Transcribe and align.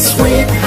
sweet 0.00 0.59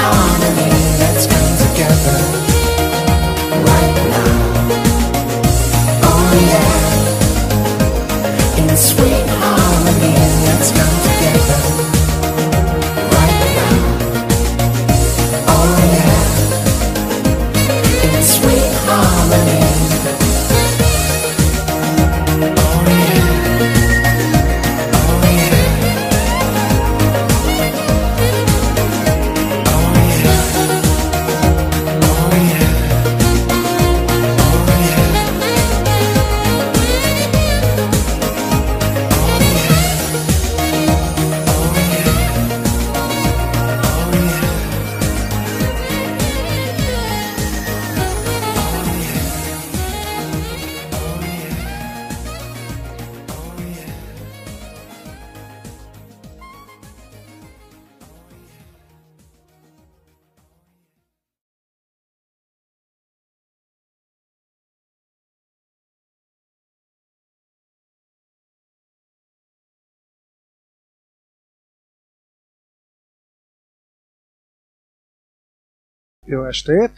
Jó 76.26 76.44
estét! 76.44 76.92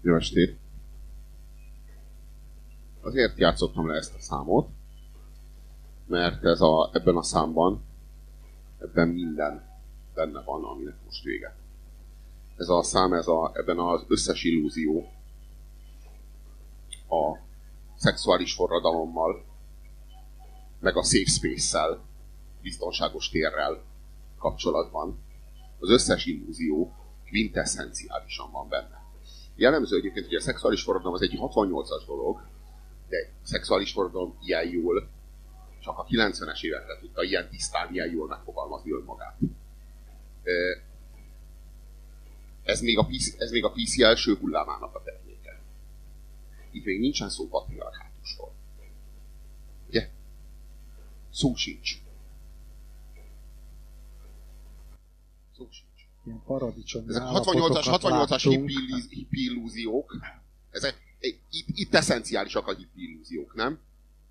Jó 0.00 0.14
estét! 0.14 0.58
Azért 3.00 3.38
játszottam 3.38 3.88
le 3.88 3.96
ezt 3.96 4.14
a 4.14 4.20
számot, 4.20 4.68
mert 6.06 6.44
ez 6.44 6.60
a, 6.60 6.90
ebben 6.92 7.16
a 7.16 7.22
számban 7.22 7.84
ebben 8.78 9.08
minden 9.08 9.80
benne 10.14 10.42
van, 10.42 10.64
aminek 10.64 10.94
most 11.04 11.22
vége. 11.22 11.56
Ez 12.56 12.68
a 12.68 12.82
szám, 12.82 13.12
ez 13.12 13.26
a, 13.26 13.50
ebben 13.54 13.78
az 13.78 14.04
összes 14.08 14.44
illúzió 14.44 15.12
a 17.08 17.38
szexuális 17.96 18.54
forradalommal, 18.54 19.44
meg 20.80 20.96
a 20.96 21.02
safe 21.02 21.30
space-szel, 21.30 22.00
biztonságos 22.62 23.28
térrel 23.28 23.82
kapcsolatban. 24.38 25.18
Az 25.78 25.90
összes 25.90 26.24
illúzió 26.24 26.92
quintessenciálisan 27.30 28.50
van 28.50 28.68
benne. 28.68 29.02
Jellemző 29.56 29.96
egyébként, 29.96 30.26
hogy 30.26 30.34
a 30.34 30.40
szexuális 30.40 30.82
forradalom 30.82 31.14
az 31.14 31.22
egy 31.22 31.38
68-as 31.40 32.02
dolog, 32.06 32.46
de 33.08 33.16
a 33.42 33.46
szexuális 33.46 33.92
forradalom 33.92 34.38
ilyen 34.40 34.68
jól 34.68 35.08
csak 35.80 35.98
a 35.98 36.04
90-es 36.04 36.62
évekre 36.62 36.98
tudta 37.00 37.22
ilyen 37.22 37.48
tisztán, 37.48 37.92
ilyen 37.92 38.10
jól 38.10 38.26
megfogalmazni 38.26 38.92
önmagát. 38.92 39.38
Ez 42.62 42.80
még, 42.80 42.98
a 42.98 43.04
PC, 43.04 43.40
ez 43.40 43.50
még 43.50 43.64
a 43.64 43.70
PC 43.70 44.00
első 44.00 44.36
hullámának 44.36 44.94
a 44.94 45.02
terméke. 45.02 45.60
Itt 46.70 46.84
még 46.84 47.00
nincsen 47.00 47.28
szó 47.30 47.48
patriarchátusról. 47.48 48.52
Ugye? 49.88 50.10
Szó 51.30 51.54
sincs. 51.54 51.98
Szó 55.56 55.68
sincs. 55.70 56.06
Ilyen 56.28 56.42
paradicsom 56.46 57.08
Ezek 57.08 57.22
68-as, 57.22 57.84
68-as 57.86 58.44
hippi, 58.48 58.74
hippi 59.08 59.44
illúziók, 59.44 60.16
ezek, 60.70 61.16
itt, 61.50 61.66
itt 61.66 61.94
eszenciálisak 61.94 62.66
a 62.66 62.74
hippi 62.74 63.02
illúziók, 63.02 63.54
nem? 63.54 63.80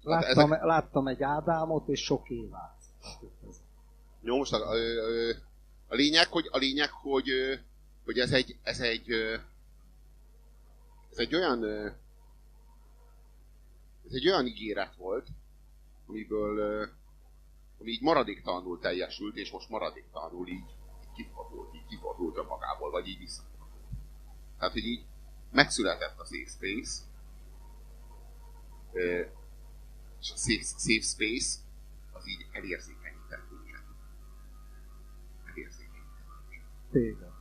Láttam, 0.02 0.52
ezek... 0.54 0.64
láttam 0.64 1.08
egy 1.08 1.24
Ádámot 1.24 1.88
és 1.88 2.04
sok 2.04 2.30
évát. 2.30 2.78
Jó, 4.22 4.38
most 4.38 4.54
a, 4.54 4.70
a, 4.70 4.76
a 5.88 5.96
lényeg, 5.96 6.28
hogy, 6.28 6.48
a 6.52 6.58
lényeg, 6.58 6.90
hogy, 6.90 7.30
hogy 8.06 8.20
ez 8.20 8.32
egy, 8.32 8.58
ez 8.64 8.80
egy, 8.80 9.12
ez 11.12 11.18
egy 11.18 11.36
olyan, 11.36 11.64
ez 14.06 14.12
egy 14.14 14.28
olyan 14.28 14.46
ígéret 14.46 14.96
volt, 14.96 15.28
amiből, 16.08 16.88
ami 17.80 17.92
így 17.92 18.02
maradéktalanul 18.02 18.80
teljesült, 18.80 19.36
és 19.36 19.52
most 19.52 19.70
maradéktalanul 19.70 20.48
így, 20.48 20.56
így 21.02 21.12
kifordult, 21.16 21.74
így 21.88 21.98
kifordult 21.98 22.48
magából, 22.48 22.92
vagy 22.92 23.08
így 23.08 23.18
vissza. 23.18 23.42
Tehát, 24.58 24.74
hogy 24.74 24.86
így 24.86 25.06
megszületett 25.52 26.20
a 26.20 26.26
Safe 26.26 26.50
Space, 26.50 27.04
és 30.20 30.32
a 30.32 30.36
Safe, 30.36 30.64
safe 30.64 31.02
Space 31.02 31.60
az 32.12 32.28
így 32.28 32.48
elérzékenyített 32.52 33.50
minket. 33.52 33.84
Elérzékenyített. 35.46 36.26
Téged. 36.92 37.32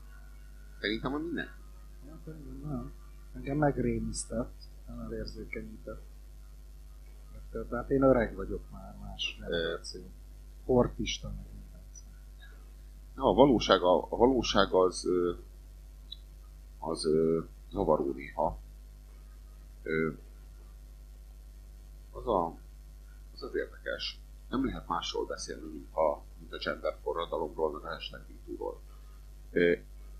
Szerintem 0.80 1.14
a 1.14 1.18
minden. 1.18 1.54
Ja, 2.06 2.20
nem. 2.62 2.92
Engem 3.34 3.56
megrémisztett, 3.56 4.54
nem 4.86 5.00
elérzékenyített. 5.00 6.04
Tehát 7.68 7.90
én 7.90 8.02
öreg 8.02 8.34
vagyok 8.34 8.70
már 8.70 8.96
más 8.96 9.38
generáció. 9.40 10.10
Hortista 10.64 11.28
meg 11.28 11.55
minden. 13.16 13.32
A 13.32 13.34
valóság, 13.34 13.82
a, 13.82 14.06
a 14.10 14.16
valóság 14.16 14.72
az 14.72 15.08
az 16.86 17.08
zavaró 17.70 18.12
néha. 18.12 18.58
Az, 22.10 22.26
a, 22.26 22.46
az 23.34 23.42
az 23.42 23.54
érdekes. 23.54 24.18
Nem 24.48 24.64
lehet 24.64 24.88
másról 24.88 25.26
beszélni, 25.26 25.68
mint 25.72 25.94
a, 25.94 26.22
mint 26.38 26.52
a 26.52 26.56
gender 26.56 26.96
forradalomról, 27.02 27.72
meg 27.72 27.82
a 27.82 27.94
hashtag 27.94 28.24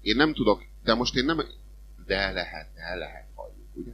Én 0.01 0.17
nem 0.17 0.35
tudok, 0.35 0.63
de 0.83 0.95
most 0.95 1.15
én 1.15 1.25
nem, 1.25 1.41
de 2.07 2.33
lehet, 2.33 2.75
de 2.75 2.95
lehet 2.95 3.29
halljuk, 3.35 3.69
ugye? 3.75 3.93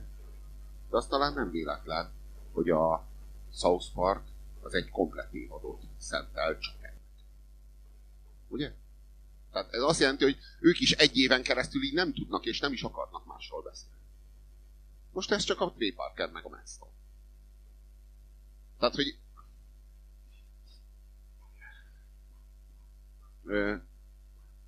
De 0.90 0.96
azt 0.96 1.08
talán 1.08 1.32
nem 1.32 1.50
véletlen, 1.50 2.10
hogy 2.52 2.70
a 2.70 3.04
South 3.52 3.86
Park 3.94 4.22
az 4.62 4.74
egy 4.74 4.90
komplet 4.90 5.32
évadot 5.32 5.80
szentel 5.98 6.58
csak 6.58 6.74
ennek. 6.80 6.96
Ugye? 8.48 8.72
Tehát 9.52 9.72
ez 9.72 9.82
azt 9.82 10.00
jelenti, 10.00 10.24
hogy 10.24 10.38
ők 10.60 10.80
is 10.80 10.92
egy 10.92 11.16
éven 11.16 11.42
keresztül 11.42 11.82
így 11.82 11.94
nem 11.94 12.12
tudnak 12.12 12.44
és 12.44 12.60
nem 12.60 12.72
is 12.72 12.82
akarnak 12.82 13.26
másról 13.26 13.62
beszélni. 13.62 13.96
Most 15.12 15.30
ez 15.30 15.42
csak 15.42 15.60
a 15.60 15.72
Trey 15.72 15.92
Parker 15.92 16.30
meg 16.30 16.44
a 16.44 16.48
Manston. 16.48 16.88
Tehát, 18.78 18.94
hogy 18.94 19.18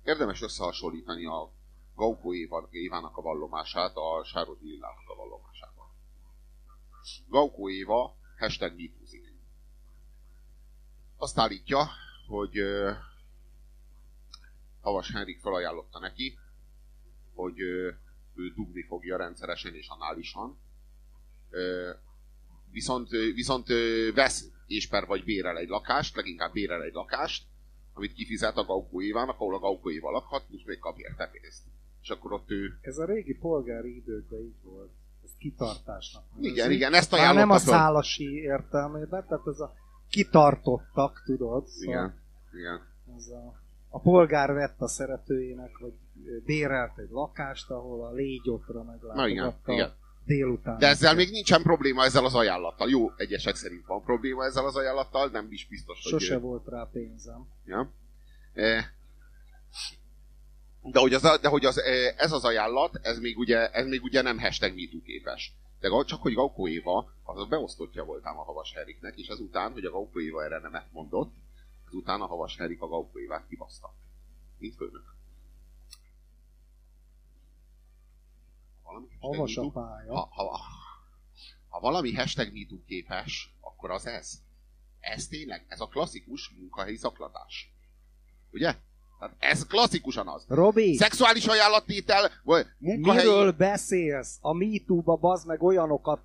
érdemes 0.03 0.41
összehasonlítani 0.41 1.25
a 1.25 1.51
Gaukó 1.95 2.33
Évának 2.69 3.17
a 3.17 3.21
vallomását 3.21 3.95
a 3.95 4.23
Sáros 4.23 4.57
Lillának 4.61 5.09
a 5.09 5.15
vallomásával. 5.15 5.95
Gaukó 7.27 7.69
Éva 7.69 8.17
hashtag 8.37 8.75
mitúzik. 8.75 9.23
Azt 11.17 11.37
állítja, 11.37 11.89
hogy 12.27 12.59
Havas 14.85 15.11
Henrik 15.11 15.39
felajánlotta 15.39 15.99
neki, 15.99 16.37
hogy 17.33 17.59
ő 17.59 17.97
dugni 18.55 18.85
fogja 18.87 19.17
rendszeresen 19.17 19.73
és 19.73 19.87
análisan. 19.87 20.57
Viszont, 22.71 23.09
viszont 23.09 23.67
vesz 24.13 24.49
és 24.67 24.87
per 24.87 25.05
vagy 25.05 25.23
bérel 25.23 25.57
egy 25.57 25.67
lakást, 25.67 26.15
leginkább 26.15 26.51
bérel 26.51 26.83
egy 26.83 26.93
lakást, 26.93 27.43
amit 27.93 28.13
kifizet 28.13 28.57
a 28.57 28.65
Gaukó 28.65 29.01
Évának, 29.01 29.35
ahol 29.35 29.55
a 29.55 29.59
Gaukó 29.59 29.91
Éva 29.91 30.11
lakhat, 30.11 30.45
plusz 30.47 30.65
még 30.65 30.79
kap 30.79 30.97
érte 30.97 31.29
pénzt. 31.31 31.63
És 32.01 32.09
akkor 32.09 32.33
ott 32.33 32.51
ő... 32.51 32.77
Ez 32.81 32.97
a 32.97 33.05
régi 33.05 33.33
polgári 33.33 33.95
időkben 33.95 34.39
így 34.39 34.61
volt. 34.63 34.91
Ez 35.23 35.31
kitartásnak. 35.37 36.23
Igen, 36.39 36.71
igen, 36.71 36.93
ezt 36.93 37.13
ajánlotta 37.13 37.39
Nem 37.39 37.49
a 37.49 37.57
szálasi 37.57 38.33
értelmében, 38.33 39.25
tehát 39.27 39.47
ez 39.47 39.59
a 39.59 39.75
kitartottak, 40.09 41.21
tudod? 41.25 41.67
Szóval 41.67 41.93
igen, 41.93 42.21
igen. 42.53 42.87
Ez 43.17 43.27
a 43.27 43.63
a 43.95 43.99
polgár 43.99 44.53
vett 44.53 44.81
a 44.81 44.87
szeretőjének, 44.87 45.77
vagy 45.77 45.93
bérelt 46.45 46.97
egy 46.97 47.09
lakást, 47.09 47.69
ahol 47.69 48.05
a 48.05 48.11
légyotra 48.11 48.83
meglátogatta 48.83 49.95
délután. 50.25 50.77
De 50.77 50.87
ezzel 50.87 51.15
még 51.15 51.29
nincsen 51.31 51.61
probléma 51.61 52.03
ezzel 52.03 52.25
az 52.25 52.35
ajánlattal. 52.35 52.89
Jó, 52.89 53.11
egyesek 53.17 53.55
szerint 53.55 53.85
van 53.85 54.03
probléma 54.03 54.45
ezzel 54.45 54.65
az 54.65 54.75
ajánlattal, 54.75 55.29
nem 55.29 55.47
is 55.49 55.67
biztos, 55.67 55.99
hogy... 56.03 56.11
Sose 56.11 56.37
volt 56.37 56.67
rá 56.67 56.89
pénzem. 56.91 57.47
Ja. 57.65 57.91
E, 58.53 58.93
de 60.81 60.99
hogy, 60.99 61.13
az, 61.13 61.39
de 61.41 61.47
hogy 61.47 61.65
az, 61.65 61.79
e, 61.79 62.13
ez 62.17 62.31
az 62.31 62.43
ajánlat, 62.43 62.99
ez 63.01 63.19
még 63.19 63.37
ugye, 63.37 63.69
ez 63.69 63.87
még 63.87 64.03
ugye 64.03 64.21
nem 64.21 64.39
hashtag 64.39 64.73
MeToo 64.75 65.01
képes. 65.01 65.53
De 65.79 66.03
csak 66.05 66.21
hogy 66.21 66.33
Gaukó 66.33 66.67
Éva, 66.67 67.13
az 67.23 67.39
a 67.39 67.45
beosztottja 67.45 68.03
voltám 68.03 68.37
a 68.37 68.43
Havas 68.43 68.73
Heriknek, 68.73 69.17
és 69.17 69.27
ezután, 69.27 69.71
hogy 69.71 69.85
a 69.85 69.91
Gaukó 69.91 70.19
Éva 70.19 70.43
erre 70.43 70.59
nem 70.59 70.83
mondott, 70.91 71.33
Ezután 71.87 72.21
a 72.21 72.25
Havas 72.25 72.57
Herik 72.57 72.81
a 72.81 72.87
Gaukó 72.87 73.19
Évát 73.19 73.47
kibaszta. 73.47 73.93
Mint 74.57 74.75
főnök. 74.75 75.15
Havas 79.19 79.57
a 79.57 79.69
pálya. 79.69 80.13
Ha, 80.13 80.29
ha, 80.31 80.59
ha 81.69 81.79
valami 81.79 82.13
hashtag 82.13 82.53
MeToo 82.53 82.83
képes, 82.87 83.55
akkor 83.61 83.91
az 83.91 84.05
ez. 84.05 84.41
Ez 84.99 85.27
tényleg, 85.27 85.65
ez 85.67 85.79
a 85.79 85.87
klasszikus 85.87 86.49
munkahelyi 86.57 86.95
zaklatás. 86.95 87.73
Ugye? 88.51 88.75
Tehát 89.19 89.35
ez 89.39 89.65
klasszikusan 89.67 90.27
az. 90.27 90.45
Robi! 90.47 90.95
Szexuális 90.95 91.45
ajánlattétel, 91.45 92.31
vagy 92.43 92.65
munkahelyi... 92.77 93.27
Miről 93.27 93.51
beszélsz? 93.51 94.37
A 94.41 94.53
MeToo-ba 94.53 95.15
bazd 95.15 95.47
meg 95.47 95.63
olyanokat 95.63 96.21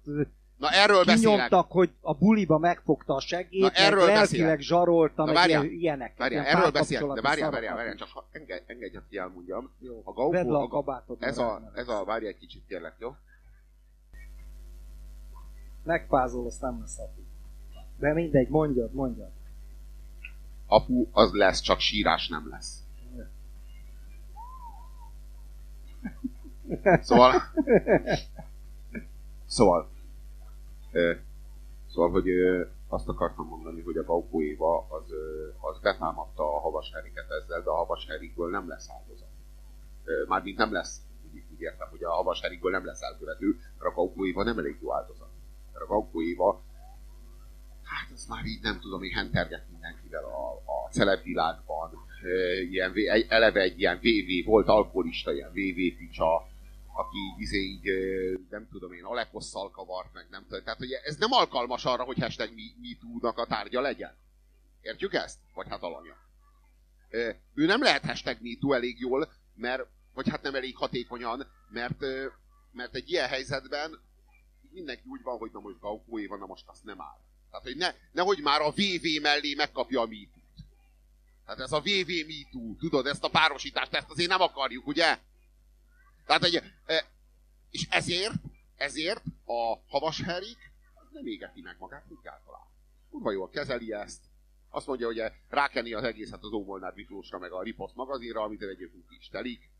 Na 0.61 0.71
erről 0.71 1.05
beszélek. 1.05 1.53
hogy 1.53 1.91
a 2.01 2.15
buliba 2.15 2.59
megfogta 2.59 3.15
a 3.15 3.21
segét, 3.21 3.61
Na, 3.61 3.71
erről 3.71 4.07
meg 4.07 4.15
lelkileg 4.15 4.61
zsarolta, 4.61 5.25
meg 5.25 5.35
várjál, 5.35 5.65
ilyenek. 5.65 6.17
Várjál, 6.17 6.45
erről 6.45 6.71
beszélek, 6.71 7.15
de 7.15 7.21
várjál, 7.21 7.51
várjál, 7.51 7.75
várjál, 7.75 7.95
csak 7.95 8.09
ha 8.09 8.29
engedj, 8.33 8.63
engedj, 8.67 8.97
hogy 8.97 9.17
elmondjam. 9.17 9.71
Jó, 9.79 10.03
a 10.05 10.13
Gaukó, 10.13 10.55
a, 10.55 10.63
a 10.63 10.69
kabátod, 10.69 11.17
ez, 11.21 11.39
a, 11.39 11.71
ez 11.75 11.89
a, 11.89 12.05
várjál 12.05 12.31
egy 12.31 12.39
kicsit 12.39 12.63
kérlek, 12.69 12.95
jó? 12.99 13.15
Megpázol, 15.85 16.47
azt 16.47 16.61
nem 16.61 16.81
lesz 16.81 16.99
apu. 16.99 17.21
De 17.99 18.13
mindegy, 18.13 18.49
mondjad, 18.49 18.93
mondjad. 18.93 19.31
Apu 20.67 21.07
az 21.13 21.33
lesz, 21.33 21.61
csak 21.61 21.81
sírás 21.81 22.29
nem 22.29 22.49
lesz. 22.51 22.79
Szóval... 27.01 27.43
Szóval, 29.47 29.89
Szóval, 31.87 32.11
hogy 32.11 32.29
azt 32.89 33.09
akartam 33.09 33.47
mondani, 33.47 33.81
hogy 33.81 33.97
a 33.97 34.05
Baukó 34.05 34.43
Éva 34.43 34.87
az, 34.89 35.13
az 35.61 35.81
betámadta 35.81 36.55
a 36.55 36.61
Havas 36.61 36.91
Heriket 36.95 37.31
ezzel, 37.31 37.63
de 37.63 37.71
a 37.71 37.77
Havas 37.77 38.07
Herikből 38.09 38.51
nem 38.51 38.69
lesz 38.69 38.91
áldozat. 38.91 39.29
Mármint 40.29 40.57
nem 40.57 40.73
lesz, 40.73 41.01
úgy, 41.33 41.43
úgy 41.53 41.61
értem, 41.61 41.89
hogy 41.91 42.05
a 42.05 42.11
Havas 42.11 42.41
Herikből 42.41 42.71
nem 42.71 42.85
lesz 42.85 43.01
elkövető, 43.01 43.47
mert 43.79 43.91
a 43.91 43.95
Baukó 43.95 44.27
Éva 44.27 44.43
nem 44.43 44.59
elég 44.59 44.79
jó 44.81 44.95
áldozat. 44.95 45.29
Mert 45.73 45.85
a 45.85 45.89
Baukó 45.89 46.23
Éva, 46.23 46.63
hát 47.83 48.11
ez 48.13 48.27
már 48.29 48.45
így 48.45 48.63
nem 48.63 48.81
tudom, 48.81 48.99
hogy 48.99 49.13
henterget 49.13 49.71
mindenkivel 49.71 50.25
a, 50.25 50.53
a 50.53 50.91
celebvilágban. 50.91 51.91
Ilyen, 52.71 52.93
eleve 53.29 53.61
egy 53.61 53.79
ilyen 53.79 53.99
VV, 53.99 54.47
volt 54.47 54.69
alkoholista, 54.69 55.33
ilyen 55.33 55.51
VV 55.51 55.99
picsa, 55.99 56.47
aki 57.01 57.35
izé 57.39 57.59
így, 57.59 57.89
nem 58.51 58.69
tudom 58.71 58.93
én, 58.93 59.05
Alekosszal 59.05 59.71
kavart 59.71 60.13
meg, 60.13 60.27
nem 60.31 60.43
tudom. 60.43 60.65
Tehát, 60.65 60.79
hogy 60.79 60.93
ez 60.93 61.17
nem 61.17 61.33
alkalmas 61.33 61.85
arra, 61.85 62.05
hogy 62.05 62.19
hashtag 62.19 62.51
MeToo-nak 62.81 63.39
a 63.39 63.47
tárgya 63.47 63.81
legyen. 63.81 64.17
Értjük 64.81 65.15
ezt? 65.15 65.39
Vagy 65.55 65.69
hát 65.69 65.83
alanya. 65.83 66.17
Ő 67.55 67.67
nem 67.67 67.83
lehet 67.83 68.05
hashtag 68.05 68.37
MeToo 68.41 68.73
elég 68.73 69.01
jól, 69.01 69.33
mert, 69.55 69.87
vagy 70.15 70.29
hát 70.29 70.43
nem 70.43 70.55
elég 70.55 70.77
hatékonyan, 70.77 71.47
mert, 71.69 72.01
mert 72.73 72.95
egy 72.95 73.11
ilyen 73.11 73.29
helyzetben 73.29 74.01
mindenki 74.71 75.03
úgy 75.07 75.23
van, 75.23 75.39
hogy 75.39 75.51
na 75.53 75.61
most 75.61 75.81
Gaukóé 75.81 76.27
van, 76.27 76.39
na 76.39 76.47
most 76.47 76.65
azt 76.67 76.85
nem 76.85 77.01
áll. 77.01 77.19
Tehát, 77.51 77.67
hogy 77.67 77.77
ne, 77.77 77.95
nehogy 78.13 78.41
már 78.43 78.61
a 78.61 78.71
VV 78.71 79.23
mellé 79.23 79.55
megkapja 79.55 80.01
a 80.01 80.07
MeToo-t. 80.07 80.39
Tehát 81.45 81.61
ez 81.61 81.73
a 81.73 81.81
VV 81.81 82.11
MeToo, 82.27 82.77
tudod, 82.79 83.07
ezt 83.07 83.25
a 83.25 83.31
párosítást, 83.31 83.95
ezt 83.95 84.11
azért 84.11 84.29
nem 84.29 84.41
akarjuk, 84.41 84.87
ugye? 84.87 85.19
Tehát 86.31 86.45
egy, 86.45 86.63
e, 86.87 87.05
és 87.71 87.87
ezért, 87.91 88.35
ezért 88.77 89.23
a 89.45 89.79
havas 89.89 90.23
herik 90.23 90.73
nem 91.13 91.27
égeti 91.27 91.61
meg 91.61 91.77
magát 91.79 92.05
egyáltalán. 92.21 92.67
Kurva 93.11 93.31
jól 93.31 93.49
kezeli 93.49 93.93
ezt. 93.93 94.25
Azt 94.69 94.87
mondja, 94.87 95.07
hogy 95.07 95.23
rákenni 95.49 95.93
az 95.93 96.05
egészet 96.05 96.43
az 96.43 96.53
Ómolnár 96.53 96.93
Miklósra, 96.95 97.39
meg 97.39 97.53
a 97.53 97.63
Ripost 97.63 97.95
magazinra, 97.95 98.43
amit 98.43 98.63
egyébként 98.63 99.11
is 99.19 99.29
telik. 99.29 99.71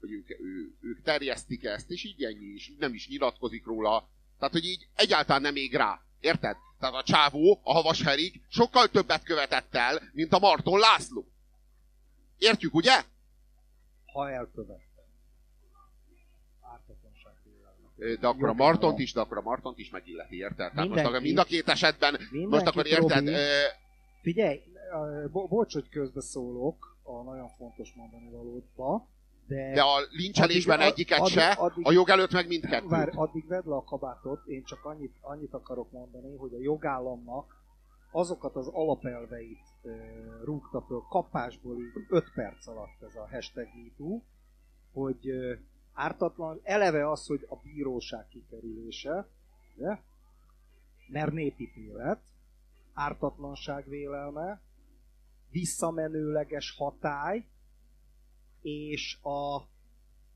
hogy 0.00 0.10
ők, 0.10 0.30
ő, 0.30 0.74
ők 0.80 1.02
terjesztik 1.02 1.64
ezt, 1.64 1.90
és 1.90 2.04
így 2.04 2.24
ennyi 2.24 2.46
is, 2.46 2.72
nem 2.78 2.94
is 2.94 3.08
nyilatkozik 3.08 3.64
róla. 3.64 4.08
Tehát, 4.38 4.52
hogy 4.52 4.64
így 4.64 4.88
egyáltalán 4.94 5.42
nem 5.42 5.56
ég 5.56 5.74
rá. 5.74 6.00
Érted? 6.20 6.56
Tehát 6.78 6.94
a 6.94 7.02
csávó, 7.02 7.60
a 7.62 7.72
havas 7.72 8.02
herik 8.02 8.40
sokkal 8.48 8.88
többet 8.88 9.22
követett 9.22 9.74
el, 9.74 10.02
mint 10.12 10.32
a 10.32 10.38
Marton 10.38 10.78
László. 10.78 11.28
Értjük, 12.38 12.74
ugye? 12.74 13.04
Ha 14.14 14.30
elkövette. 14.30 14.94
Ártatlanság 16.60 17.34
vélelme. 17.44 17.88
De 18.20 18.26
akkor 18.26 18.48
a 18.48 18.52
Martont 18.52 18.98
is, 18.98 19.12
de 19.12 19.20
akkor 19.20 19.36
a 19.38 19.42
Martont 19.42 19.78
is 19.78 19.90
megilleti, 19.90 20.36
érted? 20.36 20.72
Tehát 20.72 20.88
most 20.88 21.04
akkor 21.04 21.20
mind 21.20 21.38
a 21.38 21.44
két 21.44 21.68
esetben, 21.68 22.18
most 22.48 22.66
akkor 22.66 22.86
érted, 22.86 23.26
ö, 23.26 23.42
Figyelj, 24.22 24.60
bo- 25.32 25.48
bocs, 25.48 25.72
hogy 25.72 25.88
közbeszólok 25.88 26.96
a 27.02 27.22
nagyon 27.22 27.48
fontos 27.48 27.92
mondani 27.94 28.30
valódba, 28.30 29.06
de, 29.46 29.72
de 29.74 29.82
a 29.82 29.98
lincselésben 30.10 30.78
Addig- 30.78 30.92
egyiket 30.92 31.18
addig- 31.18 31.32
se, 31.32 31.50
addig- 31.50 31.86
a 31.86 31.92
jog 31.92 32.08
előtt 32.08 32.32
meg 32.32 32.46
mindkettőt. 32.46 32.88
Várj, 32.90 33.10
addig 33.14 33.46
vedd 33.46 33.68
le 33.68 33.74
a 33.74 33.84
kabátot, 33.84 34.46
én 34.46 34.64
csak 34.64 34.84
annyit, 34.84 35.14
annyit 35.20 35.54
akarok 35.54 35.92
mondani, 35.92 36.36
hogy 36.36 36.54
a 36.54 36.60
jogállamnak 36.60 37.56
azokat 38.12 38.56
az 38.56 38.66
alapelveit 38.72 39.58
e, 39.84 39.88
rúgta 40.44 40.80
föl 40.86 41.02
kapásból 41.08 41.76
így 41.76 41.92
5 42.08 42.24
perc 42.34 42.66
alatt 42.66 43.02
ez 43.08 43.14
a 43.16 43.28
hashtag 43.30 43.66
MeToo, 43.82 44.20
hogy 44.92 45.28
e, 45.28 45.58
ártatlan, 45.94 46.60
eleve 46.62 47.10
az, 47.10 47.26
hogy 47.26 47.46
a 47.48 47.56
bíróság 47.56 48.28
kikerülése, 48.28 49.28
ugye? 49.76 49.98
mert 51.06 51.32
népítélet, 51.32 52.20
ártatlanság 52.94 53.88
vélelme, 53.88 54.60
visszamenőleges 55.50 56.74
hatály, 56.76 57.46
és 58.62 59.18
a 59.22 59.68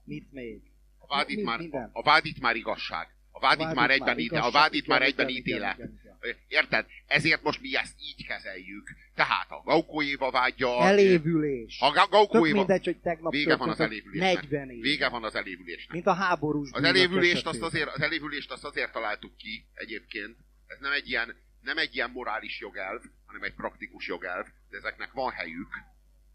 mit 0.05 0.33
még? 0.33 0.63
A 0.99 1.07
vád 1.07 1.31
itt 1.31 1.45
már, 1.45 1.59
minden. 1.59 1.91
a 1.93 2.03
vád 2.03 2.25
itt 2.25 2.41
már 2.41 2.57
igazság. 2.57 3.17
A 3.31 3.41
vád 3.41 3.61
itt 3.61 3.75
már 3.75 3.91
egyben, 3.91 4.19
ítél, 4.19 4.39
a 4.39 4.51
vád 4.51 4.75
itt 4.75 4.87
már 4.87 5.03
egyben 5.03 5.29
ítélet. 5.29 5.79
Érted? 6.49 6.87
Ezért 7.07 7.43
most 7.43 7.61
mi 7.61 7.77
ezt 7.77 7.95
így 8.01 8.27
kezeljük. 8.27 8.89
Tehát 9.15 9.51
a 9.51 9.63
Gaukó 9.65 10.03
Éva 10.03 10.31
vágya... 10.31 10.83
Elévülés. 10.83 11.81
A 11.81 11.91
Ga- 11.91 12.11
Gaukó 12.11 12.43
Tök 12.45 12.53
mindegy, 12.53 12.85
hogy 12.85 12.97
tegnap 13.01 13.33
Vége 13.33 13.57
van 13.57 13.69
az 13.69 13.81
elévülésnek. 13.81 14.35
40 14.35 14.71
év. 14.71 14.81
Vége 14.83 15.09
van 15.09 15.25
az 15.25 15.35
elévülésnek. 15.35 15.93
Mint 15.93 16.07
a 16.07 16.13
háborús 16.13 16.71
Az 16.73 16.83
elévülést 16.83 17.47
azt, 17.47 17.63
azért, 17.63 17.95
az 17.95 18.01
elévülést 18.01 18.51
azt 18.51 18.65
azért 18.65 18.93
találtuk 18.93 19.37
ki 19.37 19.67
egyébként. 19.75 20.37
Ez 20.67 20.79
nem 20.81 20.93
egy 20.93 21.09
ilyen, 21.09 21.37
nem 21.61 21.79
egy 21.79 21.95
ilyen 21.95 22.11
morális 22.11 22.61
jogelv, 22.61 23.03
hanem 23.27 23.43
egy 23.43 23.55
praktikus 23.55 24.07
jogelv, 24.07 24.47
de 24.71 24.77
ezeknek 24.77 25.13
van 25.13 25.31
helyük. 25.33 25.69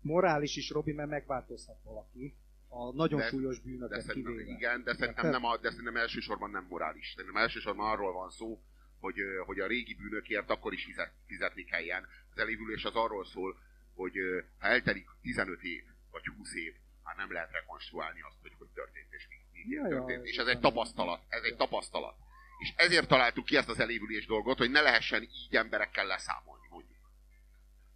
Morális 0.01 0.55
is, 0.55 0.69
Robi, 0.69 0.91
mert 0.91 1.09
megváltozhat 1.09 1.77
valaki. 1.83 2.35
A 2.67 2.93
nagyon 2.93 3.19
De- 3.19 3.27
súlyos 3.27 3.57
De 3.57 3.63
bűnöket 3.69 4.01
szerintem, 4.01 4.31
kivéve. 4.31 4.51
igen, 4.51 4.83
de 4.83 4.93
szerintem, 4.93 5.29
nem 5.29 5.45
a, 5.45 5.57
de 5.57 5.69
szerintem 5.69 5.95
elsősorban 5.97 6.49
nem 6.49 6.65
morális. 6.69 7.13
Szerintem 7.15 7.41
elsősorban 7.41 7.89
arról 7.91 8.13
van 8.13 8.29
szó, 8.29 8.61
hogy, 9.03 9.19
hogy 9.45 9.59
a 9.59 9.67
régi 9.67 9.93
bűnökért 9.93 10.49
akkor 10.49 10.73
is 10.73 10.83
fizet, 10.83 11.11
fizetni 11.27 11.63
kelljen. 11.63 12.07
Az 12.31 12.37
elévülés 12.37 12.83
az 12.83 12.95
arról 12.95 13.25
szól, 13.25 13.59
hogy 13.95 14.13
ha 14.59 14.67
eltelik 14.67 15.07
15 15.21 15.63
év, 15.63 15.83
vagy 16.11 16.25
20 16.37 16.55
év, 16.55 16.73
már 17.03 17.15
nem 17.15 17.31
lehet 17.31 17.51
rekonstruálni 17.51 18.21
azt, 18.21 18.37
hogy 18.41 18.51
hogy 18.57 18.67
történt 18.67 19.13
és 19.13 19.27
mi, 19.27 19.35
mi 19.65 19.89
történt. 19.89 20.25
És 20.25 20.37
ez 20.37 20.47
egy 20.47 20.59
tapasztalat. 20.59 21.23
Ez 21.29 21.43
egy 21.43 21.55
tapasztalat. 21.55 22.15
És 22.59 22.73
ezért 22.75 23.07
találtuk 23.07 23.45
ki 23.45 23.57
ezt 23.57 23.69
az 23.69 23.79
elévülés 23.79 24.25
dolgot, 24.25 24.57
hogy 24.57 24.71
ne 24.71 24.81
lehessen 24.81 25.21
így 25.21 25.55
emberekkel 25.55 26.05
leszámolni, 26.05 26.67
mondjuk. 26.69 26.99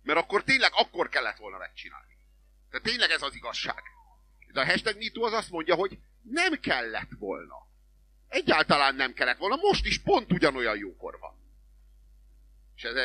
Mert 0.03 0.19
akkor 0.19 0.43
tényleg 0.43 0.71
akkor 0.73 1.09
kellett 1.09 1.37
volna 1.37 1.57
megcsinálni. 1.57 2.17
Tehát 2.69 2.85
tényleg 2.85 3.09
ez 3.09 3.21
az 3.21 3.35
igazság. 3.35 3.81
De 4.53 4.61
a 4.61 4.65
hashtag 4.65 4.97
MeToo 4.97 5.23
az 5.25 5.33
azt 5.33 5.49
mondja, 5.49 5.75
hogy 5.75 5.99
nem 6.21 6.59
kellett 6.59 7.11
volna. 7.19 7.66
Egyáltalán 8.27 8.95
nem 8.95 9.13
kellett 9.13 9.37
volna. 9.37 9.55
Most 9.55 9.85
is 9.85 9.99
pont 9.99 10.31
ugyanolyan 10.31 10.77
jókor 10.77 11.17
van. 11.19 11.35
És 12.75 12.83
ez, 12.83 12.95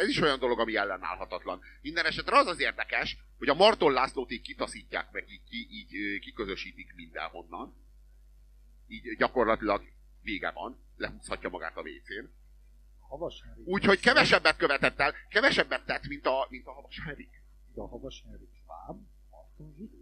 ez 0.00 0.08
is 0.08 0.20
olyan 0.20 0.38
dolog, 0.38 0.58
ami 0.58 0.76
ellenállhatatlan. 0.76 1.60
Minden 1.82 2.06
esetre 2.06 2.36
az 2.36 2.46
az 2.46 2.60
érdekes, 2.60 3.16
hogy 3.38 3.48
a 3.48 3.54
Marton 3.54 3.92
Lászlót 3.92 4.30
így 4.30 4.42
kitaszítják 4.42 5.10
meg, 5.12 5.30
így, 5.30 5.40
így, 5.50 5.72
így 5.72 6.20
kiközösítik 6.20 6.94
mindenhonnan. 6.94 7.74
Így 8.88 9.16
gyakorlatilag 9.16 9.82
vége 10.22 10.50
van. 10.50 10.78
Lehúzhatja 10.96 11.48
magát 11.48 11.76
a 11.76 11.82
Henrik. 13.44 13.68
Úgyhogy 13.68 14.00
kevesebbet 14.00 14.56
követett 14.56 15.00
el, 15.00 15.14
kevesebbet 15.28 15.86
tett, 15.86 16.06
mint 16.06 16.26
a, 16.26 16.46
mint 16.50 16.66
a 16.66 16.72
Havas 16.72 17.00
Henrik. 17.04 17.42
De 17.74 17.80
a 17.80 17.86
Havas 17.86 18.22
Henrik 18.26 18.50
Marton 19.30 19.74
zsidó. 19.76 19.93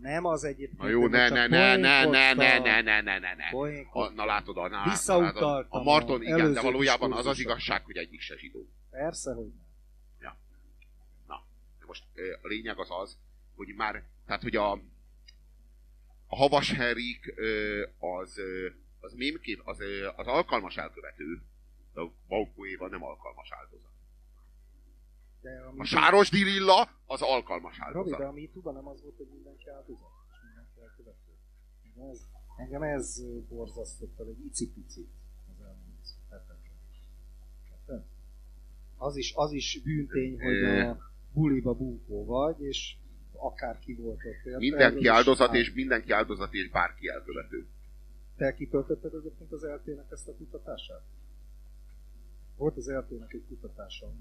Nem 0.00 0.24
az 0.24 0.44
egyébként. 0.44 0.80
Na 0.80 0.88
jó, 0.88 1.06
ne, 1.06 1.28
ne, 1.28 1.46
ne, 1.46 1.76
ne, 1.76 2.04
ne, 2.04 2.32
ne, 2.34 2.58
ne, 2.58 2.80
ne, 2.80 3.00
ne, 3.00 3.18
ne, 3.18 3.34
ne. 3.34 3.48
A, 3.92 4.08
na 4.08 4.24
látod, 4.24 4.56
a, 4.56 4.68
na, 4.68 4.84
látod, 4.86 5.66
a 5.68 5.82
Marton, 5.82 6.22
igen, 6.22 6.52
de 6.52 6.60
valójában 6.60 7.12
az 7.12 7.26
az 7.26 7.38
igazság, 7.38 7.84
hogy 7.84 7.96
egyik 7.96 8.20
se 8.20 8.36
zsidó. 8.36 8.68
Persze, 8.90 9.32
hogy 9.32 9.52
nem. 10.18 10.34
Na, 11.26 11.44
de 11.78 11.84
most 11.86 12.04
a 12.42 12.46
lényeg 12.46 12.78
az 12.78 12.88
az, 12.90 13.18
hogy 13.56 13.74
már, 13.76 14.02
tehát 14.26 14.42
hogy 14.42 14.56
a, 14.56 14.72
a 16.26 16.36
Havas 16.36 16.72
Henrik 16.72 17.34
az, 17.98 18.40
az 19.00 19.12
mémként, 19.14 19.60
az, 19.64 19.78
az 20.16 20.26
alkalmas 20.26 20.76
elkövető, 20.76 21.42
de 21.94 22.00
a 22.00 22.12
Baukó 22.28 22.66
Éva 22.66 22.88
nem 22.88 23.04
alkalmas 23.04 23.52
áldozat. 23.52 23.89
De 25.40 25.50
a 25.60 25.72
A 25.76 25.84
Sáros 25.84 26.30
Dirilla 26.30 26.88
az 27.06 27.22
alkalmas 27.22 27.78
Robi, 27.78 27.88
áldozat. 27.88 28.18
de 28.18 28.24
a 28.26 28.32
MeToo-ban 28.32 28.74
nem 28.74 28.86
az 28.88 29.02
volt, 29.02 29.16
hogy 29.16 29.28
mindenki 29.34 29.68
áldozat, 29.68 30.10
és 30.30 30.36
mindenki 30.46 30.80
elkövető. 30.80 31.30
Ez, 32.10 32.20
engem 32.56 32.82
ez 32.82 33.22
borzasztott 33.48 34.20
el 34.20 34.26
egy 34.26 34.44
icipicit 34.46 35.10
az 35.50 35.60
elmúlt 35.64 36.06
hetekben. 36.30 38.04
Az 38.96 39.16
is, 39.16 39.32
az 39.34 39.52
is 39.52 39.80
bűntény, 39.82 40.40
hogy 40.40 40.62
a 40.64 40.98
buliba 41.32 41.74
bunkó 41.74 42.24
vagy, 42.24 42.60
és 42.62 42.96
akárki 43.32 43.94
volt 43.94 44.16
ott. 44.16 44.22
érted? 44.24 44.58
Mindenki 44.58 45.06
áldozat, 45.06 45.54
és 45.54 45.72
mindenki 45.72 46.12
áldozat, 46.12 46.52
és 46.54 46.70
bárki 46.70 47.08
elkövető. 47.08 47.66
Te 48.36 48.54
kitöltötted 48.54 49.14
egyébként 49.14 49.52
az 49.52 49.62
LT-nek 49.62 50.10
ezt 50.10 50.28
a 50.28 50.34
kutatását? 50.34 51.02
Volt 52.56 52.76
az 52.76 52.88
LT-nek 52.88 53.32
egy 53.32 53.44
kutatása 53.48 54.06
a. 54.06 54.12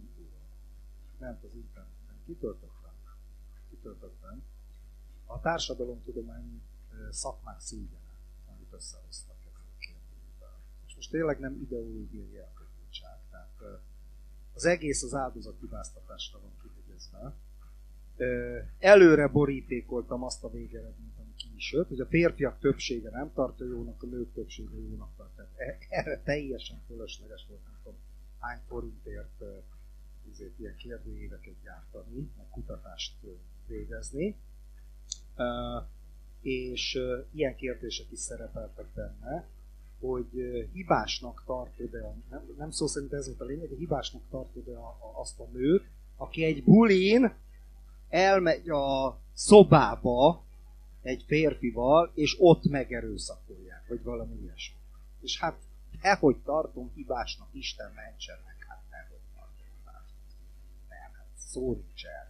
Ment 1.19 1.43
az 1.43 1.55
interneten. 1.55 2.15
Kitöltöttem. 2.25 2.91
Kitöltöttem. 3.69 4.43
A 5.25 5.39
társadalomtudományi 5.39 6.61
szakmák 7.09 7.59
szígyene, 7.59 8.13
amit 8.47 8.73
összehoztak. 8.73 9.37
És 10.87 10.95
most 10.95 11.11
tényleg 11.11 11.39
nem 11.39 11.61
ideológiai 11.61 12.37
elfogultság. 12.37 13.17
Tehát 13.29 13.81
az 14.53 14.65
egész 14.65 15.03
az 15.03 15.13
áldozathibáztatásra 15.13 16.39
van 16.39 16.51
kihegyezve. 16.61 17.33
Előre 18.79 19.27
borítékoltam 19.27 20.23
azt 20.23 20.43
a 20.43 20.49
végeredményt, 20.49 21.17
ami 21.19 21.33
ki 21.35 21.51
is 21.55 21.71
jött, 21.71 21.87
hogy 21.87 21.99
a 21.99 22.05
férfiak 22.05 22.59
többsége 22.59 23.09
nem 23.09 23.33
tartja 23.33 23.65
jónak, 23.65 24.03
a 24.03 24.05
nők 24.05 24.33
többsége 24.33 24.77
jónak 24.77 25.15
tart. 25.17 25.35
Tehát 25.35 25.51
e- 25.55 25.77
erre 25.89 26.21
teljesen 26.21 26.81
fölösleges 26.87 27.45
volt, 27.49 27.63
nem 27.65 27.79
tudom, 27.83 27.99
hány 28.39 28.59
forintért 28.67 29.43
ö, 30.29 30.33
ezért 30.33 30.59
ilyen 30.59 30.75
kérdőíveket 30.75 31.53
gyártani, 31.63 32.31
meg 32.37 32.45
kutatást 32.49 33.13
végezni. 33.67 34.35
És 36.41 36.99
ilyen 37.31 37.55
kérdések 37.55 38.11
is 38.11 38.19
szerepeltek 38.19 38.87
benne, 38.93 39.47
hogy 39.99 40.27
hibásnak 40.73 41.43
tartod-e, 41.45 42.15
nem, 42.29 42.41
nem 42.57 42.71
szó 42.71 42.87
szerint 42.87 43.13
ez 43.13 43.25
volt 43.25 43.41
a 43.41 43.45
lényeg, 43.45 43.69
hogy 43.69 43.77
hibásnak 43.77 44.21
tartod-e 44.29 44.77
azt 45.13 45.39
a 45.39 45.47
nőt, 45.51 45.83
aki 46.17 46.43
egy 46.43 46.63
bulin 46.63 47.33
elmegy 48.09 48.69
a 48.69 49.19
szobába 49.33 50.43
egy 51.01 51.23
férfival, 51.27 52.11
és 52.15 52.35
ott 52.39 52.63
megerőszakolják, 52.69 53.87
vagy 53.87 54.03
valami 54.03 54.35
ilyesmi. 54.41 54.77
És 55.21 55.39
hát, 55.39 55.57
nehogy 56.01 56.37
tartom 56.43 56.91
hibásnak, 56.95 57.47
Isten 57.51 57.91
mentsen 57.95 58.37
meg, 58.45 58.55
hát 58.67 58.83
nehogy 58.89 59.21
tartom 59.35 59.65
hibásnak. 59.77 60.19
Nem, 60.89 61.11
hát 61.17 61.27
szó 61.49 61.73
nincs 61.73 62.05
erről. 62.05 62.29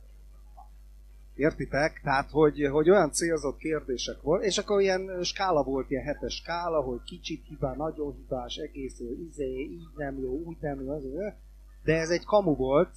Értitek? 1.36 2.02
Tehát, 2.04 2.30
hogy, 2.30 2.68
hogy 2.72 2.90
olyan 2.90 3.12
célzott 3.12 3.58
kérdések 3.58 4.22
volt, 4.22 4.44
és 4.44 4.58
akkor 4.58 4.82
ilyen 4.82 5.24
skála 5.24 5.64
volt, 5.64 5.90
ilyen 5.90 6.04
hetes 6.04 6.36
skála, 6.36 6.82
hogy 6.82 7.04
kicsit 7.04 7.46
hibá, 7.46 7.76
nagyon 7.76 8.16
hibás, 8.16 8.56
egész 8.56 9.00
jó, 9.00 9.08
izé, 9.30 9.60
így 9.60 9.88
nem 9.96 10.20
jó, 10.20 10.32
úgy 10.32 10.58
nem 10.60 10.84
jó, 10.84 10.92
az, 10.92 11.04
de 11.84 11.98
ez 12.00 12.10
egy 12.10 12.26
kamu 12.26 12.56
volt, 12.56 12.90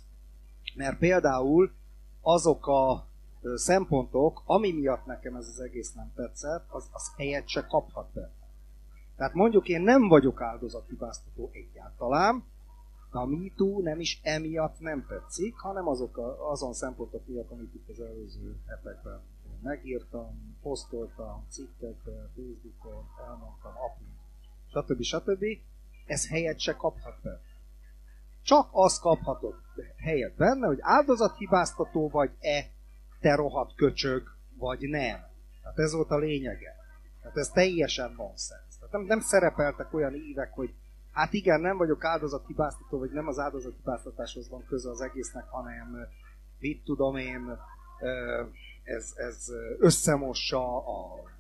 mert 0.75 0.99
például 0.99 1.73
azok 2.21 2.67
a 2.67 3.07
szempontok, 3.55 4.43
ami 4.45 4.73
miatt 4.73 5.07
nekem 5.07 5.35
ez 5.35 5.49
az 5.49 5.61
egész 5.61 5.93
nem 5.93 6.13
tetszett, 6.15 6.65
az, 6.69 6.89
az 6.93 7.13
helyet 7.17 7.49
se 7.49 7.67
kaphat 7.67 8.09
benne. 8.13 8.43
Tehát 9.17 9.35
mondjuk 9.35 9.69
én 9.69 9.81
nem 9.81 10.09
vagyok 10.09 10.41
áldozathibáztató 10.41 11.51
egyáltalán, 11.53 12.45
a 13.15 13.27
MeToo 13.27 13.81
nem 13.81 14.01
is 14.01 14.21
emiatt 14.23 14.79
nem 14.79 15.07
tetszik, 15.09 15.57
hanem 15.57 15.89
azok 15.89 16.17
a, 16.17 16.51
azon 16.51 16.73
szempontok 16.73 17.27
miatt, 17.27 17.51
amit 17.51 17.75
itt 17.75 17.89
az 17.89 18.01
előző 18.01 18.57
hetekben 18.67 19.21
megírtam, 19.63 20.57
posztoltam 20.63 21.47
cikkekbe, 21.49 22.31
Facebookon, 22.35 23.05
elmondtam, 23.29 23.73
apu, 23.73 24.05
stb. 24.67 25.03
stb. 25.03 25.45
Ez 26.07 26.29
helyet 26.29 26.59
se 26.59 26.77
kaphat 26.77 27.23
be. 27.23 27.41
Csak 28.43 28.69
azt 28.71 29.01
kaphatod 29.01 29.55
helyet 29.97 30.35
benne, 30.35 30.67
hogy 30.67 30.79
áldozathibáztató 30.81 32.09
vagy-e, 32.09 32.71
te 33.21 33.35
rohadt 33.35 33.75
köcsög, 33.75 34.23
vagy 34.57 34.81
nem. 34.81 35.21
Tehát 35.63 35.79
ez 35.79 35.93
volt 35.93 36.11
a 36.11 36.19
lényege. 36.19 36.77
Tehát 37.21 37.37
ez 37.37 37.49
teljesen 37.49 38.15
nonsens. 38.17 38.77
Tehát 38.79 38.93
nem, 38.93 39.03
nem 39.03 39.21
szerepeltek 39.21 39.95
olyan 39.95 40.15
ívek, 40.15 40.53
hogy 40.53 40.75
hát 41.13 41.33
igen, 41.33 41.61
nem 41.61 41.77
vagyok 41.77 42.05
áldozathibáztató, 42.05 42.99
vagy 42.99 43.11
nem 43.11 43.27
az 43.27 43.39
áldozathibáztatáshoz 43.39 44.49
van 44.49 44.65
köze 44.67 44.91
az 44.91 45.01
egésznek, 45.01 45.49
hanem 45.49 46.09
mit 46.59 46.85
tudom 46.85 47.17
én, 47.17 47.59
ez, 48.83 49.13
ez 49.17 49.53
összemossa 49.79 50.77
a 50.77 51.31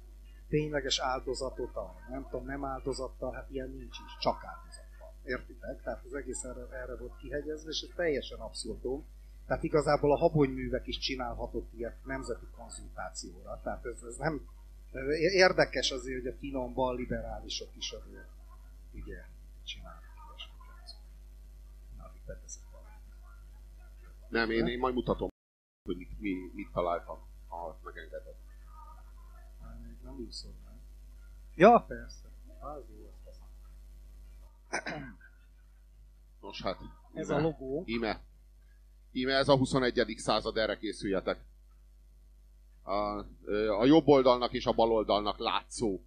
tényleges 0.49 0.99
áldozatot, 0.99 1.76
a 1.76 1.95
nem 2.11 2.26
tudom, 2.31 2.47
nem 2.47 2.64
áldozattal, 2.64 3.33
hát 3.33 3.50
ilyen 3.50 3.69
nincs 3.71 3.97
is, 4.07 4.17
csak 4.21 4.45
áldozattal. 4.45 5.12
Értitek? 5.25 5.83
Tehát 5.83 6.05
az 6.05 6.14
egész 6.14 6.43
erre, 6.43 6.67
erre 6.83 6.97
volt 6.97 7.17
kihegyezve, 7.17 7.71
és 7.71 7.81
ez 7.81 7.95
teljesen 7.97 8.38
abszurdum. 8.38 9.05
Tehát 9.47 9.62
igazából 9.62 10.12
a 10.12 10.17
habonyművek 10.17 10.87
is 10.87 10.99
csinálhatott 10.99 11.73
ilyet 11.73 12.05
nemzeti 12.05 12.47
konzultációra. 12.57 13.61
Tehát 13.62 13.87
ez, 13.87 14.02
ez 14.02 14.17
nem... 14.17 14.49
Érdekes 15.35 15.91
azért, 15.91 16.23
hogy 16.23 16.33
a 16.33 16.37
finom 16.38 16.75
bal 16.75 16.97
liberálisok 16.97 17.76
is 17.76 17.93
azért 17.93 18.29
ugye 18.95 19.25
csinálnak 19.64 20.04
ilyesmiket. 20.28 20.97
Na, 21.97 22.13
itt 22.15 22.25
beteszek 22.26 22.63
Nem, 24.28 24.50
én, 24.50 24.67
én 24.67 24.78
majd 24.78 24.95
mutatom, 24.95 25.28
hogy 25.84 25.97
mit, 25.97 26.21
mi, 26.21 26.50
mit 26.54 26.71
találtam, 26.73 27.19
ha 27.49 27.78
megengedett. 27.84 28.41
Még 29.82 29.97
nem 30.02 30.25
úszod, 30.26 30.54
nem? 30.65 30.80
Ja, 31.54 31.84
persze. 31.89 32.28
Az 32.60 32.84
jó, 32.91 33.06
ezt 33.06 33.25
teszem. 33.25 33.49
Nos 36.41 36.63
hát, 36.63 36.78
Ez 37.15 37.28
íme, 37.28 37.39
a 37.39 37.41
logó. 37.41 37.82
Íme. 37.86 38.21
Íme 39.13 39.32
ez 39.32 39.49
a 39.49 39.56
21. 39.56 40.15
század, 40.17 40.56
erre 40.56 40.76
készüljetek. 40.76 41.45
A, 42.82 43.19
a 43.78 43.84
jobb 43.84 44.06
oldalnak 44.06 44.52
és 44.52 44.67
a 44.67 44.73
bal 44.73 44.93
oldalnak 44.93 45.39
látszó 45.39 46.00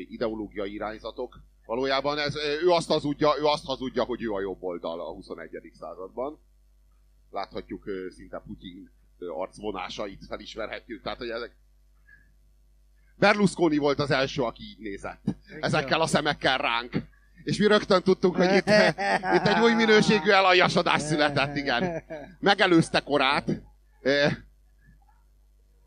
ideológiai 0.00 0.72
irányzatok. 0.72 1.40
Valójában 1.66 2.18
ez, 2.18 2.36
ő, 2.62 2.68
azt 2.68 2.88
hazudja, 2.88 3.34
ő 3.38 3.44
azt 3.44 3.64
hazudja, 3.64 4.04
hogy 4.04 4.22
ő 4.22 4.32
a 4.32 4.40
jobb 4.40 4.62
oldal 4.62 5.00
a 5.00 5.12
21. 5.12 5.72
században. 5.78 6.38
Láthatjuk 7.30 7.84
szinte 8.10 8.42
Putyin 8.46 8.90
arcvonásait, 9.28 10.24
felismerhetjük. 10.28 11.02
Tehát, 11.02 11.18
hogy 11.18 11.28
ezek... 11.28 11.56
Berlusconi 13.14 13.76
volt 13.76 13.98
az 13.98 14.10
első, 14.10 14.42
aki 14.42 14.62
így 14.62 14.78
nézett. 14.78 15.22
Ezekkel 15.60 16.00
a 16.00 16.06
szemekkel 16.06 16.58
ránk. 16.58 16.92
És 17.44 17.58
mi 17.58 17.66
rögtön 17.66 18.02
tudtunk, 18.02 18.36
hogy 18.36 18.54
itt, 18.54 18.66
itt 19.36 19.46
egy 19.46 19.62
új 19.62 19.72
minőségű 19.72 20.30
elajasodás 20.30 21.02
született, 21.02 21.56
igen. 21.56 22.02
Megelőzte 22.40 23.00
korát. 23.00 23.62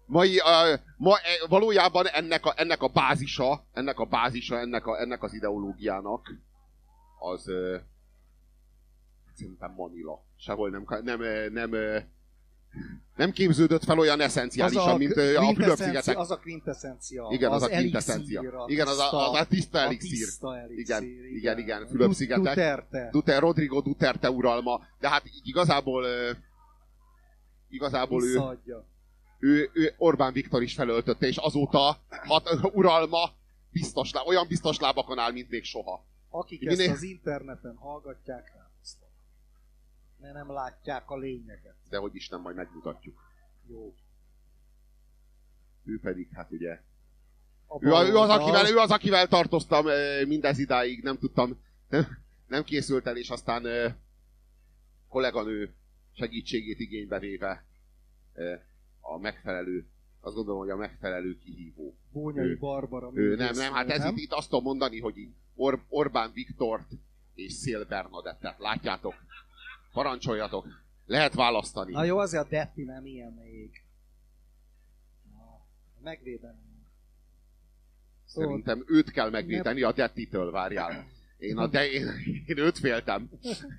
Mai, 0.05 0.37
uh, 0.37 0.79
ma, 0.97 1.15
valójában 1.49 2.07
ennek 2.07 2.45
a, 2.45 2.53
ennek 2.55 2.81
a 2.81 2.87
bázisa, 2.87 3.65
ennek 3.73 3.99
a 3.99 4.05
bázisa, 4.05 4.59
ennek, 4.59 4.85
a, 4.85 4.99
ennek 4.99 5.23
az 5.23 5.33
ideológiának, 5.33 6.31
az 7.19 7.47
uh, 7.47 7.75
szerintem 9.33 9.73
Manila. 9.77 10.23
Sehol 10.37 10.69
nem, 10.69 10.85
nem, 11.03 11.19
nem, 11.53 11.71
nem, 13.15 13.31
képződött 13.31 13.83
fel 13.83 13.99
olyan 13.99 14.21
eszenciálisan, 14.21 14.97
mint 14.97 15.17
ö, 15.17 15.37
a 15.37 15.53
Fülöp-szigetek. 15.53 16.17
Az 16.17 16.31
a 16.31 16.39
quintessencia. 16.39 17.27
Igen, 17.31 17.51
az, 17.51 17.63
az 17.63 17.71
a 17.71 17.75
quintessencia. 17.75 18.39
elixír, 18.39 18.59
a 18.59 18.65
Igen, 18.67 18.87
az 18.87 18.99
a, 18.99 19.29
az 19.29 19.39
a 19.39 19.45
tiszta 19.45 19.77
a 19.77 19.81
elixír. 19.81 20.09
tiszta 20.09 20.57
elixír, 20.57 20.77
Igen, 20.77 21.03
igen, 21.35 21.57
igen, 21.57 21.87
Fülöp-szigetek. 21.87 22.43
Duterte. 22.43 23.09
Duterte, 23.11 23.39
Rodrigo 23.39 23.81
Duterte 23.81 24.29
uralma, 24.31 24.81
de 24.99 25.09
hát 25.09 25.23
igazából 25.43 26.05
igazából 27.69 28.21
Visszaadja. 28.21 28.75
ő, 28.75 28.94
ő 29.39 29.71
Orbán 29.97 30.33
Viktor 30.33 30.61
is 30.61 30.73
felöltötte, 30.73 31.27
és 31.27 31.37
azóta 31.37 31.97
hat, 32.09 32.49
uralma 32.73 33.31
biztos, 33.71 34.11
lá- 34.11 34.27
olyan 34.27 34.47
biztos 34.47 34.79
lábakon 34.79 35.19
áll, 35.19 35.31
mint 35.31 35.49
még 35.49 35.63
soha. 35.63 36.05
Akik 36.29 36.59
Minél- 36.59 36.79
ezt 36.79 36.89
az 36.89 37.01
interneten 37.01 37.75
hallgatják, 37.75 38.53
ráhoztak. 38.55 39.09
Mert 40.19 40.33
nem 40.33 40.51
látják 40.51 41.09
a 41.09 41.17
lényeget. 41.17 41.75
De 41.89 41.97
hogy 41.97 42.15
Isten 42.15 42.39
majd 42.39 42.55
megmutatjuk. 42.55 43.19
Jó. 43.67 43.95
Ő 45.83 45.99
pedig, 45.99 46.29
hát 46.33 46.51
ugye, 46.51 46.79
ő, 47.79 47.93
a, 47.93 48.07
ő, 48.07 48.17
az, 48.17 48.29
akivel, 48.29 48.69
ő 48.69 48.77
az, 48.77 48.91
akivel 48.91 49.27
tartoztam 49.27 49.85
mindez 50.27 50.59
idáig, 50.59 51.03
nem 51.03 51.17
tudtam, 51.17 51.61
nem, 51.89 52.07
nem 52.47 52.63
készült 52.63 53.07
el, 53.07 53.17
és 53.17 53.29
aztán 53.29 53.63
kolléganő 55.07 55.73
segítségét 56.13 56.79
igénybe 56.79 57.19
véve 57.19 57.65
a 59.13 59.17
megfelelő, 59.17 59.87
azt 60.19 60.35
gondolom, 60.35 60.59
hogy 60.59 60.69
a 60.69 60.75
megfelelő 60.75 61.37
kihívó. 61.37 61.95
Bónyai 62.11 62.45
ő- 62.45 62.57
Barbara. 62.57 63.11
Ő, 63.13 63.35
nem, 63.35 63.53
nem, 63.55 63.73
hát 63.73 63.89
ez 63.89 63.99
nem? 64.03 64.11
itt, 64.15 64.17
itt 64.23 64.31
azt 64.31 64.49
tudom 64.49 64.63
mondani, 64.63 64.99
hogy 64.99 65.17
így 65.17 65.33
Or, 65.55 65.83
Orbán 65.89 66.31
Viktort 66.33 66.87
és 67.33 67.53
Szél 67.53 67.85
Bernadettet. 67.85 68.59
Látjátok? 68.59 69.13
Parancsoljatok. 69.93 70.67
Lehet 71.05 71.33
választani. 71.33 71.91
Na 71.91 72.03
jó, 72.03 72.17
azért 72.17 72.45
a 72.45 72.49
Detti 72.49 72.83
nem 72.83 73.05
ilyen 73.05 73.31
még. 73.33 73.83
Na, 75.31 75.65
megvédeni. 76.03 76.63
Szóval, 78.25 78.49
Szerintem 78.49 78.83
őt 78.87 79.11
kell 79.11 79.29
megvédeni 79.29 79.81
a 79.81 79.91
Dettitől, 79.91 80.51
várjál. 80.51 81.07
Én, 81.37 81.57
a 81.57 81.67
de, 81.67 81.89
én, 81.91 82.07
én 82.45 82.57
őt 82.57 82.77
féltem. 82.77 83.29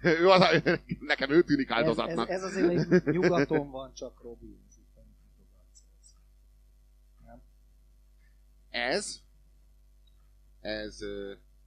Ő 0.03 0.29
az, 0.29 0.63
nekem 1.01 1.31
ő 1.31 1.43
tűnik 1.43 1.71
ez, 1.71 1.77
ez, 1.77 1.83
áldozatnak. 1.83 2.29
ez, 2.29 2.43
azért 2.43 2.67
még 2.67 3.03
nyugaton 3.05 3.71
van, 3.71 3.93
csak 3.95 4.23
Robi. 4.23 4.59
ez 4.69 4.77
itt 4.79 4.97
a 4.97 5.01
nyugat. 5.39 5.69
Nem? 7.25 7.43
Ez, 8.71 9.21
ez, 10.61 10.99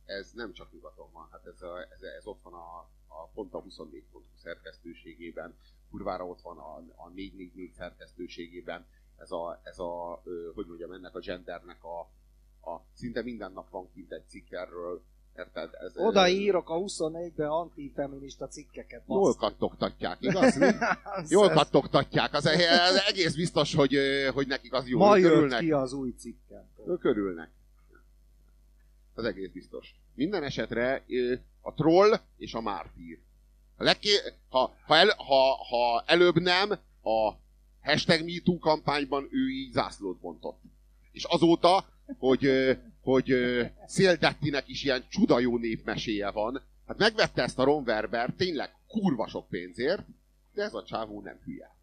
ez 0.06 0.32
nem 0.32 0.54
csak 0.54 0.72
nyugaton 0.72 1.12
van, 1.12 1.28
hát 1.32 1.46
ez, 1.46 1.62
a, 1.62 1.82
ez, 1.82 2.02
ez 2.02 2.26
ott 2.26 2.42
van 2.42 2.54
a, 2.54 2.90
a 3.08 3.28
pont 3.34 3.54
a 3.54 3.64
24.hu 3.64 4.22
szerkesztőségében, 4.36 5.58
kurvára 5.90 6.28
ott 6.28 6.42
van 6.42 6.58
a, 6.58 6.76
a 6.76 7.10
444 7.10 7.74
szerkesztőségében, 7.74 8.86
ez 9.18 9.32
a, 9.32 9.62
ez 9.64 9.80
a 9.80 10.24
hogy 10.54 10.68
mondjam, 10.68 10.92
ennek 10.92 11.16
a 11.16 11.20
gendernek 11.20 11.84
a, 11.84 12.00
a 12.72 12.82
szinte 12.94 13.22
minden 13.22 13.52
nap 13.52 13.70
van 13.70 13.92
kint 13.94 14.12
egy 14.12 14.28
cikk 14.28 14.52
erről, 14.52 15.04
érted? 15.39 15.69
Ez, 15.82 15.91
Oda 15.95 16.28
írok 16.28 16.69
a 16.69 16.73
24-ben 16.73 17.47
antifeminista 17.47 18.47
cikkeket. 18.47 19.04
Jól 19.08 19.21
baszd. 19.21 19.38
kattogtatják, 19.38 20.17
igaz? 20.19 20.58
Jól 21.30 21.49
kattogtatják, 21.49 22.34
az, 22.34 22.45
az 22.45 23.04
egész 23.08 23.36
biztos, 23.36 23.75
hogy, 23.75 23.97
hogy 24.34 24.47
nekik 24.47 24.73
az 24.73 24.88
jó, 24.88 24.97
Ma 24.97 25.17
jött 25.17 25.58
ki 25.58 25.71
az 25.71 25.93
új 25.93 26.13
cikkem. 26.17 26.63
Ők 26.88 27.04
örülnek. 27.04 27.49
Az 29.13 29.23
egész 29.25 29.49
biztos. 29.49 29.95
Minden 30.15 30.43
esetre 30.43 31.04
a 31.62 31.73
troll 31.73 32.19
és 32.38 32.54
a 32.54 32.62
mártír. 32.62 33.19
Legké... 33.78 34.10
ha, 34.49 34.73
ha, 34.86 34.95
el, 34.95 35.08
ha, 35.17 35.65
ha 35.69 36.04
előbb 36.06 36.39
nem, 36.39 36.71
a 37.02 37.34
hashtag 37.82 38.23
MeToo 38.25 38.60
kampányban 38.60 39.28
ő 39.32 39.49
így 39.49 39.71
zászlót 39.71 40.17
bontott. 40.17 40.60
És 41.12 41.23
azóta, 41.23 41.86
hogy, 42.17 42.50
hogy 43.02 43.34
Széldettinek 43.86 44.67
is 44.67 44.84
ilyen 44.84 45.06
csuda 45.10 45.39
jó 45.39 45.58
népmeséje 45.58 46.32
van, 46.32 46.62
hát 46.88 46.98
megvette 46.98 47.43
ezt 47.43 47.60
a 47.60 47.63
Ron 47.63 47.84
Werber 47.84 48.34
tényleg 48.38 48.76
kurva 48.88 49.28
sok 49.28 49.48
pénzért, 49.48 50.04
de 50.54 50.63
ez 50.63 50.74
a 50.74 50.84
csávó 50.84 51.22
nem 51.22 51.39
hülye. 51.43 51.76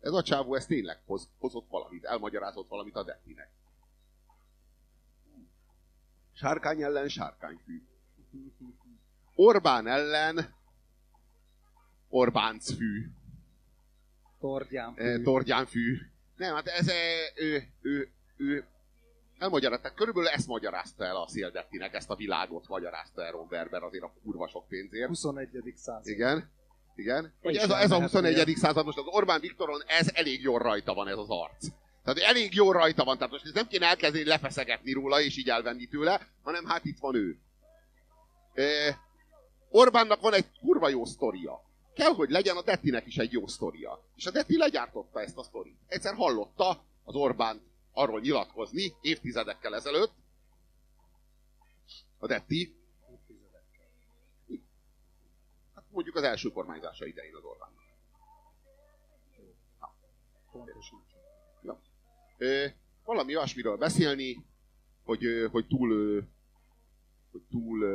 Ez 0.00 0.12
a 0.12 0.22
csávó, 0.22 0.54
ez 0.54 0.66
tényleg 0.66 1.00
hoz, 1.06 1.28
hozott 1.38 1.68
valamit, 1.68 2.04
elmagyarázott 2.04 2.68
valamit 2.68 2.96
a 2.96 3.04
Dettinek. 3.04 3.50
Sárkány 6.32 6.82
ellen 6.82 7.08
sárkányfű. 7.08 7.82
Orbán 9.34 9.86
ellen 9.86 10.54
Orbáncfű. 12.08 13.10
Tordján. 14.40 14.94
Eh, 14.96 15.22
Tordjánfű. 15.22 15.98
Nem, 16.36 16.54
hát 16.54 16.66
ez 16.66 16.88
eh, 16.88 16.96
ő, 17.36 17.68
ő, 17.80 18.10
ő 18.36 18.66
elmagyarázta, 19.38 19.94
körülbelül 19.94 20.28
ezt 20.28 20.46
magyarázta 20.46 21.04
el 21.04 21.16
a 21.16 21.28
Széldettinek, 21.28 21.94
ezt 21.94 22.10
a 22.10 22.14
világot 22.14 22.68
magyarázta 22.68 23.24
el 23.24 23.30
Ron 23.30 23.46
Werber 23.50 23.82
azért 23.82 24.04
a 24.04 24.12
kurva 24.22 24.48
sok 24.48 24.68
pénzért. 24.68 25.08
21. 25.08 25.48
század. 25.76 26.06
Igen. 26.06 26.50
Igen. 26.94 27.32
És 27.40 27.56
ez, 27.56 27.70
a, 27.70 27.78
ez 27.78 27.90
a 27.90 27.92
elmehet 27.92 28.12
21. 28.12 28.40
ugye. 28.40 28.56
század, 28.56 28.84
most 28.84 28.98
az 28.98 29.04
Orbán 29.06 29.40
Viktoron 29.40 29.82
ez 29.86 30.10
elég 30.14 30.42
jól 30.42 30.58
rajta 30.58 30.94
van 30.94 31.08
ez 31.08 31.16
az 31.16 31.28
arc. 31.28 31.66
Tehát 32.04 32.18
elég 32.18 32.54
jól 32.54 32.72
rajta 32.72 33.04
van, 33.04 33.16
tehát 33.16 33.32
most 33.32 33.44
ez 33.44 33.52
nem 33.52 33.66
kéne 33.66 33.86
elkezdeni 33.86 34.24
lefeszegetni 34.24 34.92
róla, 34.92 35.20
és 35.20 35.36
így 35.36 35.48
elvenni 35.48 35.86
tőle, 35.86 36.26
hanem 36.42 36.64
hát 36.64 36.84
itt 36.84 36.98
van 36.98 37.14
ő. 37.14 37.38
E, 38.54 38.98
Orbánnak 39.70 40.20
van 40.20 40.34
egy 40.34 40.46
kurva 40.60 40.88
jó 40.88 41.04
sztoria. 41.04 41.66
kell, 41.94 42.12
hogy 42.12 42.30
legyen 42.30 42.56
a 42.56 42.62
Dettinek 42.62 43.06
is 43.06 43.16
egy 43.16 43.32
jó 43.32 43.46
sztoria. 43.46 44.04
És 44.16 44.26
a 44.26 44.30
Detti 44.30 44.56
legyártotta 44.56 45.20
ezt 45.20 45.38
a 45.38 45.42
sztorit. 45.42 45.78
Egyszer 45.86 46.14
hallotta 46.14 46.84
az 47.04 47.14
Orbán 47.14 47.62
arról 47.98 48.20
nyilatkozni 48.20 48.94
évtizedekkel 49.00 49.74
ezelőtt, 49.74 50.12
a 52.18 52.26
Detti, 52.26 52.76
hát 55.74 55.84
mondjuk 55.90 56.16
az 56.16 56.22
első 56.22 56.48
kormányzása 56.48 57.06
idején 57.06 57.34
az 57.34 57.44
Orbán. 57.44 57.68
Pontosítson. 60.50 61.20
Ja. 61.62 61.80
Ö, 62.36 62.66
valami 63.04 63.36
olyasmiről 63.36 63.76
beszélni, 63.76 64.44
hogy, 65.04 65.48
hogy 65.50 65.66
túl, 65.66 66.20
hogy 67.30 67.42
túl 67.50 67.86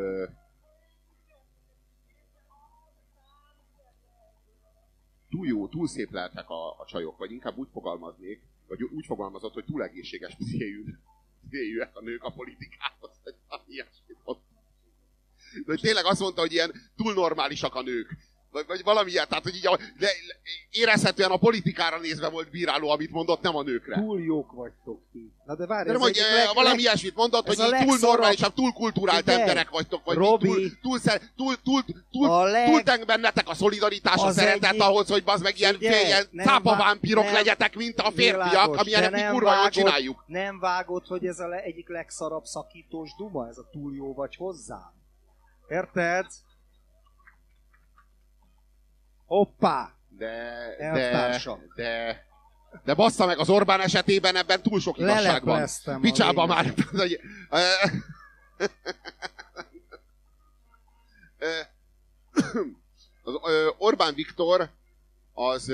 túl 5.29 5.47
jó, 5.47 5.67
túl 5.67 5.87
szép 5.87 6.11
lelkek 6.11 6.49
a, 6.49 6.79
a 6.79 6.85
csajok, 6.85 7.17
vagy 7.17 7.31
inkább 7.31 7.57
úgy 7.57 7.69
fogalmaznék, 7.71 8.41
vagy 8.77 8.89
úgy 8.91 9.05
fogalmazott, 9.05 9.53
hogy 9.53 9.65
túl 9.65 9.83
egészséges 9.83 10.35
pszichéjű, 10.35 10.83
pszichéjűek 11.39 11.95
a 11.95 12.01
nők 12.01 12.23
a 12.23 12.31
politikához, 12.31 13.11
vagy 13.23 13.35
valami 13.47 13.73
ilyesmit. 13.73 14.17
De 15.65 15.75
tényleg 15.75 16.05
azt 16.05 16.19
mondta, 16.19 16.41
hogy 16.41 16.51
ilyen 16.51 16.71
túl 16.95 17.13
normálisak 17.13 17.75
a 17.75 17.81
nők. 17.81 18.17
Vagy, 18.53 18.65
vagy 18.67 18.83
valami 18.83 19.11
ilyet, 19.11 19.27
tehát 19.27 19.43
hogy 19.43 19.55
így 19.55 19.67
a, 19.67 19.77
le, 19.99 20.07
érezhetően 20.69 21.31
a 21.31 21.37
politikára 21.37 21.99
nézve 21.99 22.29
volt 22.29 22.49
bíráló, 22.49 22.89
amit 22.89 23.11
mondott, 23.11 23.41
nem 23.41 23.55
a 23.55 23.63
nőkre. 23.63 23.95
Túl 23.95 24.21
jók 24.21 24.51
vagytok 24.51 25.01
ti. 25.11 25.31
Na 25.45 25.55
de 25.55 25.65
várj, 25.65 25.87
De 25.87 25.93
ez 25.93 25.99
hogy 25.99 26.09
egyik 26.09 26.21
leg, 26.35 26.45
valami 26.53 26.69
leg- 26.69 26.79
ilyesmit 26.79 27.15
mondott, 27.15 27.47
hogy 27.47 27.59
így 27.59 27.85
túl 27.87 27.97
normálisabb, 28.01 28.53
túl 28.53 28.73
kulturált 28.73 29.19
Figyelj, 29.19 29.39
emberek 29.41 29.69
vagytok, 29.69 30.03
vagy 30.05 30.15
Robi, 30.17 30.47
túl, 30.47 30.71
túl, 30.81 30.99
túl, 31.35 31.55
túl, 31.63 31.81
túl, 32.11 32.29
A 32.29 32.43
leg- 32.43 32.65
túl 32.69 32.83
teng 32.83 33.05
bennetek 33.05 33.49
a 33.49 33.53
szolidaritás, 33.53 34.15
a 34.21 34.31
szeretet 34.31 34.63
egyik- 34.63 34.81
ahhoz, 34.81 35.07
hogy 35.09 35.23
bazd 35.23 35.43
meg 35.43 35.59
ilyen, 35.59 35.73
Figyelj, 35.73 36.05
ilyen 36.05 36.29
cápavámpírok 36.43 37.23
vá- 37.23 37.33
legyetek, 37.33 37.75
mint 37.75 37.99
a 37.99 38.11
férfiak, 38.11 38.75
amilyenek 38.75 39.11
mi 39.11 39.21
kurva 39.31 39.55
jól 39.55 39.69
csináljuk. 39.69 40.23
Nem 40.27 40.59
vágod, 40.59 41.07
hogy 41.07 41.25
ez 41.25 41.39
a 41.39 41.47
le, 41.47 41.57
egyik 41.61 41.89
legszarabb 41.89 42.43
szakítós 42.45 43.09
duma, 43.17 43.47
ez 43.47 43.57
a 43.57 43.69
túl 43.71 43.95
jó 43.95 44.13
vagy 44.13 44.35
hozzám. 44.35 44.91
Érted? 45.69 46.25
Hoppá! 49.33 49.93
De, 50.09 50.75
de, 50.77 51.39
de, 51.75 52.25
de 52.83 52.93
bassza 52.93 53.25
meg 53.25 53.39
az 53.39 53.49
Orbán 53.49 53.79
esetében 53.81 54.35
ebben 54.35 54.61
túl 54.61 54.79
sok 54.79 54.97
igazság 54.97 55.43
van. 55.43 55.67
Picsába 56.01 56.45
már. 56.45 56.73
az 63.23 63.33
Orbán 63.77 64.13
Viktor 64.13 64.69
az, 65.33 65.71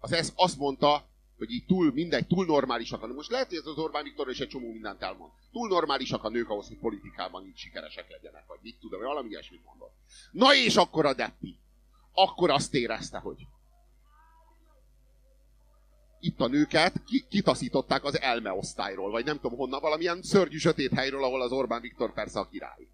az 0.00 0.12
ezt 0.12 0.32
azt 0.36 0.58
mondta, 0.58 1.04
hogy 1.38 1.50
így 1.50 1.64
túl, 1.66 1.92
mindegy, 1.92 2.26
túl 2.26 2.46
normálisak 2.46 3.06
nők. 3.06 3.16
Most 3.16 3.30
lehet, 3.30 3.48
hogy 3.48 3.56
ez 3.56 3.66
az 3.66 3.78
Orbán 3.78 4.02
Viktor 4.02 4.30
is 4.30 4.38
egy 4.40 4.48
csomó 4.48 4.72
mindent 4.72 5.02
elmond. 5.02 5.30
Túl 5.52 5.68
normálisak 5.68 6.24
a 6.24 6.28
nők 6.28 6.48
ahhoz, 6.48 6.66
hogy 6.66 6.78
politikában 6.78 7.46
így 7.46 7.56
sikeresek 7.56 8.10
legyenek, 8.10 8.44
vagy 8.46 8.58
mit 8.62 8.76
tudom, 8.80 9.00
valami 9.02 9.28
ilyesmit 9.28 9.64
mondott. 9.64 9.94
Na 10.30 10.54
és 10.54 10.76
akkor 10.76 11.06
a 11.06 11.14
Deppi. 11.14 11.59
Akkor 12.22 12.50
azt 12.50 12.74
érezte, 12.74 13.18
hogy 13.18 13.46
itt 16.20 16.40
a 16.40 16.46
nőket 16.46 16.92
ki, 17.06 17.24
kitaszították 17.28 18.04
az 18.04 18.20
elme 18.20 18.52
osztályról, 18.52 19.10
vagy 19.10 19.24
nem 19.24 19.40
tudom 19.40 19.58
honnan, 19.58 19.80
valamilyen 19.80 20.22
szörnyű 20.22 20.56
sötét 20.56 20.92
helyről, 20.94 21.24
ahol 21.24 21.42
az 21.42 21.52
Orbán 21.52 21.80
Viktor 21.80 22.12
persze 22.12 22.38
a 22.38 22.48
király. 22.48 22.88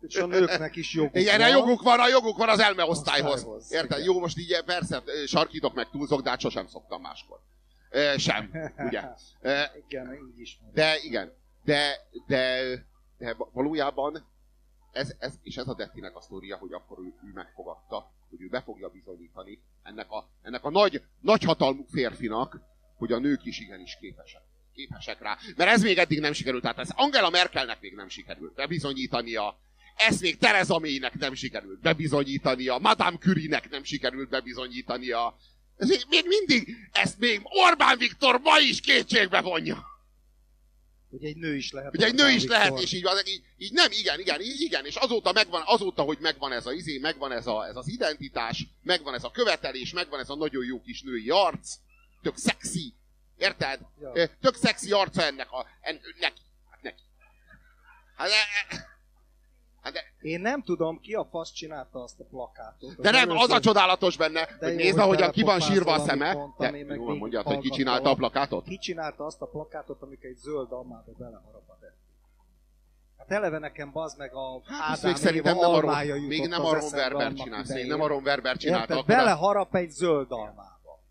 És 0.00 0.16
a 0.16 0.26
nőknek 0.26 0.76
is 0.76 0.94
joguk 0.94 1.16
Igen, 1.16 1.38
van. 1.38 1.46
a 1.48 1.50
joguk 1.50 1.82
van, 1.82 2.00
a 2.00 2.08
joguk 2.08 2.36
van 2.36 2.48
az 2.48 2.58
elme 2.58 2.84
osztályhoz. 2.84 3.32
Osztályhoz, 3.32 3.72
Érted? 3.72 3.90
igen. 3.98 4.04
Jó, 4.04 4.20
most 4.20 4.38
így 4.38 4.62
persze 4.64 5.02
sarkítok 5.26 5.74
meg 5.74 5.90
túlzok, 5.90 6.22
de 6.22 6.30
hát 6.30 6.40
sosem 6.40 6.66
szoktam 6.66 7.00
máskor. 7.00 7.38
E, 7.90 8.18
sem, 8.18 8.50
ugye? 8.78 9.02
E, 9.40 9.72
Igen, 9.88 10.12
így 10.12 10.40
is 10.40 10.58
mondom. 10.60 10.74
de 10.74 10.98
igen, 11.02 11.32
de, 11.64 11.94
de, 12.26 12.60
de 13.18 13.36
valójában 13.52 14.26
ez, 14.92 15.14
ez, 15.18 15.34
és 15.42 15.56
ez 15.56 15.68
a 15.68 15.74
Dettinek 15.74 16.16
a 16.16 16.20
sztória, 16.20 16.56
hogy 16.56 16.72
akkor 16.72 16.98
ő, 16.98 17.14
ő 17.28 17.32
megfogadta, 17.34 18.12
hogy 18.30 18.40
ő 18.40 18.48
be 18.48 18.62
fogja 18.62 18.88
bizonyítani 18.88 19.62
ennek 19.82 20.10
a, 20.10 20.28
ennek 20.42 20.64
a 20.64 20.70
nagy, 20.70 21.02
nagyhatalmú 21.20 21.84
férfinak, 21.90 22.60
hogy 22.96 23.12
a 23.12 23.18
nők 23.18 23.44
is 23.44 23.60
igenis 23.60 23.96
képesek. 24.00 24.42
Képesek 24.74 25.20
rá. 25.20 25.38
Mert 25.56 25.70
ez 25.70 25.82
még 25.82 25.98
eddig 25.98 26.20
nem 26.20 26.32
sikerült. 26.32 26.62
Tehát 26.62 26.78
ez 26.78 26.90
Angela 26.94 27.30
Merkelnek 27.30 27.80
még 27.80 27.94
nem 27.94 28.08
sikerült 28.08 28.54
bebizonyítania, 28.54 29.58
ezt 29.96 30.20
még 30.20 30.38
Theresa 30.38 30.78
May-nek 30.78 31.14
nem 31.14 31.34
sikerült 31.34 31.80
bebizonyítania, 31.80 32.78
Madame 32.78 33.16
Curie-nek 33.18 33.70
nem 33.70 33.84
sikerült 33.84 34.28
bebizonyítania. 34.28 35.36
Ez 35.76 35.88
még, 35.88 36.00
még 36.08 36.24
mindig, 36.26 36.76
ezt 36.92 37.18
még 37.18 37.40
Orbán 37.44 37.98
Viktor 37.98 38.40
ma 38.40 38.58
is 38.58 38.80
kétségbe 38.80 39.40
vonja. 39.40 39.91
Hogy 41.12 41.24
egy 41.24 41.36
nő 41.36 41.54
is 41.54 41.72
lehet. 41.72 41.94
Ugye 41.94 42.06
egy 42.06 42.14
nő 42.14 42.30
is 42.30 42.44
lehet, 42.44 42.80
és 42.80 42.92
így, 42.92 43.02
van, 43.02 43.16
így, 43.26 43.42
így 43.56 43.72
nem, 43.72 43.90
igen, 43.90 44.20
igen, 44.20 44.40
így, 44.40 44.60
igen, 44.60 44.86
és 44.86 44.96
azóta 44.96 45.32
megvan, 45.32 45.62
azóta, 45.64 46.02
hogy 46.02 46.18
megvan 46.20 46.52
ez 46.52 46.66
a 46.66 46.72
izé, 46.72 46.98
megvan 46.98 47.32
ez, 47.32 47.46
a, 47.46 47.66
ez 47.66 47.76
az 47.76 47.88
identitás, 47.88 48.66
megvan 48.82 49.14
ez 49.14 49.24
a 49.24 49.30
követelés, 49.30 49.92
megvan 49.92 50.20
ez 50.20 50.28
a 50.28 50.36
nagyon 50.36 50.64
jó 50.64 50.80
kis 50.80 51.02
női 51.02 51.30
arc, 51.30 51.74
tök 52.22 52.36
szexi, 52.36 52.94
érted? 53.36 53.80
Ja. 54.14 54.28
Tök 54.40 54.54
szexi 54.54 54.92
arca 54.92 55.22
ennek 55.22 55.50
a, 55.50 55.66
en, 55.80 56.00
neki, 56.18 56.40
hát 56.70 56.82
neki. 56.82 57.02
Hát, 58.16 58.28
de, 58.28 58.91
hát 59.82 59.92
de, 59.92 60.00
Én 60.20 60.40
nem 60.40 60.62
tudom, 60.62 61.00
ki 61.00 61.14
a 61.14 61.28
fasz 61.30 61.52
csinálta 61.52 62.02
azt 62.02 62.20
a 62.20 62.24
plakátot. 62.24 63.00
de 63.00 63.10
nem, 63.10 63.30
az 63.30 63.50
a 63.50 63.60
csodálatos 63.60 64.16
benne, 64.16 64.48
De 64.60 64.66
hogy 64.66 64.74
nézd, 64.74 64.92
hogy 64.94 65.02
ahogyan 65.02 65.30
ki 65.30 65.42
van 65.42 65.60
sírva 65.60 65.92
a 65.92 65.98
szeme. 65.98 66.32
mondtam, 66.34 66.70
De, 66.72 66.78
jól 66.78 67.16
mondjad, 67.16 67.46
hogy 67.46 67.58
ki 67.58 67.68
csinálta 67.68 68.10
a 68.10 68.14
plakátot? 68.14 68.64
Ki 68.64 68.78
csinálta 68.78 69.24
azt 69.24 69.40
a 69.40 69.46
plakátot, 69.46 70.02
amikor 70.02 70.24
egy 70.24 70.36
zöld 70.36 70.72
almába 70.72 71.12
beleharap 71.18 71.68
a? 71.68 71.72
Hát 73.22 73.30
eleve 73.30 73.58
nekem 73.58 73.92
bazd 73.92 74.18
meg 74.18 74.34
a 74.34 74.60
Hát 74.64 74.80
Ádám 74.80 75.10
még 75.10 75.16
szerintem 75.16 75.56
nem 75.56 75.68
almája 75.70 76.14
jutott 76.14 76.28
még 76.28 76.48
nem 76.48 76.64
az 76.64 76.66
a 76.66 76.72
Ron 76.72 76.82
eszembe 76.84 77.14
Werber 77.16 77.32
csinálsz, 77.32 77.72
még 77.72 77.86
nem 77.86 78.00
a 78.00 78.06
Ron 78.06 78.22
Werber 78.22 78.56
csinálta. 78.56 78.94
Érted? 78.94 79.16
Beleharap 79.16 79.74
egy 79.74 79.90
zöld 79.90 80.26
almába. 80.30 81.02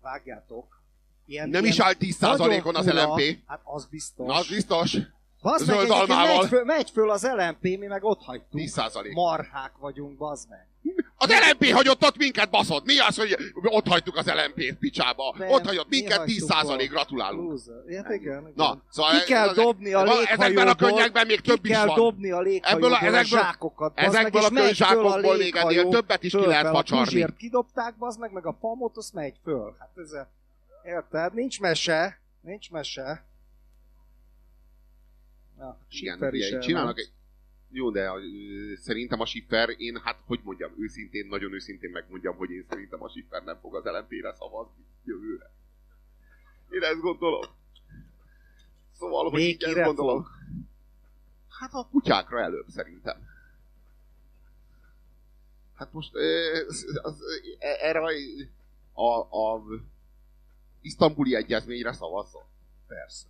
Vágjátok. 0.00 0.82
Ilyen, 1.26 1.48
Nem 1.48 1.60
ilyen 1.64 1.72
is 1.74 1.80
állt 1.80 1.96
10%-on 2.00 2.74
az 2.76 2.92
LMP. 2.92 3.38
Hát 3.46 3.60
az 3.64 3.86
biztos. 3.86 4.26
Na, 4.26 4.34
az 4.34 4.48
biztos. 4.48 4.96
Bazd 5.44 5.66
meg, 5.66 5.76
egyébként. 5.78 6.08
Megy 6.08 6.48
föl, 6.48 6.64
megy 6.64 6.90
föl 6.90 7.10
az 7.10 7.22
LMP, 7.36 7.62
mi 7.62 7.86
meg 7.86 8.04
ott 8.04 8.22
hagytuk. 8.22 8.60
10%. 8.60 9.12
Marhák 9.14 9.72
vagyunk, 9.78 10.16
bazd 10.16 10.48
meg. 10.48 10.68
Az 11.16 11.28
LMP 11.30 11.70
hagyott 11.72 12.02
ott 12.02 12.16
minket, 12.16 12.50
baszod. 12.50 12.84
Mi 12.84 12.98
az, 12.98 13.16
hogy 13.16 13.36
ott 13.62 13.86
hagytuk 13.88 14.16
az 14.16 14.26
LMP-t 14.26 14.78
picsába? 14.78 15.34
Nem, 15.38 15.48
ott 15.50 15.64
hagyott 15.66 15.88
mi 15.88 15.96
minket 15.96 16.16
hagytuk 16.18 16.48
10%, 16.48 16.80
ott. 16.82 16.88
gratulálunk. 16.88 17.50
Loser. 17.50 17.74
Hát 18.04 18.12
igen, 18.12 18.40
igen. 18.40 18.52
Na, 18.56 18.82
szóval 18.90 19.12
ki 19.20 19.24
kell 19.32 19.48
ez- 19.48 19.54
dobni 19.54 19.92
a 19.92 20.02
léghajóból. 20.02 20.44
ezekben 20.44 20.68
a 20.68 20.74
könnyekben 20.74 21.26
még 21.26 21.40
több 21.40 21.64
is 21.64 21.70
kell 21.70 21.86
van. 21.86 21.94
dobni 21.96 22.30
a 22.30 22.40
léghajóból 22.40 22.94
Ebből 22.94 22.98
a- 22.98 23.14
a, 23.14 23.18
ezekből- 23.18 23.40
zsákokat. 23.40 23.94
bazd 23.94 24.08
ezekből 24.08 24.42
meg, 24.42 24.52
a 24.52 24.54
könyzsákokból 24.64 25.36
még 25.36 25.56
ennél 25.56 25.88
többet 25.88 26.22
is 26.22 26.32
ki 26.32 26.46
lehet 26.46 26.66
facsarni. 26.68 27.02
A 27.02 27.04
Puzsért 27.04 27.36
kidobták, 27.36 27.94
bazd 27.96 28.20
meg, 28.20 28.32
meg 28.32 28.46
a 28.46 28.52
pamot, 28.60 28.96
azt 28.96 29.14
megy 29.14 29.34
föl. 29.42 29.76
Hát 29.78 29.90
ez 29.96 30.12
a... 30.12 30.28
Érted? 30.84 31.34
Nincs 31.34 31.60
mese. 31.60 32.18
Nincs 32.40 32.70
mese. 32.70 33.24
Is 35.88 35.98
figyelj, 35.98 36.42
elment. 36.42 36.62
csinálnak 36.62 36.98
egy... 36.98 37.10
Jó, 37.70 37.90
de 37.90 38.10
szerintem 38.76 39.20
a 39.20 39.26
Schiffer, 39.26 39.68
én 39.76 40.00
hát, 40.00 40.18
hogy 40.26 40.40
mondjam, 40.42 40.74
őszintén, 40.78 41.26
nagyon 41.26 41.52
őszintén 41.52 41.90
megmondjam, 41.90 42.36
hogy 42.36 42.50
én 42.50 42.64
szerintem 42.68 43.02
a 43.02 43.08
Schiffer 43.08 43.42
nem 43.42 43.58
fog 43.60 43.74
az 43.74 43.84
LMP-re 43.84 44.34
szavazni 44.34 44.84
jövőre. 45.04 45.50
Én 46.70 46.82
ezt 46.82 47.00
gondolom. 47.00 47.44
Szóval, 48.92 49.30
hogy 49.30 49.40
Még 49.40 49.62
ezt 49.62 49.84
gondolom. 49.84 50.22
fog? 50.22 50.30
Hát 51.48 51.72
a 51.72 51.88
kutyákra 51.90 52.40
előbb 52.40 52.68
szerintem. 52.68 53.16
Hát 55.74 55.92
most 55.92 56.16
e- 57.58 57.78
erre 57.80 58.00
a, 58.92 59.18
a 59.20 59.62
isztambuli 60.80 61.34
egyezményre 61.34 61.92
szavazzon. 61.92 62.44
Persze. 62.86 63.26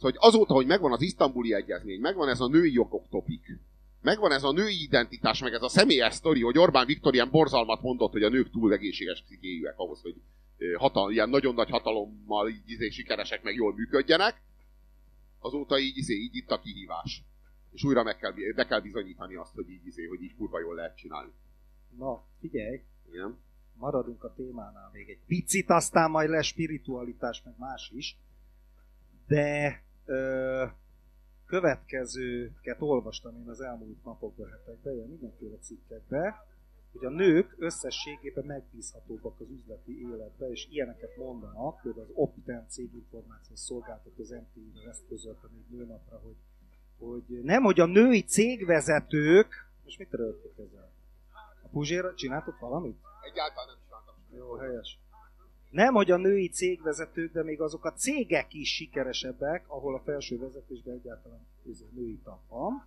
Szóval 0.00 0.18
hogy 0.18 0.30
azóta, 0.32 0.54
hogy 0.54 0.66
megvan 0.66 0.92
az 0.92 1.02
isztambuli 1.02 1.54
egyezmény, 1.54 2.00
megvan 2.00 2.28
ez 2.28 2.40
a 2.40 2.48
női 2.48 2.72
jogok 2.72 3.08
topik, 3.08 3.58
megvan 4.02 4.32
ez 4.32 4.42
a 4.42 4.52
női 4.52 4.82
identitás, 4.82 5.42
meg 5.42 5.52
ez 5.52 5.62
a 5.62 5.68
személyes 5.68 6.14
sztori, 6.14 6.42
hogy 6.42 6.58
Orbán 6.58 6.86
Viktor 6.86 7.14
ilyen 7.14 7.30
borzalmat 7.30 7.82
mondott, 7.82 8.12
hogy 8.12 8.22
a 8.22 8.28
nők 8.28 8.50
túl 8.50 8.72
egészséges 8.72 9.22
pszichéjűek 9.22 9.78
ahhoz, 9.78 10.00
hogy 10.02 10.14
hatal, 10.76 11.12
ilyen 11.12 11.28
nagyon 11.28 11.54
nagy 11.54 11.70
hatalommal 11.70 12.48
így, 12.48 12.62
izé, 12.66 12.88
sikeresek, 12.88 13.42
meg 13.42 13.54
jól 13.54 13.74
működjenek, 13.74 14.42
azóta 15.38 15.78
így, 15.78 15.96
izé, 15.96 16.14
így 16.14 16.36
itt 16.36 16.50
a 16.50 16.60
kihívás. 16.60 17.22
És 17.72 17.84
újra 17.84 18.02
meg 18.02 18.16
kell, 18.16 18.32
be 18.54 18.66
kell 18.66 18.80
bizonyítani 18.80 19.34
azt, 19.34 19.54
hogy 19.54 19.70
így, 19.70 19.86
izé, 19.86 20.04
hogy 20.04 20.22
így 20.22 20.36
kurva 20.36 20.60
jól 20.60 20.74
lehet 20.74 20.96
csinálni. 20.96 21.32
Na, 21.98 22.24
figyelj. 22.40 22.80
Igen? 23.12 23.38
maradunk 23.80 24.24
a 24.24 24.34
témánál 24.34 24.90
még 24.92 25.08
egy 25.08 25.20
picit, 25.26 25.70
aztán 25.70 26.10
majd 26.10 26.30
lesz 26.30 26.46
spiritualitás, 26.46 27.42
meg 27.44 27.54
más 27.58 27.92
is. 27.94 28.18
De 29.26 29.82
ö, 30.10 30.64
következőket 31.46 32.76
olvastam 32.80 33.36
én 33.36 33.48
az 33.48 33.60
elmúlt 33.60 34.04
napokban, 34.04 34.50
hetekben, 34.50 34.94
ilyen 34.94 35.08
mindenféle 35.08 35.56
cikkekbe. 35.56 36.48
hogy 36.92 37.04
a 37.04 37.10
nők 37.10 37.54
összességében 37.58 38.44
megbízhatóbbak 38.44 39.40
az 39.40 39.50
üzleti 39.50 40.00
életbe, 40.00 40.50
és 40.50 40.68
ilyeneket 40.70 41.16
mondanak, 41.16 41.80
például 41.82 42.04
az 42.04 42.12
Opten 42.14 42.66
céginformációs 42.68 43.58
szolgáltató 43.58 44.22
az 44.22 44.30
MTI-vel 44.30 44.88
ezt 44.90 45.06
közölte 45.08 45.48
még 45.52 45.78
nőnapra, 45.78 46.18
hogy, 46.18 46.36
hogy 46.98 47.42
nem, 47.42 47.62
hogy 47.62 47.80
a 47.80 47.86
női 47.86 48.22
cégvezetők, 48.22 49.68
most 49.84 49.98
mit 49.98 50.12
rögtük 50.12 50.58
ezzel? 50.58 50.90
A 51.62 51.68
Puzséra 51.68 52.14
csináltok 52.14 52.58
valamit? 52.58 52.96
Egyáltalán 53.22 53.66
nem 53.68 53.78
csináltam. 53.84 54.14
Jó, 54.30 54.54
helyes. 54.54 54.98
Nem, 55.70 55.94
hogy 55.94 56.10
a 56.10 56.16
női 56.16 56.48
cégvezetők, 56.48 57.32
de 57.32 57.42
még 57.42 57.60
azok 57.60 57.84
a 57.84 57.92
cégek 57.92 58.54
is 58.54 58.74
sikeresebbek, 58.74 59.64
ahol 59.68 59.94
a 59.94 60.02
felső 60.04 60.38
vezetésben 60.38 60.94
egyáltalán 60.94 61.46
női 61.94 62.20
tag 62.24 62.38
van. 62.48 62.86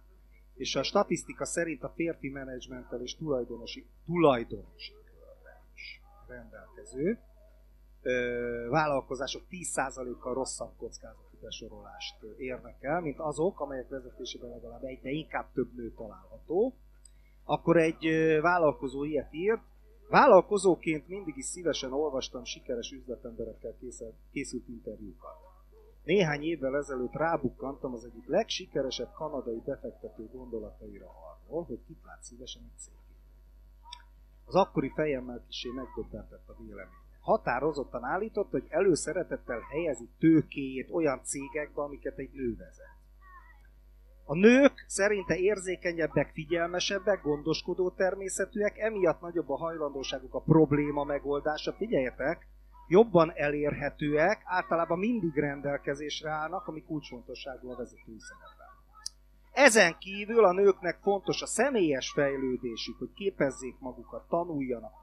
És 0.55 0.75
a 0.75 0.83
statisztika 0.83 1.45
szerint 1.45 1.83
a 1.83 1.93
férfi 1.95 2.29
menedzsmenttel 2.29 3.01
és 3.01 3.15
tulajdonosi, 3.15 3.85
tulajdonosi 4.05 4.93
is 5.75 6.01
rendelkező 6.27 7.19
ö, 8.01 8.67
vállalkozások 8.69 9.43
10%-kal 9.49 10.33
rosszabb 10.33 10.71
kockázati 10.77 11.37
besorolást 11.41 12.15
érnek 12.37 12.83
el, 12.83 13.01
mint 13.01 13.19
azok, 13.19 13.59
amelyek 13.59 13.89
vezetésében 13.89 14.49
legalább 14.49 14.83
egy, 14.83 15.01
de 15.01 15.09
inkább 15.09 15.51
több 15.53 15.75
nő 15.75 15.91
található. 15.91 16.75
Akkor 17.43 17.77
egy 17.77 18.07
vállalkozó 18.41 19.03
ilyet 19.03 19.33
írt, 19.33 19.61
Vállalkozóként 20.13 21.07
mindig 21.07 21.37
is 21.37 21.45
szívesen 21.45 21.93
olvastam 21.93 22.43
sikeres 22.43 22.91
üzletemberekkel 22.91 23.75
készült 24.31 24.67
interjúkat. 24.67 25.35
Néhány 26.03 26.43
évvel 26.43 26.77
ezelőtt 26.77 27.13
rábukkantam 27.13 27.93
az 27.93 28.03
egyik 28.03 28.27
legsikeresebb 28.27 29.11
kanadai 29.13 29.61
befektető 29.65 30.29
gondolataira 30.31 31.05
arról, 31.05 31.63
hogy 31.63 31.79
kit 31.87 32.03
lát 32.05 32.23
szívesen 32.23 32.61
egy 32.61 32.79
cég. 32.79 32.93
Az 34.45 34.55
akkori 34.55 34.91
fejemmel 34.95 35.43
kisé 35.47 35.69
megdöbbentett 35.69 36.49
a 36.49 36.55
vélemény. 36.63 37.03
Határozottan 37.19 38.03
állított, 38.03 38.49
hogy 38.49 38.65
előszeretettel 38.69 39.59
helyezi 39.59 40.09
tőkéjét 40.19 40.91
olyan 40.91 41.23
cégekbe, 41.23 41.81
amiket 41.81 42.17
egy 42.17 42.31
nő 42.33 42.55
vezet. 42.55 43.02
A 44.25 44.35
nők 44.35 44.85
szerinte 44.87 45.37
érzékenyebbek, 45.37 46.31
figyelmesebbek, 46.33 47.21
gondoskodó 47.21 47.89
természetűek, 47.89 48.77
emiatt 48.77 49.21
nagyobb 49.21 49.49
a 49.49 49.57
hajlandóságuk 49.57 50.33
a 50.33 50.39
probléma 50.39 51.03
megoldása. 51.03 51.73
Figyeljetek, 51.73 52.47
jobban 52.87 53.31
elérhetőek, 53.35 54.41
általában 54.45 54.99
mindig 54.99 55.35
rendelkezésre 55.35 56.29
állnak, 56.29 56.67
ami 56.67 56.83
kulcsfontosságú 56.83 57.71
a 57.71 57.75
vezetői 57.75 58.19
szerepben. 58.19 58.67
Ezen 59.51 59.97
kívül 59.99 60.45
a 60.45 60.53
nőknek 60.53 60.99
fontos 61.01 61.41
a 61.41 61.45
személyes 61.45 62.11
fejlődésük, 62.11 62.97
hogy 62.97 63.13
képezzék 63.13 63.79
magukat, 63.79 64.27
tanuljanak. 64.27 64.93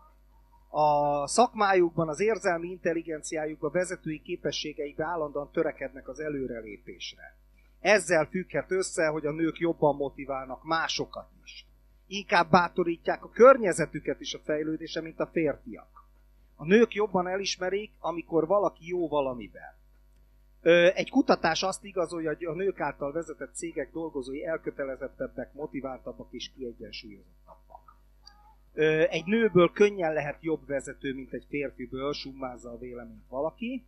A 0.68 1.26
szakmájukban, 1.26 2.08
az 2.08 2.20
érzelmi 2.20 2.68
intelligenciájukban, 2.68 3.70
vezetői 3.72 4.20
képességeikben 4.20 5.06
állandóan 5.06 5.50
törekednek 5.52 6.08
az 6.08 6.20
előrelépésre 6.20 7.39
ezzel 7.80 8.24
függhet 8.24 8.70
össze, 8.70 9.06
hogy 9.06 9.26
a 9.26 9.32
nők 9.32 9.58
jobban 9.58 9.96
motiválnak 9.96 10.64
másokat 10.64 11.28
is. 11.44 11.66
Inkább 12.06 12.50
bátorítják 12.50 13.24
a 13.24 13.30
környezetüket 13.30 14.20
is 14.20 14.34
a 14.34 14.40
fejlődése, 14.44 15.00
mint 15.00 15.20
a 15.20 15.26
férfiak. 15.26 16.08
A 16.54 16.64
nők 16.64 16.94
jobban 16.94 17.26
elismerik, 17.26 17.92
amikor 17.98 18.46
valaki 18.46 18.88
jó 18.88 19.08
valamiben. 19.08 19.78
Egy 20.94 21.10
kutatás 21.10 21.62
azt 21.62 21.84
igazolja, 21.84 22.28
hogy 22.28 22.44
a 22.44 22.54
nők 22.54 22.80
által 22.80 23.12
vezetett 23.12 23.54
cégek 23.54 23.92
dolgozói 23.92 24.44
elkötelezettebbek, 24.44 25.52
motiváltabbak 25.52 26.28
és 26.30 26.50
kiegyensúlyozottabbak. 26.56 27.96
Egy 29.10 29.24
nőből 29.24 29.70
könnyen 29.70 30.12
lehet 30.12 30.42
jobb 30.42 30.66
vezető, 30.66 31.14
mint 31.14 31.32
egy 31.32 31.46
férfiből, 31.48 32.12
summázza 32.12 32.70
a 32.70 32.78
véleményt 32.78 33.28
valaki 33.28 33.86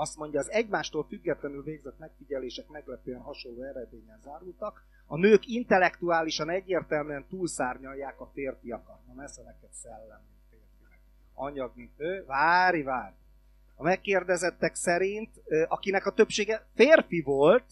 azt 0.00 0.16
mondja, 0.16 0.40
az 0.40 0.50
egymástól 0.50 1.04
függetlenül 1.04 1.62
végzett 1.62 1.98
megfigyelések 1.98 2.68
meglepően 2.68 3.20
hasonló 3.20 3.62
eredményen 3.62 4.18
zárultak. 4.22 4.84
A 5.06 5.16
nők 5.16 5.46
intellektuálisan 5.46 6.50
egyértelműen 6.50 7.26
túlszárnyalják 7.28 8.20
a 8.20 8.30
férfiakat. 8.34 9.06
Na 9.06 9.14
messze 9.14 9.42
neked 9.42 9.72
szellem, 9.72 10.20
mint 10.28 10.42
férfinek. 10.50 11.00
Anyag, 11.34 11.72
mint 11.74 11.92
ő. 11.96 12.24
Várj, 12.26 12.82
várj. 12.82 13.14
A 13.76 13.82
megkérdezettek 13.82 14.74
szerint, 14.74 15.30
akinek 15.68 16.06
a 16.06 16.12
többsége 16.12 16.66
férfi 16.74 17.20
volt, 17.20 17.64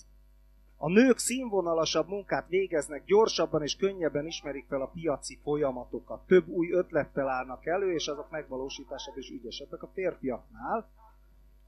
a 0.76 0.88
nők 0.88 1.18
színvonalasabb 1.18 2.08
munkát 2.08 2.48
végeznek, 2.48 3.04
gyorsabban 3.04 3.62
és 3.62 3.76
könnyebben 3.76 4.26
ismerik 4.26 4.66
fel 4.68 4.80
a 4.80 4.86
piaci 4.86 5.38
folyamatokat, 5.42 6.26
több 6.26 6.48
új 6.48 6.72
ötlettel 6.72 7.28
állnak 7.28 7.66
elő, 7.66 7.92
és 7.92 8.08
azok 8.08 8.30
megvalósításában 8.30 9.20
is 9.20 9.30
ügyesebbek 9.30 9.82
a 9.82 9.90
férfiaknál 9.94 10.88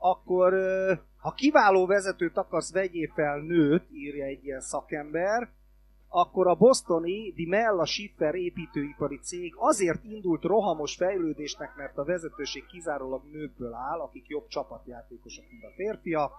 akkor 0.03 0.53
ha 1.21 1.33
kiváló 1.33 1.87
vezetőt 1.87 2.37
akarsz, 2.37 2.73
vegyél 2.73 3.11
fel 3.15 3.39
nőt, 3.39 3.85
írja 3.93 4.25
egy 4.25 4.45
ilyen 4.45 4.61
szakember, 4.61 5.49
akkor 6.09 6.47
a 6.47 6.55
bostoni 6.55 7.33
Di 7.33 7.47
Mella 7.47 7.85
Schiffer 7.85 8.35
építőipari 8.35 9.19
cég 9.19 9.55
azért 9.57 10.05
indult 10.05 10.43
rohamos 10.43 10.97
fejlődésnek, 10.97 11.77
mert 11.77 11.99
a 11.99 12.05
vezetőség 12.05 12.67
kizárólag 12.67 13.23
nőkből 13.33 13.75
áll, 13.75 14.01
akik 14.01 14.29
jobb 14.29 14.47
csapatjátékosok, 14.49 15.45
mint 15.51 15.65
a 15.65 15.73
férfia, 15.75 16.31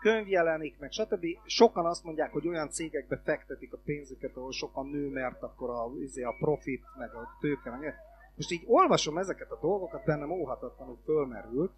könyv 0.00 0.28
jelenik 0.28 0.78
meg, 0.78 0.92
stb. 0.92 1.26
Sokan 1.44 1.86
azt 1.86 2.04
mondják, 2.04 2.32
hogy 2.32 2.48
olyan 2.48 2.70
cégekbe 2.70 3.20
fektetik 3.24 3.72
a 3.72 3.78
pénzüket, 3.84 4.36
ahol 4.36 4.52
sokan 4.52 4.86
nő, 4.86 5.08
mert 5.08 5.42
akkor 5.42 5.70
a, 5.70 5.90
izé, 6.00 6.22
a 6.22 6.36
profit, 6.38 6.84
meg 6.98 7.14
a 7.14 7.28
tőke, 7.40 7.70
meg... 7.70 7.94
Most 8.36 8.50
így 8.50 8.64
olvasom 8.66 9.18
ezeket 9.18 9.50
a 9.50 9.58
dolgokat, 9.60 10.04
bennem 10.04 10.30
óhatatlanul 10.30 10.98
fölmerült, 11.04 11.72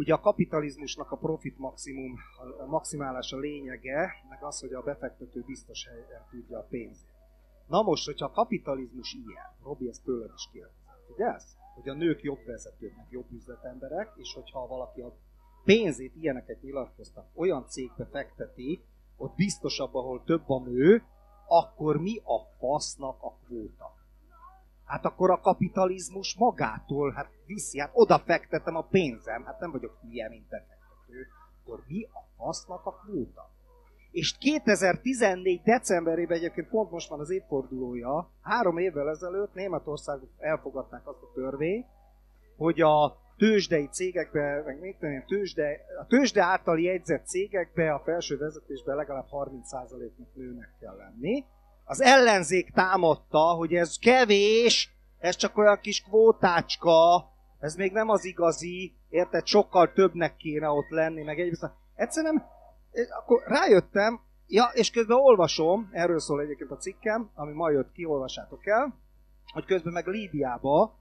Ugye 0.00 0.14
a 0.14 0.20
kapitalizmusnak 0.20 1.10
a 1.10 1.16
profit 1.16 1.58
maximum, 1.58 2.18
a 2.58 2.66
maximálása 2.66 3.36
lényege, 3.36 4.12
meg 4.28 4.42
az, 4.42 4.60
hogy 4.60 4.72
a 4.72 4.82
befektető 4.82 5.42
biztos 5.46 5.86
helyen 5.86 6.26
tudja 6.30 6.58
a 6.58 6.66
pénzét. 6.70 7.14
Na 7.66 7.82
most, 7.82 8.06
hogyha 8.06 8.26
a 8.26 8.30
kapitalizmus 8.30 9.12
ilyen, 9.12 9.44
Robi 9.62 9.88
ezt 9.88 10.04
tőled 10.04 10.30
is 10.34 10.48
kérdezett, 10.52 11.04
figyelsz? 11.06 11.56
Hogy 11.74 11.88
a 11.88 11.94
nők 11.94 12.22
jobb 12.22 12.44
vezetők, 12.44 12.96
meg 12.96 13.06
jobb 13.10 13.32
üzletemberek, 13.32 14.12
és 14.16 14.34
hogyha 14.34 14.66
valaki 14.66 15.00
a 15.00 15.12
pénzét, 15.64 16.16
ilyeneket 16.16 16.62
nyilatkoztak, 16.62 17.26
olyan 17.34 17.66
cégbe 17.66 18.06
fekteti, 18.10 18.84
ott 19.16 19.34
biztosabb, 19.34 19.94
ahol 19.94 20.22
több 20.24 20.50
a 20.50 20.60
nő, 20.60 21.02
akkor 21.46 22.00
mi 22.00 22.16
a 22.24 22.38
fasznak 22.58 23.22
a 23.22 23.36
kvóta? 23.44 23.99
Hát 24.90 25.04
akkor 25.04 25.30
a 25.30 25.40
kapitalizmus 25.40 26.36
magától 26.36 27.12
hát 27.12 27.28
viszi, 27.46 27.78
hát 27.78 27.90
oda 27.92 28.18
fektetem 28.18 28.76
a 28.76 28.82
pénzem, 28.82 29.44
hát 29.44 29.60
nem 29.60 29.70
vagyok 29.70 29.98
hülye, 30.02 30.28
mint 30.28 30.48
befektető, 30.48 31.26
akkor 31.62 31.82
mi 31.86 32.04
a 32.04 32.42
fasznak 32.44 32.86
a 32.86 32.92
kvóta? 32.92 33.50
És 34.10 34.38
2014. 34.38 35.62
decemberében 35.62 36.36
egyébként 36.36 36.68
pont 36.68 36.90
most 36.90 37.08
van 37.08 37.20
az 37.20 37.30
évfordulója, 37.30 38.30
három 38.42 38.78
évvel 38.78 39.08
ezelőtt 39.08 39.54
Németország 39.54 40.18
elfogadták 40.38 41.08
azt 41.08 41.22
a 41.22 41.32
törvényt, 41.34 41.86
hogy 42.56 42.80
a 42.80 43.16
tőzsdei 43.36 43.88
cégekbe, 43.88 44.62
meg 44.66 44.80
még 44.80 44.96
tudom, 44.98 45.24
tőzsde, 45.26 45.80
a 46.00 46.06
tőzsde 46.06 46.42
által 46.42 46.80
jegyzett 46.80 47.26
cégekbe 47.26 47.92
a 47.92 48.02
felső 48.04 48.38
vezetésben 48.38 48.96
legalább 48.96 49.26
30%-nak 49.30 50.34
nőnek 50.34 50.74
kell 50.80 50.96
lenni, 50.96 51.44
az 51.90 52.00
ellenzék 52.00 52.70
támadta, 52.70 53.38
hogy 53.38 53.74
ez 53.74 53.98
kevés, 53.98 54.94
ez 55.18 55.36
csak 55.36 55.56
olyan 55.56 55.78
kis 55.80 56.02
kvótácska, 56.02 57.28
ez 57.58 57.74
még 57.74 57.92
nem 57.92 58.08
az 58.08 58.24
igazi, 58.24 58.94
érted, 59.08 59.46
sokkal 59.46 59.92
többnek 59.92 60.36
kéne 60.36 60.68
ott 60.68 60.88
lenni, 60.88 61.22
meg 61.22 61.40
egyrészt. 61.40 61.70
Egyszerűen 61.94 62.46
akkor 63.18 63.42
rájöttem, 63.46 64.20
ja, 64.46 64.70
és 64.72 64.90
közben 64.90 65.16
olvasom, 65.16 65.88
erről 65.92 66.20
szól 66.20 66.40
egyébként 66.40 66.70
a 66.70 66.76
cikkem, 66.76 67.30
ami 67.34 67.52
ma 67.52 67.70
jött 67.70 67.92
ki, 67.92 68.04
olvassátok 68.04 68.66
el, 68.66 68.98
hogy 69.52 69.64
közben 69.64 69.92
meg 69.92 70.06
Líbiába 70.06 70.98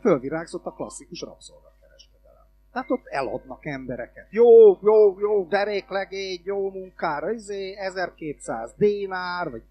fölvirágzott 0.00 0.66
a 0.66 0.72
klasszikus 0.72 1.20
rabszolgakereskedelem. 1.20 2.44
Tehát 2.72 2.90
ott 2.90 3.06
eladnak 3.06 3.66
embereket. 3.66 4.26
Jó, 4.30 4.78
jó, 4.82 5.18
jó, 5.18 5.44
deréklegény, 5.44 6.40
jó 6.44 6.70
munkára, 6.70 7.30
izé, 7.30 7.76
1200 7.76 8.74
dénár, 8.76 9.50
vagy 9.50 9.62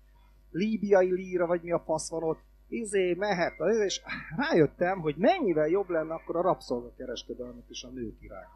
líbiai 0.52 1.12
líra, 1.12 1.46
vagy 1.46 1.62
mi 1.62 1.72
a 1.72 1.80
fasz 1.80 2.10
van 2.10 2.24
ott, 2.24 2.40
izé, 2.68 3.14
mehet, 3.14 3.54
és 3.86 4.02
rájöttem, 4.36 5.00
hogy 5.00 5.16
mennyivel 5.16 5.68
jobb 5.68 5.90
lenne 5.90 6.14
akkor 6.14 6.36
a 6.36 6.42
rabszolgakereskedelmet 6.42 7.70
is 7.70 7.84
a 7.84 7.90
nők 7.90 8.22
irányába. 8.22 8.54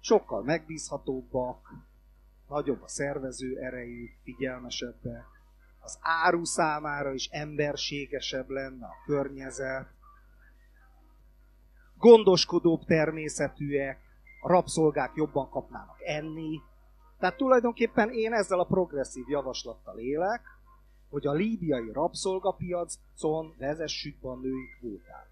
Sokkal 0.00 0.42
megbízhatóbbak, 0.42 1.72
nagyobb 2.48 2.82
a 2.82 2.88
szervező 2.88 3.58
erejű, 3.58 4.10
figyelmesebbek, 4.22 5.26
az 5.80 5.98
áru 6.00 6.44
számára 6.44 7.12
is 7.12 7.28
emberségesebb 7.32 8.48
lenne 8.48 8.86
a 8.86 8.94
környezet, 9.06 9.88
gondoskodóbb 11.98 12.84
természetűek, 12.84 13.98
a 14.40 14.48
rabszolgák 14.48 15.12
jobban 15.14 15.50
kapnának 15.50 15.96
enni. 16.04 16.60
Tehát 17.18 17.36
tulajdonképpen 17.36 18.10
én 18.10 18.32
ezzel 18.32 18.60
a 18.60 18.64
progresszív 18.64 19.28
javaslattal 19.28 19.98
élek, 19.98 20.57
hogy 21.10 21.26
a 21.26 21.32
líbiai 21.32 21.92
rabszolgapiacon 21.92 23.54
vezessük 23.58 24.20
be 24.20 24.28
a 24.28 24.36
női 24.36 24.68
kvótát. 24.78 25.28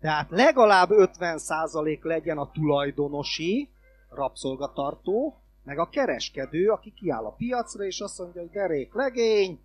Tehát 0.00 0.30
legalább 0.30 0.88
50% 0.90 2.02
legyen 2.02 2.38
a 2.38 2.50
tulajdonosi, 2.50 3.70
rabszolgatartó, 4.08 5.40
meg 5.64 5.78
a 5.78 5.88
kereskedő, 5.88 6.68
aki 6.68 6.92
kiáll 6.92 7.24
a 7.24 7.34
piacra, 7.34 7.84
és 7.84 8.00
azt 8.00 8.18
mondja, 8.18 8.40
hogy 8.40 8.50
derék 8.50 8.94
legény, 8.94 9.60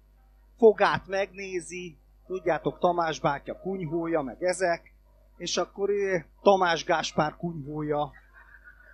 fogát 0.57 1.07
megnézi, 1.07 1.97
tudjátok, 2.27 2.79
Tamás 2.79 3.19
bátya 3.19 3.59
kunyhója, 3.59 4.21
meg 4.21 4.43
ezek, 4.43 4.93
és 5.37 5.57
akkor 5.57 5.89
eh, 5.89 6.23
Tamás 6.41 6.85
Gáspár 6.85 7.35
kunyhója, 7.35 8.11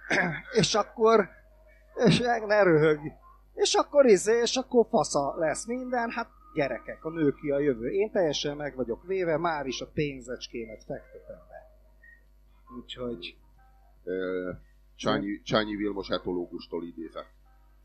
és 0.59 0.75
akkor, 0.75 1.29
és 2.05 2.19
ne 2.47 2.63
röhög, 2.63 2.99
és 3.53 3.73
akkor 3.73 4.05
izé, 4.05 4.39
és 4.41 4.55
akkor 4.55 4.85
fasza 4.89 5.35
lesz 5.37 5.65
minden, 5.65 6.09
hát 6.09 6.29
gyerekek, 6.53 7.05
a 7.05 7.09
nő 7.09 7.33
ki 7.33 7.49
a 7.49 7.59
jövő. 7.59 7.89
Én 7.91 8.11
teljesen 8.11 8.57
meg 8.57 8.75
vagyok 8.75 9.03
véve, 9.05 9.37
már 9.37 9.65
is 9.65 9.81
a 9.81 9.87
pénzecskémet 9.93 10.83
fektetem 10.83 11.39
be. 11.49 11.69
Úgyhogy, 12.77 13.35
Ö, 14.03 14.51
Csányi, 14.95 15.41
Csányi 15.41 15.75
Vilmos 15.75 16.09
etológustól 16.09 16.83
idézett. 16.83 17.29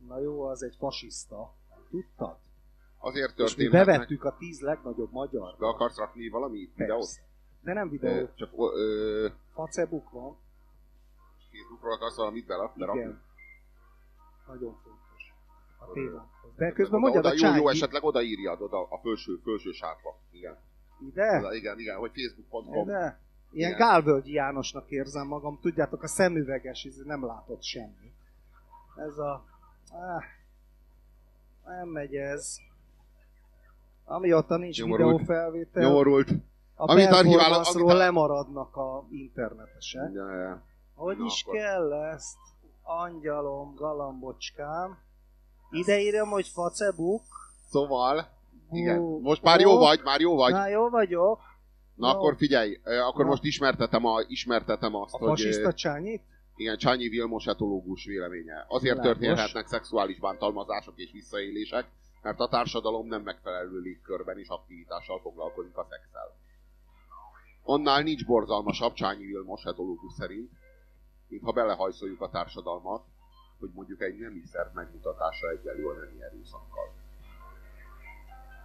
na 0.08 0.18
jó, 0.20 0.42
az 0.42 0.62
egy 0.62 0.74
fasiszta. 0.78 1.54
Tudtad? 1.90 2.36
Azért 2.98 3.38
És 3.38 3.56
mi 3.56 3.62
történhetnek... 3.62 3.86
bevettük 3.86 4.24
a 4.24 4.36
tíz 4.38 4.60
legnagyobb 4.60 5.12
magyar. 5.12 5.56
Be 5.58 5.66
akarsz 5.66 5.96
rakni 5.98 6.28
valami 6.28 6.70
videót? 6.74 7.08
De 7.60 7.72
nem 7.72 7.86
Ö, 7.86 7.90
videó, 7.90 8.28
Csak 8.34 8.50
ö, 8.76 9.28
Facebook 9.54 10.10
van. 10.10 10.36
Facebookról 11.52 11.92
akarsz 11.92 12.16
valamit 12.16 12.46
berakni? 12.46 12.82
Igen. 12.82 13.22
Nagyon 14.46 14.72
fontos. 14.82 15.04
De 16.56 16.72
közben 16.72 17.00
mondjad 17.00 17.26
oda, 17.26 17.34
a 17.46 17.48
jó, 17.50 17.54
jó, 17.56 17.68
esetleg 17.68 18.04
odaírjad 18.04 18.60
oda 18.62 18.82
a 18.82 18.98
felső, 19.02 19.40
felső 19.44 19.70
sárba. 19.70 20.18
Igen. 20.30 20.56
ide, 21.06 21.38
Oda, 21.38 21.54
igen, 21.54 21.78
igen, 21.78 21.96
hogy 21.96 22.10
facebook.com. 22.14 22.82
ide. 22.88 23.20
Ilyen 23.52 23.70
Igen. 23.70 23.86
Gálvölgyi 23.88 24.32
Jánosnak 24.32 24.90
érzem 24.90 25.26
magam. 25.26 25.58
Tudjátok, 25.60 26.02
a 26.02 26.06
szemüveges, 26.06 26.88
nem 27.04 27.26
látott 27.26 27.62
semmi. 27.62 28.12
Ez 28.96 29.18
a... 29.18 29.44
Ah, 29.90 30.22
nem 31.64 31.88
megy 31.88 32.14
ez. 32.14 32.56
Amióta 34.04 34.56
nincs 34.56 34.80
Nyomorult. 34.80 35.10
videófelvétel, 35.18 35.82
Nyomorult. 35.82 36.28
a 36.74 36.90
Amit 36.92 37.08
performance-ról 37.08 37.84
amit- 37.88 37.98
lemaradnak 37.98 38.76
a 38.76 39.06
internetesek. 39.10 40.12
Ja, 40.12 40.30
ja. 40.34 40.62
Hogy 40.94 41.16
Na, 41.18 41.24
is 41.24 41.42
akkor. 41.42 41.58
kell 41.58 41.92
ezt? 41.92 42.36
Angyalom, 42.82 43.74
galambocskám. 43.74 44.98
Ide 45.70 46.00
írjam, 46.00 46.28
hogy 46.28 46.48
Facebook. 46.48 47.22
Szóval, 47.70 48.28
igen, 48.70 49.00
most 49.00 49.42
már 49.42 49.60
jó 49.60 49.78
vagy, 49.78 50.00
már 50.04 50.20
jó 50.20 50.34
vagy. 50.36 50.52
Na, 50.52 50.66
jó 50.68 50.88
vagyok. 50.88 51.40
Na 51.94 52.08
jó. 52.08 52.14
akkor 52.14 52.36
figyelj, 52.36 52.80
akkor 52.84 53.24
Na. 53.24 53.30
most 53.30 53.44
ismertetem, 53.44 54.04
a, 54.04 54.20
ismertetem 54.26 54.94
azt, 54.94 55.14
A 55.14 55.18
hogy 55.18 55.28
fasiszta 55.28 55.68
ö, 55.68 55.72
csányit? 55.72 56.22
igen, 56.56 56.76
Csányi 56.76 57.08
Vilmos 57.08 57.46
etológus 57.46 58.04
véleménye. 58.04 58.64
Azért 58.68 58.94
Világos. 58.94 59.18
történhetnek 59.18 59.66
szexuális 59.66 60.18
bántalmazások 60.18 60.94
és 60.96 61.10
visszaélések, 61.12 61.86
mert 62.22 62.40
a 62.40 62.48
társadalom 62.48 63.06
nem 63.06 63.22
megfelelő 63.22 63.78
légkörben 63.78 64.38
és 64.38 64.48
aktivitással 64.48 65.20
foglalkozik 65.20 65.76
a 65.76 65.86
szexel. 65.90 66.34
Annál 67.62 68.02
nincs 68.02 68.26
borzalmasabb 68.26 68.92
Csányi 68.92 69.24
Vilmos 69.24 69.64
etológus 69.64 70.12
szerint, 70.12 70.50
mint 71.28 71.42
ha 71.42 71.52
belehajszoljuk 71.52 72.20
a 72.20 72.30
társadalmat, 72.30 73.04
hogy 73.60 73.70
mondjuk 73.74 74.00
egy 74.00 74.18
nemi 74.18 74.42
szerv 74.44 74.74
megmutatása 74.74 75.48
egyenlő 75.48 75.88
a 75.88 75.94
nemi 75.94 76.22
erőszakkal. 76.22 76.92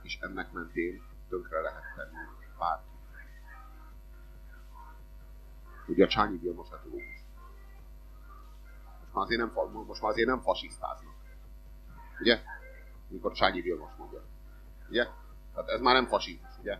És 0.02 0.18
ennek 0.22 0.52
mentén 0.52 1.02
tönkre 1.30 1.62
lehet 1.62 1.84
tenni 1.96 2.18
bárki. 2.58 2.90
Ugye 5.88 6.06
a 6.06 6.08
Csányi 6.08 6.38
Vilmos 6.38 6.68
etológus. 6.72 7.24
Most 9.00 9.14
már 9.14 9.24
azért 9.24 9.40
nem, 9.40 9.52
most 9.86 10.02
már 10.02 10.12
azért 10.12 10.28
nem 10.28 10.42
fasisztáznak. 10.42 11.16
Ugye? 12.20 12.42
Mikor 13.08 13.32
Csányi 13.32 13.62
Vilmos 13.62 13.92
mondja. 13.98 14.22
Ugye? 14.90 15.08
Tehát 15.54 15.70
ez 15.70 15.82
már 15.82 15.94
nem 15.94 16.08
fasizmus, 16.08 16.58
ugye? 16.60 16.80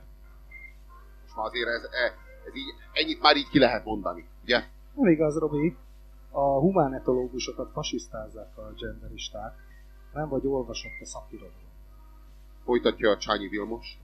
Most 1.22 1.36
már 1.36 1.46
azért 1.46 1.68
ez, 1.68 1.84
ez, 1.84 2.12
ez 2.46 2.56
így, 2.56 2.74
ennyit 2.92 3.22
már 3.22 3.36
így 3.36 3.50
ki 3.50 3.60
lehet 3.60 3.86
mondani, 3.86 4.28
ugye? 4.44 4.64
Nem 4.94 5.12
igaz, 5.12 5.38
Robi. 5.38 5.78
A 6.34 6.60
humánetológusokat 6.60 7.72
fasisztázzák 7.72 8.58
a 8.58 8.74
genderisták. 8.74 9.54
Nem 10.14 10.30
vagy 10.30 10.46
olvasott 10.46 11.00
a 11.02 11.06
szakirodalom. 11.06 11.72
Folytatja 12.64 13.10
a 13.10 13.18
Csányi 13.18 13.48
Vilmos. 13.48 14.00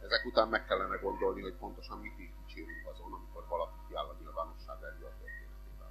Ezek 0.00 0.26
után 0.26 0.48
meg 0.48 0.66
kellene 0.66 0.96
gondolni, 0.96 1.40
hogy 1.42 1.54
pontosan 1.54 1.98
mit 1.98 2.18
is 2.18 2.30
dicsérünk 2.40 2.86
azon, 2.92 3.12
amikor 3.12 3.46
valaki 3.48 3.78
kiáll 3.88 4.04
a 4.04 4.16
nyilvánosság 4.20 4.76
elé 4.82 5.04
a 5.04 5.14
történetével. 5.20 5.90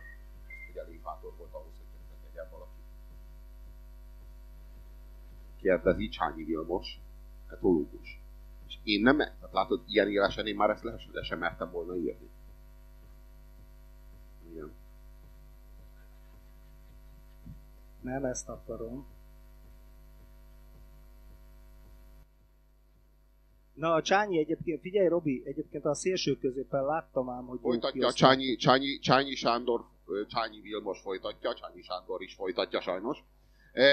Hogy 0.68 0.78
elég 0.78 1.02
bátor 1.02 1.34
volt 1.38 1.54
ahhoz, 1.54 1.74
hogy 1.78 1.90
tönkre 1.94 2.16
tegyen 2.28 2.48
valaki. 2.52 2.80
Kérdezi 5.62 6.10
Csányi 6.10 6.44
Vilmos, 6.44 7.00
etológus. 7.50 8.22
És 8.68 8.78
én 8.84 9.02
nem, 9.02 9.18
tehát 9.18 9.52
látod, 9.52 9.84
ilyen 9.88 10.10
élesen 10.10 10.48
én 10.48 10.56
már 10.56 10.70
ezt 10.70 10.84
le, 10.84 10.96
le 11.12 11.24
sem 11.24 11.40
mertem 11.40 11.72
volna 11.72 11.96
írni. 11.96 12.30
Igen. 14.50 14.72
Nem 18.06 18.26
ezt 18.26 18.50
akarom. 18.50 19.08
Na, 23.74 23.94
a 23.94 24.02
Csányi 24.02 24.40
egyébként, 24.40 24.82
figyelj 24.82 25.08
Robi, 25.08 25.44
egyébként 25.46 25.86
a 25.86 25.96
szélső 25.96 26.38
középen 26.38 26.86
láttam 26.86 27.30
ám, 27.30 27.46
hogy... 27.46 27.60
Folytatja 27.60 28.14
Csányi, 28.14 28.56
Csányi, 28.56 29.00
Csányi 29.00 29.36
Sándor, 29.36 29.86
Csányi 30.28 30.62
Vilmos 30.62 31.02
folytatja, 31.02 31.54
Csányi 31.54 31.82
Sándor 31.82 32.22
is 32.22 32.34
folytatja 32.34 32.82
sajnos. 32.82 33.24
E, 33.74 33.84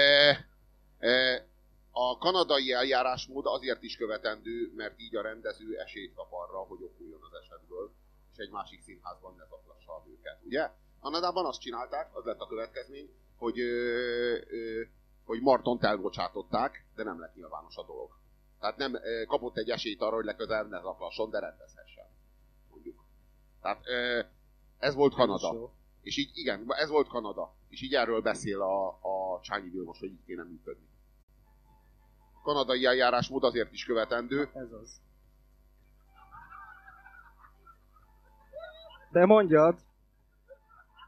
e, 0.99 1.45
a 1.91 2.17
kanadai 2.17 2.71
eljárásmód 2.71 3.45
azért 3.45 3.83
is 3.83 3.97
követendő, 3.97 4.73
mert 4.75 4.99
így 4.99 5.15
a 5.15 5.21
rendező 5.21 5.77
esélyt 5.77 6.13
kap 6.15 6.31
arra, 6.31 6.57
hogy 6.57 6.81
okuljon 6.81 7.21
az 7.21 7.39
esetből, 7.43 7.91
és 8.31 8.37
egy 8.37 8.49
másik 8.51 8.81
színházban 8.81 9.35
ne 9.37 9.43
zaklassa 9.43 9.91
a 9.91 10.03
nőket. 10.05 10.39
Ugye? 10.45 10.69
Kanadában 11.01 11.45
azt 11.45 11.61
csinálták, 11.61 12.15
az 12.15 12.25
lett 12.25 12.39
a 12.39 12.47
következmény, 12.47 13.09
hogy, 13.43 13.59
hogy 15.25 15.41
Martont 15.41 15.83
elbocsátották, 15.83 16.85
de 16.95 17.03
nem 17.03 17.19
lett 17.19 17.35
nyilvános 17.35 17.75
a 17.75 17.85
dolog. 17.85 18.09
Tehát 18.59 18.77
nem 18.77 18.99
kapott 19.27 19.57
egy 19.57 19.69
esélyt 19.69 20.01
arra, 20.01 20.15
hogy 20.15 20.25
legközelebb 20.25 20.69
ne 20.69 20.79
zaklasson, 20.81 21.29
de 21.29 21.39
rendezhessen. 21.39 22.05
Mondjuk. 22.69 23.03
Tehát 23.61 23.83
ez 24.77 24.95
volt 24.95 25.13
Kanada. 25.13 25.71
És 26.01 26.17
így, 26.17 26.31
igen, 26.33 26.65
ez 26.67 26.89
volt 26.89 27.07
Kanada. 27.07 27.53
És 27.69 27.81
így 27.81 27.93
erről 27.93 28.21
beszél 28.21 28.61
a, 28.61 28.87
a 28.87 29.39
Csányi 29.41 29.69
Vilmos, 29.69 29.99
hogy 29.99 30.11
így 30.11 30.25
kéne 30.25 30.43
működni. 30.43 30.87
A 32.33 32.41
kanadai 32.41 32.85
eljárásmód 32.85 33.43
azért 33.43 33.71
is 33.71 33.85
követendő, 33.85 34.49
Ez 34.53 34.71
az. 34.71 35.01
De 39.11 39.25
mondjad, 39.25 39.79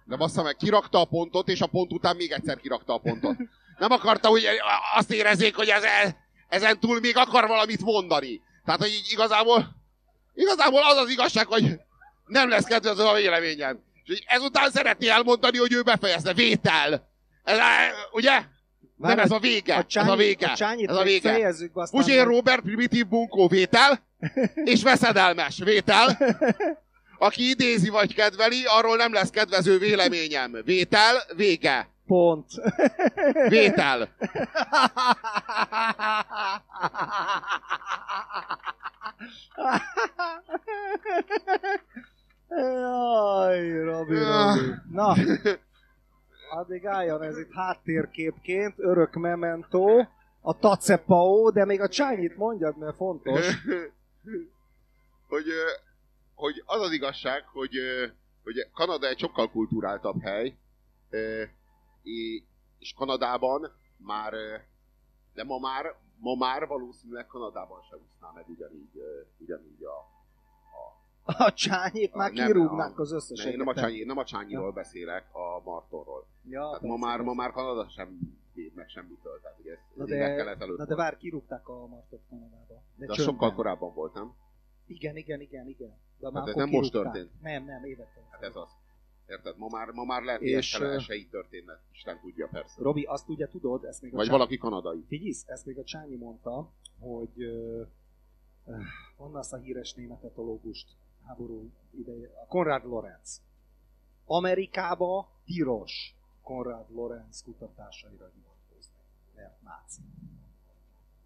de 0.05 0.15
bassza 0.15 0.43
meg, 0.43 0.55
kirakta 0.55 0.99
a 0.99 1.05
pontot, 1.05 1.47
és 1.47 1.61
a 1.61 1.67
pont 1.67 1.91
után 1.91 2.15
még 2.15 2.31
egyszer 2.31 2.57
kirakta 2.57 2.93
a 2.93 2.97
pontot. 2.97 3.35
Nem 3.77 3.91
akarta, 3.91 4.27
hogy 4.27 4.47
azt 4.95 5.11
érezzék, 5.11 5.55
hogy 5.55 5.67
ezen, 5.67 6.15
ezen 6.49 6.79
túl 6.79 6.99
még 6.99 7.17
akar 7.17 7.47
valamit 7.47 7.81
mondani. 7.81 8.41
Tehát, 8.65 8.81
hogy 8.81 8.89
így 8.89 9.07
igazából, 9.11 9.75
igazából 10.33 10.81
az 10.83 10.97
az 10.97 11.09
igazság, 11.09 11.45
hogy 11.45 11.79
nem 12.25 12.49
lesz 12.49 12.65
kedvező 12.65 13.03
a 13.03 13.13
véleményem. 13.13 13.83
És 14.03 14.23
ezután 14.25 14.71
szeretné 14.71 15.07
elmondani, 15.07 15.57
hogy 15.57 15.73
ő 15.73 15.81
befejezte. 15.81 16.33
Vétel! 16.33 17.09
Ez, 17.43 17.57
ugye? 18.11 18.43
Nem, 18.97 19.19
ez 19.19 19.31
a 19.31 19.39
vége. 19.39 19.75
a 19.75 19.85
csányi, 19.85 20.07
ez 20.07 20.13
a 20.13 20.15
vége. 20.15 20.47
A 20.47 20.55
csányit 20.55 20.89
ez 20.89 20.95
a 20.95 21.03
vége. 21.03 21.31
fejezzük 21.31 21.71
Puzsér 21.91 22.25
Robert 22.25 22.61
primitív 22.61 23.07
bunkó 23.07 23.47
vétel, 23.47 24.03
és 24.73 24.83
veszedelmes 24.83 25.57
vétel. 25.63 26.17
Aki 27.17 27.49
idézi 27.49 27.89
vagy 27.89 28.13
kedveli, 28.13 28.63
arról 28.65 28.95
nem 28.95 29.13
lesz 29.13 29.29
kedvező 29.29 29.77
véleményem. 29.77 30.51
Vétel, 30.63 31.15
vége. 31.35 31.89
Pont. 32.07 32.45
Vétel. 33.47 34.15
Jaj, 42.49 43.83
Robi, 43.83 44.17
Robi. 44.17 44.73
Na, 44.91 45.15
addig 46.49 46.85
álljon 46.85 47.23
ez 47.23 47.37
itt 47.37 47.53
háttérképként, 47.53 48.73
örök 48.77 49.13
memento, 49.13 50.05
a 50.41 50.59
tacepao, 50.59 51.51
de 51.51 51.65
még 51.65 51.81
a 51.81 51.87
csányit 51.87 52.37
mondjad, 52.37 52.77
mert 52.77 52.95
fontos. 52.95 53.45
hogy, 55.27 55.45
hogy 56.35 56.63
az 56.65 56.81
az 56.81 56.91
igazság, 56.91 57.43
hogy, 57.47 57.75
hogy 58.43 58.69
Kanada 58.73 59.07
egy 59.07 59.19
sokkal 59.19 59.49
kulturáltabb 59.51 60.21
hely, 60.21 60.57
és 62.79 62.93
Kanadában 62.95 63.71
már 63.97 64.33
De 65.33 65.43
ma 65.43 65.59
már, 65.59 65.95
ma 66.17 66.35
már 66.35 66.67
valószínűleg 66.67 67.25
Kanadában 67.27 67.81
sem 67.89 67.99
úszná 68.11 68.31
meg 68.35 68.49
ugyanígy, 68.49 69.01
ugyanígy 69.37 69.83
a, 69.83 70.13
A 71.37 71.53
csányék 71.53 72.13
már 72.13 72.31
nem, 72.31 72.45
kirúgnák 72.45 72.99
a- 72.99 73.01
az 73.01 73.11
összes 73.11 73.43
ne, 73.43 73.51
én 73.51 73.57
nem 73.57 73.67
a, 73.67 73.73
csányi, 73.73 74.03
nem 74.03 74.17
a 74.17 74.23
csányiról 74.23 74.71
beszélek, 74.71 75.35
a 75.35 75.61
Martonról. 75.63 76.27
Ja, 76.49 76.59
Tehát 76.61 76.81
ma 76.81 76.87
persze, 76.87 77.05
már, 77.05 77.21
ma 77.21 77.33
már 77.33 77.51
Kanada 77.51 77.89
sem 77.89 78.19
véd 78.53 78.73
meg 78.73 78.89
semmitől. 78.89 79.39
Tehát 79.41 79.59
ugye 79.59 79.71
ez, 79.71 79.79
Na 79.95 80.05
de, 80.05 80.55
na 80.77 80.85
de 80.85 80.95
vár, 80.95 81.17
kirúgták 81.17 81.67
a 81.67 81.87
martot 81.87 82.21
Kanadába. 82.29 82.83
De 82.95 83.05
csöndben. 83.05 83.25
sokkal 83.25 83.53
korábban 83.53 83.93
volt, 83.93 84.13
nem? 84.13 84.33
Igen, 84.87 85.15
igen, 85.15 85.41
igen, 85.41 85.67
igen. 85.67 85.97
De 86.19 86.29
Hát 86.33 86.35
ez 86.35 86.49
akkor 86.49 86.55
nem 86.55 86.69
most 86.69 86.91
történt. 86.91 87.41
Nem, 87.41 87.65
nem, 87.65 87.83
évekkel. 87.83 88.23
Hát 88.29 88.41
ez 88.41 88.55
az. 88.55 88.69
Érted? 89.29 89.57
Ma 89.57 89.67
már, 89.67 89.89
ma 89.89 90.03
már 90.03 90.23
lehet, 90.23 90.39
hogy 90.39 90.49
És, 90.49 90.73
ez 90.79 91.01
se 91.01 91.13
így 91.15 91.29
történne. 91.29 91.79
Isten 91.91 92.19
tudja 92.19 92.47
persze. 92.51 92.81
Robi, 92.81 93.03
azt 93.03 93.29
ugye 93.29 93.47
tudod, 93.47 93.83
ezt 93.83 94.01
még 94.01 94.13
a 94.13 94.15
Vagy 94.15 94.25
Csányi- 94.25 94.37
valaki 94.39 94.57
kanadai. 94.57 95.05
Figyelj, 95.07 95.33
ezt 95.45 95.65
még 95.65 95.77
a 95.77 95.83
Csányi 95.83 96.15
mondta, 96.15 96.69
hogy 96.99 97.41
ö, 97.41 97.81
honnan 99.17 99.35
azt 99.35 99.53
a 99.53 99.57
híres 99.57 99.93
német 99.93 100.23
etológust 100.23 100.87
háború 101.25 101.69
ideje, 101.91 102.27
a 102.43 102.45
Konrad 102.47 102.85
Lorenz. 102.85 103.41
Amerikába 104.25 105.29
tilos 105.45 106.15
Konrad 106.43 106.85
Lorenz 106.95 107.43
kutatásaira 107.43 108.29
hivatkozni, 108.35 108.95
mert 109.35 109.61
náci. 109.61 110.01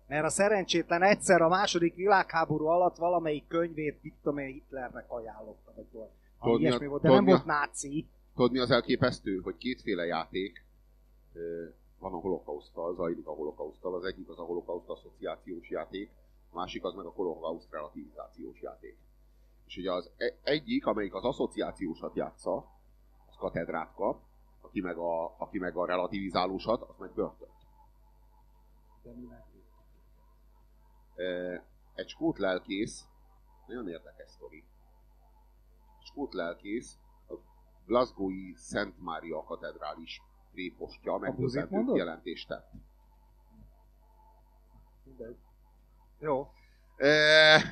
Mert 0.09 0.25
a 0.25 0.29
szerencsétlen 0.29 1.01
egyszer 1.01 1.41
a 1.41 1.47
második 1.47 1.95
világháború 1.95 2.65
alatt 2.65 2.95
valamelyik 2.95 3.47
könyvét, 3.47 4.03
mit 4.03 4.13
tudom 4.21 4.37
én, 4.37 4.53
Hitlernek 4.53 5.11
ajánlotta, 5.11 5.71
vagy 5.75 5.85
volt. 5.91 6.11
Ami 6.39 6.51
Tudod, 6.51 6.61
ilyesmi 6.61 6.87
volt, 6.87 7.01
de 7.01 7.07
tudod, 7.07 7.23
nem 7.23 7.33
volt 7.33 7.45
náci. 7.45 8.07
Tudod, 8.35 8.51
mi 8.51 8.59
az 8.59 8.71
elképesztő? 8.71 9.39
Hogy 9.39 9.57
kétféle 9.57 10.05
játék 10.05 10.65
van 11.99 12.13
a 12.13 12.17
holokausztal, 12.17 12.95
zajlik 12.95 13.27
a 13.27 13.31
holokausztal. 13.31 13.95
Az 13.95 14.03
egyik 14.03 14.29
az 14.29 14.39
a 14.39 14.43
holokauszt 14.43 14.89
asszociációs 14.89 15.69
játék, 15.69 16.11
a 16.51 16.55
másik 16.55 16.83
az 16.83 16.93
meg 16.93 17.05
a 17.05 17.11
holokauszt 17.15 17.71
relativizációs 17.71 18.61
játék. 18.61 18.97
És 19.67 19.77
ugye 19.77 19.91
az 19.91 20.09
e- 20.17 20.35
egyik, 20.43 20.85
amelyik 20.85 21.13
az 21.13 21.23
asszociációsat 21.23 22.15
játsza, 22.15 22.55
az 23.29 23.35
katedrát 23.37 23.93
kap, 23.95 24.21
aki 24.61 24.81
meg 24.81 24.97
a, 24.97 25.35
aki 25.37 25.59
meg 25.59 25.75
a 25.75 25.85
relativizálósat, 25.85 26.81
az 26.81 26.95
meg 26.99 27.11
börtönt. 27.13 27.51
De 29.03 29.11
mi 29.11 29.25
meg- 29.25 29.47
Ö, 29.48 29.48
Egy 31.95 32.07
skót 32.07 32.37
lelkész, 32.37 33.05
nagyon 33.67 33.89
érdekes 33.89 34.29
sztori. 34.29 34.63
Skót 36.03 36.33
lelkész, 36.33 36.97
a 37.27 37.33
Glasgowi 37.85 38.53
Szent 38.57 39.01
Mária 39.01 39.43
katedrális 39.43 40.21
prépostja 40.51 41.17
megdöbbentő 41.17 41.75
mondod? 41.75 41.95
jelentést 41.95 42.47
tett. 42.47 42.71
Mindegy. 45.03 45.37
Jó. 46.19 46.51
Eh, 46.95 47.63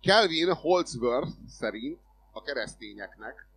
Kelvin 0.00 0.54
Holdsworth 0.54 1.32
szerint 1.46 2.00
a 2.32 2.42
keresztényeknek 2.42 3.48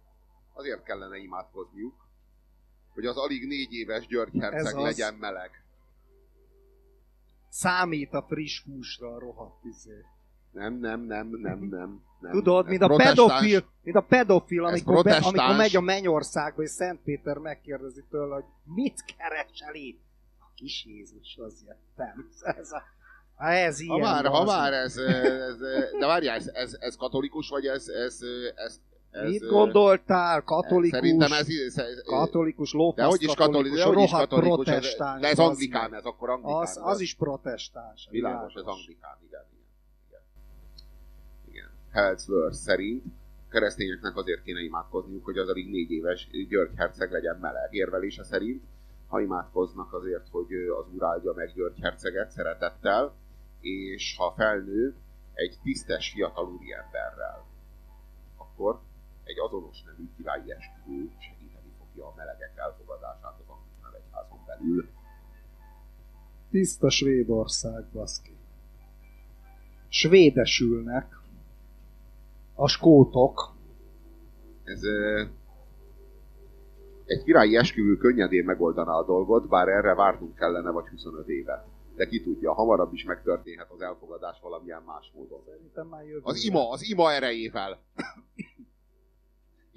azért 0.53 0.83
kellene 0.83 1.17
imádkozniuk, 1.17 2.07
hogy 2.93 3.05
az 3.05 3.17
alig 3.17 3.47
négy 3.47 3.73
éves 3.73 4.07
György 4.07 4.39
herceg 4.39 4.75
legyen 4.75 5.13
meleg. 5.13 5.66
Számít 7.57 8.13
a 8.13 8.25
friss 8.27 8.63
húsra 8.63 9.15
a 9.15 9.19
rohadt 9.19 9.63
izé. 9.63 10.05
Nem, 10.51 10.73
nem, 10.73 10.99
nem, 10.99 11.27
nem, 11.27 11.59
nem. 11.59 12.03
nem. 12.19 12.31
Tudod, 12.31 12.67
mint 12.67 12.81
a 12.81 12.95
pedofil, 12.95 13.65
mint 13.83 13.95
a 13.95 14.01
pedofil, 14.01 14.65
amikor, 14.65 15.03
be, 15.03 15.15
amikor 15.15 15.55
megy 15.55 15.75
a 15.75 15.81
Mennyországba, 15.81 16.61
és 16.61 16.69
Szent 16.69 16.99
Péter 17.03 17.37
megkérdezi 17.37 18.03
tőle, 18.09 18.33
hogy 18.33 18.43
mit 18.63 19.03
keresel 19.17 19.75
itt? 19.75 20.01
A 20.39 20.51
kis 20.55 20.85
Jézus, 20.85 21.37
az 21.37 21.63
jöttem. 21.65 22.29
Ez, 22.59 22.71
a, 22.71 22.83
ha 23.35 23.49
ez 23.49 23.79
ilyen. 23.79 23.99
Ha 23.99 24.11
már, 24.11 24.25
ha 24.25 24.43
már 24.43 24.73
ez, 24.73 24.97
ez, 24.97 25.57
de 25.99 26.05
várjál, 26.05 26.35
ez, 26.35 26.47
ez, 26.47 26.77
ez 26.79 26.95
katolikus, 26.95 27.49
vagy 27.49 27.65
ez, 27.65 27.87
ez, 27.87 28.19
ez, 28.55 28.79
ez 29.17 29.29
Mit 29.29 29.47
gondoltál? 29.47 30.41
Katolikus, 30.41 30.99
Szerintem 30.99 31.31
ez, 31.31 31.47
ez, 31.65 31.77
ez 31.77 32.01
katolikus, 32.05 32.71
de 32.71 32.77
lófasz 32.77 33.09
hogy 33.09 33.23
is 33.23 33.33
katolikus, 33.33 33.77
de 33.79 33.85
hogy 33.85 34.01
is 34.01 34.11
katolikus, 34.11 34.65
protestáns. 34.65 35.21
de 35.21 35.27
ez 35.27 35.39
anglikán, 35.39 35.93
ez 35.93 36.05
akkor 36.05 36.29
anglikán. 36.29 36.61
Az, 36.61 36.79
az 36.81 36.99
is 36.99 37.15
protestáns. 37.15 38.07
Világos, 38.11 38.53
ez 38.53 38.65
anglikán, 38.65 39.17
igen. 39.27 39.45
Igen. 40.07 40.21
igen. 41.49 41.69
Heldsworth 41.91 42.55
szerint 42.55 43.03
keresztényeknek 43.49 44.17
azért 44.17 44.43
kéne 44.43 44.61
imádkozniuk, 44.61 45.25
hogy 45.25 45.37
az 45.37 45.49
alig 45.49 45.69
négy 45.69 45.91
éves 45.91 46.29
György 46.49 46.75
herceg 46.75 47.11
legyen 47.11 47.37
meleg. 47.41 47.73
Érvelése 47.73 48.23
szerint, 48.23 48.63
ha 49.07 49.19
imádkoznak 49.19 49.93
azért, 49.93 50.27
hogy 50.31 50.53
az 50.53 50.93
úr 50.93 51.03
áldja 51.03 51.33
meg 51.33 51.51
György 51.55 51.79
herceget 51.81 52.31
szeretettel, 52.31 53.15
és 53.59 54.15
ha 54.17 54.33
felnő 54.37 54.95
egy 55.33 55.57
tisztes 55.63 56.11
fiatal 56.11 56.45
úriemberrel, 56.45 57.45
akkor 58.37 58.79
egy 59.27 59.39
azonos 59.39 59.83
nevű 59.83 60.09
királyi 60.15 60.51
esküvő 60.51 61.09
segíteni 61.19 61.71
fogja 61.77 62.05
a 62.05 62.13
melegek 62.15 62.53
elfogadását 62.55 63.35
az 63.39 63.47
anglikán 63.47 63.93
egyházon 64.01 64.39
belül. 64.45 64.89
Tiszta 66.51 66.89
Svédország, 66.89 67.85
baszki. 67.93 68.35
Svédesülnek 69.87 71.17
a 72.55 72.67
skótok. 72.67 73.55
Ez 74.63 74.81
egy 77.05 77.23
királyi 77.23 77.57
esküvő 77.57 77.97
könnyedén 77.97 78.45
megoldaná 78.45 78.91
a 78.91 79.05
dolgot, 79.05 79.47
bár 79.47 79.67
erre 79.67 79.93
várnunk 79.93 80.35
kellene 80.35 80.69
vagy 80.69 80.87
25 80.87 81.27
évet. 81.27 81.65
De 81.95 82.07
ki 82.07 82.23
tudja, 82.23 82.53
hamarabb 82.53 82.93
is 82.93 83.03
megtörténhet 83.03 83.71
az 83.71 83.81
elfogadás 83.81 84.39
valamilyen 84.41 84.83
más 84.85 85.11
módon. 85.15 85.41
Szerintem 85.45 85.87
már 85.87 86.05
jövő. 86.05 86.21
Az 86.23 86.43
ima, 86.45 86.69
az 86.69 86.89
ima 86.89 87.11
erejével. 87.11 87.79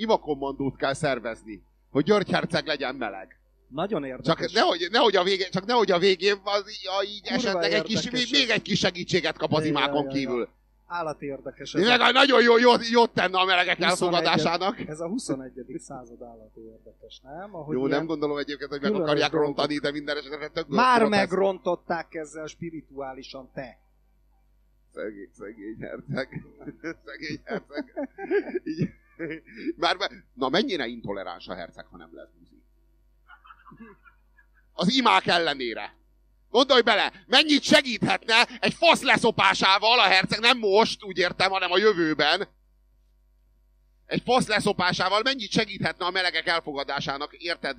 Ima 0.01 0.19
kommandót 0.19 0.77
kell 0.77 0.95
szervezni, 0.95 1.63
hogy 1.91 2.05
György 2.05 2.31
herceg 2.31 2.67
legyen 2.67 2.95
meleg. 2.95 3.39
Nagyon 3.69 4.03
Csak 4.03 4.11
érdekes. 4.11 4.53
nehogy, 4.53 4.89
nehogy, 4.91 5.17
a 5.17 5.23
végén, 5.23 5.51
csak 5.51 5.65
nehogy 5.65 5.91
a 5.91 5.99
végén 5.99 6.41
az, 6.45 6.65
a, 6.99 7.05
így 7.05 7.23
Kurva 7.23 7.37
esetleg 7.37 7.73
egy 7.73 7.83
kis, 7.83 8.11
még, 8.31 8.51
egy 8.51 8.63
kis 8.63 8.79
segítséget 8.79 9.37
kap 9.37 9.53
az 9.53 9.65
imákon 9.65 10.05
ja, 10.05 10.11
ja. 10.11 10.17
kívül. 10.17 10.49
Állati 10.87 11.27
érdekes. 11.27 11.75
Ez 11.75 11.83
Ez 11.83 11.89
a, 11.89 11.97
meg 11.97 12.13
nagyon 12.13 12.43
jó, 12.43 12.59
jót, 12.59 12.89
jót 12.89 13.11
tenne 13.11 13.39
a 13.39 13.45
melegek 13.45 13.77
21. 13.77 13.91
elfogadásának. 13.91 14.89
ez 14.89 15.01
a 15.01 15.09
21. 15.09 15.53
század 15.79 16.23
állati 16.23 16.61
érdekes, 16.61 17.21
nem? 17.23 17.55
Ahogy 17.55 17.77
Jó, 17.77 17.87
nem 17.87 18.07
gondolom 18.07 18.39
egyébként, 18.39 18.71
hogy 18.71 18.81
meg 18.81 18.95
akarják 18.95 19.31
dolgok. 19.31 19.47
rontani, 19.47 19.79
de 19.79 19.91
minden 19.91 20.17
esetre 20.17 20.49
tök 20.49 20.69
Már 20.69 21.09
megrontották 21.09 22.15
ezzel 22.15 22.47
spirituálisan 22.47 23.51
te. 23.55 23.79
Szegény, 24.95 25.31
szegény 25.33 25.77
herceg. 25.81 26.45
szegény 27.07 27.41
herceg. 27.45 28.09
Így, 28.65 28.79
már. 29.77 29.97
Na 30.35 30.49
mennyire 30.49 30.87
intoleráns 30.87 31.47
a 31.47 31.55
herceg, 31.55 31.87
ha 31.87 31.97
nem 31.97 32.11
lesz 32.13 32.31
buzi? 32.39 32.63
Az 34.73 34.93
imák 34.93 35.27
ellenére. 35.27 35.99
Gondolj 36.51 36.83
bele, 36.83 37.13
mennyit 37.27 37.63
segíthetne 37.63 38.45
egy 38.61 38.75
fasz 38.75 39.03
leszopásával 39.03 39.99
a 39.99 40.03
herceg, 40.03 40.41
nem 40.41 40.59
most, 40.59 41.05
úgy 41.05 41.19
értem, 41.19 41.51
hanem 41.51 41.71
a 41.71 41.79
jövőben. 41.79 42.49
Egy 44.07 44.23
fasz 44.25 44.47
leszopásával 44.47 45.21
mennyit 45.23 45.51
segíthetne 45.51 46.05
a 46.05 46.11
melegek 46.11 46.47
elfogadásának, 46.47 47.33
érted? 47.33 47.77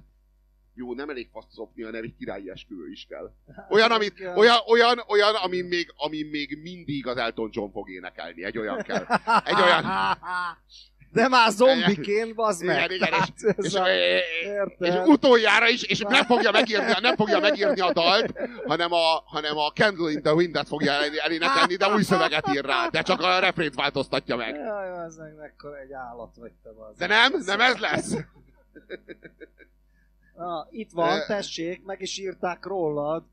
Jó, 0.74 0.94
nem 0.94 1.10
elég 1.10 1.30
fasz 1.32 1.46
szopni, 1.54 1.84
hanem 1.84 2.04
egy 2.04 2.16
királyi 2.18 2.50
esküvő 2.50 2.90
is 2.90 3.06
kell. 3.10 3.32
Olyan, 3.70 3.92
amit, 3.92 4.20
olyan, 4.36 4.60
olyan, 4.68 5.04
olyan 5.08 5.36
amin, 5.36 5.66
még, 5.66 5.94
amin 5.96 6.26
még 6.26 6.60
mindig 6.62 7.08
az 7.08 7.18
Elton 7.18 7.50
John 7.52 7.72
fog 7.72 7.90
énekelni. 7.90 8.44
Egy 8.44 8.58
olyan 8.58 8.82
kell. 8.82 9.06
Egy 9.46 9.62
olyan... 9.62 9.86
De 11.14 11.28
már 11.28 11.52
zombiként, 11.52 12.36
bazd 12.36 12.64
meg. 12.64 12.76
Igen, 12.76 12.92
igen, 12.92 13.10
Tehát 13.10 13.30
ez 13.58 13.66
És, 13.66 13.74
a- 13.74 13.88
és 14.80 14.94
utoljára 15.06 15.68
is, 15.70 15.84
és 15.84 16.00
nem 16.00 16.24
fogja 16.26 16.52
megírni, 16.52 16.94
nem 17.02 17.16
fogja 17.16 17.40
megírni 17.50 17.80
a 17.80 17.94
dalt, 17.94 18.34
hanem 18.66 18.92
a, 18.92 19.24
hanem 19.26 19.58
a 19.58 19.70
Candle 19.72 20.12
in 20.12 20.22
the 20.22 20.34
Wind-et 20.34 20.68
fogja 20.68 20.92
el- 20.92 21.20
elénekelni, 21.24 21.76
de 21.76 21.88
új 21.88 22.04
szöveget 22.04 22.48
ír 22.54 22.66
rá, 22.66 22.88
de 22.88 23.02
csak 23.02 23.22
a 23.22 23.40
refrént 23.40 23.76
változtatja 23.76 24.36
meg. 24.36 24.56
Jaj, 24.56 24.92
az 25.06 25.18
meg 25.18 25.36
mekkora 25.36 25.78
egy 25.80 25.94
állat 25.94 26.36
vagy 26.36 26.52
te, 26.64 26.70
bazd 26.72 26.98
De 26.98 27.08
nem, 27.08 27.34
nem 27.46 27.62
ez 27.62 27.78
lesz. 27.78 28.16
Ah, 30.36 30.68
itt 30.70 30.92
van, 30.92 31.20
tessék, 31.28 31.84
meg 31.86 32.02
is 32.02 32.18
írták 32.18 32.66
rólad. 32.66 33.24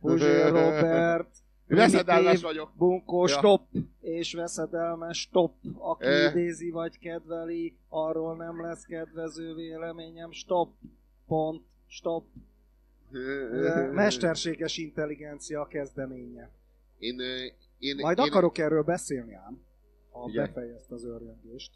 Puzsér 0.00 0.44
Robert, 0.50 1.28
Veszedelmes 1.76 2.42
vagyok. 2.42 2.70
Bunkó, 2.76 3.26
Ja. 3.26 3.36
stop, 3.36 3.62
és 4.00 4.34
veszedelmes, 4.34 5.20
stop. 5.20 5.54
Aki 5.78 6.04
Eh. 6.04 6.30
idézi 6.30 6.70
vagy 6.70 6.98
kedveli, 6.98 7.76
arról 7.88 8.36
nem 8.36 8.62
lesz 8.62 8.84
kedvező 8.84 9.54
véleményem, 9.54 10.30
stop, 10.32 10.72
pont, 11.26 11.62
stop. 11.86 12.24
Eh, 13.12 13.90
Mesterséges 13.92 14.76
intelligencia 14.76 15.66
kezdeménye. 15.66 16.50
Én, 16.98 17.18
én, 17.78 17.96
Majd 18.00 18.18
én, 18.18 18.24
akarok 18.24 18.58
erről 18.58 18.82
beszélni 18.82 19.34
ám, 19.34 19.62
ha 20.10 20.24
Figyelj. 20.26 20.46
befejezte 20.46 20.94
az 20.94 21.04
örjöngést. 21.04 21.72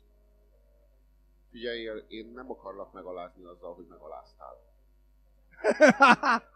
Figyelj, 1.50 1.88
én 2.08 2.30
nem 2.34 2.50
akarlak 2.50 2.92
megalázni 2.92 3.44
azzal, 3.44 3.74
hogy 3.74 3.86
megaláztál. 3.88 4.62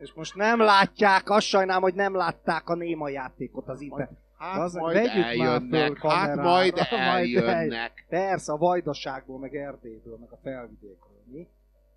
És 0.00 0.12
most 0.12 0.34
nem 0.34 0.60
látják, 0.60 1.30
azt 1.30 1.46
sajnálom, 1.46 1.82
hogy 1.82 1.94
nem 1.94 2.14
látták 2.14 2.68
a 2.68 2.74
néma 2.74 3.08
játékot 3.08 3.68
az 3.68 3.80
itt. 3.80 3.94
Hát 4.38 4.60
Az- 4.60 4.74
majd 4.74 4.96
vegyük 4.96 5.12
már 5.14 5.24
eljönnek, 5.26 5.80
hát 5.80 5.98
kamerára, 5.98 6.42
majd 6.42 6.74
majd 6.90 7.36
eljönnek. 7.36 8.06
Persze, 8.08 8.52
a 8.52 8.56
Vajdaságból, 8.56 9.38
meg 9.38 9.56
Erdélyből, 9.56 10.16
meg 10.18 10.32
a 10.32 10.38
felvidékről, 10.42 11.22
mi? 11.24 11.46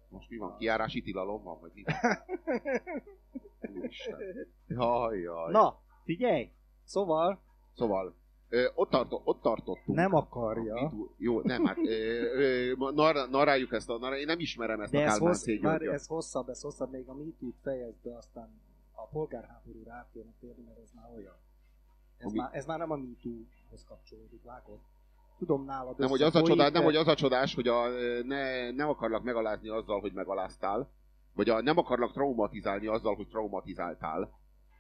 Most 0.10 0.30
mi 0.30 0.38
van? 0.38 0.58
Kiárási 0.58 1.02
tilalom 1.02 1.44
van, 1.44 1.60
vagy 1.60 1.72
mi? 1.74 1.84
Úristen. 3.80 4.20
Jaj, 4.68 5.20
jaj. 5.20 5.52
Na, 5.52 5.80
figyelj! 6.04 6.52
Szóval 6.84 7.40
Szóval, 7.76 8.16
ö, 8.54 8.68
ott, 8.76 8.90
tarto, 8.90 9.22
ott 9.24 9.42
tartottunk. 9.42 9.98
nem 9.98 10.14
akarja. 10.14 10.94
Jó, 11.18 11.42
nem, 11.42 11.66
hát 11.66 11.78
nar, 12.94 13.30
naráljuk 13.30 13.72
ezt 13.74 13.90
a, 13.90 13.98
nar, 13.98 14.14
én 14.14 14.26
nem 14.26 14.40
ismerem 14.40 14.82
ezt 14.82 14.92
De 14.92 14.98
a 14.98 15.02
ez, 15.02 15.18
hossz, 15.18 15.46
már 15.62 15.82
ez 15.82 16.08
hosszabb, 16.08 16.50
ez 16.50 16.62
hosszabb, 16.62 16.92
még 16.92 17.08
a 17.08 17.14
MeToo-t 17.14 17.56
fejezd 17.64 17.98
be, 18.04 18.16
aztán 18.18 18.62
a 18.92 19.06
polgárháborúra 19.08 19.94
át 19.94 20.08
kéne 20.14 20.34
térni, 20.40 20.64
mert 20.64 20.80
ez 20.84 20.90
már 20.96 21.10
olyan. 21.16 21.36
Ez, 22.18 22.26
Ami- 22.26 22.38
már, 22.38 22.50
ez 22.54 22.66
már 22.66 22.78
nem 22.78 22.92
a 22.92 22.96
MeToo-hoz 22.96 23.86
kapcsolódik, 23.88 24.44
vágod? 24.44 24.80
Tudom 25.38 25.66
nálad 25.66 25.98
Nem, 25.98 26.10
hogy 26.10 26.22
az 26.22 26.36
a 26.36 26.42
csodás, 26.42 26.72
nem, 26.72 26.82
de- 26.82 26.86
hogy 26.88 26.96
az 26.96 27.08
a 27.08 27.16
csodás, 27.16 27.56
hogy 27.56 27.68
a, 27.68 27.88
ne, 28.24 28.72
nem 28.72 28.90
akarlak 28.90 29.24
megalázni 29.24 29.70
azzal, 29.70 30.00
hogy 30.00 30.14
megaláztál, 30.14 30.90
vagy 31.34 31.50
a, 31.50 31.62
nem 31.62 31.78
akarlak 31.78 32.12
traumatizálni 32.12 32.88
azzal, 32.88 33.16
hogy 33.16 33.28
traumatizáltál. 33.28 34.40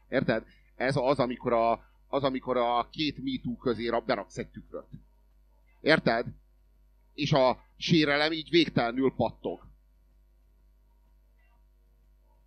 Érted? 0.09 0.43
Ez 0.76 0.95
az, 0.95 1.19
amikor 1.19 1.53
a, 1.53 1.80
az, 2.14 2.24
amikor 2.24 2.57
a 2.57 2.89
két 2.89 3.24
MeToo 3.24 3.55
közé 3.57 3.88
ra- 3.88 4.05
beraksz 4.05 4.38
egy 4.38 4.47
tükröt. 4.47 4.88
Érted? 5.82 6.26
És 7.14 7.32
a 7.32 7.57
sérelem 7.78 8.32
így 8.32 8.49
végtelenül 8.49 9.14
pattog. 9.16 9.68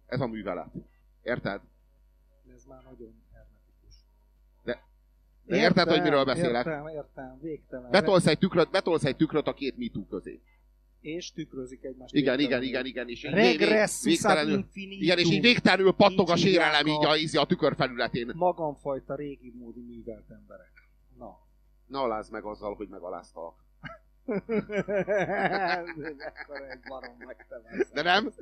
Ez 0.07 0.21
a 0.21 0.27
művelet. 0.27 0.69
Érted? 1.23 1.61
Ez 2.55 2.65
már 2.65 2.83
nagyon 2.83 3.23
hermetikus. 3.33 3.95
De 5.45 5.57
érted, 5.57 5.89
hogy 5.89 6.03
miről 6.03 6.25
beszélek? 6.25 6.67
Értem, 6.67 6.89
értem, 6.89 7.39
végtelen. 7.41 7.91
Betolsz 7.91 8.27
egy 8.27 8.39
tükröt, 8.39 8.71
betolsz 8.71 9.05
egy 9.05 9.17
tükröt 9.17 9.47
a 9.47 9.55
két 9.55 9.77
MeToo 9.79 10.07
közé. 10.07 10.41
És 11.07 11.33
tükrözik 11.33 11.85
egymást. 11.85 12.15
Igen, 12.15 12.41
igen, 12.41 12.63
igen, 12.63 12.87
igen. 12.87 13.09
És 13.09 13.25
így 13.25 13.35
infinitum. 14.49 15.03
igen, 15.03 15.19
és 15.19 15.31
így 15.31 15.41
végtelenül 15.41 15.93
pattog 15.93 16.31
a 16.31 16.37
sérelem 16.37 16.87
így 16.87 17.05
a- 17.05 17.17
így 17.17 17.37
a 17.37 17.47
tükör 17.47 17.75
felületén. 17.77 18.31
Magamfajta 18.35 19.15
régi 19.15 19.53
módi 19.59 19.81
művelt 19.81 20.31
emberek. 20.31 20.73
Na. 21.19 21.39
Ne 21.87 21.99
alázd 21.99 22.33
meg 22.33 22.45
azzal, 22.45 22.75
hogy 22.75 22.89
megaláztalak. 22.89 23.55
De 27.93 28.03
nem? 28.03 28.33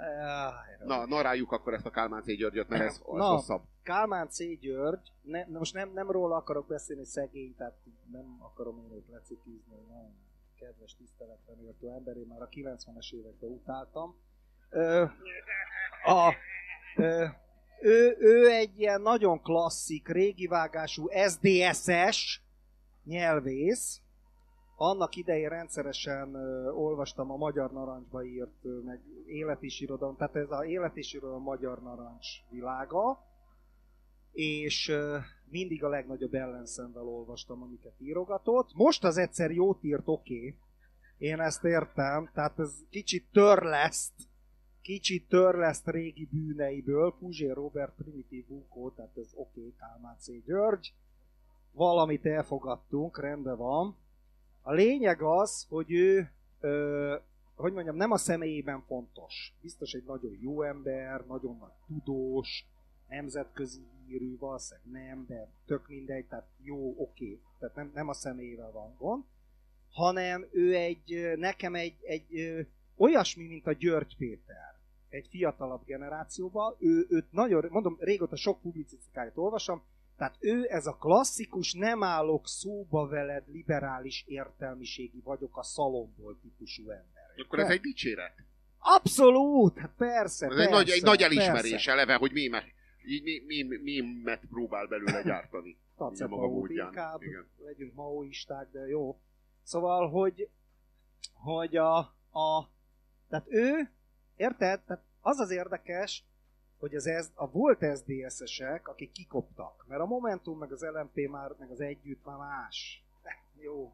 Áj, 0.00 0.76
Na, 0.84 1.06
naráljuk 1.06 1.52
akkor 1.52 1.74
ezt 1.74 1.86
a 1.86 1.90
Kálmán 1.90 2.22
C. 2.22 2.36
Györgyöt, 2.36 2.68
mert 2.68 2.82
ez, 2.82 3.00
Na. 3.12 3.24
hosszabb. 3.24 3.62
Kálmán 3.82 4.28
C. 4.28 4.38
György, 4.60 5.12
ne, 5.22 5.46
most 5.46 5.74
nem, 5.74 5.92
nem 5.92 6.10
róla 6.10 6.36
akarok 6.36 6.66
beszélni, 6.66 7.04
szegény, 7.04 7.54
tehát 7.56 7.76
nem 8.12 8.36
akarom 8.38 8.78
én 8.78 8.92
őt 8.96 9.08
lecikizni, 9.08 9.74
nagyon 9.88 10.14
kedves, 10.58 10.96
tiszteletre 10.96 11.54
méltó 11.60 11.94
ember, 11.94 12.16
én 12.16 12.26
már 12.26 12.42
a 12.42 12.48
90-es 12.48 13.12
években 13.12 13.50
utáltam. 13.50 14.16
Ö, 14.70 15.04
a, 16.04 16.34
ö, 16.96 17.26
ő, 17.80 18.16
ő 18.18 18.50
egy 18.50 18.80
ilyen 18.80 19.00
nagyon 19.00 19.42
klasszik, 19.42 20.08
régi 20.08 20.46
vágású 20.46 21.08
SDSS 21.28 22.42
nyelvész, 23.04 24.00
annak 24.82 25.16
idején 25.16 25.48
rendszeresen 25.48 26.34
olvastam 26.74 27.30
a 27.30 27.36
Magyar 27.36 27.72
Narancsba 27.72 28.24
írt, 28.24 28.84
meg 28.84 29.00
élet 29.26 29.62
és 29.62 29.80
irodalom, 29.80 30.16
tehát 30.16 30.36
ez 30.36 30.50
a 30.50 30.64
élet 30.64 30.96
és 30.96 31.12
irodalom 31.12 31.42
Magyar 31.42 31.82
Narancs 31.82 32.26
világa, 32.50 33.24
és 34.32 34.92
mindig 35.50 35.84
a 35.84 35.88
legnagyobb 35.88 36.34
ellenszemvel 36.34 37.02
olvastam, 37.02 37.62
amiket 37.62 37.94
írogatott. 37.98 38.74
Most 38.74 39.04
az 39.04 39.16
egyszer 39.16 39.50
jót 39.50 39.84
írt, 39.84 40.08
oké, 40.08 40.36
okay. 40.36 40.56
én 41.18 41.40
ezt 41.40 41.64
értem, 41.64 42.30
tehát 42.34 42.58
ez 42.58 42.74
kicsit 42.90 43.26
törleszt, 43.32 44.14
kicsit 44.82 45.28
törleszt 45.28 45.88
régi 45.88 46.28
bűneiből, 46.30 47.14
Puzsér 47.18 47.54
Robert 47.54 47.94
Primitív 47.96 48.46
Bukó, 48.46 48.90
tehát 48.90 49.16
ez 49.16 49.30
oké, 49.34 49.60
okay, 49.60 49.74
Kálmán 49.78 50.16
C. 50.18 50.44
György, 50.44 50.92
valamit 51.72 52.26
elfogadtunk, 52.26 53.20
rendben 53.20 53.56
van. 53.56 53.96
A 54.62 54.72
lényeg 54.72 55.22
az, 55.22 55.66
hogy 55.68 55.92
ő, 55.92 56.30
ö, 56.60 57.16
hogy 57.54 57.72
mondjam, 57.72 57.96
nem 57.96 58.10
a 58.10 58.16
személyében 58.16 58.82
fontos. 58.86 59.54
Biztos 59.62 59.92
egy 59.92 60.04
nagyon 60.06 60.38
jó 60.40 60.62
ember, 60.62 61.26
nagyon 61.26 61.56
nagy 61.56 61.72
tudós, 61.86 62.66
nemzetközi 63.08 63.80
hírű, 64.06 64.38
valószínűleg 64.38 65.04
nem, 65.04 65.24
de 65.28 65.48
tök 65.66 65.88
mindegy, 65.88 66.24
tehát 66.24 66.46
jó, 66.62 66.94
oké. 66.98 67.40
Tehát 67.58 67.74
nem, 67.74 67.90
nem 67.94 68.08
a 68.08 68.14
személyével 68.14 68.70
van 68.70 68.94
gond, 68.98 69.24
hanem 69.92 70.46
ő 70.52 70.74
egy, 70.74 71.34
nekem 71.36 71.74
egy, 71.74 71.96
egy 72.02 72.36
ö, 72.36 72.60
olyasmi, 72.96 73.46
mint 73.46 73.66
a 73.66 73.72
György 73.72 74.16
Péter 74.16 74.70
egy 75.10 75.26
fiatalabb 75.30 75.84
generációban, 75.84 76.76
ő, 76.78 77.06
őt 77.08 77.32
nagyon, 77.32 77.66
mondom, 77.70 77.96
régóta 78.00 78.36
sok 78.36 78.60
publicisztikáját 78.60 79.36
olvasom, 79.36 79.82
tehát 80.20 80.36
ő 80.40 80.66
ez 80.68 80.86
a 80.86 80.96
klasszikus, 80.96 81.72
nem 81.72 82.02
állok 82.02 82.48
szóba 82.48 83.06
veled, 83.06 83.44
liberális 83.48 84.24
értelmiségi 84.26 85.20
vagyok 85.24 85.56
a 85.56 85.62
szalomból 85.62 86.38
típusú 86.42 86.82
ember. 86.82 87.22
Akkor 87.44 87.58
ez 87.58 87.68
egy 87.68 87.80
dicséret. 87.80 88.34
Abszolút, 88.78 89.78
hát 89.78 89.92
persze, 89.96 90.46
Ez 90.46 90.54
persze, 90.54 90.62
egy 90.64 90.70
nagy, 90.70 90.88
egy 90.90 91.02
nagy 91.02 91.22
elismerés 91.22 91.70
persze. 91.70 91.90
eleve, 91.90 92.14
hogy 92.14 92.32
mémet, 92.32 92.64
így 93.06 93.22
mé, 93.22 93.62
mé, 93.62 93.76
mémet 93.76 94.40
próbál 94.50 94.86
belőle 94.86 95.22
gyártani. 95.30 95.78
Tacepa 95.96 96.36
maga 96.36 96.48
módján. 96.48 96.86
inkább 96.86 97.22
Igen. 97.22 97.48
legyünk 97.56 97.94
maoisták, 97.94 98.70
de 98.70 98.86
jó. 98.86 99.20
Szóval, 99.62 100.10
hogy, 100.10 100.48
hogy 101.32 101.76
a, 101.76 101.96
a, 102.30 102.70
tehát 103.28 103.46
ő, 103.48 103.90
érted? 104.36 104.80
Tehát 104.80 105.04
az 105.20 105.38
az 105.38 105.50
érdekes, 105.50 106.24
hogy 106.80 106.94
az 106.94 107.06
ez, 107.06 107.30
a 107.34 107.50
volt 107.50 107.84
SZDSZ-esek, 107.94 108.88
akik 108.88 109.12
kikoptak, 109.12 109.84
mert 109.88 110.00
a 110.00 110.06
Momentum, 110.06 110.58
meg 110.58 110.72
az 110.72 110.82
LMP 110.82 111.28
már, 111.28 111.54
meg 111.58 111.70
az 111.70 111.80
Együtt 111.80 112.24
már 112.24 112.38
más. 112.38 113.04
Jó. 113.60 113.92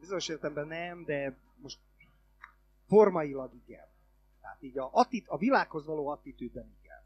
Bizonyos 0.00 0.28
értelemben 0.28 0.66
nem, 0.66 1.04
de 1.04 1.36
most 1.56 1.78
formailag 2.86 3.54
igen. 3.66 3.86
Tehát 4.40 4.62
így 4.62 4.78
a, 4.78 4.88
attit, 4.92 5.28
a 5.28 5.38
világhoz 5.38 5.86
való 5.86 6.08
attitűdben 6.08 6.76
igen. 6.82 7.02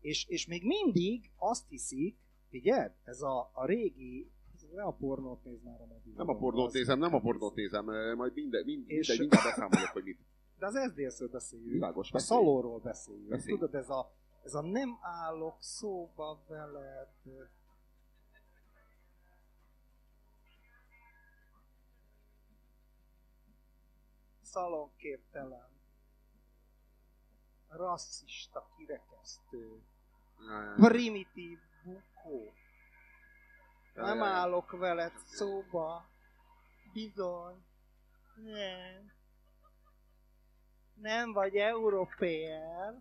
És, 0.00 0.24
és 0.28 0.46
még 0.46 0.64
mindig 0.64 1.30
azt 1.36 1.68
hiszik, 1.68 2.16
figyeld, 2.50 2.92
ez 3.04 3.22
a, 3.22 3.50
a 3.52 3.66
régi, 3.66 4.30
nem 4.74 4.86
a 4.86 4.92
pornót 4.92 5.44
néz 5.44 5.62
már 5.62 5.80
a 5.80 5.86
mobilon. 5.86 6.16
Nem 6.16 6.28
a 6.28 6.38
pornót 6.38 6.72
nézem, 6.72 6.98
nem 6.98 7.14
a 7.14 7.20
pornót 7.20 7.54
nézem, 7.54 7.88
eh, 7.88 8.14
majd 8.14 8.34
minden, 8.34 8.64
minden, 8.64 8.96
És- 8.96 9.18
minden 9.18 9.40
beszámolok, 9.44 9.88
hogy 9.88 10.04
mit. 10.04 10.18
De 10.58 10.66
az 10.66 10.74
SZDSZ-ről 10.74 11.28
beszéljünk. 11.28 11.72
Világos, 11.72 12.12
A 12.12 12.18
szalóról 12.18 12.78
beszéljünk. 12.78 13.28
Beszélj. 13.28 13.58
Tudod, 13.58 13.74
ez 13.74 13.90
a, 13.90 14.12
ez 14.42 14.54
a 14.54 14.60
nem 14.60 14.98
állok 15.00 15.62
szóba 15.62 16.42
veled. 16.48 17.08
Szalonképtelen. 24.42 25.68
Rasszista, 27.68 28.68
kirekesztő. 28.76 29.82
Primitív 30.76 31.58
bukó. 31.84 32.52
Nem 33.94 34.22
állok 34.22 34.70
veled 34.70 35.12
szóba. 35.26 36.06
Bizony. 36.92 37.64
Nem. 38.34 39.15
Nem 41.00 41.32
vagy 41.32 41.56
európér. 41.56 42.94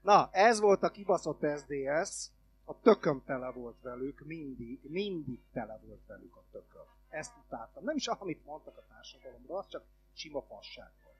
Na, 0.00 0.28
ez 0.32 0.60
volt 0.60 0.82
a 0.82 0.90
kibaszott 0.90 1.46
SDS. 1.58 2.30
A 2.64 2.80
tököm 2.80 3.22
tele 3.26 3.50
volt 3.50 3.80
velük, 3.82 4.20
mindig, 4.24 4.80
mindig 4.82 5.40
tele 5.52 5.80
volt 5.86 6.06
velük 6.06 6.36
a 6.36 6.42
tököm. 6.50 6.82
Ezt 7.08 7.32
utáltam. 7.46 7.84
Nem 7.84 7.96
is 7.96 8.06
amit 8.06 8.44
mondtak 8.44 8.76
a 8.76 8.84
társadalomra, 8.88 9.56
az 9.56 9.68
csak 9.68 9.84
sima 10.12 10.42
fasság 10.42 10.90
volt. 11.04 11.16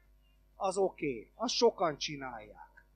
Az 0.56 0.76
oké, 0.76 1.10
okay. 1.10 1.30
azt 1.34 1.54
sokan 1.54 1.96
csinálják. 1.96 2.86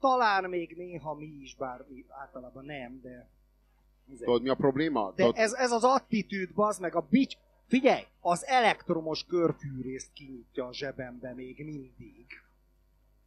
Talán 0.00 0.44
még 0.44 0.76
néha 0.76 1.14
mi 1.14 1.26
is, 1.26 1.56
bár 1.56 1.84
mi 1.88 2.04
általában 2.08 2.64
nem, 2.64 3.00
de... 3.00 3.28
Tudod, 4.18 4.42
mi 4.42 4.48
a 4.48 4.54
probléma? 4.54 5.10
De 5.10 5.22
Tudod, 5.22 5.36
ez, 5.36 5.52
ez 5.52 5.70
az 5.70 5.84
attitűd, 5.84 6.54
bazd 6.54 6.80
meg, 6.80 6.94
a 6.94 7.00
bics... 7.00 7.36
Figyelj, 7.68 8.02
az 8.20 8.46
elektromos 8.46 9.24
körfűrészt 9.24 10.12
kinyitja 10.12 10.66
a 10.66 10.72
zsebembe 10.74 11.34
még 11.34 11.64
mindig. 11.64 12.26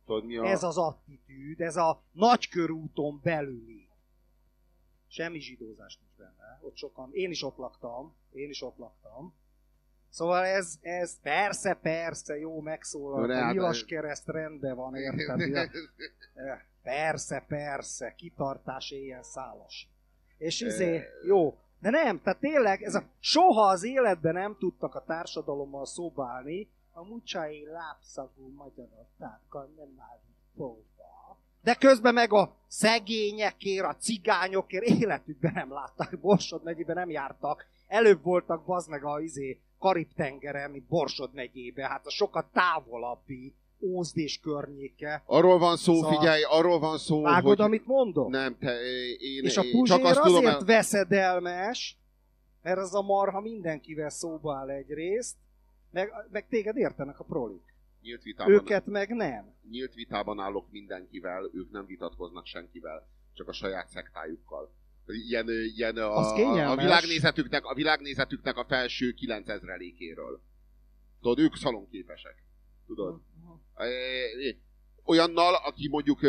tudod, 0.06 0.26
mi 0.26 0.38
a... 0.38 0.46
Ez 0.46 0.64
az 0.64 0.78
attitűd, 0.78 1.62
ez 1.62 1.76
a 1.76 2.04
nagykörúton 2.12 3.20
belüli. 3.24 3.88
Semmi 5.08 5.40
zsidózás 5.40 5.98
nincs 6.00 6.16
benne. 6.18 6.60
Ott 6.62 6.76
sokan, 6.76 7.10
én 7.14 7.30
is 7.32 7.44
ott 7.44 7.58
laktam, 7.58 8.16
én 8.32 8.50
is 8.50 8.62
ott 8.62 8.78
laktam. 8.78 9.34
Szóval 10.10 10.46
ez, 10.46 10.78
ez 10.82 11.20
persze, 11.22 11.74
persze, 11.74 12.38
jó, 12.38 12.62
megszólal. 12.62 13.28
de 13.28 13.34
A 13.34 13.42
hát- 13.42 13.54
nyilas 13.54 13.86
kereszt 13.86 14.28
rendben 14.28 14.76
van, 14.76 14.96
érted? 14.96 15.40
Eh, 16.34 16.60
Persze, 16.84 17.46
persze, 17.48 18.14
kitartás 18.16 18.92
éjjel 18.92 19.24
szálas. 19.24 19.90
És 20.38 20.62
izé, 20.62 20.96
Eh. 20.96 21.04
jó, 21.26 21.58
de 21.82 21.90
nem, 21.90 22.22
tehát 22.22 22.40
tényleg, 22.40 22.82
ez 22.82 22.96
a, 22.96 23.04
soha 23.20 23.68
az 23.68 23.84
életben 23.84 24.34
nem 24.34 24.56
tudtak 24.60 24.96
a 24.96 25.04
társadalommal 25.04 25.86
szobálni, 25.86 26.70
a 26.92 27.04
mucsai 27.04 27.66
lábszagú 27.66 28.54
magyarokkal 28.56 29.70
nem 29.78 29.96
áll 29.98 30.20
próba. 30.56 31.38
De 31.64 31.76
közben 31.76 32.14
meg 32.14 32.34
a 32.34 32.56
szegényekért, 32.68 33.86
a 33.86 33.96
cigányokért 33.96 34.86
életükben 34.86 35.52
nem 35.54 35.72
látták, 35.72 36.20
Borsod 36.20 36.64
megyében 36.64 36.96
nem 36.96 37.10
jártak. 37.10 37.66
Előbb 37.88 38.24
voltak 38.24 38.66
bazd 38.66 38.90
meg 38.90 39.04
a 39.04 39.20
izé, 39.20 39.60
Karib-tengeren, 39.80 40.72
mint 40.72 40.88
Borsod 40.88 41.34
megyébe, 41.34 41.88
hát 41.88 42.06
a 42.06 42.10
sokat 42.10 42.46
távolabbi 42.54 43.56
Ózd 43.82 44.18
és 44.18 44.40
környéke. 44.40 45.24
Arról 45.26 45.58
van 45.58 45.78
szó, 45.78 45.94
Szóval- 45.94 46.18
figyelj, 46.18 46.42
arról 46.44 46.80
van 46.80 46.98
szó, 46.98 47.22
Vágod, 47.22 47.58
hogy... 47.58 47.66
amit 47.66 47.86
mondok? 47.86 48.30
Nem, 48.30 48.58
te, 48.58 48.80
én, 49.18 49.44
És 49.44 49.58
a 49.58 49.62
Puzsér 49.62 49.98
csak 49.98 50.06
azt 50.06 50.22
tudom, 50.22 50.46
azért 50.46 50.60
el... 50.60 50.66
veszedelmes, 50.66 51.98
mert 52.62 52.78
az 52.78 52.96
a 52.96 53.02
marha 53.02 53.40
mindenkivel 53.42 54.10
szóba 54.10 54.56
áll 54.56 54.70
egyrészt, 54.70 55.36
meg, 55.92 56.12
meg 56.32 56.48
téged 56.48 56.78
értenek 56.78 57.20
a 57.20 57.24
prolik. 57.24 57.64
nyílt 58.02 58.24
vitában, 58.24 58.54
Őket 58.54 58.86
meg 58.86 59.16
nem. 59.16 59.54
nyílt 59.70 59.94
vitában 59.94 60.40
állok 60.40 60.72
mindenkivel, 60.72 61.50
ők 61.54 61.72
nem 61.72 61.86
vitatkoznak 61.86 62.46
senkivel, 62.46 63.08
csak 63.34 63.48
a 63.48 63.54
saját 63.54 63.88
szektájukkal. 63.90 64.74
Ilyen, 65.28 65.48
ilyen 65.76 65.98
a, 65.98 66.18
a, 66.18 66.72
a, 66.72 66.76
világnézetüknek, 66.76 67.66
a 67.66 67.74
világnézetüknek 67.74 68.58
a 68.58 68.66
felső 68.66 69.12
9000 69.14 69.78
lékéről. 69.78 70.42
Tudod, 71.22 71.40
ők 71.40 71.56
szalonképesek. 71.56 72.36
Tudod? 72.88 73.14
E, 73.14 73.71
Olyannal, 75.04 75.56
aki 75.56 75.88
mondjuk 75.88 76.20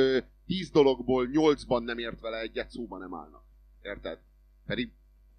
10 0.47 0.71
dologból 0.71 1.29
8-ban 1.33 1.85
nem 1.85 1.99
ért 1.99 2.21
vele 2.21 2.39
egyet, 2.39 2.71
szóba 2.71 2.99
nem 2.99 3.15
állnak. 3.15 3.43
Érted? 3.83 4.19
Pedig 4.67 4.91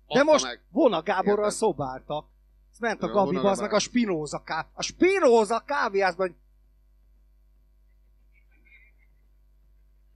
De 0.07 0.23
most 0.23 0.43
meg, 0.43 0.61
Vona 0.69 1.01
Gáborral 1.01 1.37
Érted? 1.37 1.57
szobáltak. 1.57 2.27
Ezt 2.71 2.79
ment 2.79 3.03
a 3.03 3.07
Gabi, 3.07 3.35
az 3.35 3.59
meg 3.59 3.73
a. 3.73 3.79
Spinoza 3.79 4.43
ká... 4.43 4.69
A 4.73 4.81
Spinoza 4.81 5.59
kávéházban, 5.65 6.35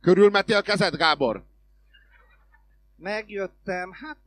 Körülmetél 0.01 0.61
kezed, 0.61 0.95
Gábor? 0.95 1.43
megjöttem, 2.97 3.91
hát 3.91 4.17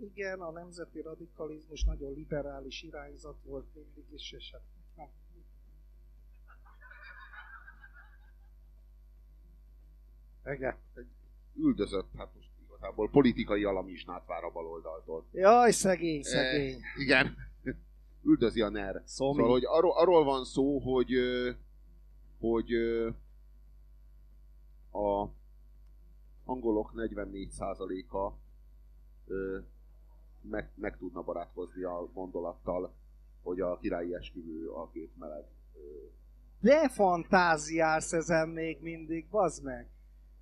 igen, 0.00 0.40
a 0.40 0.50
nemzeti 0.50 1.00
radikalizmus 1.00 1.84
nagyon 1.84 2.12
liberális 2.12 2.82
irányzat 2.82 3.36
volt 3.44 3.74
mindig 3.74 4.04
is, 4.14 4.32
és 4.32 4.50
hát 4.52 4.60
Igen. 10.54 10.74
Üldözött, 11.54 12.08
hát 12.16 12.34
most 12.34 12.48
igazából 12.66 13.10
politikai 13.10 13.64
alamizsnát 13.64 14.26
vár 14.26 14.44
a 14.44 14.50
baloldaltól. 14.50 15.24
Jaj, 15.32 15.70
szegény, 15.70 16.22
szegény. 16.22 16.74
E, 16.74 17.00
igen. 17.02 17.36
Üldözi 18.22 18.60
a 18.60 18.68
NER. 18.68 19.02
Szomi. 19.04 19.34
Szóval, 19.34 19.50
hogy 19.50 19.64
arról, 19.64 19.92
arról 19.96 20.24
van 20.24 20.44
szó, 20.44 20.78
hogy, 20.78 21.12
hogy 22.38 22.72
a 24.92 25.28
angolok 26.44 26.92
44%-a 26.96 28.32
ö, 29.26 29.58
meg, 30.40 30.70
meg 30.74 30.96
tudna 30.98 31.22
barátkozni 31.22 31.82
a 31.82 32.08
gondolattal, 32.12 32.94
hogy 33.42 33.60
a 33.60 33.78
királyi 33.78 34.14
esküvő 34.14 34.68
a 34.68 34.90
két 34.90 35.10
meleg. 35.18 35.44
De 36.60 36.88
fantáziálsz 36.88 38.12
ezen 38.12 38.48
még 38.48 38.80
mindig, 38.80 39.28
bazd 39.28 39.64
meg. 39.64 39.88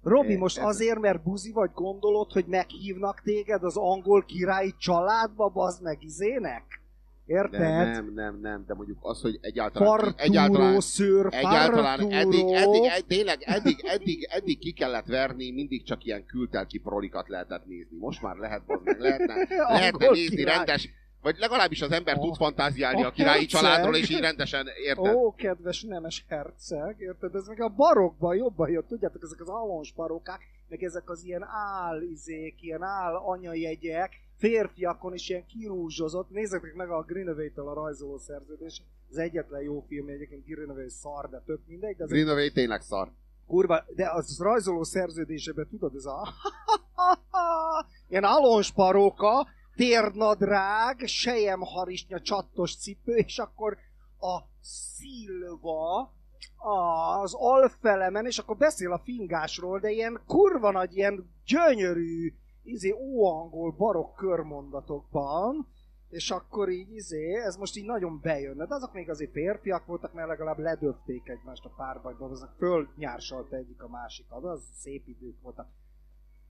Robi, 0.05 0.37
most 0.37 0.59
azért, 0.59 1.01
mert 1.01 1.23
buzi 1.23 1.53
vagy 1.53 1.71
gondolod, 1.75 2.33
hogy 2.33 2.45
meghívnak 2.47 3.21
téged 3.21 3.63
az 3.63 3.77
angol 3.77 4.25
királyi 4.25 4.75
családba, 4.79 5.49
bazd 5.49 5.83
meg 5.83 6.03
izének? 6.03 6.83
Érted? 7.27 7.61
de 7.61 7.69
nem, 7.69 8.13
nem, 8.15 8.39
nem, 8.41 8.65
de 8.67 8.75
mondjuk 8.75 8.99
az, 9.01 9.21
hogy 9.21 9.39
egyáltalán... 9.41 9.89
Fartúró, 9.89 10.15
egyáltalán 10.17 10.81
szőr, 10.81 11.27
Egyáltalán 11.31 11.99
fartúró. 11.99 12.11
eddig, 12.11 12.53
eddig, 12.53 12.85
eddig, 12.85 13.07
tényleg 13.07 13.39
eddig, 13.41 13.85
eddig, 13.85 14.29
eddig 14.31 14.59
ki 14.59 14.73
kellett 14.73 15.07
verni, 15.07 15.51
mindig 15.51 15.85
csak 15.85 16.05
ilyen 16.05 16.25
kültelki 16.27 16.79
prolikat 16.79 17.29
lehetett 17.29 17.67
nézni. 17.67 17.97
Most 17.99 18.23
már 18.23 18.37
lehet, 18.37 18.63
meg, 18.67 19.01
lehetne, 19.01 19.35
lehetne 19.69 20.09
nézni 20.11 20.37
király. 20.37 20.57
rendes, 20.57 20.89
vagy 21.25 21.37
legalábbis 21.39 21.83
az 21.83 21.91
ember 21.91 22.17
A- 22.17 22.21
tud 22.21 22.37
fantáziálni 22.37 23.03
a 23.03 23.07
a 23.07 23.11
királyi 23.11 23.39
herceg. 23.41 23.61
családról, 23.61 23.97
és 23.97 24.09
így 24.11 24.21
rendesen 24.21 24.67
érted. 24.85 25.15
Ó, 25.15 25.35
kedves 25.35 25.83
nemes 25.83 26.25
herceg, 26.29 26.97
érted? 26.99 27.35
Ez 27.35 27.47
meg 27.47 27.61
a 27.61 27.69
barokban 27.69 28.37
jobban 28.37 28.71
jött, 28.71 28.89
tudjátok, 28.89 29.23
ezek 29.23 29.41
az 29.41 29.49
allons 29.49 29.93
barokák, 29.93 30.41
meg 30.69 30.83
ezek 30.83 31.11
az 31.11 31.25
ilyen 31.25 31.43
áll 31.43 32.01
izék, 32.03 32.63
ilyen 32.63 32.83
áll 32.83 33.15
anyajegyek, 33.15 34.13
férfiakon 34.39 35.15
is 35.15 35.29
ilyen 35.29 35.47
kirúzsozott. 35.47 36.31
Nézzétek 36.31 36.75
meg 36.75 36.91
a 36.91 37.03
Greenaway-től 37.03 37.69
a 37.69 37.75
rajzoló 37.75 38.19
szerződés. 38.19 38.83
Az 39.11 39.19
egyetlen 39.19 39.63
jó 39.63 39.85
film, 39.89 40.09
egyébként 40.09 40.45
Greenaway 40.45 40.89
szar, 40.89 41.29
de 41.29 41.43
tök 41.47 41.61
mindegy, 41.67 41.97
de 41.97 42.05
Greenaway 42.05 42.51
tényleg 42.51 42.81
szar. 42.81 43.09
kurva, 43.47 43.85
de 43.97 44.11
az 44.11 44.39
rajzoló 44.41 44.83
szerződésében 44.83 45.69
tudod, 45.69 45.95
ez 45.95 46.05
a 46.05 46.29
ilyen 48.09 48.25
alonsparóka, 48.25 49.47
térnadrág, 49.77 50.99
sejemharisnya, 51.07 52.21
csattos 52.21 52.77
cipő, 52.77 53.15
és 53.15 53.39
akkor 53.39 53.77
a 54.21 54.41
szilva 54.61 56.13
az 56.57 57.35
alfelemen, 57.35 58.27
és 58.27 58.39
akkor 58.39 58.57
beszél 58.57 58.93
a 58.93 59.03
fingásról, 59.05 59.79
de 59.79 59.91
ilyen 59.91 60.21
kurva 60.27 60.71
nagy, 60.71 60.97
ilyen 60.97 61.31
gyönyörű, 61.47 62.35
izé, 62.63 62.91
óangol 62.91 63.71
barokk 63.71 64.17
körmondatokban, 64.17 65.69
és 66.09 66.31
akkor 66.31 66.69
így 66.69 66.93
izé, 66.93 67.35
ez 67.35 67.57
most 67.57 67.77
így 67.77 67.85
nagyon 67.85 68.21
bejön. 68.21 68.57
De 68.57 68.75
azok 68.75 68.93
még 68.93 69.11
azért 69.11 69.33
férfiak 69.33 69.87
voltak, 69.87 70.13
mert 70.13 70.29
legalább 70.29 70.59
ledöfték 70.59 71.29
egymást 71.29 71.65
a 71.65 71.75
párbajban, 71.77 72.31
azok 72.31 72.55
fölnyársalta 72.59 73.57
egyik 73.57 73.83
a 73.83 73.89
másikat, 73.89 74.45
az 74.45 74.63
szép 74.73 75.09
idők 75.09 75.41
voltak. 75.41 75.69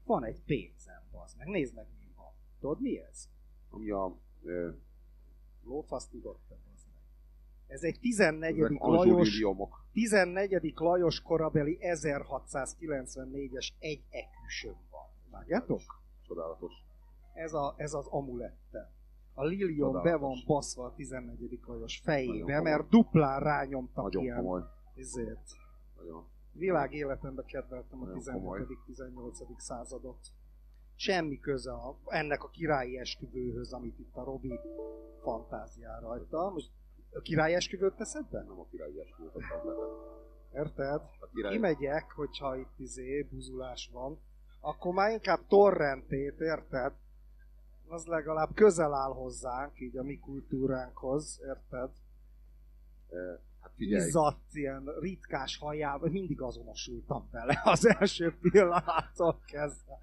Van 0.04 0.24
egy 0.24 0.42
pénzem, 0.46 1.02
az 1.24 1.34
meg, 1.38 1.46
nézd 1.46 1.74
meg 1.74 1.86
mi. 1.98 2.03
Tudod 2.64 2.80
mi 2.80 2.98
ez? 2.98 3.28
Ami 3.70 3.90
a... 3.90 4.16
Ö, 4.42 4.70
Lófasz 5.64 6.08
tudod 6.08 6.36
te, 6.48 6.54
bazd 6.68 6.86
meg. 6.92 7.00
Ez 7.66 7.82
egy 7.82 7.98
14. 8.00 8.58
ezek 8.58 8.78
Lajos, 8.78 9.06
anzsúliliomok. 9.06 9.84
14. 9.92 10.72
Lajos 10.76 11.22
korabeli 11.22 11.78
1694-es 11.80 13.68
egy 13.78 14.02
eküsön 14.10 14.76
van. 14.90 15.06
Vágjátok? 15.30 15.80
Csodálatos. 16.26 16.72
Ez, 17.34 17.52
a, 17.52 17.74
ez 17.76 17.94
az 17.94 18.06
amulette. 18.06 18.92
A 19.34 19.44
lilium 19.44 20.02
be 20.02 20.16
van 20.16 20.36
baszva 20.46 20.84
a 20.84 20.94
14. 20.94 21.60
Lajos 21.66 21.98
fejébe, 21.98 22.32
Nagyon 22.32 22.46
komoly. 22.46 22.62
mert 22.62 22.88
duplán 22.88 23.40
rányomtak 23.40 24.04
Nagyon 24.04 24.22
ilyen. 24.22 24.36
komoly. 24.36 24.62
Ezért. 24.96 25.50
Nagyon. 25.96 26.24
Világ 26.52 26.92
életemben 26.92 27.44
kedveltem 27.44 28.02
a 28.02 28.04
Nagyon 28.04 28.22
17.-18. 28.88 29.58
századot. 29.58 30.18
Semmi 30.96 31.38
köze 31.38 31.72
a, 31.72 31.98
ennek 32.06 32.42
a 32.42 32.48
királyi 32.48 32.98
esküvőhöz, 32.98 33.72
amit 33.72 33.98
itt 33.98 34.16
a 34.16 34.24
Robi 34.24 34.60
fantáziál 35.22 36.00
rajta. 36.00 36.50
Most 36.50 36.70
a 37.12 37.20
királyi 37.20 37.54
esküvőt 37.54 37.94
teszed 37.94 38.24
be? 38.30 38.42
Nem 38.42 38.60
a 38.60 38.66
királyi 38.70 39.00
esküvőt. 39.00 39.32
Érted? 40.54 41.00
A 41.20 41.28
király... 41.34 41.52
Kimegyek, 41.52 42.10
hogyha 42.12 42.56
itt 42.56 42.78
izé, 42.78 43.22
buzulás 43.22 43.90
van, 43.92 44.18
akkor 44.60 44.94
már 44.94 45.10
inkább 45.10 45.46
torrentét, 45.48 46.40
érted? 46.40 46.92
Az 47.88 48.06
legalább 48.06 48.54
közel 48.54 48.94
áll 48.94 49.12
hozzánk, 49.12 49.80
így 49.80 49.96
a 49.96 50.02
mi 50.02 50.18
kultúránkhoz, 50.18 51.40
érted? 51.46 51.90
Ö, 53.08 53.34
Hát 53.60 53.72
figyelj, 53.76 54.06
Izzadt, 54.06 54.54
ilyen 54.54 54.84
ritkás 55.00 55.58
hajával, 55.58 56.10
mindig 56.10 56.40
azonosultam 56.40 57.28
vele 57.30 57.60
az 57.64 57.86
első 57.86 58.34
pillanattól 58.40 59.40
kezdve. 59.46 59.98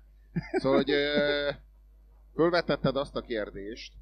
Szóval, 0.51 0.77
hogy 0.77 0.93
fölvetetted 2.33 2.95
azt 2.95 3.15
a 3.15 3.21
kérdést, 3.21 3.93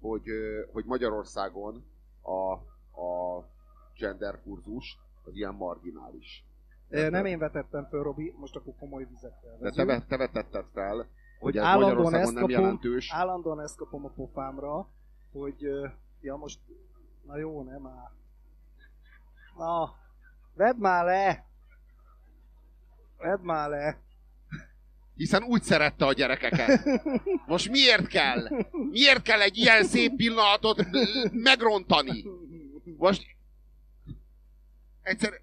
hogy, 0.00 0.24
hogy 0.72 0.84
Magyarországon 0.84 1.84
a, 2.22 2.52
a 3.00 3.44
gender 3.98 4.42
kurzus 4.42 4.98
az 5.24 5.34
ilyen 5.34 5.54
marginális. 5.54 6.44
Ö, 6.88 7.10
Nem 7.10 7.24
én 7.24 7.38
vetettem 7.38 7.86
föl, 7.88 8.02
Robi, 8.02 8.34
most 8.36 8.56
akkor 8.56 8.74
komoly 8.78 9.04
vizekkel 9.04 9.58
De 9.60 9.70
te, 9.70 10.00
te 10.08 10.16
vetetted 10.16 10.64
fel, 10.72 10.96
hogy, 10.96 11.06
hogy 11.38 11.56
ez 11.56 11.64
állandóan 11.64 12.14
ezt 12.14 12.32
nem 12.32 12.42
kapom, 12.42 12.50
jelentős. 12.50 13.12
állandóan 13.12 13.60
ezt 13.60 13.76
kapom 13.76 14.04
a 14.04 14.08
pofámra, 14.08 14.88
hogy 15.32 15.62
ja 16.20 16.36
most, 16.36 16.60
na 17.22 17.36
jó, 17.38 17.62
nem 17.62 17.86
áll. 17.86 18.10
Na, 19.56 19.94
vedd 20.54 20.76
már 20.76 21.04
le! 21.04 21.46
Vedd 23.18 23.40
már 23.40 23.68
le! 23.68 23.98
Hiszen 25.18 25.42
úgy 25.42 25.62
szerette 25.62 26.06
a 26.06 26.12
gyerekeket. 26.12 26.84
Most 27.46 27.70
miért 27.70 28.06
kell? 28.06 28.48
Miért 28.90 29.22
kell 29.22 29.40
egy 29.40 29.56
ilyen 29.56 29.84
szép 29.84 30.16
pillanatot 30.16 30.86
megrontani? 31.32 32.24
Most 32.96 33.22
egyszer 35.02 35.40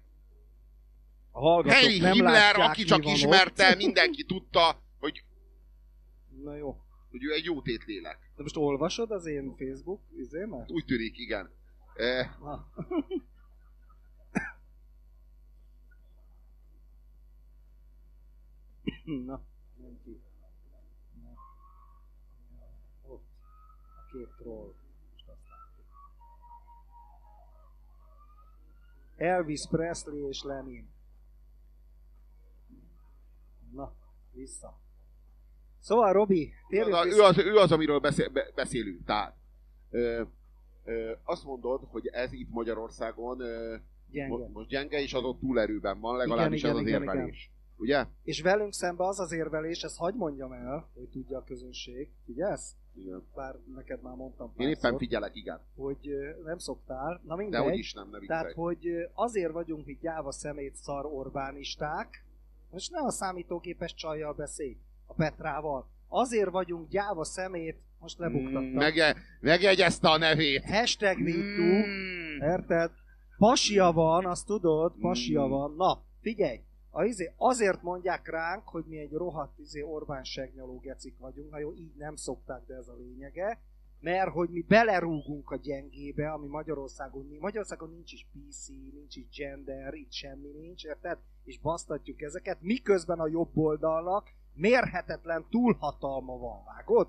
A 1.30 1.72
Henry 1.72 1.98
nem 1.98 2.12
Himmler, 2.12 2.60
aki 2.60 2.84
csak 2.84 3.06
ismerte, 3.06 3.70
ott. 3.70 3.76
mindenki 3.76 4.24
tudta, 4.24 4.82
hogy, 4.98 5.24
Na 6.42 6.56
jó. 6.56 6.76
hogy 7.10 7.24
ő 7.24 7.32
egy 7.32 7.44
jó 7.44 7.62
tétlélek. 7.62 8.18
De 8.36 8.42
most 8.42 8.56
olvasod 8.56 9.10
az 9.10 9.26
én 9.26 9.54
Facebook 9.58 10.00
izémet? 10.18 10.70
Úgy 10.70 10.84
tűnik, 10.84 11.18
igen. 11.18 11.50
Eh, 11.94 12.30
Na. 12.40 12.66
Na, 19.26 19.40
nem 19.80 19.98
ki. 20.04 20.20
Na. 21.22 21.30
Ott. 23.12 23.24
A 24.05 24.05
két 24.16 24.28
troll. 24.38 24.72
Látjuk. 25.26 25.56
Elvis 29.16 29.66
Presley 29.70 30.28
és 30.28 30.42
Lenin. 30.42 30.88
Na, 33.72 33.92
vissza. 34.32 34.78
Szóval, 35.80 36.12
Robi, 36.12 36.52
térjünk 36.68 36.94
az, 36.94 37.06
ő, 37.06 37.22
az, 37.22 37.38
ő 37.38 37.56
az, 37.56 37.72
amiről 37.72 37.98
beszél, 37.98 38.28
be, 38.28 38.50
beszélünk. 38.54 39.04
Tehát, 39.04 39.36
ö, 39.90 40.22
ö, 40.84 41.12
azt 41.24 41.44
mondod, 41.44 41.84
hogy 41.84 42.06
ez 42.06 42.32
itt 42.32 42.50
Magyarországon 42.50 43.40
ö, 43.40 43.76
Gyenge. 44.10 44.28
mo- 44.28 44.52
most 44.52 44.68
gyenge, 44.68 45.00
és 45.00 45.14
az 45.14 45.22
ott 45.22 45.38
túlerőben 45.38 46.00
van, 46.00 46.16
legalábbis 46.16 46.60
Igen, 46.60 46.70
ez 46.70 46.76
az 46.76 46.86
igen, 46.86 47.02
igen, 47.02 47.14
érvelés. 47.14 47.50
Ugye? 47.76 48.06
És 48.22 48.40
velünk 48.40 48.72
szemben 48.72 49.06
az 49.06 49.20
az 49.20 49.32
érvelés, 49.32 49.82
ezt 49.82 49.96
hagyd 49.96 50.16
mondjam 50.16 50.52
el, 50.52 50.90
hogy 50.94 51.08
tudja 51.08 51.38
a 51.38 51.44
közönség, 51.44 52.10
figyelsz? 52.24 52.76
Igen. 52.98 53.22
Bár 53.34 53.54
neked 53.74 54.02
már 54.02 54.14
mondtam 54.14 54.52
Én 54.56 54.66
éppen 54.68 54.80
párszor, 54.80 54.98
figyelek, 54.98 55.34
igen. 55.36 55.60
hogy 55.76 55.98
nem 56.44 56.58
szoktál. 56.58 57.20
Na 57.24 57.36
De 57.36 57.42
mindegy. 57.42 57.62
hogy 57.62 57.78
is 57.78 57.92
nem, 57.92 58.08
ne 58.10 58.18
viccelj. 58.18 58.40
Tehát, 58.40 58.56
hogy 58.56 58.88
azért 59.14 59.52
vagyunk 59.52 59.86
mi 59.86 59.98
gyáva 60.00 60.32
szemét 60.32 60.74
szar 60.74 61.06
Orbánisták, 61.06 62.24
most 62.70 62.90
nem 62.90 63.04
a 63.04 63.10
számítógépes 63.10 63.94
csajjal 63.94 64.32
beszélj, 64.32 64.76
a 65.06 65.12
Petrával. 65.14 65.88
Azért 66.08 66.50
vagyunk 66.50 66.88
gyáva 66.88 67.24
szemét, 67.24 67.76
most 68.00 68.18
lebuktattam. 68.18 68.64
Mm, 68.64 68.74
Mege, 68.76 69.16
megjegyezte 69.40 70.08
a 70.10 70.16
nevét. 70.18 70.64
Hashtag 70.64 71.18
Mm. 71.18 72.40
Érted? 72.40 72.90
Pasia 73.38 73.92
van, 73.92 74.26
azt 74.26 74.46
tudod, 74.46 74.92
pasia 75.00 75.46
Mm. 75.46 75.50
van. 75.50 75.74
Na, 75.76 76.02
figyelj! 76.20 76.60
A 76.96 77.04
izé, 77.04 77.32
azért 77.36 77.82
mondják 77.82 78.28
ránk, 78.28 78.68
hogy 78.68 78.84
mi 78.84 78.98
egy 78.98 79.12
rohadt 79.12 79.58
izé 79.58 79.82
Orbán 79.82 80.24
segnyaló 80.24 80.78
gecik 80.78 81.18
vagyunk, 81.18 81.50
na 81.50 81.58
jó, 81.58 81.74
így 81.74 81.94
nem 81.96 82.16
szokták, 82.16 82.66
de 82.66 82.74
ez 82.74 82.88
a 82.88 82.96
lényege. 82.96 83.60
Mert 84.00 84.30
hogy 84.30 84.48
mi 84.50 84.62
belerúgunk 84.68 85.50
a 85.50 85.56
gyengébe, 85.56 86.30
ami 86.32 86.46
Magyarországon 86.46 87.26
nincs. 87.26 87.40
Magyarországon 87.40 87.90
nincs 87.90 88.12
is 88.12 88.26
PC, 88.32 88.68
nincs 88.68 89.16
is 89.16 89.28
gender, 89.36 89.94
itt 89.94 90.12
semmi 90.12 90.48
nincs, 90.48 90.84
érted? 90.84 91.18
És 91.44 91.58
basztatjuk 91.58 92.22
ezeket, 92.22 92.60
miközben 92.60 93.20
a 93.20 93.28
jobb 93.28 93.56
oldalnak 93.56 94.30
mérhetetlen 94.54 95.46
túlhatalma 95.50 96.38
van, 96.38 96.64
vágod? 96.64 97.08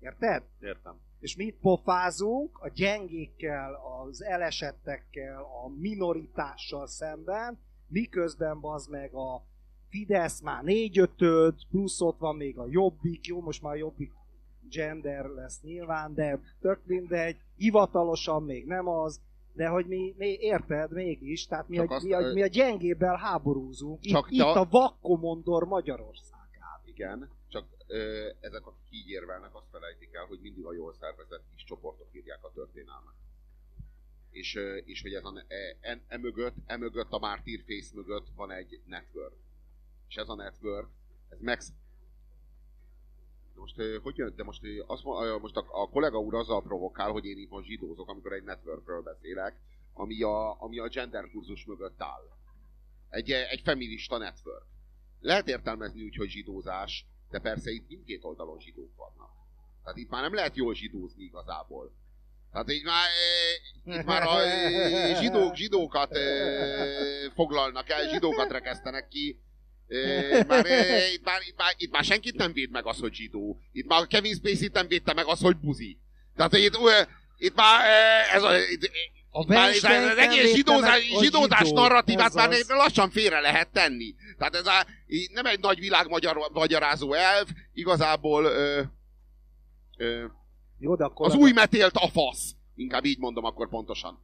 Érted? 0.00 0.42
Értem. 0.60 1.00
És 1.20 1.36
mi 1.36 1.44
itt 1.44 1.60
pofázunk 1.60 2.58
a 2.58 2.68
gyengékkel, 2.68 3.74
az 3.74 4.22
elesettekkel, 4.22 5.42
a 5.42 5.68
minoritással 5.78 6.86
szemben, 6.86 7.58
miközben 7.88 8.60
bazd 8.60 8.90
meg 8.90 9.14
a 9.14 9.42
Fidesz 9.88 10.40
már 10.40 10.62
négy 10.62 10.98
ötöd, 10.98 11.54
plusz 11.70 12.00
ott 12.00 12.18
van 12.18 12.36
még 12.36 12.58
a 12.58 12.66
Jobbik, 12.68 13.26
jó, 13.26 13.40
most 13.40 13.62
már 13.62 13.72
a 13.72 13.76
Jobbik 13.76 14.12
gender 14.70 15.24
lesz 15.24 15.60
nyilván, 15.62 16.14
de 16.14 16.40
tök 16.60 16.80
mindegy, 16.84 17.36
hivatalosan 17.56 18.42
még 18.42 18.66
nem 18.66 18.88
az, 18.88 19.20
de 19.52 19.68
hogy 19.68 19.86
mi, 19.86 20.14
mi 20.18 20.36
érted 20.40 20.92
mégis, 20.92 21.46
tehát 21.46 21.68
mi, 21.68 21.76
Csak 21.76 21.90
a, 21.90 21.94
azt, 21.94 22.04
mi, 22.04 22.12
a, 22.12 22.32
mi 22.32 22.42
a 22.42 22.46
gyengébbel 22.46 23.16
háborúzunk, 23.16 24.04
itt, 24.04 24.12
Csak 24.12 24.30
itt 24.30 24.38
te- 24.38 24.60
a 24.60 24.66
vakkomondor 24.70 25.64
Magyarországán. 25.64 26.80
Igen, 26.84 27.30
csak 27.48 27.64
ö, 27.86 28.28
ezek, 28.40 28.66
akik 28.66 28.90
így 28.90 29.08
érvelnek, 29.08 29.54
azt 29.54 29.68
felejtik 29.70 30.14
el, 30.14 30.24
hogy 30.24 30.38
mindig 30.42 30.64
a 30.64 30.72
jól 30.72 30.94
szervezett 31.00 31.44
kis 31.54 31.64
csoportok 31.64 32.06
írják 32.12 32.44
a 32.44 32.50
történelmet. 32.54 33.14
És, 34.38 34.58
és 34.84 35.02
hogy 35.02 35.14
ez 35.14 35.24
a, 35.24 35.44
e, 35.48 35.76
e, 35.80 36.00
e, 36.08 36.16
mögött, 36.16 36.54
e 36.66 36.76
mögött, 36.76 37.10
a 37.10 37.18
Martyr 37.18 37.64
Face 37.66 37.90
mögött 37.94 38.26
van 38.36 38.50
egy 38.50 38.80
network. 38.84 39.34
És 40.08 40.16
ez 40.16 40.28
a 40.28 40.34
network, 40.34 40.88
ez 41.28 41.40
meg... 41.40 41.60
Most, 43.54 43.76
hogy 44.02 44.16
jön? 44.16 44.34
De 44.36 44.42
most, 44.42 44.62
azt, 44.86 45.04
most 45.40 45.56
a, 45.56 45.66
a 45.82 45.88
kollega 45.88 46.18
úr 46.18 46.34
azzal 46.34 46.62
provokál, 46.62 47.10
hogy 47.10 47.24
én 47.24 47.38
itt 47.38 47.50
most 47.50 47.66
zsidózok, 47.66 48.08
amikor 48.08 48.32
egy 48.32 48.42
networkről 48.42 49.02
beszélek, 49.02 49.60
ami 49.92 50.22
a, 50.22 50.62
ami 50.62 50.78
a 50.78 50.88
gender 50.88 51.30
kurzus 51.30 51.64
mögött 51.64 52.00
áll. 52.02 52.28
Egy, 53.08 53.30
egy 53.30 53.60
feminista 53.60 54.18
network. 54.18 54.66
Lehet 55.20 55.48
értelmezni 55.48 56.02
úgy, 56.02 56.16
hogy 56.16 56.28
zsidózás, 56.28 57.06
de 57.30 57.38
persze 57.38 57.70
itt 57.70 57.88
mindkét 57.88 58.24
oldalon 58.24 58.60
zsidók 58.60 58.96
vannak. 58.96 59.30
Tehát 59.82 59.98
itt 59.98 60.10
már 60.10 60.22
nem 60.22 60.34
lehet 60.34 60.56
jól 60.56 60.74
zsidózni 60.74 61.22
igazából. 61.22 61.92
Tehát 62.58 62.72
így 62.72 62.84
már, 62.84 63.06
eh, 63.84 63.98
itt 63.98 64.04
már 64.04 64.22
a 64.22 64.42
eh, 64.42 65.20
zsidók 65.20 65.54
zsidókat 65.56 66.16
eh, 66.16 67.30
foglalnak 67.34 67.90
el, 67.90 68.08
zsidókat 68.08 68.50
rekesztenek 68.50 69.08
ki. 69.08 69.40
Eh, 69.88 70.44
Már, 70.46 70.66
eh, 70.66 71.12
itt, 71.12 71.24
már, 71.24 71.40
itt, 71.46 71.56
már, 71.56 71.74
itt 71.76 71.90
már 71.90 72.04
senkit 72.04 72.34
nem 72.34 72.52
véd 72.52 72.70
meg 72.70 72.86
az, 72.86 72.98
hogy 72.98 73.12
zsidó. 73.14 73.58
Itt 73.72 73.86
már 73.86 74.06
Kevin 74.06 74.34
Spacey 74.34 74.70
nem 74.72 74.88
védte 74.88 75.12
meg 75.12 75.26
az, 75.26 75.40
hogy 75.40 75.56
buzi. 75.56 75.98
Tehát 76.36 76.56
itt, 76.56 76.74
eh, 76.74 77.06
itt 77.36 77.54
már 77.54 77.80
eh, 77.86 78.34
ez 78.34 78.42
a, 78.42 78.58
itt, 78.58 78.90
A 79.30 79.46
már 79.46 79.68
ez 79.70 79.84
az 79.84 80.16
egész 80.16 80.54
zsidózás, 80.54 81.02
zsidózás 81.20 81.70
narratívát 81.70 82.34
már 82.34 82.50
lassan 82.68 83.10
félre 83.10 83.40
lehet 83.40 83.68
tenni. 83.72 84.14
Tehát 84.38 84.54
ez 84.54 84.66
a, 84.66 84.86
nem 85.32 85.46
egy 85.46 85.60
nagy 85.60 85.78
világ 85.78 86.08
magyar, 86.08 86.50
magyarázó 86.52 87.12
elv, 87.12 87.46
igazából 87.72 88.44
ö, 88.44 88.82
ö, 89.96 90.24
Jó, 90.78 90.94
de 90.96 91.04
a 91.04 91.06
az 91.06 91.12
kollega, 91.14 91.38
új 91.38 91.52
metélt 91.52 91.94
a 91.96 92.08
fasz. 92.08 92.54
Inkább 92.74 93.04
így 93.04 93.18
mondom 93.18 93.44
akkor 93.44 93.68
pontosan. 93.68 94.18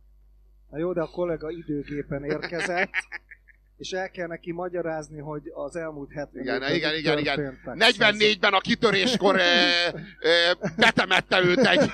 Na 0.71 0.79
jó, 0.79 0.93
de 0.93 1.01
a 1.01 1.11
kollega 1.11 1.51
időgépen 1.51 2.25
érkezett, 2.25 2.91
és 3.79 3.91
el 3.91 4.11
kell 4.11 4.27
neki 4.27 4.53
magyarázni, 4.53 5.19
hogy 5.19 5.43
az 5.55 5.77
elmúlt 5.77 6.13
70 6.13 6.43
Igen, 6.43 6.55
évben 6.55 6.75
igen, 6.75 6.95
igen, 6.97 7.19
igen. 7.19 7.35
történtek. 7.37 7.95
44-ben 7.99 8.53
a 8.53 8.61
kitöréskor 8.61 9.35
ö, 9.37 9.41
ö, 10.29 10.53
betemette 10.77 11.41
őt 11.45 11.59
egy, 11.67 11.91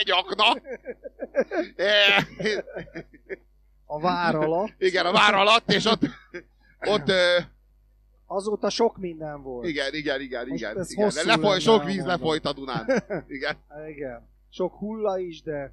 egy 0.00 0.10
akna. 0.10 0.60
Ö, 1.76 1.84
A 3.84 4.00
vár 4.00 4.34
alatt. 4.34 4.72
igen, 4.78 5.06
a 5.06 5.12
vár 5.12 5.34
alatt, 5.34 5.72
és 5.72 5.84
ott, 5.84 6.02
ott 6.80 7.08
ö, 7.08 7.38
Azóta 8.34 8.70
sok 8.70 8.96
minden 8.96 9.42
volt. 9.42 9.66
igen, 9.66 9.94
igen, 9.94 10.20
igen, 10.20 10.46
Most 10.48 10.62
igen. 10.62 10.84
igen. 10.88 11.04
hosszú 11.04 11.26
Lefoly, 11.26 11.58
sok 11.58 11.84
víz 11.84 11.98
elmondani. 11.98 12.20
lefolyt 12.20 12.44
a 12.44 12.52
Dunán. 12.52 12.86
Igen, 13.36 13.56
Igen. 13.88 14.28
Sok 14.50 14.74
hulla 14.74 15.18
is, 15.18 15.42
de 15.42 15.72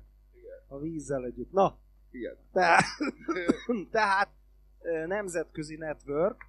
a 0.67 0.77
vízzel 0.79 1.25
együtt. 1.25 1.51
Na, 1.51 1.77
igen. 2.11 2.37
tehát, 2.53 2.83
tehát 3.91 4.29
nemzetközi 5.07 5.75
network, 5.75 6.47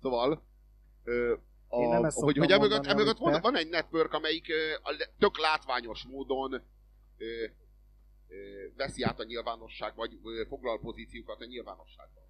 Szóval, 0.00 0.42
ö, 1.04 1.34
a, 1.68 1.80
Én 1.82 1.88
nem 1.88 2.04
ezt 2.04 2.18
hogy, 2.18 2.36
hogy 2.36 2.50
emögött, 2.50 2.70
mondani, 2.70 3.00
emögött 3.00 3.18
van, 3.18 3.40
van 3.40 3.56
egy 3.56 3.68
network, 3.68 4.12
amelyik 4.12 4.48
ö, 4.48 4.90
tök 5.18 5.38
látványos 5.38 6.04
módon 6.04 6.52
ö, 6.52 7.24
ö, 8.28 8.34
veszi 8.76 9.02
át 9.02 9.20
a 9.20 9.24
nyilvánosság, 9.24 9.94
vagy 9.94 10.18
ö, 10.24 10.44
foglal 10.48 10.80
pozíciókat 10.80 11.40
a 11.40 11.44
nyilvánosságban. 11.44 12.22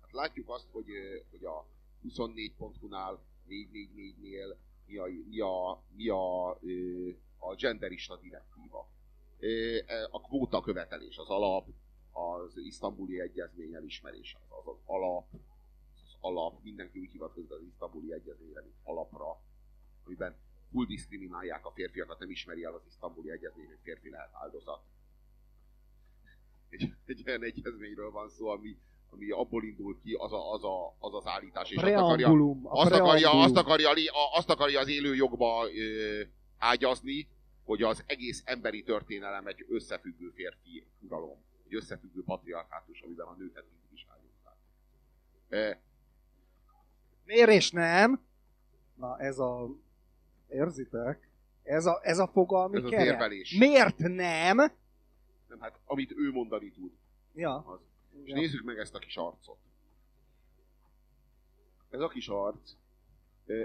Hát 0.00 0.12
látjuk 0.12 0.48
azt, 0.48 0.66
hogy, 0.72 0.90
ö, 0.90 1.16
hogy 1.30 1.44
a 1.44 1.66
24.hu-nál, 2.08 3.20
444-nél 3.48 4.56
mi 4.86 4.96
a, 4.96 5.06
mi 5.28 5.40
a, 5.40 5.82
mi 5.96 6.08
a, 6.08 6.50
a 7.38 7.54
genderista 7.56 8.16
direktíva. 8.16 8.88
E, 9.40 10.08
A 10.10 10.20
kvóta 10.20 10.60
követelés 10.60 11.16
az 11.16 11.28
alap, 11.28 11.68
az 12.12 12.56
isztambuli 12.56 13.20
egyezmény 13.20 13.74
elismerése 13.74 14.38
az, 14.48 14.66
az 14.66 14.78
alap, 14.84 15.26
az 15.94 16.16
alap, 16.20 16.62
mindenki 16.62 16.98
úgy 16.98 17.10
hivatkozik 17.10 17.50
az 17.50 17.62
isztambuli 17.62 18.12
egyezményre, 18.12 18.60
mint 18.60 18.76
alapra, 18.82 19.40
amiben 20.04 20.36
full 20.70 20.86
diszkriminálják 20.86 21.66
a 21.66 21.70
férfiakat, 21.70 22.18
nem 22.18 22.30
ismeri 22.30 22.64
el 22.64 22.74
az 22.74 22.82
isztambuli 22.86 23.30
egyezmény, 23.30 23.66
hogy 23.66 23.78
férfi 23.82 24.10
lehet 24.10 24.30
áldozat. 24.32 24.82
Egy, 26.68 26.94
egy 27.06 27.22
olyan 27.26 27.42
egyezményről 27.42 28.10
van 28.10 28.28
szó, 28.28 28.48
ami, 28.48 28.78
ami 29.16 29.30
abból 29.30 29.64
indul 29.64 29.98
ki, 30.02 30.12
az 30.12 30.32
a, 30.32 30.52
az, 30.52 30.64
a, 30.64 30.96
az, 30.98 31.14
az 31.14 31.26
állítás, 31.26 31.70
és 31.70 31.76
azt 31.76 31.94
akarja, 31.94 32.28
a 32.28 32.58
azt 32.62 32.92
akarja, 32.92 33.30
azt 33.30 33.56
akarja, 33.56 33.92
azt 34.34 34.50
akarja 34.50 34.80
az 34.80 34.88
élő 34.88 35.14
jogba 35.14 35.66
ö, 35.74 36.22
ágyazni, 36.58 37.28
hogy 37.64 37.82
az 37.82 38.04
egész 38.06 38.42
emberi 38.44 38.82
történelem 38.82 39.46
egy 39.46 39.66
összefüggő 39.68 40.32
férfi 40.34 40.86
uralom, 41.00 41.36
egy 41.66 41.74
összefüggő 41.74 42.22
patriarkátus, 42.24 43.00
amiben 43.00 43.26
a 43.26 43.34
nőket 43.38 43.64
mindig 43.70 43.92
is 43.92 44.06
állították. 44.10 44.56
E, 45.48 45.80
Miért 47.24 47.50
és 47.50 47.70
nem? 47.70 48.20
Na 48.94 49.18
ez 49.18 49.38
a... 49.38 49.68
Érzitek? 50.48 51.28
Ez 51.62 51.86
a, 51.86 52.00
ez 52.02 52.18
a 52.18 52.26
fogalmi 52.26 52.76
Ez 52.76 52.84
az 52.84 52.90
keret. 52.90 53.06
érvelés. 53.06 53.56
Miért 53.58 53.98
nem? 53.98 54.56
Nem, 55.48 55.60
hát 55.60 55.78
amit 55.84 56.12
ő 56.16 56.30
mondani 56.32 56.70
tud. 56.70 56.92
Ja. 57.34 57.56
Az. 57.56 57.80
És 58.22 58.30
ja. 58.30 58.34
nézzük 58.34 58.64
meg 58.64 58.78
ezt 58.78 58.94
a 58.94 58.98
kis 58.98 59.16
arcot. 59.16 59.58
Ez 61.90 62.00
a 62.00 62.08
kis 62.08 62.28
arc. 62.28 62.72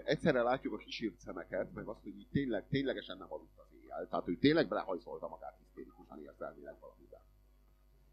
Egyszerre 0.03 0.41
látjuk 0.41 0.73
a 0.73 0.77
kísért 0.77 1.19
szemeket, 1.19 1.73
meg 1.73 1.87
azt, 1.87 2.03
hogy 2.03 2.17
így 2.17 2.27
tényleg, 2.31 2.67
ténylegesen 2.67 3.17
nem 3.17 3.33
aludt 3.33 3.57
az 3.57 3.73
éjjel. 3.81 4.07
Tehát 4.07 4.27
ő 4.27 4.37
tényleg 4.37 4.67
belehajszolta 4.67 5.27
magát 5.27 5.57
hisztérikusan 5.59 6.21
érzelmileg 6.23 6.79
valamivel. 6.79 7.25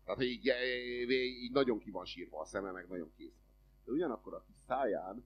Tehát 0.05 0.23
így, 0.23 0.53
így, 1.03 1.11
így 1.43 1.53
nagyon 1.53 1.79
ki 1.79 1.91
van 1.91 2.05
sírva 2.05 2.41
a 2.41 2.45
szeme, 2.45 2.71
meg 2.71 2.89
nagyon 2.89 3.13
kész. 3.17 3.39
De 3.85 3.93
ugyanakkor 3.93 4.35
a 4.35 4.45
kis 4.47 4.57
száján 4.67 5.25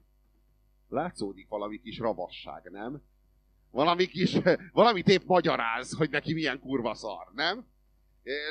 látszódik 0.88 1.48
valami 1.48 1.80
kis 1.80 1.98
ravasság, 1.98 2.70
nem? 2.70 3.02
Valami 3.70 4.06
kis, 4.06 4.38
valamit 4.72 5.08
épp 5.08 5.24
magyaráz, 5.24 5.96
hogy 5.96 6.10
neki 6.10 6.32
milyen 6.32 6.60
kurva 6.60 6.94
szar, 6.94 7.32
nem? 7.34 7.66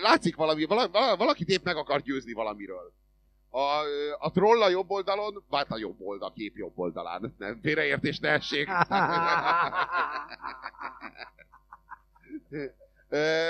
Látszik 0.02 0.36
valami, 0.36 0.66
valaki, 0.66 0.92
valaki 1.18 1.44
épp 1.48 1.64
meg 1.64 1.76
akar 1.76 2.02
győzni 2.02 2.34
valamiről. 2.34 2.94
A, 3.50 3.82
a 4.20 4.32
troll 4.32 4.62
a 4.62 4.70
jobb 4.70 4.90
oldalon, 4.90 5.44
hát 5.52 5.72
a 5.72 5.78
jobb 5.78 6.02
oldal, 6.02 6.30
a 6.30 6.34
kép 6.34 6.58
jobb 6.58 6.78
oldalán. 6.80 7.36
Nem, 7.38 7.60
félreértés 7.62 8.20
ne 8.20 8.30
essék. 8.30 8.70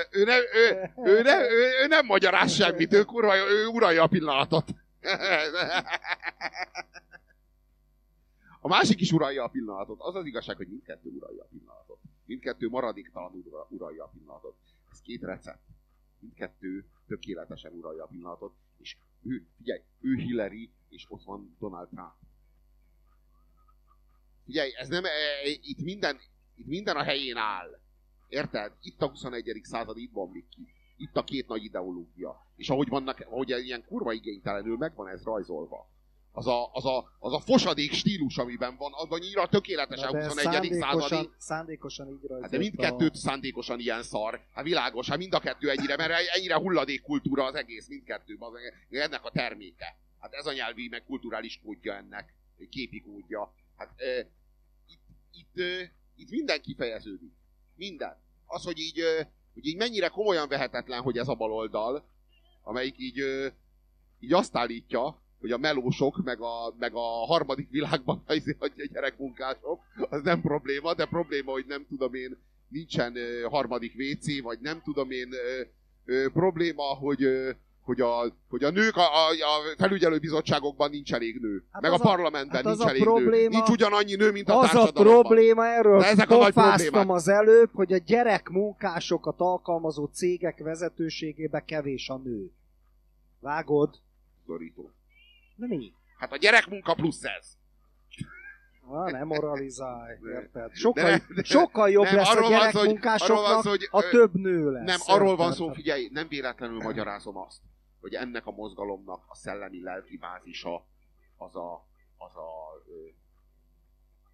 Ő, 0.10 0.24
nem, 0.24 0.42
ő, 0.54 0.92
ő, 1.04 1.22
nem, 1.22 1.40
ő, 1.40 1.72
ő, 1.84 1.88
nem 1.88 2.06
magyaráz 2.06 2.54
semmit, 2.54 2.94
ő, 2.94 3.04
kurva, 3.04 3.36
ő 3.36 3.66
uralja 3.66 4.04
a 4.04 4.08
pillanatot. 4.08 4.66
A 8.62 8.68
másik 8.68 9.02
is 9.02 9.12
uralja 9.12 9.44
a 9.44 9.48
pillanatot. 9.48 10.00
Az 10.00 10.16
az 10.16 10.26
igazság, 10.26 10.56
hogy 10.56 10.68
mindkettő 10.68 11.10
uralja 11.10 11.44
a 11.44 11.48
pillanatot. 11.50 11.98
Mindkettő 12.26 12.70
maradéktalanul 12.70 13.44
ura- 13.46 13.68
uralja 13.70 14.04
a 14.04 14.08
pillanatot. 14.08 14.56
Ez 14.92 15.02
két 15.02 15.22
recept. 15.22 15.60
Mindkettő 16.22 16.86
tökéletesen 17.08 17.74
uralja 17.74 18.04
a 18.04 18.08
pillanatot. 18.08 18.54
És 18.78 18.98
ő, 19.24 19.48
figyelj, 19.58 19.82
ő 20.00 20.16
Hillary, 20.16 20.72
és 20.90 21.06
ott 21.10 21.24
van 21.24 21.56
Donald 21.60 21.90
Trump. 21.90 22.14
Figyelj, 24.46 24.72
ez 24.76 24.88
nem, 24.88 25.06
e, 25.06 25.08
e, 25.08 25.50
itt 25.62 25.82
minden, 25.82 26.20
itt 26.56 26.68
minden 26.68 26.96
a 26.96 27.04
helyén 27.04 27.38
áll. 27.38 27.80
Érted? 28.28 28.74
Itt 28.82 29.02
a 29.02 29.08
21. 29.08 29.60
század, 29.64 29.98
itt 29.98 30.12
bomlik 30.12 30.50
ki. 30.50 30.74
Itt 30.98 31.16
a 31.16 31.24
két 31.24 31.48
nagy 31.48 31.64
ideológia. 31.64 32.46
És 32.56 32.70
ahogy 32.70 32.88
vannak, 32.88 33.20
ahogy 33.20 33.50
ilyen 33.50 33.86
kurva 33.86 34.14
igénytelenül 34.14 34.78
meg 34.78 34.96
van 34.96 35.08
ez 35.08 35.24
rajzolva. 35.24 35.90
Az 36.34 36.48
a, 36.48 36.70
az 36.74 36.86
a, 36.86 37.16
az 37.20 37.34
a 37.34 37.40
fosadék 37.40 37.92
stílus, 37.92 38.38
amiben 38.38 38.76
van, 38.78 38.92
az 38.96 39.10
annyira 39.10 39.48
tökéletesen 39.48 40.16
ez 40.16 40.28
21. 40.28 40.52
századi. 40.52 40.80
szándékosan, 40.80 41.36
szándékosan 41.38 42.08
így 42.08 42.22
rajzolt 42.22 42.42
Hát 42.42 42.52
de 42.52 42.58
mindkettőt 42.58 43.16
szándékosan 43.16 43.80
ilyen 43.80 44.04
szar. 44.04 44.42
Hát 44.54 44.64
világos, 44.64 45.10
hát 45.10 45.18
mind 45.18 45.34
a 45.34 45.40
kettő 45.40 45.70
ennyire, 45.70 45.96
mert 45.96 46.14
ennyire 46.36 46.56
hulladékkultúra 46.56 47.44
az 47.44 47.56
egész, 47.56 47.88
mindkettő, 47.88 48.38
az 48.40 48.54
ennek 48.90 49.26
a 49.26 49.32
terméke. 49.32 49.98
Hát 50.20 50.34
ez 50.34 50.46
a 50.46 50.54
nyelvi, 50.54 50.88
meg 50.88 51.04
kulturális 51.04 51.60
kódja 51.64 51.94
ennek, 51.94 52.34
képi 52.70 53.02
kódja. 53.02 53.54
Hát 53.78 54.00
e, 54.00 54.28
itt, 54.88 55.02
itt, 55.32 55.60
e, 55.60 55.92
itt 56.16 56.30
minden 56.30 56.62
kifejeződik. 56.62 57.34
Minden. 57.76 58.18
Az, 58.46 58.64
hogy 58.64 58.80
így, 58.80 59.00
e, 59.00 59.32
hogy 59.54 59.66
így 59.66 59.78
mennyire 59.78 60.08
komolyan 60.08 60.48
vehetetlen, 60.48 61.02
hogy 61.02 61.18
ez 61.18 61.28
a 61.28 61.36
baloldal, 61.36 62.10
amelyik 62.64 62.96
így, 62.98 63.20
e, 63.20 63.56
így 64.20 64.34
azt 64.34 64.56
állítja, 64.56 65.22
hogy 65.42 65.52
a 65.52 65.58
melósok, 65.58 66.24
meg 66.24 66.42
a, 66.42 66.76
meg 66.80 66.92
a 66.94 67.26
harmadik 67.26 67.70
világban 67.70 68.24
az 68.28 68.56
a 68.60 68.70
gyerekmunkások, 68.94 69.80
az 70.10 70.22
nem 70.24 70.42
probléma, 70.42 70.94
de 70.94 71.06
probléma, 71.06 71.52
hogy 71.52 71.66
nem 71.68 71.86
tudom 71.90 72.14
én, 72.14 72.38
nincsen 72.68 73.14
harmadik 73.50 73.94
WC, 73.98 74.42
vagy 74.42 74.60
nem 74.62 74.82
tudom 74.84 75.12
én, 75.12 75.30
probléma, 76.34 76.84
hogy, 76.84 77.28
hogy, 77.82 78.02
a, 78.02 78.34
hogy 78.50 78.64
a 78.64 78.70
nők 78.70 78.96
a, 78.96 79.02
a, 79.02 79.28
a 79.30 79.76
felügyelőbizottságokban 79.78 80.90
nincs 80.90 81.14
elég 81.14 81.40
nő. 81.42 81.64
Hát 81.72 81.82
meg 81.82 81.92
a 81.92 81.96
a- 81.96 81.98
parlamentben 82.00 82.64
hát 82.66 82.76
nincs 82.76 82.88
elég 82.90 83.00
nő. 83.02 83.06
probléma- 83.08 83.50
Nincs 83.56 83.70
ugyanannyi 83.70 84.16
nő, 84.16 84.32
mint 84.32 84.50
a 84.50 84.60
Az 84.60 84.76
a 84.76 84.92
probléma, 84.92 85.66
erről 85.66 86.00
De 86.00 86.06
ezek 86.06 86.30
a 86.30 86.38
nagy 86.38 86.54
problémák. 86.54 87.10
az 87.10 87.28
előbb, 87.28 87.70
hogy 87.74 87.94
a 87.94 87.98
gyerekmunkásokat 87.98 89.36
alkalmazó 89.40 90.06
cégek 90.06 90.60
vezetőségébe 90.60 91.64
kevés 91.66 92.10
a 92.10 92.18
nő. 92.18 92.52
Vágod? 93.40 93.96
Szorító. 94.48 94.92
De 95.62 95.68
mi? 95.68 95.94
Hát 96.18 96.32
a 96.32 96.38
gyerekmunka 96.38 96.94
plusz 96.94 97.24
ez. 97.24 97.58
Ah, 98.88 99.12
nem 99.12 99.28
moralizálj, 99.28 100.18
érted? 100.34 100.76
Sokkal, 100.76 101.04
de- 101.04 101.26
de- 101.36 101.44
sokkal 101.44 101.90
jobb 101.90 102.04
nem, 102.04 102.16
lesz 102.16 102.28
a 102.28 102.32
arról 102.32 102.44
arról 102.44 102.58
gyerekmunkásoknak, 102.60 103.46
van 103.46 103.62
hogy, 103.62 103.90
ö, 103.92 104.10
több 104.10 104.34
nő 104.34 104.72
lesz. 104.72 104.86
Nem, 104.86 105.00
arról 105.16 105.36
van 105.36 105.54
szó, 105.54 105.72
figyelj, 105.74 106.10
nem 106.12 106.28
véletlenül 106.28 106.82
magyarázom 106.82 107.38
azt, 107.38 107.62
hogy 108.00 108.14
ennek 108.14 108.46
a 108.46 108.52
mozgalomnak 108.52 109.24
a 109.28 109.36
szellemi 109.36 109.82
lelki 109.82 110.18
bázisa 110.18 110.86
az 111.38 111.56
a, 111.56 111.86
az 112.18 112.36
a 112.36 112.50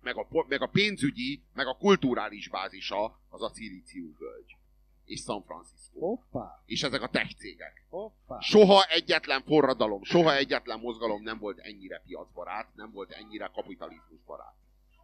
meg 0.02 0.18
a, 0.18 0.28
meg 0.48 0.62
a 0.62 0.68
pénzügyi, 0.68 1.44
meg 1.54 1.68
a 1.68 1.78
kulturális 1.78 2.50
bázisa 2.50 3.20
az 3.30 3.42
a 3.42 3.52
Cilícium 3.52 4.16
völgy. 4.20 4.56
És 5.08 5.22
San 5.22 5.44
Francisco. 5.44 6.00
Hoppá, 6.00 6.62
És 6.66 6.84
ezek 6.84 7.02
a 7.02 7.08
tech 7.10 7.36
cégek. 7.38 7.86
hoppá. 7.90 8.40
Soha 8.40 8.84
egyetlen 8.84 9.42
forradalom, 9.42 10.04
soha 10.04 10.36
egyetlen 10.36 10.80
mozgalom 10.80 11.24
nem 11.24 11.38
volt 11.40 11.58
ennyire 11.60 12.02
piacbarát, 12.06 12.68
nem 12.76 12.92
volt 12.92 13.12
ennyire 13.12 13.52
kapitalizmusbarát. 13.54 14.54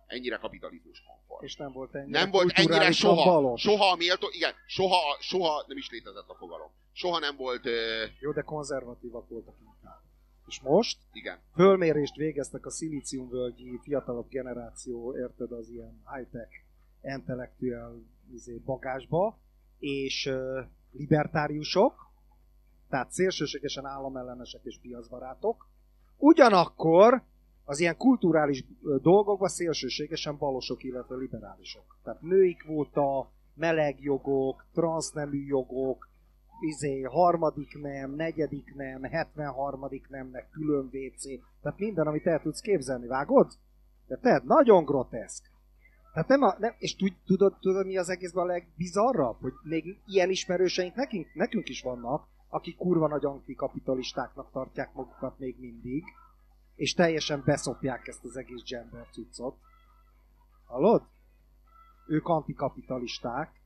Ennyire 0.07 0.35
kapitalizmus 0.37 1.03
komfort. 1.07 1.43
És 1.43 1.55
nem 1.55 1.71
volt 1.71 1.95
ennyire 1.95 2.19
Nem 2.19 2.31
volt 2.31 2.51
ennyire 2.51 2.91
soha. 2.91 3.23
balos. 3.31 3.61
Soha 3.61 3.91
a 3.91 3.95
méltó, 3.95 4.27
igen, 4.31 4.53
soha, 4.67 5.17
soha 5.19 5.63
nem 5.67 5.77
is 5.77 5.89
létezett 5.89 6.27
a 6.29 6.35
fogalom. 6.35 6.69
Soha 6.91 7.19
nem 7.19 7.35
volt, 7.35 7.65
ö, 7.65 8.05
Jó, 8.19 8.31
de 8.31 8.41
konzervatívak 8.41 9.29
voltak 9.29 9.55
inkább. 9.59 10.01
És 10.47 10.59
most 10.61 10.97
igen, 11.13 11.39
fölmérést 11.55 12.15
végeztek 12.15 12.65
a 12.65 12.69
szilíciumvölgyi 12.69 13.79
fiatalabb 13.83 14.29
generáció, 14.29 15.17
érted, 15.17 15.51
az 15.51 15.69
ilyen 15.69 16.03
high-tech 16.13 16.49
intellektuál 17.03 18.01
izé, 18.33 18.55
bagásba, 18.65 19.37
és 19.83 20.29
libertáriusok, 20.91 22.11
tehát 22.89 23.11
szélsőségesen 23.11 23.85
államellenesek 23.85 24.61
és 24.63 24.79
piacbarátok, 24.81 25.67
ugyanakkor 26.17 27.21
az 27.65 27.79
ilyen 27.79 27.97
kulturális 27.97 28.65
dolgokban 29.01 29.47
szélsőségesen 29.47 30.37
balosok, 30.37 30.83
illetve 30.83 31.15
liberálisok. 31.15 31.97
Tehát 32.03 32.21
női 32.21 32.53
kvóta, 32.53 33.31
melegjogok, 33.53 34.65
transznemű 34.73 35.45
jogok, 35.45 36.09
izé, 36.59 37.01
harmadik 37.01 37.81
nem, 37.81 38.15
negyedik 38.15 38.75
nem, 38.75 39.03
73. 39.03 39.89
nemnek 40.09 40.49
külön 40.49 40.85
WC, 40.85 41.23
tehát 41.61 41.79
minden, 41.79 42.07
amit 42.07 42.27
el 42.27 42.41
tudsz 42.41 42.61
képzelni, 42.61 43.07
vágod? 43.07 43.51
De 44.07 44.17
tehát 44.17 44.43
nagyon 44.43 44.85
groteszk. 44.85 45.51
Tehát 46.13 46.27
nem 46.27 46.41
a, 46.41 46.55
nem, 46.59 46.75
és 46.77 46.95
tud, 46.95 47.13
tudod, 47.25 47.57
tudod, 47.59 47.85
mi 47.85 47.97
az 47.97 48.09
egészben 48.09 48.43
a 48.43 48.47
legbizarrabb? 48.47 49.41
Hogy 49.41 49.53
még 49.63 49.97
ilyen 50.05 50.29
ismerőseink 50.29 50.95
nekünk, 50.95 51.33
nekünk 51.33 51.69
is 51.69 51.81
vannak, 51.81 52.27
akik 52.49 52.77
kurva 52.77 53.07
nagy 53.07 53.25
antikapitalistáknak 53.25 54.51
tartják 54.51 54.93
magukat 54.93 55.39
még 55.39 55.59
mindig, 55.59 56.03
és 56.75 56.93
teljesen 56.93 57.41
beszopják 57.45 58.07
ezt 58.07 58.23
az 58.23 58.37
egész 58.37 58.63
gender 58.69 59.07
cuccot. 59.11 59.55
Hallod? 60.65 61.01
Ők 62.07 62.27
antikapitalisták, 62.27 63.61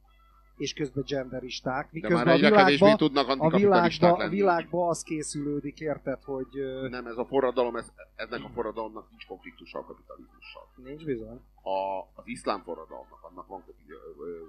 és 0.57 0.73
közben 0.73 1.03
genderisták, 1.07 1.83
de 1.83 1.89
miközben 1.91 2.25
már 2.25 2.27
a 2.27 2.31
egyre 2.31 2.49
kevésbé 2.49 2.75
világban, 2.75 2.97
tudnak 2.97 3.27
a 3.27 3.57
világba, 3.57 4.17
lenni. 4.17 4.35
világba 4.35 4.87
az 4.87 5.01
készülődik, 5.03 5.79
érted, 5.79 6.23
hogy 6.23 6.47
Nem, 6.89 7.07
ez 7.07 7.17
a 7.17 7.25
forradalom, 7.25 7.75
ez, 7.75 7.91
ennek 8.15 8.43
a 8.43 8.49
forradalomnak 8.49 9.09
nincs 9.09 9.25
konfliktusa 9.25 9.79
a 9.79 9.85
kapitalizmussal. 9.85 10.67
nincs 10.75 11.05
bizony. 11.05 11.41
A, 11.61 12.01
az 12.15 12.23
iszlám 12.25 12.61
forradalomnak, 12.61 13.23
annak 13.23 13.47
van 13.47 13.63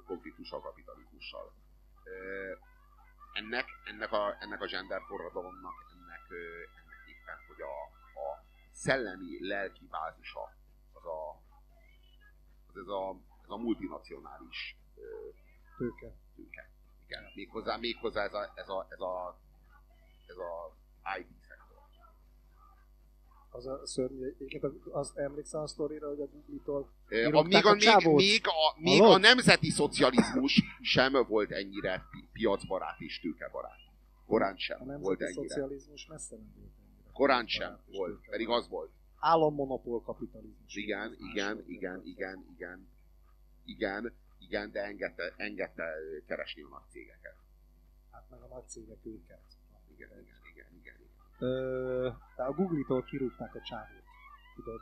konfliktusa 0.06 0.56
a 0.56 0.60
kapitalizmussal. 0.60 1.52
Ennek, 3.32 3.66
ennek, 3.84 4.12
a, 4.12 4.36
ennek 4.40 4.62
a 4.62 4.66
gender 4.66 5.00
forradalomnak, 5.08 5.74
ennek, 5.94 6.24
ennek 6.78 7.02
éppen, 7.12 7.38
hogy 7.48 7.60
a, 7.60 7.76
a 8.20 8.44
szellemi, 8.72 9.48
lelki 9.48 9.86
bázisa, 9.90 10.44
az 10.92 11.04
a, 11.04 11.40
az 12.68 12.76
ez 12.82 12.88
a, 12.88 13.16
ez 13.44 13.50
a 13.50 13.56
multinacionális 13.56 14.76
Tőke. 15.78 16.12
tőke. 16.36 16.70
Igen, 17.06 17.22
méghozzá, 17.34 17.76
méghozzá 17.76 18.24
ez 18.24 18.32
a, 18.34 18.52
ez 18.54 18.68
a, 18.68 18.86
ez 18.90 19.00
a, 19.00 19.38
ez 20.26 20.36
a 20.36 20.74
IT 21.18 21.26
szektor. 21.48 21.76
Az 23.50 23.66
a 23.66 23.86
szörnyű, 23.86 24.26
egyébként 24.26 24.64
az, 24.64 24.72
az 24.90 25.12
emlékszel 25.16 25.60
a 25.62 25.66
sztorira, 25.66 26.08
hogy 26.08 26.20
a 26.20 26.26
Google-tól 26.26 26.80
A, 27.32 27.42
még, 27.42 27.66
a, 27.66 27.72
még, 28.14 28.46
a, 28.46 28.80
még 28.80 29.00
Hallod? 29.00 29.14
a 29.14 29.18
nemzeti 29.18 29.70
szocializmus 29.70 30.62
sem 30.80 31.12
volt 31.28 31.50
ennyire 31.50 32.06
pi- 32.10 32.28
piacbarát 32.32 33.00
és 33.00 33.20
tőkebarát. 33.20 33.78
Korán 34.26 34.56
sem 34.56 34.80
a 34.80 34.84
volt 34.84 35.18
nemzeti 35.18 35.38
ennyire. 35.38 35.54
szocializmus 35.54 36.06
messze 36.06 36.36
nem 36.36 36.52
volt 36.56 36.70
ennyire. 36.78 37.10
Korán 37.12 37.46
sem 37.46 37.78
volt, 37.92 38.26
pedig 38.30 38.48
az 38.48 38.68
volt. 38.68 38.90
állammonopól 39.18 40.02
kapitalizmus. 40.02 40.74
Igen, 40.74 41.16
igen, 41.32 41.64
igen, 41.66 42.02
igen, 42.04 42.44
igen, 42.54 42.88
igen, 43.64 44.14
igen, 44.38 44.70
de 44.70 44.82
engedte, 44.82 45.34
engedte 45.36 45.84
keresni 46.26 46.62
a 46.62 46.68
nagy 46.68 46.88
cégeket. 46.88 47.36
Hát 48.10 48.24
meg 48.30 48.40
a 48.40 48.46
nagy 48.46 48.68
cégek 48.68 48.98
őket. 49.02 49.40
Igen, 49.94 50.08
igen, 50.10 50.40
igen, 50.52 50.66
igen. 50.80 50.94
igen. 51.00 51.48
Ö, 51.48 52.10
tehát 52.36 52.50
a 52.50 52.54
Google-tól 52.54 53.02
kirúgták 53.02 53.54
a 53.54 53.60
csávót. 53.60 54.02
Tudod, 54.54 54.80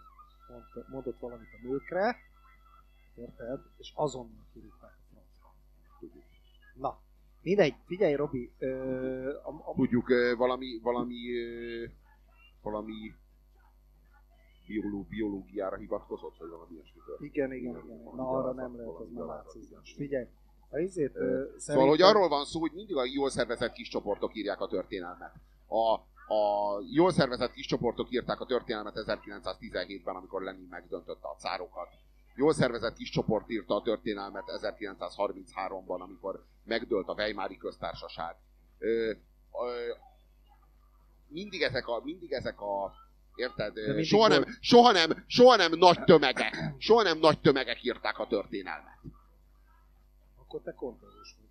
mondta, 0.49 0.85
mondott 0.89 1.19
valamit 1.19 1.49
a 1.53 1.67
nőkre, 1.67 2.17
érted? 3.15 3.61
És 3.77 3.93
azonnal 3.95 4.47
kirúgták 4.53 4.91
a 4.91 5.03
francba. 5.13 5.55
Tudjuk. 5.99 6.25
Na, 6.75 7.01
mindegy, 7.43 7.75
figyelj 7.87 8.15
Robi, 8.15 8.53
ö, 8.59 9.39
a, 9.43 9.71
a, 9.71 9.75
Tudjuk, 9.75 10.09
valami, 10.37 10.81
valami, 10.83 11.19
valami 12.63 13.15
bioló, 14.67 15.07
biológiára 15.09 15.77
hivatkozott, 15.77 16.37
vagy 16.39 16.49
valami 16.49 16.73
ilyesmi 16.75 17.01
történt. 17.07 17.31
igen, 17.35 17.53
igen, 17.53 17.83
igen, 17.85 18.01
na 18.17 18.29
arra 18.29 18.53
nem 18.53 18.77
lehet, 18.77 18.93
az 19.01 19.09
már 19.12 19.27
nácizmus. 19.27 19.93
Figyelj, 19.97 20.27
a 20.71 20.79
izét, 20.79 21.14
ö, 21.17 21.19
Szóval, 21.21 21.59
szerintem- 21.59 21.89
hogy 21.91 22.03
arról 22.03 22.29
van 22.29 22.45
szó, 22.45 22.61
hogy 22.61 22.73
mindig 22.75 22.97
a 22.97 23.05
jól 23.05 23.31
szervezett 23.31 23.73
kis 23.73 23.89
csoportok 23.89 24.35
írják 24.37 24.61
a 24.61 24.67
történelmet. 24.67 25.33
A, 25.69 25.93
a 26.35 26.81
jól 26.93 27.12
szervezett 27.12 27.53
kis 27.53 27.67
csoportok 27.67 28.11
írták 28.11 28.41
a 28.41 28.47
történelmet 28.47 28.97
1917-ben, 28.97 30.14
amikor 30.17 30.43
Lenin 30.43 30.67
megdöntötte 30.71 31.29
a 31.29 31.37
cárokat. 31.39 31.89
Jól 32.35 32.53
szervezett 32.53 32.97
kis 32.97 33.11
csoport 33.11 33.51
írta 33.51 33.75
a 33.75 33.83
történelmet 33.83 34.45
1933-ban, 34.47 35.99
amikor 36.01 36.45
megdőlt 36.64 37.09
a 37.09 37.14
Weimári 37.14 37.57
köztársaság. 37.57 38.37
Ö, 38.79 39.11
ö, 39.53 39.93
mindig 41.29 41.62
ezek 41.62 41.89
a, 41.89 42.01
mindig 42.05 42.33
ezek 42.33 42.61
a 42.61 42.93
Érted? 43.37 43.72
De 43.74 44.03
Soha 44.03 44.28
nem, 44.28 44.43
volt- 44.43 44.57
soha, 44.61 44.93
nem, 44.93 45.24
soha 45.26 45.57
nem 45.57 45.72
nagy 45.78 46.05
tömegek, 46.05 46.57
soha 46.78 47.03
nem 47.03 47.18
nagy 47.18 47.41
tömegek 47.41 47.84
írták 47.84 48.18
a 48.18 48.26
történelmet. 48.26 48.99
Akkor 50.41 50.61
te 50.64 50.72
vagy. 50.72 51.45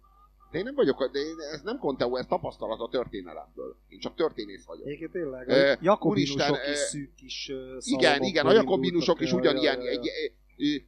De 0.51 0.57
én 0.57 0.63
nem 0.63 0.75
vagyok, 0.75 1.11
de 1.11 1.19
én, 1.19 1.35
ez 1.51 1.61
nem 1.61 1.79
konteó, 1.79 2.17
ez 2.17 2.25
tapasztalat 2.25 2.79
a 2.79 2.89
történelemből. 2.91 3.75
Én 3.89 3.99
csak 3.99 4.15
történész 4.15 4.65
vagyok. 4.65 4.85
Egyébként 4.85 5.11
tényleg, 5.11 5.49
a 5.49 5.77
jakobinusok 5.81 6.49
úristen, 6.49 6.71
is 6.71 6.77
szűk 6.77 7.15
kis 7.15 7.51
Igen, 7.79 8.21
igen, 8.23 8.45
a 8.45 8.51
jakobinusok 8.51 9.19
is 9.21 9.31
ugyanilyen 9.31 9.81
ja, 9.81 9.91
ja, 9.91 9.99
ja. 10.01 10.31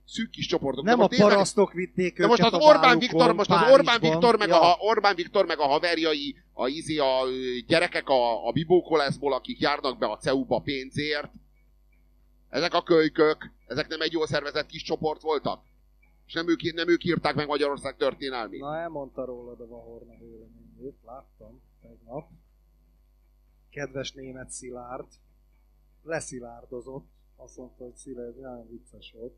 Szűk 0.05 0.29
kis 0.29 0.45
csoportok. 0.45 0.83
Nem 0.83 0.97
De 0.97 1.03
a 1.03 1.07
tényleg- 1.07 1.29
parasztok 1.29 1.73
vitték 1.73 2.17
De 2.17 2.27
most 2.27 2.39
őket 2.39 2.53
az 2.53 2.63
Orbán 2.63 2.99
Viktor, 2.99 3.33
most 3.33 3.49
az 3.49 3.71
Orbán. 3.71 3.99
Viktor, 3.99 4.37
meg 4.37 4.47
ja. 4.47 4.73
a, 4.73 4.77
Orbán 4.79 5.15
Viktor 5.15 5.45
meg 5.45 5.59
a 5.59 5.67
haverjai, 5.67 6.35
a, 6.53 6.67
izé, 6.67 6.97
a 6.97 7.23
gyerekek 7.67 8.09
a, 8.09 8.47
a 8.47 8.51
bibókoleszból, 8.51 9.33
akik 9.33 9.59
járnak 9.59 9.97
be 9.97 10.05
a 10.05 10.17
CEU-ba 10.17 10.59
pénzért. 10.59 11.31
Ezek 12.49 12.73
a 12.73 12.83
kölykök, 12.83 13.51
ezek 13.67 13.87
nem 13.87 14.01
egy 14.01 14.11
jól 14.11 14.27
szervezett 14.27 14.65
kis 14.65 14.81
csoport 14.83 15.21
voltak? 15.21 15.61
És 16.27 16.33
nem 16.33 16.49
ők, 16.49 16.73
nem 16.73 16.89
ők 16.89 17.03
írták 17.03 17.35
meg 17.35 17.47
Magyarország 17.47 17.95
történelmét? 17.95 18.59
Na, 18.59 18.77
elmondta 18.77 19.25
rólad 19.25 19.61
a 19.61 19.67
Vahorna 19.67 20.13
véleményét, 20.19 20.97
láttam 21.05 21.61
tegnap. 21.81 22.29
Kedves 23.69 24.11
német 24.11 24.49
Szilárd, 24.49 25.07
leszilárdozott, 26.03 27.07
azt 27.35 27.57
mondta, 27.57 27.83
hogy 27.83 27.95
Szilárd, 27.95 28.39
nagyon 28.39 28.67
vicces 28.69 29.13
volt. 29.17 29.33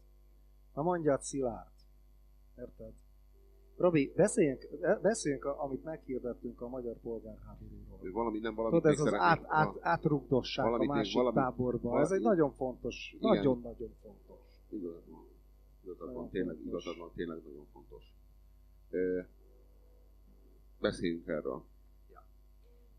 Na 0.80 0.86
mondjad 0.86 1.22
Szilárd, 1.22 1.72
érted? 2.58 2.94
Robi, 3.78 4.14
beszéljünk, 4.16 4.68
beszéljünk 5.02 5.46
amit 5.46 5.84
meghirdettünk 5.84 6.62
a 6.62 6.68
magyar 6.68 6.96
polgárháborúról. 6.96 8.12
Valami 8.12 8.40
nem 8.40 8.56
valami. 8.56 8.76
Tudod, 8.76 8.92
ez 8.92 9.00
az 9.00 9.14
át, 9.14 9.44
át, 9.48 9.76
átrugdosság 9.80 10.66
a 10.74 10.84
másik 10.84 11.14
valami- 11.16 11.36
táborba. 11.36 12.00
Ez 12.00 12.12
egy 12.12 12.22
valami- 12.22 12.38
nagyon 12.40 12.54
fontos, 12.56 13.16
nagyon-nagyon 13.20 13.94
fontos. 14.02 14.42
Igazad 14.70 15.04
van. 15.10 15.26
Igazad 15.84 16.00
van, 16.06 16.14
Nagyon 16.14 16.30
tényleg, 16.30 16.56
fontos. 16.56 16.68
igazad 16.84 16.98
van, 16.98 17.12
tényleg 17.16 17.42
nagyon 17.44 17.66
fontos. 17.74 18.04
Ö, 18.90 19.20
beszéljünk 20.80 21.28
erről. 21.28 21.64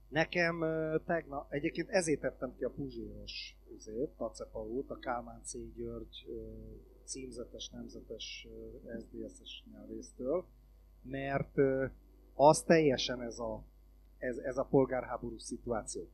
Nekem 0.08 0.62
ö, 0.62 0.98
tegnap, 1.06 1.52
egyébként 1.52 1.88
ezért 1.88 2.20
tettem 2.20 2.54
ki 2.56 2.64
a 2.64 2.70
Puzséros 2.70 3.56
üzét, 3.74 4.10
Tacepaút, 4.10 4.90
a 4.90 4.98
Kálmán 4.98 5.40
C. 5.42 5.52
György 5.74 6.26
címzetes, 7.10 7.68
nemzetes 7.68 8.46
SZDSZ-es 8.98 9.64
nyelvésztől, 9.72 10.44
mert 11.02 11.54
az 12.34 12.62
teljesen 12.62 13.22
ez 13.22 13.38
a, 13.38 13.64
ez, 14.18 14.36
ez 14.36 14.56
a 14.56 14.64
polgárháború 14.64 15.38
szituáció. 15.38 16.08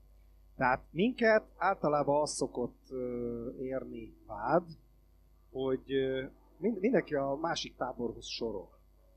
Tehát 0.56 0.84
minket 0.90 1.44
általában 1.56 2.22
az 2.22 2.30
szokott 2.30 2.90
érni 3.58 4.16
vád, 4.26 4.64
hogy 5.50 5.84
mindenki 6.58 7.14
a 7.14 7.38
másik 7.40 7.76
táborhoz 7.76 8.26
sorol. 8.26 8.68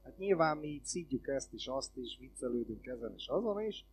Hát 0.03 0.17
nyilván 0.17 0.57
mi 0.57 0.67
így 0.67 1.19
ezt 1.21 1.53
is, 1.53 1.67
azt 1.67 1.97
is, 1.97 2.17
viccelődünk 2.19 2.85
ezen 2.85 3.13
és 3.15 3.27
azon 3.27 3.61
is, 3.61 3.85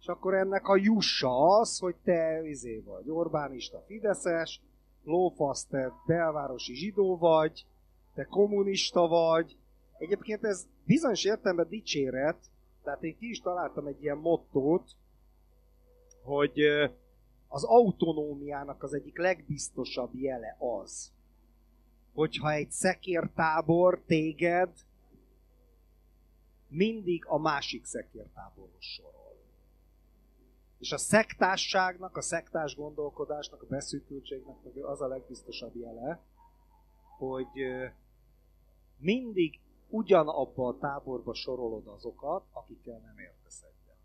és 0.00 0.06
akkor 0.06 0.34
ennek 0.34 0.68
a 0.68 0.76
jussa 0.76 1.58
az, 1.58 1.78
hogy 1.78 1.96
te 2.04 2.42
izé 2.42 2.78
vagy, 2.78 3.10
Orbánista 3.10 3.84
Fideszes, 3.86 4.60
lófasz, 5.06 5.66
te 5.66 5.92
belvárosi 6.06 6.74
zsidó 6.74 7.16
vagy, 7.16 7.66
te 8.14 8.24
kommunista 8.24 9.06
vagy. 9.06 9.56
Egyébként 9.98 10.44
ez 10.44 10.66
bizonyos 10.84 11.24
értelemben 11.24 11.68
dicséret, 11.68 12.36
tehát 12.82 13.02
én 13.02 13.16
ki 13.16 13.28
is 13.28 13.40
találtam 13.40 13.86
egy 13.86 14.02
ilyen 14.02 14.16
mottót, 14.16 14.96
hogy 16.22 16.60
az 17.48 17.64
autonómiának 17.64 18.82
az 18.82 18.94
egyik 18.94 19.18
legbiztosabb 19.18 20.14
jele 20.14 20.56
az, 20.58 21.12
hogyha 22.14 22.52
egy 22.52 22.70
szekértábor 22.70 24.02
téged 24.06 24.70
mindig 26.68 27.24
a 27.26 27.38
másik 27.38 27.84
szekértáborhoz 27.84 28.84
sorol. 28.84 29.25
És 30.78 30.92
a 30.92 30.98
szektásságnak, 30.98 32.16
a 32.16 32.20
szektás 32.20 32.76
gondolkodásnak, 32.76 33.62
a 33.62 33.66
beszűkültségnek 33.66 34.56
az 34.82 35.00
a 35.00 35.06
legbiztosabb 35.06 35.76
jele, 35.76 36.20
hogy 37.18 37.48
mindig 38.98 39.60
ugyanabba 39.88 40.68
a 40.68 40.78
táborba 40.78 41.34
sorolod 41.34 41.86
azokat, 41.86 42.44
akikkel 42.52 42.98
nem 42.98 43.18
értesz 43.18 43.62
egyet. 43.62 43.96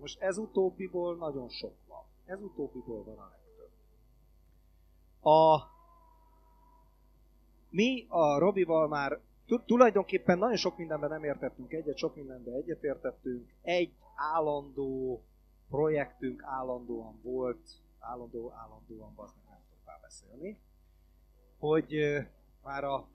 Most 0.00 0.20
ez 0.20 0.38
utóbbiból 0.38 1.16
nagyon 1.16 1.48
sok 1.48 1.74
van. 1.88 2.04
Ez 2.24 2.42
utóbbiból 2.42 3.04
van 3.04 3.18
a 3.18 3.28
legtöbb. 3.30 3.70
A, 5.32 5.70
mi 7.70 8.06
a 8.08 8.38
Robival 8.38 8.88
már 8.88 9.20
tu- 9.46 9.64
tulajdonképpen 9.66 10.38
nagyon 10.38 10.56
sok 10.56 10.76
mindenben 10.76 11.10
nem 11.10 11.24
értettünk 11.24 11.72
egyet, 11.72 11.96
sok 11.96 12.14
mindenben 12.14 12.54
egyetértettünk. 12.54 13.52
Egy 13.62 13.92
állandó 14.34 15.22
projektünk 15.68 16.42
állandóan 16.42 17.20
volt, 17.22 17.68
állandó, 17.98 18.52
állandóan, 18.52 19.12
az 19.16 19.32
meg 19.36 19.44
nem 19.48 19.60
tudok 19.68 19.84
már 19.84 20.00
beszélni, 20.00 20.60
hogy 21.58 21.96
már 22.62 22.84
a 22.84 23.08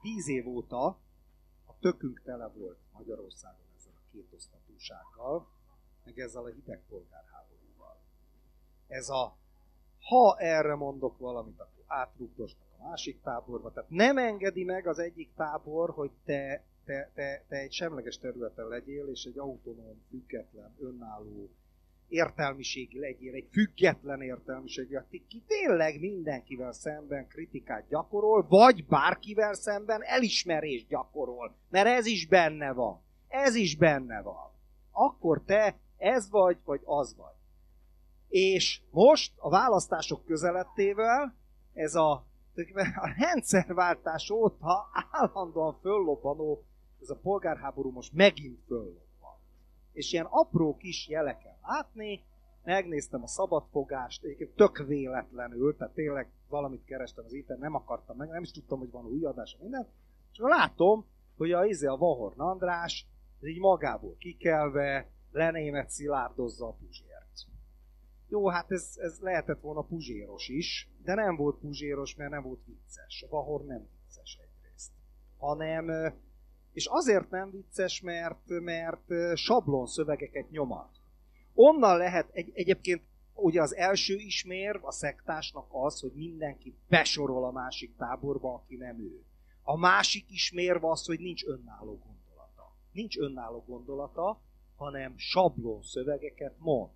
tíz 0.00 0.28
év 0.28 0.48
óta 0.48 0.86
a 1.66 1.78
tökünk 1.80 2.22
tele 2.24 2.48
volt 2.48 2.78
Magyarországon 2.92 3.66
ezzel 3.76 3.92
a 3.96 4.10
kétosztatúsággal, 4.12 5.48
meg 6.04 6.18
ezzel 6.18 6.44
a 6.44 6.48
hidegpolgárháborúval. 6.48 8.00
Ez 8.86 9.08
a, 9.08 9.36
ha 10.00 10.36
erre 10.38 10.74
mondok 10.74 11.18
valamit, 11.18 11.60
akkor 11.60 11.84
átrugdosnak 11.86 12.68
a 12.78 12.88
másik 12.88 13.20
táborba. 13.22 13.72
Tehát 13.72 13.90
nem 13.90 14.18
engedi 14.18 14.64
meg 14.64 14.86
az 14.86 14.98
egyik 14.98 15.34
tábor, 15.34 15.90
hogy 15.90 16.10
te, 16.24 16.64
te, 16.90 17.10
te, 17.14 17.44
te 17.48 17.56
egy 17.56 17.72
semleges 17.72 18.18
területen 18.18 18.68
legyél, 18.68 19.06
és 19.06 19.24
egy 19.24 19.38
autonóm, 19.38 20.02
független, 20.08 20.76
önálló 20.80 21.50
értelmiségi 22.08 22.98
legyél, 22.98 23.34
egy 23.34 23.48
független 23.52 24.22
értelmiségi, 24.22 24.94
aki 24.94 25.24
ki 25.28 25.42
tényleg 25.46 26.00
mindenkivel 26.00 26.72
szemben 26.72 27.26
kritikát 27.28 27.88
gyakorol, 27.88 28.46
vagy 28.48 28.86
bárkivel 28.86 29.54
szemben 29.54 30.02
elismerést 30.02 30.88
gyakorol, 30.88 31.54
mert 31.68 31.86
ez 31.86 32.06
is 32.06 32.26
benne 32.26 32.72
van. 32.72 33.00
Ez 33.28 33.54
is 33.54 33.76
benne 33.76 34.22
van. 34.22 34.50
Akkor 34.90 35.42
te 35.44 35.78
ez 35.96 36.30
vagy, 36.30 36.58
vagy 36.64 36.80
az 36.84 37.16
vagy. 37.16 37.34
És 38.28 38.80
most 38.90 39.32
a 39.36 39.48
választások 39.48 40.24
közelettével 40.24 41.34
ez 41.72 41.94
a, 41.94 42.12
a 42.94 43.14
rendszerváltás 43.18 44.30
óta 44.30 44.90
állandóan 45.10 45.78
föllobbanó 45.80 46.64
ez 47.00 47.10
a 47.10 47.18
polgárháború 47.22 47.90
most 47.90 48.12
megint 48.12 48.60
föllobban. 48.66 49.38
És 49.92 50.12
ilyen 50.12 50.26
apró 50.30 50.76
kis 50.76 51.08
jeleken 51.08 51.56
látni, 51.62 52.24
megnéztem 52.64 53.22
a 53.22 53.26
szabadfogást, 53.26 54.24
egyébként 54.24 54.54
tök 54.54 54.78
véletlenül, 54.86 55.76
tehát 55.76 55.94
tényleg 55.94 56.30
valamit 56.48 56.84
kerestem 56.84 57.24
az 57.24 57.32
internet, 57.32 57.64
nem 57.64 57.74
akartam 57.74 58.16
meg, 58.16 58.28
nem 58.28 58.42
is 58.42 58.50
tudtam, 58.50 58.78
hogy 58.78 58.90
van 58.90 59.06
új 59.06 59.24
adás, 59.24 59.56
minden, 59.60 59.88
és 60.32 60.38
látom, 60.38 61.06
hogy 61.36 61.52
a, 61.52 61.64
izé, 61.64 61.86
a 61.86 61.96
Vahorn 61.96 62.40
András, 62.40 63.06
így 63.42 63.58
magából 63.58 64.16
kikelve, 64.18 65.08
lenémet 65.32 65.90
szilárdozza 65.90 66.66
a 66.66 66.72
Puzsért. 66.72 67.46
jó, 68.28 68.48
hát 68.48 68.70
ez, 68.70 68.94
ez 68.96 69.18
lehetett 69.20 69.60
volna 69.60 69.82
puzséros 69.82 70.48
is, 70.48 70.90
de 71.02 71.14
nem 71.14 71.36
volt 71.36 71.58
puzséros, 71.58 72.14
mert 72.14 72.30
nem 72.30 72.42
volt 72.42 72.64
vicces. 72.66 73.22
A 73.22 73.28
Bahor 73.28 73.64
nem 73.64 73.88
vicces 74.02 74.38
egyrészt. 74.42 74.92
Hanem, 75.38 76.14
és 76.72 76.86
azért 76.86 77.30
nem 77.30 77.50
vicces, 77.50 78.00
mert, 78.00 78.48
mert 78.48 79.12
sablon 79.34 79.86
szövegeket 79.86 80.50
nyomat. 80.50 80.88
Onnan 81.54 81.96
lehet 81.96 82.28
egy, 82.32 82.50
egyébként 82.54 83.02
ugye 83.34 83.62
az 83.62 83.74
első 83.74 84.14
ismérv 84.14 84.84
a 84.84 84.92
szektásnak 84.92 85.66
az, 85.70 86.00
hogy 86.00 86.12
mindenki 86.14 86.74
besorol 86.88 87.44
a 87.44 87.50
másik 87.50 87.96
táborba, 87.96 88.54
aki 88.54 88.76
nem 88.76 89.00
ő. 89.00 89.24
A 89.62 89.76
másik 89.76 90.24
ismérv 90.30 90.84
az, 90.84 91.06
hogy 91.06 91.18
nincs 91.18 91.44
önálló 91.44 91.98
gondolata. 91.98 92.74
Nincs 92.92 93.18
önálló 93.18 93.64
gondolata, 93.66 94.40
hanem 94.76 95.14
sablon 95.16 95.82
szövegeket 95.82 96.54
mond. 96.58 96.90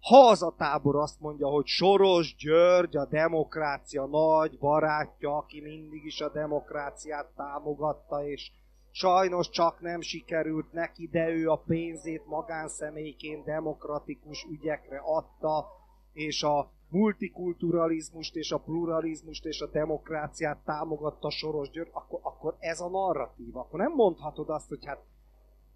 Ha 0.00 0.28
az 0.28 0.42
a 0.42 0.54
tábor 0.56 0.96
azt 0.96 1.20
mondja, 1.20 1.46
hogy 1.48 1.66
Soros 1.66 2.36
György 2.36 2.96
a 2.96 3.06
demokrácia 3.06 4.06
nagy 4.06 4.58
barátja, 4.58 5.36
aki 5.36 5.60
mindig 5.60 6.04
is 6.04 6.20
a 6.20 6.30
demokráciát 6.30 7.26
támogatta, 7.36 8.26
és 8.26 8.50
sajnos 8.90 9.48
csak 9.50 9.80
nem 9.80 10.00
sikerült 10.00 10.72
neki, 10.72 11.08
de 11.12 11.28
ő 11.28 11.50
a 11.50 11.62
pénzét 11.66 12.26
magánszemélyként 12.26 13.44
demokratikus 13.44 14.46
ügyekre 14.50 14.98
adta, 15.04 15.66
és 16.12 16.42
a 16.42 16.70
multikulturalizmust 16.88 18.36
és 18.36 18.52
a 18.52 18.58
pluralizmust 18.58 19.44
és 19.44 19.60
a 19.60 19.66
demokráciát 19.66 20.58
támogatta 20.64 21.30
Soros 21.30 21.70
György, 21.70 21.90
akkor, 21.92 22.20
akkor 22.22 22.56
ez 22.58 22.80
a 22.80 22.88
narratíva. 22.88 23.60
Akkor 23.60 23.78
nem 23.78 23.92
mondhatod 23.92 24.48
azt, 24.48 24.68
hogy 24.68 24.84
hát 24.84 25.04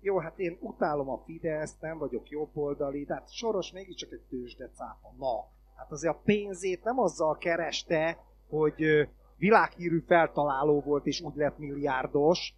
jó, 0.00 0.18
hát 0.18 0.38
én 0.38 0.58
utálom 0.60 1.08
a 1.08 1.22
Fideszt, 1.24 1.80
nem 1.80 1.98
vagyok 1.98 2.28
jobboldali, 2.28 3.04
de 3.04 3.14
hát 3.14 3.32
Soros 3.32 3.72
mégiscsak 3.72 4.12
egy 4.12 4.26
tőzsde 4.28 4.70
cápa. 4.74 5.14
Na, 5.18 5.48
hát 5.76 5.90
azért 5.90 6.14
a 6.14 6.20
pénzét 6.24 6.84
nem 6.84 6.98
azzal 6.98 7.36
kereste, 7.36 8.18
hogy 8.48 9.08
világhírű 9.36 9.98
feltaláló 10.06 10.80
volt 10.80 11.06
és 11.06 11.20
úgy 11.20 11.34
lett 11.34 11.58
milliárdos, 11.58 12.54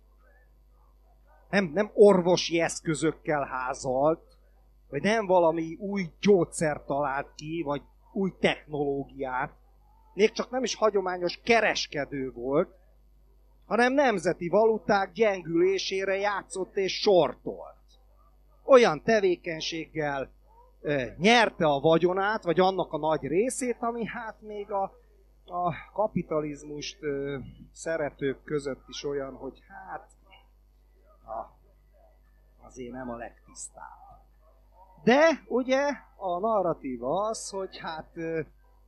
nem, 1.54 1.70
nem 1.74 1.90
orvosi 1.92 2.60
eszközökkel 2.60 3.44
házalt, 3.44 4.22
vagy 4.88 5.02
nem 5.02 5.26
valami 5.26 5.76
új 5.80 6.10
gyógyszert 6.20 6.86
talált 6.86 7.34
ki, 7.34 7.62
vagy 7.64 7.82
új 8.12 8.32
technológiát, 8.40 9.52
még 10.14 10.32
csak 10.32 10.50
nem 10.50 10.62
is 10.62 10.74
hagyományos 10.74 11.40
kereskedő 11.44 12.30
volt, 12.32 12.68
hanem 13.66 13.92
nemzeti 13.92 14.48
valuták 14.48 15.12
gyengülésére 15.12 16.16
játszott 16.16 16.76
és 16.76 17.00
sortolt. 17.00 17.76
Olyan 18.64 19.02
tevékenységgel 19.02 20.30
ö, 20.80 21.02
nyerte 21.16 21.66
a 21.66 21.80
vagyonát, 21.80 22.44
vagy 22.44 22.60
annak 22.60 22.92
a 22.92 22.98
nagy 22.98 23.22
részét, 23.22 23.76
ami 23.80 24.06
hát 24.06 24.40
még 24.40 24.70
a, 24.70 24.82
a 25.46 25.74
kapitalizmust 25.92 27.02
ö, 27.02 27.38
szeretők 27.72 28.44
között 28.44 28.84
is 28.88 29.04
olyan, 29.04 29.34
hogy 29.34 29.62
hát 29.68 30.13
azért 32.74 32.92
nem 32.92 33.10
a 33.10 33.16
legtisztább. 33.16 34.02
De 35.04 35.42
ugye 35.48 35.82
a 36.16 36.38
narratíva 36.38 37.26
az, 37.28 37.50
hogy 37.50 37.78
hát 37.78 38.16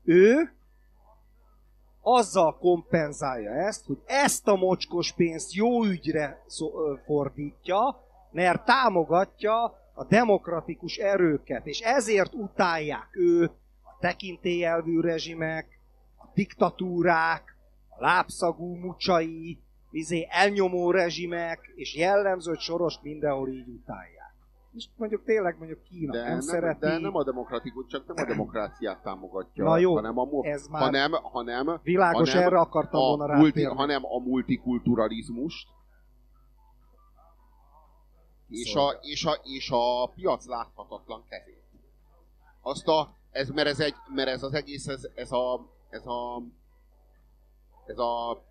ő 0.05 0.53
azzal 2.01 2.59
kompenzálja 2.59 3.51
ezt, 3.51 3.87
hogy 3.87 4.03
ezt 4.07 4.49
a 4.49 4.57
mocskos 4.57 5.12
pénzt 5.12 5.53
jó 5.53 5.84
ügyre 5.84 6.45
fordítja, 7.05 8.05
mert 8.30 8.64
támogatja 8.64 9.62
a 9.95 10.05
demokratikus 10.05 10.97
erőket, 10.97 11.66
és 11.66 11.80
ezért 11.80 12.34
utálják 12.34 13.09
őt 13.12 13.53
a 13.82 13.97
tekintélyelvű 14.01 15.01
rezsimek, 15.01 15.80
a 16.16 16.26
diktatúrák, 16.34 17.57
a 17.89 18.01
lábszagú 18.01 18.74
mucsai, 18.74 19.61
izé 19.97 20.26
elnyomó 20.30 20.90
rezsimek, 20.90 21.72
és 21.74 21.97
jellemző, 21.97 22.51
hogy 22.51 22.61
Sorost 22.61 23.03
mindenhol 23.03 23.49
így 23.49 23.68
utálják. 23.68 24.34
És 24.74 24.88
mondjuk 24.97 25.24
tényleg 25.24 25.59
mondjuk 25.59 25.82
Kína 25.82 26.12
De 26.12 26.22
nem, 26.22 26.28
nem, 26.30 26.40
szereti. 26.40 26.80
de 26.80 26.99
nem 26.99 27.16
a 27.16 27.24
demokratikus, 27.24 27.86
csak 27.86 28.07
nem 28.07 28.24
a 28.24 28.28
demokráciát 28.28 29.03
támogatja, 29.03 29.64
Na 29.64 29.78
jó, 29.78 29.94
hanem, 29.94 30.18
a, 30.18 30.47
ez 30.47 30.66
már 30.66 30.82
hanem, 30.82 31.12
hanem, 31.12 31.80
Világos, 31.82 32.30
hanem 32.30 32.47
erre 32.47 32.59
akartam 32.59 33.01
a 33.01 33.16
volna 33.16 33.36
multi, 33.36 33.62
hanem 33.64 34.05
a 34.05 34.18
multikulturalizmust, 34.18 35.68
és 38.48 38.74
a, 38.74 38.98
és, 39.01 39.24
a, 39.24 39.39
és 39.43 39.70
a 39.70 40.06
piac 40.14 40.47
láthatatlan 40.47 41.24
kezét. 41.28 41.64
Azt 42.60 42.89
a, 42.89 43.14
ez, 43.31 43.48
mert, 43.48 43.68
ez 43.68 43.81
egy, 43.81 43.94
mert 44.14 44.28
ez 44.28 44.43
az 44.43 44.55
egész, 44.55 44.86
ez, 44.86 45.09
ez 45.14 45.32
a, 45.32 45.66
ez 45.90 46.06
a, 46.06 46.43
ez 47.86 47.98
a, 47.98 48.43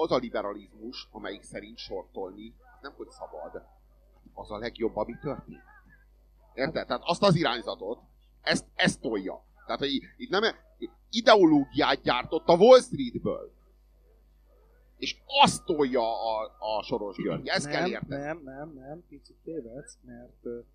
az 0.00 0.10
a 0.10 0.16
liberalizmus, 0.16 1.08
amelyik 1.10 1.42
szerint 1.42 1.78
sortolni, 1.78 2.54
nem 2.80 2.92
hogy 2.96 3.08
szabad, 3.10 3.62
az 4.34 4.50
a 4.50 4.58
legjobb, 4.58 4.96
ami 4.96 5.18
történt. 5.20 5.62
Érted? 6.54 6.86
Tehát 6.86 7.02
azt 7.04 7.22
az 7.22 7.34
irányzatot, 7.34 8.00
ezt, 8.42 8.64
ezt 8.74 9.00
tolja. 9.00 9.44
Tehát, 9.66 9.80
hogy 9.80 9.90
itt 10.16 10.30
nem 10.30 10.42
ideológiát 11.10 12.00
gyártott 12.02 12.48
a 12.48 12.56
Wall 12.56 12.80
Streetből. 12.80 13.52
És 14.96 15.16
azt 15.42 15.64
tolja 15.64 16.02
a, 16.02 16.56
a 16.58 16.82
Soros 16.82 17.16
György. 17.16 17.46
Ezt 17.46 17.64
nem, 17.64 17.72
kell 17.72 17.88
érteni. 17.88 18.22
Nem, 18.22 18.42
nem, 18.44 18.72
nem, 18.74 19.04
picit 19.08 19.36
tévedsz, 19.44 19.98
mert 20.04 20.66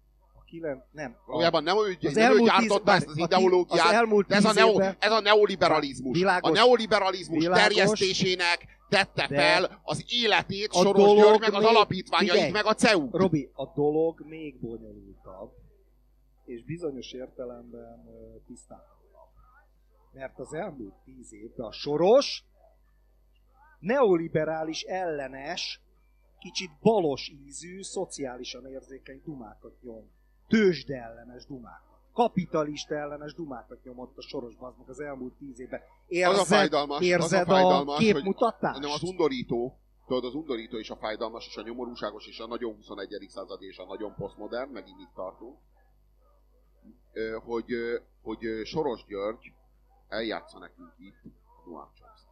ö, 0.61 0.69
a 0.69 0.69
kilen... 0.69 0.84
Nem. 0.91 1.15
A, 1.25 1.31
Valójában 1.31 1.63
nem 1.63 1.77
ő, 1.77 1.97
Az 2.01 2.13
nem 2.13 2.31
ő 2.31 2.39
gyártotta 2.39 2.91
tíz- 2.91 3.01
ezt 3.01 3.07
az 3.07 3.17
ideológiát, 3.17 3.85
az 3.85 3.91
elmúlt 3.91 4.31
ez 4.31 4.45
a, 4.45 4.53
neo, 4.53 4.80
ez 4.80 5.11
a 5.11 5.19
neoliberalizmus. 5.19 6.17
Világos. 6.17 6.49
a 6.49 6.53
neoliberalizmus 6.53 7.39
Világos. 7.43 7.63
terjesztésének 7.63 8.65
tette 8.89 9.27
De 9.27 9.35
fel 9.35 9.81
az 9.84 10.05
életét 10.07 10.73
Soros 10.73 11.15
György, 11.15 11.39
meg 11.39 11.53
az 11.53 11.63
alapítványait, 11.63 12.51
meg 12.51 12.65
a 12.65 12.73
CEU. 12.73 13.09
Robi, 13.11 13.49
a 13.53 13.65
dolog 13.65 14.21
még 14.25 14.59
bonyolultabb, 14.59 15.51
és 16.45 16.63
bizonyos 16.63 17.11
értelemben 17.11 18.05
ö, 18.07 18.38
tisztátlanabb. 18.47 19.30
Mert 20.11 20.39
az 20.39 20.53
elmúlt 20.53 20.93
tíz 21.05 21.34
évben 21.34 21.65
a 21.65 21.71
soros, 21.71 22.43
neoliberális 23.80 24.81
ellenes, 24.81 25.81
kicsit 26.39 26.71
balos 26.81 27.31
ízű, 27.45 27.81
szociálisan 27.81 28.67
érzékeny 28.67 29.21
dumákat 29.25 29.81
nyom. 29.81 30.11
Tőzsde 30.53 30.95
ellenes 30.95 31.45
dumákat. 31.45 31.97
Kapitalista 32.13 32.95
ellenes 32.95 33.34
dumákat 33.34 33.84
nyomott 33.84 34.17
a 34.17 34.21
sorosban 34.21 34.69
az 34.69 34.75
meg 34.77 34.89
az 34.89 34.99
elmúlt 34.99 35.34
tíz 35.34 35.59
évben. 35.59 35.81
Érzed, 36.07 36.34
az 36.34 36.39
a 36.39 36.43
fájdalmas, 36.43 37.01
érzed 37.01 37.41
az 37.41 37.47
a 37.47 37.51
fájdalmas, 37.51 37.95
hogy 37.95 38.05
képmutatást? 38.05 38.73
hanem 38.73 38.91
az 38.91 39.03
undorító, 39.03 39.80
tudod, 40.07 40.25
az 40.25 40.34
undorító 40.34 40.77
és 40.77 40.89
a 40.89 40.95
fájdalmas, 40.95 41.47
és 41.47 41.57
a 41.57 41.61
nyomorúságos, 41.61 42.27
és 42.27 42.39
a 42.39 42.47
nagyon 42.47 42.75
21. 42.75 43.25
század, 43.30 43.61
és 43.61 43.77
a 43.77 43.85
nagyon 43.85 44.15
posztmodern, 44.15 44.69
megint 44.69 44.99
itt 44.99 45.13
tartunk, 45.15 45.57
hogy, 47.43 47.73
hogy 48.21 48.39
Soros 48.63 49.05
György 49.07 49.53
eljátsza 50.07 50.59
nekünk 50.59 50.93
itt 50.97 51.21
Noam 51.65 51.89
Chomsky. 51.99 52.27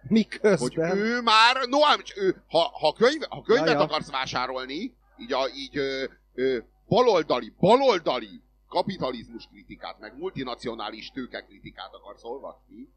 Hogy 0.00 0.10
Miközben... 0.10 0.96
ő 0.96 1.20
már, 1.20 1.56
Noam, 1.68 2.00
ő, 2.16 2.42
ha, 2.48 2.58
ha, 2.58 2.92
könyv, 2.92 3.22
ha 3.28 3.42
könyvet 3.42 3.66
Ja, 3.66 3.72
ja. 3.72 3.80
akarsz 3.80 4.10
vásárolni, 4.10 4.94
így, 5.16 5.32
a, 5.32 5.48
így 5.54 5.76
ö, 5.76 6.04
ö, 6.34 6.58
baloldali, 6.92 7.52
baloldali 7.60 8.42
kapitalizmus 8.68 9.46
kritikát, 9.46 9.98
meg 9.98 10.18
multinacionális 10.18 11.10
tőke 11.10 11.40
kritikát 11.40 11.94
akarsz 11.94 12.24
olvasni, 12.24 12.88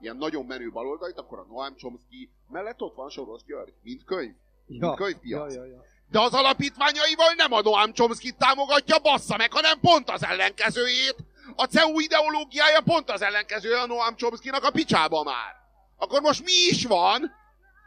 ilyen 0.00 0.16
nagyon 0.16 0.44
menő 0.44 0.70
baloldalit, 0.70 1.18
akkor 1.18 1.38
a 1.38 1.46
Noam 1.48 1.76
Chomsky 1.76 2.30
mellett 2.48 2.80
ott 2.80 2.94
van 2.94 3.08
Soros 3.08 3.42
György, 3.44 3.72
mint 3.82 4.04
könyv. 4.04 4.34
Ja, 4.68 4.94
könyvpiac. 4.94 5.54
Ja, 5.54 5.64
ja, 5.64 5.70
ja. 5.70 5.84
De 6.10 6.20
az 6.20 6.32
alapítványaival 6.32 7.32
nem 7.36 7.52
a 7.52 7.60
Noam 7.60 7.92
chomsky 7.92 8.32
támogatja, 8.32 8.98
bassza 8.98 9.36
meg, 9.36 9.52
hanem 9.52 9.80
pont 9.80 10.10
az 10.10 10.24
ellenkezőjét. 10.24 11.16
A 11.56 11.64
CEU 11.64 12.00
ideológiája 12.00 12.80
pont 12.80 13.10
az 13.10 13.22
ellenkezője 13.22 13.80
a 13.80 13.86
Noam 13.86 14.16
Chomsky-nak 14.16 14.64
a 14.64 14.70
picsába 14.70 15.22
már. 15.22 15.54
Akkor 15.96 16.20
most 16.20 16.44
mi 16.44 16.52
is 16.70 16.86
van? 16.86 17.32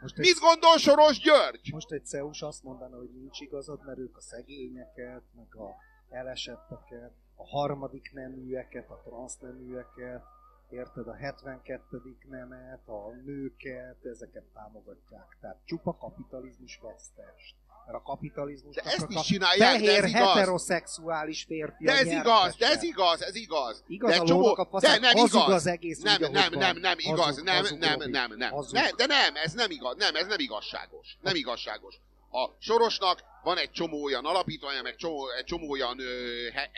Most 0.00 0.18
egy, 0.18 0.24
Mit 0.24 0.38
gondol 0.38 0.78
Soros 0.78 1.18
György? 1.18 1.72
most 1.72 1.92
egy 1.92 2.06
CEUS 2.06 2.42
azt 2.42 2.62
mondaná, 2.62 2.96
hogy 2.96 3.10
nincs 3.10 3.40
igazad, 3.40 3.84
mert 3.84 3.98
ők 3.98 4.16
a 4.16 4.20
szegényeket, 4.20 5.22
meg 5.36 5.54
a 5.54 5.76
elesetteket, 6.08 7.12
a 7.34 7.46
harmadik 7.46 8.12
neműeket, 8.12 8.90
a 8.90 9.00
transzneműeket, 9.04 10.22
érted, 10.70 11.08
a 11.08 11.14
72. 11.14 12.16
nemet, 12.28 12.88
a 12.88 13.10
nőket, 13.24 14.04
ezeket 14.04 14.44
támogatják. 14.44 15.36
Tehát 15.40 15.60
csupa 15.64 15.96
kapitalizmus 15.96 16.78
vesztest. 16.82 17.54
Mert 17.86 17.98
a 17.98 18.02
kapitalizmus 18.02 18.74
De 18.74 18.82
ezt 18.82 19.06
is 19.08 19.20
csinálják, 19.20 19.80
de 19.80 19.96
ez 19.96 20.08
igaz. 20.08 20.12
heteroszexuális 20.12 21.44
férfi 21.44 21.84
De 21.84 21.92
ez 21.92 22.06
igaz, 22.06 22.56
de 22.56 22.66
ez 22.66 22.82
igaz, 22.82 23.22
ez 23.22 23.34
igaz. 23.34 23.84
Igaz 23.86 24.10
de 24.10 24.20
a 24.20 24.24
csomó, 24.24 24.54
a 24.56 24.66
faszát, 24.70 25.00
de 25.00 25.06
nem 25.12 25.26
igaz. 25.26 25.48
az 25.48 25.66
egész 25.66 26.00
nem, 26.00 26.22
úgy, 26.22 26.30
nem, 26.30 26.52
nem, 26.52 26.76
nem 26.76 26.98
igaz, 26.98 27.24
Hazug, 27.24 27.44
nem, 27.44 27.56
hazug, 27.56 27.78
nem, 27.78 27.98
nem, 28.10 28.32
nem, 28.36 28.50
Hazug. 28.50 28.74
ne, 28.74 28.90
de 28.90 29.06
nem, 29.06 29.36
ez 29.36 29.52
nem 29.52 29.70
igaz, 29.70 29.96
nem, 29.96 30.14
ez 30.14 30.26
nem 30.26 30.38
igazságos. 30.38 31.16
Nem 31.20 31.34
igazságos. 31.34 31.94
A 32.32 32.48
Sorosnak 32.58 33.22
van 33.42 33.58
egy 33.58 33.70
csomó 33.70 34.02
olyan 34.02 34.24
alapítványa, 34.24 34.82
meg 34.82 34.96
csomó, 34.96 35.28
egy 35.28 35.44
csomó 35.44 35.70
olyan 35.70 35.98
ö, 35.98 36.48
he, 36.52 36.70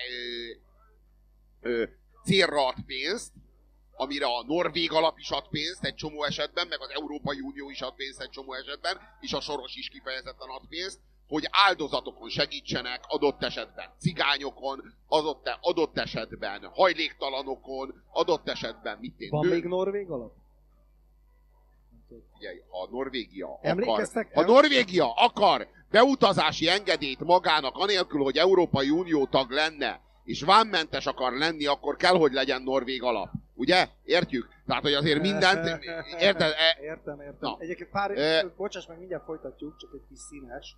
ö, 1.62 1.70
ö, 1.70 1.84
célra 2.24 2.66
ad 2.66 2.74
pénzt, 2.86 3.32
amire 3.96 4.26
a 4.26 4.44
Norvég 4.46 4.92
alap 4.92 5.18
is 5.18 5.30
ad 5.30 5.48
pénzt 5.48 5.84
egy 5.84 5.94
csomó 5.94 6.24
esetben, 6.24 6.66
meg 6.68 6.80
az 6.80 6.90
Európai 6.90 7.40
Unió 7.40 7.70
is 7.70 7.80
ad 7.80 7.94
pénzt 7.94 8.20
egy 8.20 8.30
csomó 8.30 8.52
esetben, 8.52 8.98
és 9.20 9.32
a 9.32 9.40
Soros 9.40 9.74
is 9.74 9.88
kifejezetten 9.88 10.48
ad 10.48 10.62
pénzt, 10.68 10.98
hogy 11.28 11.48
áldozatokon 11.50 12.28
segítsenek, 12.28 13.00
adott 13.06 13.42
esetben 13.42 13.90
cigányokon, 13.98 14.94
adott, 15.08 15.58
adott 15.60 15.98
esetben 15.98 16.70
hajléktalanokon, 16.74 18.02
adott 18.10 18.48
esetben 18.48 18.98
mit 18.98 19.20
én, 19.20 19.28
Van 19.30 19.46
nő- 19.46 19.52
még 19.52 19.64
Norvég 19.64 20.10
alap? 20.10 20.32
Figyelj, 22.34 22.62
ha 22.68 22.88
Norvégia 22.90 23.46
akar, 23.46 23.70
Emlékeztek? 23.70 24.34
ha 24.34 24.42
Norvégia 24.44 25.12
akar 25.14 25.68
beutazási 25.90 26.68
engedélyt 26.68 27.20
magának, 27.20 27.76
anélkül, 27.76 28.22
hogy 28.22 28.36
Európai 28.36 28.90
Unió 28.90 29.26
tag 29.26 29.50
lenne, 29.50 30.00
és 30.24 30.42
vámmentes 30.42 31.06
akar 31.06 31.32
lenni, 31.32 31.66
akkor 31.66 31.96
kell, 31.96 32.16
hogy 32.16 32.32
legyen 32.32 32.62
Norvég 32.62 33.02
alap. 33.02 33.28
Ugye? 33.54 33.88
Értjük? 34.04 34.48
Tehát, 34.66 34.82
hogy 34.82 34.92
azért 34.92 35.20
mindent... 35.20 35.66
Érted? 36.20 36.50
E, 36.50 36.82
Értem, 36.82 37.20
értem. 37.20 37.36
Na. 37.40 37.56
Egyébként 37.58 37.90
pár, 37.90 38.10
Ö- 38.10 38.54
bocsáss 38.56 38.86
meg, 38.86 38.98
mindjárt 38.98 39.24
folytatjuk, 39.24 39.76
csak 39.76 39.90
egy 39.94 40.02
kis 40.08 40.18
színes. 40.18 40.76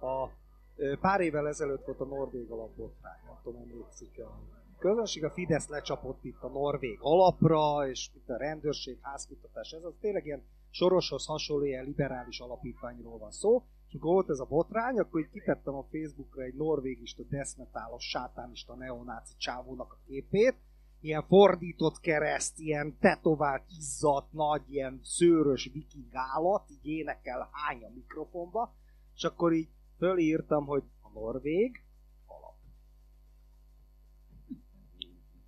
A, 0.00 0.28
ö, 0.76 0.96
pár 1.00 1.20
évvel 1.20 1.48
ezelőtt 1.48 1.84
volt 1.84 2.00
a 2.00 2.04
Norvég 2.04 2.50
alapbotrány, 2.50 3.18
nem 3.26 3.36
tudom, 3.42 3.60
emlékszik 3.60 4.18
a 4.18 4.38
közönség, 4.78 5.24
a 5.24 5.30
Fidesz 5.30 5.68
lecsapott 5.68 6.24
itt 6.24 6.42
a 6.42 6.48
Norvég 6.48 6.98
alapra, 7.00 7.88
és 7.88 8.08
itt 8.14 8.28
a 8.28 8.36
rendőrség, 8.36 8.98
házkutatás, 9.02 9.70
ez 9.70 9.82
az 9.84 9.92
tényleg 10.00 10.26
ilyen 10.26 10.42
Soroshoz 10.70 11.26
hasonló 11.26 11.64
ilyen 11.64 11.84
liberális 11.84 12.40
alapítványról 12.40 13.18
van 13.18 13.30
szó, 13.30 13.62
és 13.88 13.94
amikor 13.94 14.12
volt 14.12 14.30
ez 14.30 14.38
a 14.38 14.44
botrány, 14.44 14.98
akkor 14.98 15.20
így 15.20 15.30
kitettem 15.30 15.74
a 15.74 15.86
Facebookra 15.90 16.42
egy 16.42 16.54
norvégista, 16.54 17.22
deszmetálos, 17.22 18.08
sátánista, 18.08 18.74
neonáci 18.74 19.34
csávónak 19.36 19.92
a 19.92 19.98
képét, 20.06 20.54
ilyen 21.00 21.22
fordított 21.22 22.00
kereszt, 22.00 22.58
ilyen 22.58 22.98
tetovált, 22.98 23.62
izzadt, 23.78 24.32
nagy, 24.32 24.62
ilyen 24.72 25.00
szőrös 25.02 25.70
viking 25.72 26.08
állat, 26.12 26.70
így 26.70 26.86
énekel 26.86 27.48
hány 27.52 27.84
a 27.84 27.90
mikrofonba, 27.94 28.74
és 29.14 29.24
akkor 29.24 29.52
így 29.52 29.68
fölírtam, 29.98 30.66
hogy 30.66 30.82
a 31.00 31.10
norvég 31.12 31.82
alap. 32.26 32.56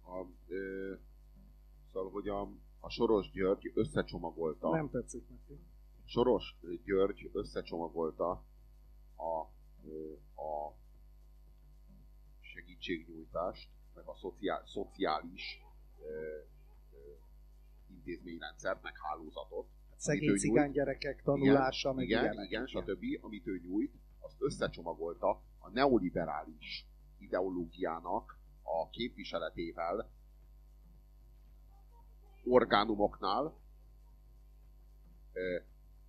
a, 0.02 0.26
ö, 0.48 0.94
szóval, 1.92 2.10
hogy 2.10 2.28
a, 2.28 2.40
a 2.80 2.90
Soros 2.90 3.30
György 3.30 3.72
összecsomagolta, 3.74 4.70
Nem 4.70 4.90
tetszik 4.90 5.28
neki. 5.28 5.60
Soros 6.10 6.56
György 6.84 7.30
összecsomagolta 7.32 8.44
a, 9.16 9.40
a 10.42 10.74
segítségnyújtást, 12.40 13.68
meg 13.94 14.04
a 14.06 14.14
szociál, 14.14 14.62
szociális 14.66 15.62
intézményrendszert, 17.88 18.82
meg 18.82 18.92
hálózatot. 19.02 19.66
Szegény 19.96 20.36
cigány 20.36 20.70
gyerekek 20.70 21.22
tanulása, 21.22 21.92
meg 21.92 22.04
igen, 22.04 22.42
igen, 22.44 22.66
stb., 22.66 23.04
amit 23.20 23.46
ő 23.46 23.60
nyújt, 23.64 23.94
azt 24.20 24.36
összecsomagolta 24.38 25.42
a 25.58 25.70
neoliberális 25.72 26.86
ideológiának 27.18 28.38
a 28.62 28.88
képviseletével 28.88 30.10
orgánumoknál, 32.44 33.54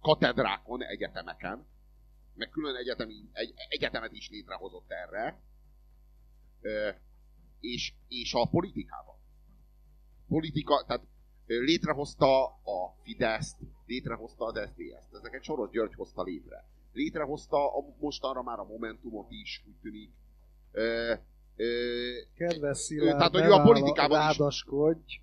katedrákon, 0.01 0.83
egyetemeken, 0.83 1.65
meg 2.33 2.49
külön 2.49 2.75
egyetemi, 2.75 3.13
egy, 3.31 3.53
egyetemet 3.69 4.11
is 4.11 4.29
létrehozott 4.29 4.91
erre, 4.91 5.41
és, 7.59 7.93
és 8.07 8.33
a 8.33 8.45
politikában. 8.49 9.15
Politika, 10.27 10.83
tehát 10.87 11.03
létrehozta 11.45 12.45
a 12.45 12.95
Fideszt, 13.03 13.57
létrehozta 13.85 14.45
az 14.45 14.53
SZDSZ-t. 14.69 15.13
Ezeket 15.13 15.43
Soros 15.43 15.69
György 15.69 15.93
hozta 15.95 16.23
létre. 16.23 16.65
Létrehozta 16.93 17.77
a, 17.77 17.85
mostanra 17.99 18.41
már 18.43 18.59
a 18.59 18.63
Momentumot 18.63 19.31
is, 19.31 19.63
úgy 19.67 19.75
tűnik. 19.81 20.11
Ö, 20.71 21.13
ö, 21.55 21.65
Kedves 22.35 22.77
Szilárd, 22.77 23.17
Tehát, 23.17 23.31
hogy 23.31 23.43
ő 23.45 23.51
a 23.51 23.61
politikában 23.61 24.19
is- 24.29 24.37
vádaskodj. 24.37 25.19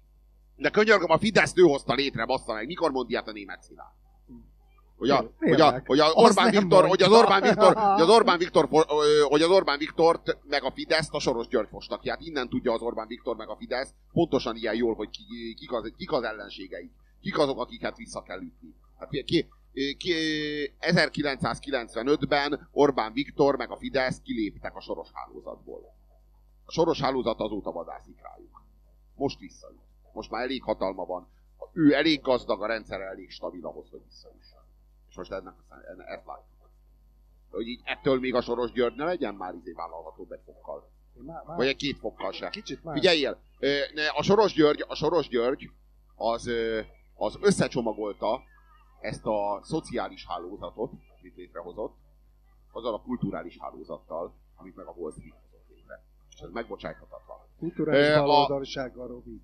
de 0.56 0.70
könyörgöm, 0.70 1.10
a 1.10 1.18
Fideszt 1.18 1.58
ő 1.58 1.62
hozta 1.62 1.94
létre, 1.94 2.24
bassza 2.24 2.52
meg. 2.52 2.66
Mikor 2.66 2.90
mond 2.90 3.10
ilyet 3.10 3.28
a 3.28 3.32
német 3.32 3.62
szilárd? 3.62 3.96
Hogy, 4.98 5.10
a, 5.10 5.30
hogy, 5.38 5.60
a, 5.60 5.82
hogy, 5.86 5.98
a 5.98 6.12
Orbán 6.12 6.50
Viktor, 6.50 6.86
hogy 6.86 7.02
az. 7.02 7.10
Orbán 7.10 7.42
Viktor, 7.42 7.76
hogy 7.92 8.02
az 8.02 8.08
Orbán 8.08 8.38
Viktor, 8.38 8.68
hogy 9.28 9.42
az 9.42 9.50
Orbán 9.50 9.78
Viktort 9.78 10.38
meg 10.48 10.64
a 10.64 10.70
Fideszt 10.70 11.14
a 11.14 11.20
Soros 11.20 11.48
György 11.48 11.68
fosta 11.68 11.98
ki. 11.98 12.08
Hát 12.08 12.20
innen 12.20 12.48
tudja 12.48 12.72
az 12.72 12.80
Orbán 12.80 13.06
Viktor 13.06 13.36
meg 13.36 13.48
a 13.48 13.56
Fidesz 13.56 13.94
pontosan 14.12 14.56
ilyen 14.56 14.74
jól, 14.74 14.94
hogy 14.94 15.10
ki, 15.10 15.54
kik, 15.54 15.72
az, 15.72 15.92
kik 15.96 16.12
az 16.12 16.22
ellenségeik. 16.22 16.90
Kik 17.20 17.38
azok, 17.38 17.60
akiket 17.60 17.96
vissza 17.96 18.22
kell 18.22 18.40
ütni. 18.40 18.74
Hát 18.98 19.08
ki, 19.08 19.48
ki, 19.96 20.14
1995-ben 20.80 22.68
Orbán 22.72 23.12
Viktor 23.12 23.56
meg 23.56 23.70
a 23.70 23.76
Fidesz 23.76 24.20
kiléptek 24.20 24.76
a 24.76 24.80
soros 24.80 25.08
hálózatból. 25.12 25.94
A 26.64 26.70
soros 26.70 27.00
hálózat 27.00 27.40
azóta 27.40 27.72
vadászik 27.72 28.16
rájuk. 28.22 28.62
Most 29.14 29.38
visszajut. 29.38 29.82
Most 30.12 30.30
már 30.30 30.42
elég 30.42 30.62
hatalma 30.62 31.04
van. 31.04 31.28
Ő 31.72 31.94
elég 31.94 32.20
gazdag, 32.20 32.62
a 32.62 32.66
rendszer 32.66 33.00
elég 33.00 33.30
stabil 33.30 33.66
ahhoz, 33.66 33.90
hogy 33.90 34.00
visszajusson. 34.04 34.57
Most 35.18 35.32
ennek, 35.32 35.54
ennek 35.92 36.08
ezt 36.08 36.26
látjuk. 36.26 36.70
Hogy 37.50 37.66
így 37.66 37.80
ettől 37.84 38.18
még 38.18 38.34
a 38.34 38.40
Soros 38.40 38.72
György 38.72 38.96
ne 38.96 39.04
legyen 39.04 39.34
már 39.34 39.54
izé 39.54 39.72
vállalhatóbb 39.72 40.32
egy 40.32 40.40
fokkal. 40.44 40.90
Már, 41.14 41.42
már 41.46 41.56
Vagy 41.56 41.66
egy 41.66 41.76
két 41.76 41.98
fokkal 41.98 42.32
se. 42.32 42.48
kicsit 42.48 42.84
más. 42.84 42.94
Figyeljél, 42.94 43.38
a 44.16 44.22
Soros 44.22 44.52
György, 44.52 44.84
a 44.88 44.94
Soros 44.94 45.28
György 45.28 45.70
az, 46.14 46.50
az 47.14 47.38
összecsomagolta 47.40 48.42
ezt 49.00 49.26
a 49.26 49.60
szociális 49.62 50.26
hálózatot, 50.26 50.92
amit 51.20 51.36
létrehozott, 51.36 51.96
azzal 52.72 52.94
a 52.94 53.00
kulturális 53.02 53.58
hálózattal, 53.60 54.34
amit 54.56 54.76
meg 54.76 54.86
a 54.86 54.90
Wall 54.96 55.12
Street 55.12 55.34
hozott 55.50 55.68
létre. 55.68 56.04
És 56.34 56.40
ez 56.40 56.50
megbocsájthatatlan. 56.50 57.38
Kulturális 57.58 58.06
Ö, 58.76 58.90
a- 58.90 59.06
Robi. 59.06 59.42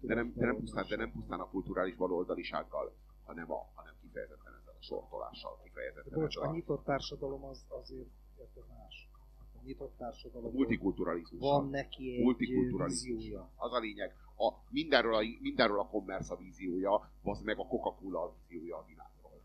De 0.00 0.14
nem, 0.14 0.32
de, 0.36 0.46
nem 0.46 0.56
pusztán, 0.56 0.86
de 0.88 0.96
nem 0.96 1.12
pusztán 1.12 1.40
a 1.40 1.48
kulturális 1.48 1.94
baloldalisággal, 1.94 2.94
hanem, 3.24 3.52
a, 3.52 3.70
hanem 3.74 3.94
kifejezetten 4.00 4.45
sortolással, 4.80 5.60
kifejezetten 5.62 6.20
Bocs, 6.20 6.36
a 6.36 6.42
a, 6.42 6.52
nyitott 6.52 6.84
társadalom 6.84 7.44
az 7.44 7.64
azért 7.68 8.08
érted 8.38 8.62
más. 8.78 9.08
A 9.54 9.64
nyitott 9.64 9.92
a 9.92 9.96
társadalom 9.96 10.52
multikulturalizmussal. 10.52 11.60
van 11.60 11.70
neki 11.70 12.14
egy 12.16 12.22
multikulturalizmus. 12.22 13.16
víziója. 13.16 13.50
Az 13.56 13.72
a 13.72 13.78
lényeg. 13.78 14.14
A, 14.36 14.52
mindenről, 14.70 15.14
a, 15.14 15.22
mindenről 15.40 15.80
a 15.80 15.86
commerce 15.86 16.34
a 16.34 16.36
víziója, 16.36 17.10
az 17.22 17.40
meg 17.40 17.58
a 17.58 17.66
Coca-Cola 17.66 18.22
a 18.22 18.34
víziója 18.48 18.76
a 18.76 18.84
világról. 18.86 19.40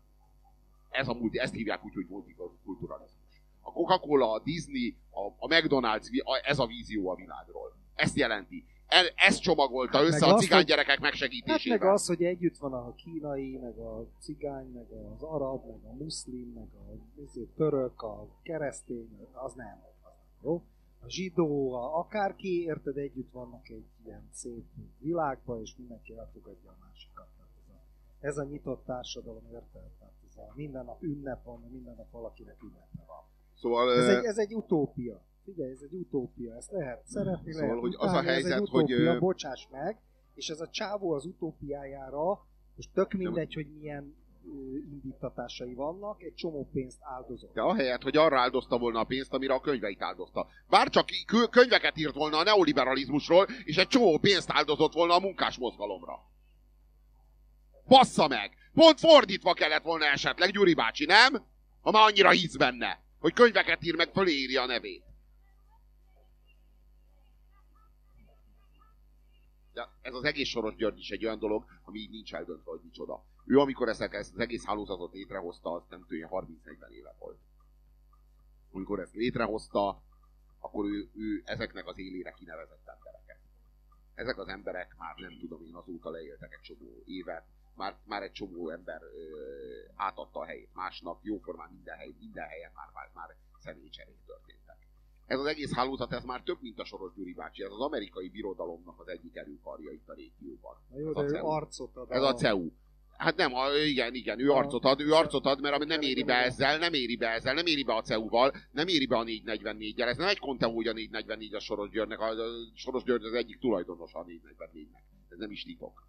Ez 0.90 1.08
a 1.08 1.14
multi, 1.14 1.38
ezt 1.38 1.54
hívják 1.54 1.84
úgy, 1.84 1.94
hogy 1.94 2.06
multikulturalizmus. 2.08 3.42
A 3.60 3.72
Coca-Cola, 3.72 4.32
a 4.32 4.38
Disney, 4.38 4.96
a, 5.10 5.26
a 5.26 5.46
McDonald's, 5.46 6.22
a, 6.24 6.40
ez 6.44 6.58
a 6.58 6.66
vízió 6.66 7.08
a 7.08 7.14
világról. 7.14 7.76
Ezt 7.94 8.16
jelenti. 8.16 8.64
El, 8.98 9.04
ezt 9.16 9.40
csomagolta 9.40 9.96
Hát 9.98 10.06
össze 10.06 10.26
meg 10.26 10.34
a 10.34 10.38
cigány 10.38 10.58
hogy- 10.58 10.66
gyerekek 10.68 10.88
Hát 10.90 11.00
meg 11.00 11.10
megsegítésével. 11.10 11.92
az, 11.92 12.06
hogy 12.06 12.22
együtt 12.24 12.56
van 12.56 12.72
a 12.72 12.94
kínai, 12.94 13.56
meg 13.56 13.78
a 13.78 14.06
cigány, 14.20 14.66
meg 14.66 14.86
az 15.14 15.22
arab, 15.22 15.66
meg 15.66 15.84
a 15.84 15.92
muszlim, 15.92 16.52
meg 16.54 16.68
a 16.74 17.00
török, 17.56 18.02
a 18.02 18.26
keresztény, 18.42 19.26
az 19.32 19.52
nem. 19.54 19.82
Az 20.02 20.10
jó? 20.42 20.62
A 21.04 21.08
zsidó, 21.08 21.72
a 21.72 21.98
akárki, 21.98 22.62
érted, 22.62 22.96
együtt 22.96 23.30
vannak 23.32 23.68
egy 23.68 23.84
ilyen 24.04 24.28
szép 24.32 24.64
világban, 24.98 25.60
és 25.60 25.74
mindenki 25.76 26.16
elfogadja 26.16 26.70
a 26.70 26.74
másikat. 26.86 27.26
Ez, 27.38 27.68
a, 27.68 28.26
ez 28.26 28.36
a 28.36 28.44
nyitott 28.44 28.84
társadalom, 28.84 29.42
érted? 29.52 29.82
Tehát 29.98 30.14
ez 30.28 30.36
a 30.36 30.52
minden 30.54 30.84
nap 30.84 31.02
ünnep 31.02 31.44
van, 31.44 31.68
minden 31.70 31.94
nap 31.96 32.10
valakinek 32.10 32.62
ünnepe 32.62 33.04
van. 33.06 33.24
Szóval, 33.54 33.92
Ez 33.92 34.08
egy, 34.16 34.24
ez 34.24 34.38
egy 34.38 34.54
utópia. 34.54 35.20
Figyelj, 35.44 35.70
ez 35.70 35.80
egy 35.82 35.92
utópia, 35.92 36.56
ezt 36.56 36.70
lehet 36.70 37.06
szeretni, 37.06 37.52
Szóval, 37.52 37.68
lehet 37.68 37.82
hogy 37.82 37.94
az 37.98 38.00
a 38.00 38.08
utálni, 38.08 38.28
ez 38.28 38.34
helyzet, 38.34 38.60
egy 38.60 38.68
hogy, 38.68 38.92
utópia, 38.92 39.14
ö, 39.14 39.18
bocsáss 39.18 39.66
meg, 39.70 40.00
és 40.34 40.48
ez 40.48 40.60
a 40.60 40.68
csávó 40.68 41.12
az 41.12 41.24
utópiájára, 41.24 42.46
most 42.76 42.90
tök 42.94 43.12
mindegy, 43.12 43.54
hogy 43.54 43.66
milyen 43.80 44.20
indítatásai 44.90 45.74
vannak, 45.74 46.22
egy 46.22 46.34
csomó 46.34 46.68
pénzt 46.72 46.98
áldozott. 47.00 47.54
de 47.54 47.60
ahelyett, 47.60 48.02
hogy 48.02 48.16
arra 48.16 48.38
áldozta 48.38 48.78
volna 48.78 49.00
a 49.00 49.04
pénzt, 49.04 49.32
amire 49.32 49.54
a 49.54 49.60
könyveit 49.60 50.02
áldozta. 50.02 50.46
Bár 50.68 50.88
csak 50.88 51.08
kö- 51.26 51.48
könyveket 51.50 51.96
írt 51.96 52.14
volna 52.14 52.38
a 52.38 52.42
neoliberalizmusról, 52.42 53.46
és 53.64 53.76
egy 53.76 53.88
csomó 53.88 54.18
pénzt 54.18 54.50
áldozott 54.50 54.92
volna 54.92 55.14
a 55.14 55.20
munkásmozgalomra. 55.20 56.18
Bassza 57.86 58.28
meg! 58.28 58.50
Pont 58.74 58.98
fordítva 58.98 59.52
kellett 59.52 59.82
volna 59.82 60.04
esetleg, 60.04 60.50
Gyuri 60.50 60.74
bácsi, 60.74 61.04
nem? 61.04 61.42
Ha 61.80 61.90
már 61.90 62.08
annyira 62.08 62.30
hisz 62.30 62.56
benne, 62.56 63.00
hogy 63.18 63.32
könyveket 63.32 63.84
ír, 63.84 63.96
meg 63.96 64.08
föléírja 64.12 64.62
a 64.62 64.66
nevét. 64.66 65.02
De 69.72 69.88
ez 70.02 70.14
az 70.14 70.24
egész 70.24 70.48
Soros 70.48 70.74
György 70.74 70.98
is 70.98 71.10
egy 71.10 71.24
olyan 71.24 71.38
dolog, 71.38 71.64
ami 71.84 71.98
így 71.98 72.10
nincs 72.10 72.34
eldöntve, 72.34 72.70
hogy 72.70 72.80
micsoda. 72.82 73.24
Ő 73.44 73.58
amikor 73.58 73.88
ezt, 73.88 74.00
ezt 74.00 74.32
az 74.32 74.38
egész 74.38 74.64
hálózatot 74.64 75.12
létrehozta, 75.12 75.72
az 75.72 75.82
nem 75.88 76.04
tudom, 76.08 76.28
30-40 76.30 76.88
éve 76.88 77.14
volt. 77.18 77.38
Amikor 78.72 79.00
ezt 79.00 79.14
létrehozta, 79.14 80.02
akkor 80.58 80.84
ő, 80.84 81.10
ő 81.14 81.42
ezeknek 81.44 81.86
az 81.86 81.98
élére 81.98 82.30
kinevezett 82.30 82.86
embereket. 82.86 83.40
ezek 84.14 84.38
az 84.38 84.48
emberek 84.48 84.94
már 84.98 85.14
nem 85.16 85.38
tudom 85.38 85.62
én 85.64 85.74
azóta 85.74 86.10
leéltek 86.10 86.52
egy 86.54 86.60
csomó 86.60 87.02
évet, 87.04 87.44
már, 87.74 87.96
már 88.04 88.22
egy 88.22 88.32
csomó 88.32 88.70
ember 88.70 89.02
ö, 89.02 89.32
átadta 89.94 90.40
a 90.40 90.44
helyét 90.44 90.74
másnak, 90.74 91.18
jóformán 91.22 91.70
minden, 91.70 91.96
hely, 91.96 92.14
minden 92.18 92.48
helyen 92.48 92.70
már, 92.74 92.88
már, 92.92 93.10
már 93.14 93.36
személycserék 93.58 94.18
történtek. 94.26 94.61
Ez 95.26 95.38
az 95.38 95.46
egész 95.46 95.74
hálózat, 95.74 96.12
ez 96.12 96.24
már 96.24 96.42
több, 96.42 96.58
mint 96.60 96.78
a 96.78 96.84
Soros 96.84 97.12
Gyuri 97.14 97.32
bácsi, 97.32 97.62
ez 97.62 97.70
az 97.70 97.80
amerikai 97.80 98.28
birodalomnak 98.28 99.00
az 99.00 99.08
egyik 99.08 99.36
erőkarja 99.36 99.90
itt 99.90 100.08
a 100.08 100.14
régióban. 100.14 100.76
Na 100.90 100.98
jó, 100.98 101.08
Ez 101.08 101.14
de 101.14 101.20
a 101.20 101.26
CEU. 101.28 101.46
arcot 101.46 101.96
ad. 101.96 102.10
Ez 102.10 102.22
a 102.22 102.34
CEU. 102.34 102.70
Hát 103.16 103.36
nem, 103.36 103.54
a, 103.54 103.70
igen, 103.74 104.14
igen, 104.14 104.40
ő 104.40 104.50
arcot 104.50 104.84
ad, 104.84 105.00
ő 105.00 105.12
arcot 105.12 105.46
ad, 105.46 105.60
mert 105.60 105.74
ami 105.74 105.84
nem 105.84 106.00
éri 106.00 106.22
be 106.22 106.34
ezzel, 106.34 106.78
nem 106.78 106.92
éri 106.92 107.16
be 107.16 107.28
ezzel, 107.28 107.54
nem 107.54 107.66
éri 107.66 107.82
be 107.84 107.94
a 107.94 108.02
CEU-val, 108.02 108.52
nem 108.70 108.88
éri 108.88 109.06
be 109.06 109.16
a 109.16 109.24
444-jel. 109.24 110.06
Ez 110.06 110.16
nem 110.16 110.28
egy 110.28 110.38
konteó, 110.38 110.74
hogy 110.74 110.86
a 110.86 110.92
444 110.92 111.54
a 111.54 111.60
Soros 111.60 111.90
Györgynek, 111.90 112.20
a, 112.20 112.28
a 112.28 112.46
Soros 112.74 113.02
György 113.02 113.24
az 113.24 113.32
egyik 113.32 113.58
tulajdonosa 113.58 114.18
a 114.18 114.24
444-nek. 114.24 115.02
Ez 115.28 115.38
nem 115.38 115.50
is 115.50 115.62
titok. 115.62 116.06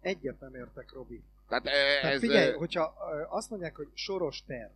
Egyet 0.00 0.40
nem 0.40 0.54
értek, 0.54 0.92
Robi. 0.92 1.22
Tehát 1.48 1.66
eh, 1.66 1.72
Tehát 2.00 2.14
ez... 2.14 2.20
figyelj, 2.20 2.52
hogyha 2.52 2.94
azt 3.30 3.50
mondják, 3.50 3.76
hogy 3.76 3.88
soros 3.94 4.44
terv, 4.46 4.70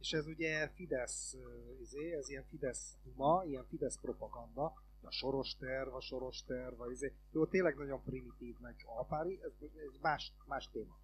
és 0.00 0.12
ez 0.12 0.26
ugye 0.26 0.68
Fidesz, 0.68 1.36
izé, 1.80 2.12
ez 2.12 2.28
ilyen 2.28 2.44
Fidesz 2.50 2.96
duma, 3.04 3.42
ilyen 3.46 3.66
Fidesz 3.68 3.98
propaganda, 4.00 4.74
a 5.02 5.10
soros 5.10 5.56
terv, 5.56 5.94
a 5.94 6.00
soros 6.00 6.44
terv, 6.44 6.80
a 6.80 6.90
izé. 6.90 7.12
Jó, 7.32 7.46
tényleg 7.46 7.76
nagyon 7.76 8.02
primitív, 8.04 8.54
meg 8.60 8.74
alpári, 8.86 9.40
ez, 9.42 9.52
ez 9.60 9.98
más, 10.00 10.32
más 10.46 10.68
téma. 10.72 10.96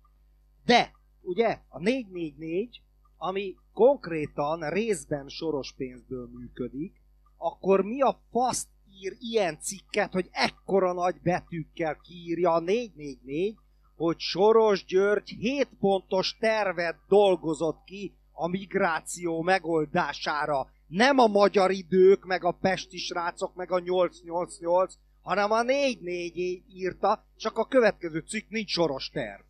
De, 0.64 0.92
ugye, 1.20 1.58
a 1.68 1.78
444, 1.78 2.82
ami 3.16 3.56
konkrétan 3.72 4.70
részben 4.70 5.28
soros 5.28 5.72
pénzből 5.72 6.28
működik, 6.28 7.00
akkor 7.36 7.84
mi 7.84 8.00
a 8.00 8.20
faszt 8.30 8.68
ír 9.00 9.16
ilyen 9.20 9.60
cikket, 9.60 10.12
hogy 10.12 10.28
ekkora 10.32 10.92
nagy 10.92 11.20
betűkkel 11.22 11.96
kiírja 11.96 12.52
a 12.52 12.60
444, 12.60 13.56
hogy 13.96 14.18
Soros 14.18 14.84
György 14.84 15.28
7 15.28 15.68
pontos 15.80 16.36
tervet 16.38 16.96
dolgozott 17.08 17.84
ki 17.84 18.14
a 18.32 18.48
migráció 18.48 19.42
megoldására. 19.42 20.66
Nem 20.86 21.18
a 21.18 21.26
magyar 21.26 21.70
idők, 21.70 22.24
meg 22.24 22.44
a 22.44 22.50
pesti 22.50 22.98
srácok, 22.98 23.54
meg 23.54 23.70
a 23.70 23.78
888, 23.78 24.94
hanem 25.22 25.50
a 25.50 25.62
444 25.62 26.62
írta, 26.74 27.24
csak 27.36 27.58
a 27.58 27.66
következő 27.66 28.18
cikk 28.18 28.48
nincs 28.48 28.70
soros 28.70 29.10
terv. 29.10 29.40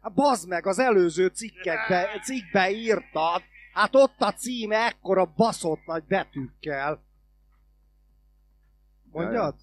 Hát 0.00 0.14
bazd 0.14 0.48
meg, 0.48 0.66
az 0.66 0.78
előző 0.78 1.26
cikkekbe, 1.26 2.20
cikkbe 2.22 2.70
írtad, 2.70 3.42
hát 3.72 3.94
ott 3.94 4.20
a 4.20 4.32
címe 4.32 4.76
ekkora 4.76 5.32
baszott 5.36 5.84
nagy 5.86 6.04
betűkkel. 6.04 7.04
Mondjad? 9.12 9.54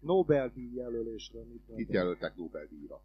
Nobel-díj 0.00 0.74
jelölésről 0.74 1.44
mit 1.44 1.78
Itt 1.78 1.90
jelöltek 1.90 2.36
Nobel-díjra. 2.36 3.00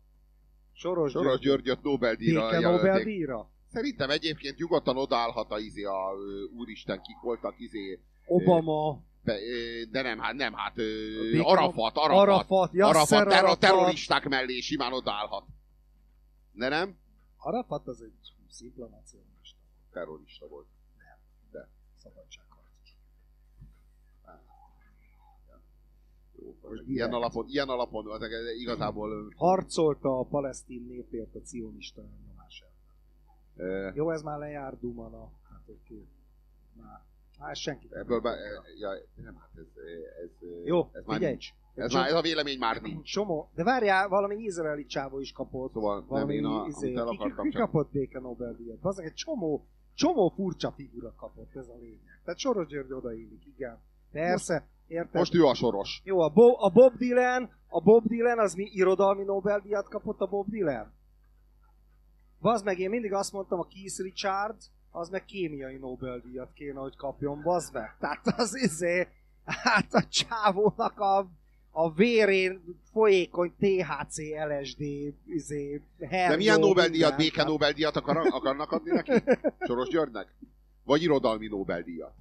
Soros, 0.81 1.11
Soros 1.11 1.39
Györgyöt 1.39 1.81
Nobel-díjra. 1.83 2.59
Nobel-díjra? 2.59 3.49
Szerintem 3.71 4.09
egyébként 4.09 4.57
nyugodtan 4.57 4.97
odaállhat 4.97 5.51
a, 5.51 5.59
izé, 5.59 5.83
a 5.83 6.11
úristen 6.57 7.01
kik 7.01 7.19
voltak 7.21 7.59
izé, 7.59 7.99
Obama, 8.25 9.03
ö, 9.23 9.33
de 9.91 10.01
nem, 10.01 10.19
hát 10.19 10.33
nem, 10.33 10.53
hát 10.53 10.77
ö, 10.77 10.83
Béke- 11.31 11.45
Arafat, 11.45 11.97
Arafat, 11.97 12.27
Arafat, 12.27 12.73
Yasser 12.73 12.95
Arafat, 12.95 13.09
terro- 13.09 13.33
Arafat. 13.37 13.59
terroristák 13.59 14.27
mellé 14.29 14.59
simán 14.59 14.93
odaállhat. 14.93 15.45
De 16.51 16.67
nem? 16.69 16.97
Arafat 17.37 17.87
az 17.87 18.01
egy 18.01 18.13
nacionalista, 18.91 19.57
Terrorista 19.93 20.47
volt. 20.47 20.67
szabadságharcos. 21.97 22.40
Ilyen 26.87 27.13
alapon, 27.13 27.45
ilyen 27.47 27.67
alapon 27.69 28.07
az 28.11 28.21
igazából 28.59 29.33
Harcolta 29.35 30.19
a 30.19 30.23
palesztin 30.23 30.85
népért 30.89 31.35
a 31.35 31.39
cionista 31.43 32.01
elnyomás 32.01 32.63
ellen. 33.57 33.71
ö, 33.71 33.91
Jó, 33.93 34.11
ez 34.11 34.21
már 34.21 34.39
lejár 34.39 34.79
Dumana. 34.79 35.31
Hát 35.49 35.61
oké. 35.67 36.05
Már. 36.81 37.01
Hát 37.39 37.55
senki. 37.55 37.87
nem 37.89 37.99
ebből 37.99 38.19
be, 38.19 38.29
ja, 38.79 38.89
nem, 39.23 39.35
hát 39.35 39.49
ez, 39.55 39.65
ez, 40.23 40.47
Jó, 40.65 40.89
ez 40.91 41.05
már 41.05 41.15
figyelj. 41.15 41.31
nincs. 41.31 41.49
Ez, 41.75 41.93
már, 41.93 42.07
ez 42.07 42.13
a 42.13 42.21
vélemény 42.21 42.57
már 42.57 42.81
nincs. 42.81 43.11
Csomó, 43.11 43.49
de 43.55 43.63
várjál, 43.63 44.07
valami 44.07 44.35
izraeli 44.35 44.85
csávó 44.85 45.19
is 45.19 45.31
kapott. 45.31 45.71
Szóval 45.73 45.95
nem 45.97 46.07
valami, 46.07 46.33
én, 46.35 46.45
a, 46.45 46.65
izé, 46.67 46.95
el 46.95 47.03
ki, 47.05 47.09
ki, 47.09 47.15
akartam 47.17 47.45
ki 47.45 47.51
csak. 47.51 47.61
kapott 47.61 47.91
béke 47.91 48.19
Nobel-díjat? 48.19 48.79
Bazdmeg 48.79 49.07
egy 49.07 49.13
csomó, 49.13 49.65
csomó 49.93 50.29
furcsa 50.35 50.71
figura 50.71 51.13
kapott, 51.15 51.55
ez 51.55 51.67
a 51.67 51.75
lényeg. 51.79 52.21
Tehát 52.23 52.39
Soros 52.39 52.67
György 52.67 52.91
odaillik, 52.91 53.45
igen. 53.45 53.79
Persze, 54.11 54.67
érted? 54.91 55.13
Most 55.13 55.33
ő 55.33 55.45
a 55.45 55.53
soros. 55.53 56.01
Jó, 56.03 56.19
a, 56.19 56.29
Bo- 56.29 56.57
a 56.59 56.69
Bob 56.69 56.97
Dylan, 56.97 57.49
a 57.67 57.81
Bob 57.81 58.07
Dylan 58.07 58.39
az 58.39 58.53
mi 58.53 58.69
irodalmi 58.73 59.23
Nobel-díjat 59.23 59.87
kapott 59.89 60.19
a 60.19 60.25
Bob 60.25 60.49
Dylan? 60.49 60.93
Bazd 62.41 62.65
meg, 62.65 62.79
én 62.79 62.89
mindig 62.89 63.13
azt 63.13 63.31
mondtam, 63.31 63.59
a 63.59 63.67
Keith 63.73 63.99
Richard, 63.99 64.55
az 64.91 65.09
meg 65.09 65.25
kémiai 65.25 65.75
Nobel-díjat 65.77 66.53
kéne, 66.53 66.79
hogy 66.79 66.95
kapjon, 66.95 67.41
bazd 67.41 67.73
meg. 67.73 67.95
Tehát 67.99 68.27
az 68.37 68.55
izé, 68.55 69.07
hát 69.45 69.93
a 69.93 70.03
csávónak 70.09 70.99
a, 70.99 71.27
a 71.71 71.93
vérén 71.93 72.63
folyékony 72.91 73.53
THC, 73.59 74.17
LSD, 74.47 74.81
izé, 75.27 75.81
De 75.97 76.35
milyen 76.35 76.59
Nobel-díjat, 76.59 77.17
béke 77.17 77.43
Nobel-díjat 77.43 77.95
akar, 77.95 78.17
akarnak 78.17 78.71
adni 78.71 78.91
neki? 78.91 79.23
Soros 79.59 79.87
Györgynek? 79.87 80.35
Vagy 80.83 81.01
irodalmi 81.01 81.47
Nobel-díjat? 81.47 82.13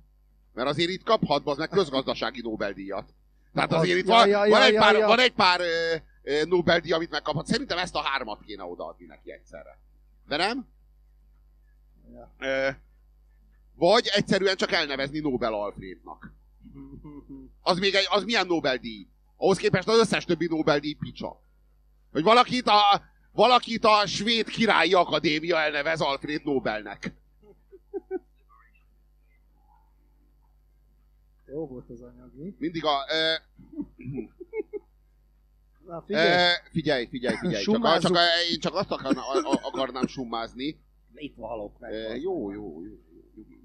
Mert 0.52 0.68
azért 0.68 0.90
itt 0.90 1.02
kaphat, 1.02 1.47
az 1.47 1.56
meg 1.56 1.68
közgazdasági 1.68 2.40
Nobel-díjat. 2.40 3.14
Tehát 3.55 3.72
azért 3.72 3.98
itt 3.98 4.06
Ja, 4.06 4.14
van, 4.14 4.28
ja, 4.28 4.44
ja, 4.44 4.51
van 4.51 4.62
egy 4.62 4.72
ja, 4.72 4.81
pár, 4.81 4.94
ja. 4.94 5.06
van 5.06 5.18
egy 5.18 5.32
pár 5.32 5.60
ö, 5.60 5.94
ö, 6.22 6.44
Nobel-díj, 6.44 6.93
amit 6.93 7.10
megkaphat. 7.10 7.47
Szerintem 7.47 7.78
ezt 7.78 7.94
a 7.94 8.02
hármat 8.02 8.43
kéne 8.44 8.64
odaadni 8.64 9.06
neki 9.06 9.32
egyszerre. 9.32 9.78
De 10.28 10.36
nem? 10.36 10.66
Ja. 12.12 12.35
Ö, 12.39 12.68
vagy 13.74 14.10
egyszerűen 14.14 14.56
csak 14.56 14.72
elnevezni 14.72 15.18
Nobel 15.18 15.55
Alfrednak. 15.55 16.32
Az 17.62 17.78
még 17.78 17.94
egy, 17.94 18.06
az 18.10 18.24
milyen 18.24 18.47
Nobel-díj? 18.47 19.06
Ahhoz 19.36 19.59
képest 19.59 19.89
az 19.89 19.98
összes 19.98 20.24
többi 20.24 20.47
Nobel-díj 20.47 20.93
picsa. 20.93 21.40
Hogy 22.12 22.22
valakit 22.22 22.66
a, 22.66 23.02
valakit 23.32 23.85
a 23.85 24.06
svéd 24.06 24.48
királyi 24.48 24.94
akadémia 24.94 25.59
elnevez 25.59 26.01
Alfred 26.01 26.44
Nobelnek. 26.44 27.12
Jó 31.51 31.66
volt 31.66 31.90
az 31.90 32.01
anyag, 32.01 32.31
mi? 32.35 32.55
Mindig 32.59 32.85
a... 32.85 32.97
Ö, 33.12 33.35
Na 35.86 36.02
figyelj, 36.06 36.28
ö, 36.52 36.52
figyelj, 36.70 37.06
figyelj, 37.06 37.36
figyelj. 37.36 37.62
Csak, 37.64 37.85
a, 37.85 37.98
csak 38.01 38.14
a, 38.16 38.20
én 38.52 38.60
csak 38.60 38.74
azt 38.74 38.90
akarna, 38.90 39.20
a, 39.28 39.51
a, 39.52 39.60
akarnám 39.62 40.06
summázni. 40.06 40.81
itt 41.14 41.36
halok 41.39 41.78
meg. 41.78 41.90
Bazd 41.90 42.22
jó, 42.22 42.51
jó, 42.52 42.82
jó. 42.85 42.94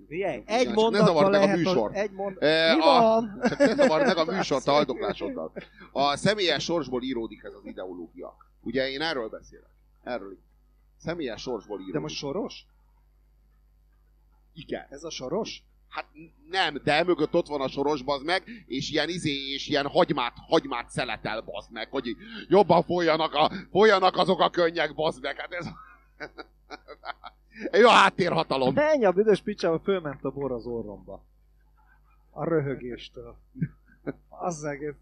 Figyelj, 0.08 0.42
egy 0.46 0.74
mondatban 0.74 1.16
meg 1.32 1.42
a 1.42 1.44
lehet, 1.44 1.58
műsort. 1.58 1.96
egy 1.96 2.12
mond... 2.12 2.38
E, 2.44 2.76
Mi 2.76 2.82
a- 2.82 2.86
van? 2.86 3.40
Csak 3.44 3.58
ne 3.58 3.76
zavard 3.76 4.06
meg 4.06 4.18
a 4.18 4.26
műsort 4.26 4.68
a 4.68 4.72
haldoklásoddal. 4.72 5.52
A 5.92 6.16
személyes 6.16 6.64
sorsból 6.64 7.04
íródik 7.04 7.44
ez 7.44 7.54
az 7.54 7.66
ideológia. 7.66 8.36
Ugye 8.62 8.90
én 8.90 9.02
erről 9.02 9.30
beszélek. 9.30 9.70
Erről. 10.04 10.38
Személyes 10.98 11.42
sorsból 11.42 11.76
íródik. 11.78 11.94
De 11.94 12.00
most 12.00 12.16
soros? 12.16 12.66
Igen. 14.54 14.86
Ez 14.90 15.04
a 15.04 15.10
soros? 15.10 15.64
Hát 15.90 16.06
nem, 16.50 16.82
de 16.84 17.04
mögött 17.04 17.34
ott 17.34 17.48
van 17.48 17.62
a 17.62 17.68
soros, 17.68 18.02
bazd 18.02 18.26
meg, 18.26 18.44
és 18.66 18.92
ilyen 18.92 19.10
izé, 19.10 19.54
és 19.54 19.68
ilyen 19.68 19.88
hagymát, 19.88 20.34
hagymát 20.48 20.90
szeletel, 20.90 21.42
bazd 21.42 21.72
meg, 21.72 21.90
hogy 21.90 22.16
jobban 22.48 22.84
folyjanak, 22.84 23.34
a, 23.34 23.52
folyjanak 23.72 24.18
azok 24.18 24.40
a 24.40 24.50
könnyek, 24.50 24.96
bazd 24.96 25.22
meg. 25.22 25.40
Hát 25.40 25.54
ez... 25.54 25.68
Jó 27.82 27.90
háttérhatalom. 27.90 28.74
Menj 28.74 29.06
a 29.06 29.12
büdös 29.12 29.42
picsába, 29.42 29.80
fölment 29.80 30.24
a 30.24 30.32
bor 30.32 30.52
az 30.52 30.66
orromba. 30.66 31.24
A 32.32 32.44
röhögéstől. 32.44 33.38
Az 34.30 34.64
egész. 34.64 34.94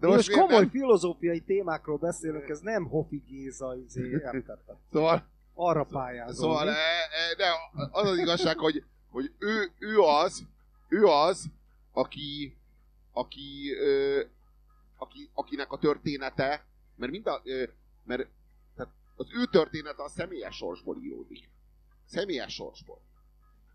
De 0.00 0.06
most, 0.06 0.28
most 0.28 0.30
komoly 0.30 0.60
nem? 0.60 0.70
filozófiai 0.70 1.40
témákról 1.40 1.96
beszélünk, 1.96 2.48
ez 2.48 2.60
nem 2.60 2.88
Hofi 2.88 3.22
Géza, 3.26 3.76
izé, 3.86 4.08
értetted? 4.10 4.76
Szóval, 4.92 5.24
Arra 5.54 5.84
pályázol. 5.84 6.34
szóval 6.34 6.64
mi? 6.64 6.70
e, 6.70 6.74
e, 6.74 7.34
de 7.36 7.44
az 7.90 8.08
az 8.08 8.18
igazság, 8.18 8.58
hogy, 8.58 8.84
hogy 9.10 9.32
ő, 9.38 9.72
ő 9.78 10.00
az, 10.00 10.46
ő 10.88 11.04
az, 11.04 11.50
aki, 11.92 12.56
aki, 13.12 13.74
ö, 13.74 14.22
aki, 14.96 15.30
akinek 15.34 15.72
a 15.72 15.78
története, 15.78 16.66
mert 16.96 17.12
mind 17.12 17.26
a, 17.26 17.40
ö, 17.44 17.64
mert 18.04 18.28
tehát 18.76 18.92
az 19.16 19.26
ő 19.32 19.44
története 19.44 20.02
a 20.02 20.08
személyes 20.08 20.56
sorsból 20.56 20.96
íródik. 21.02 21.48
Személyes 22.04 22.54
sorsból. 22.54 23.00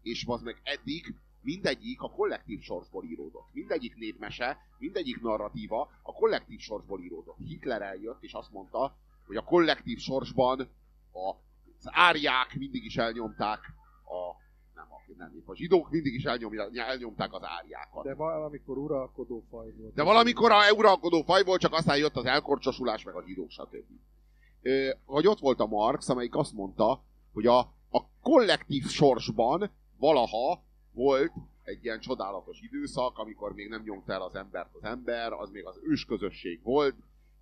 És 0.01 0.25
az 0.27 0.41
meg 0.41 0.61
eddig 0.63 1.15
mindegyik 1.41 2.01
a 2.01 2.09
kollektív 2.09 2.61
sorsból 2.61 3.03
íródott. 3.03 3.53
Mindegyik 3.53 3.95
népmese, 3.95 4.57
mindegyik 4.77 5.21
narratíva 5.21 5.89
a 6.01 6.13
kollektív 6.13 6.59
sorsból 6.59 7.01
íródott. 7.01 7.37
Hitler 7.37 7.81
eljött, 7.81 8.23
és 8.23 8.33
azt 8.33 8.51
mondta, 8.51 8.97
hogy 9.25 9.35
a 9.35 9.43
kollektív 9.43 9.99
sorsban 9.99 10.59
a, 11.11 11.29
az 11.77 11.85
árják 11.85 12.55
mindig 12.55 12.85
is 12.85 12.97
elnyomták 12.97 13.59
a 14.05 14.44
nem, 14.75 14.87
nem, 15.17 15.43
A 15.45 15.55
zsidók 15.55 15.89
mindig 15.89 16.13
is 16.13 16.23
elnyomja, 16.23 16.69
elnyomták 16.73 17.33
az 17.33 17.41
áriákat. 17.43 18.03
De 18.03 18.13
valamikor 18.13 18.77
uralkodó 18.77 19.43
faj 19.49 19.71
volt. 19.77 19.93
De 19.93 20.03
valamikor 20.03 20.51
a 20.51 20.71
uralkodó 20.71 21.21
faj 21.21 21.43
volt, 21.43 21.59
csak 21.59 21.73
aztán 21.73 21.97
jött 21.97 22.15
az 22.15 22.25
elkorcsosulás, 22.25 23.03
meg 23.03 23.15
a 23.15 23.23
zsidók, 23.25 23.49
stb. 23.49 23.85
Ö, 24.61 24.89
Hogy 25.05 25.27
ott 25.27 25.39
volt 25.39 25.59
a 25.59 25.65
Marx, 25.65 26.09
amelyik 26.09 26.35
azt 26.35 26.53
mondta, 26.53 27.03
hogy 27.33 27.45
a, 27.45 27.59
a 27.89 28.01
kollektív 28.21 28.85
sorsban 28.87 29.71
valaha 29.97 30.63
volt 30.91 31.31
egy 31.63 31.83
ilyen 31.83 31.99
csodálatos 31.99 32.61
időszak, 32.61 33.17
amikor 33.17 33.53
még 33.53 33.69
nem 33.69 33.81
nyomta 33.85 34.13
el 34.13 34.21
az 34.21 34.35
embert 34.35 34.75
az 34.75 34.83
ember, 34.83 35.33
az 35.33 35.49
még 35.49 35.65
az 35.65 35.79
ősközösség 35.83 36.59
volt, 36.63 36.95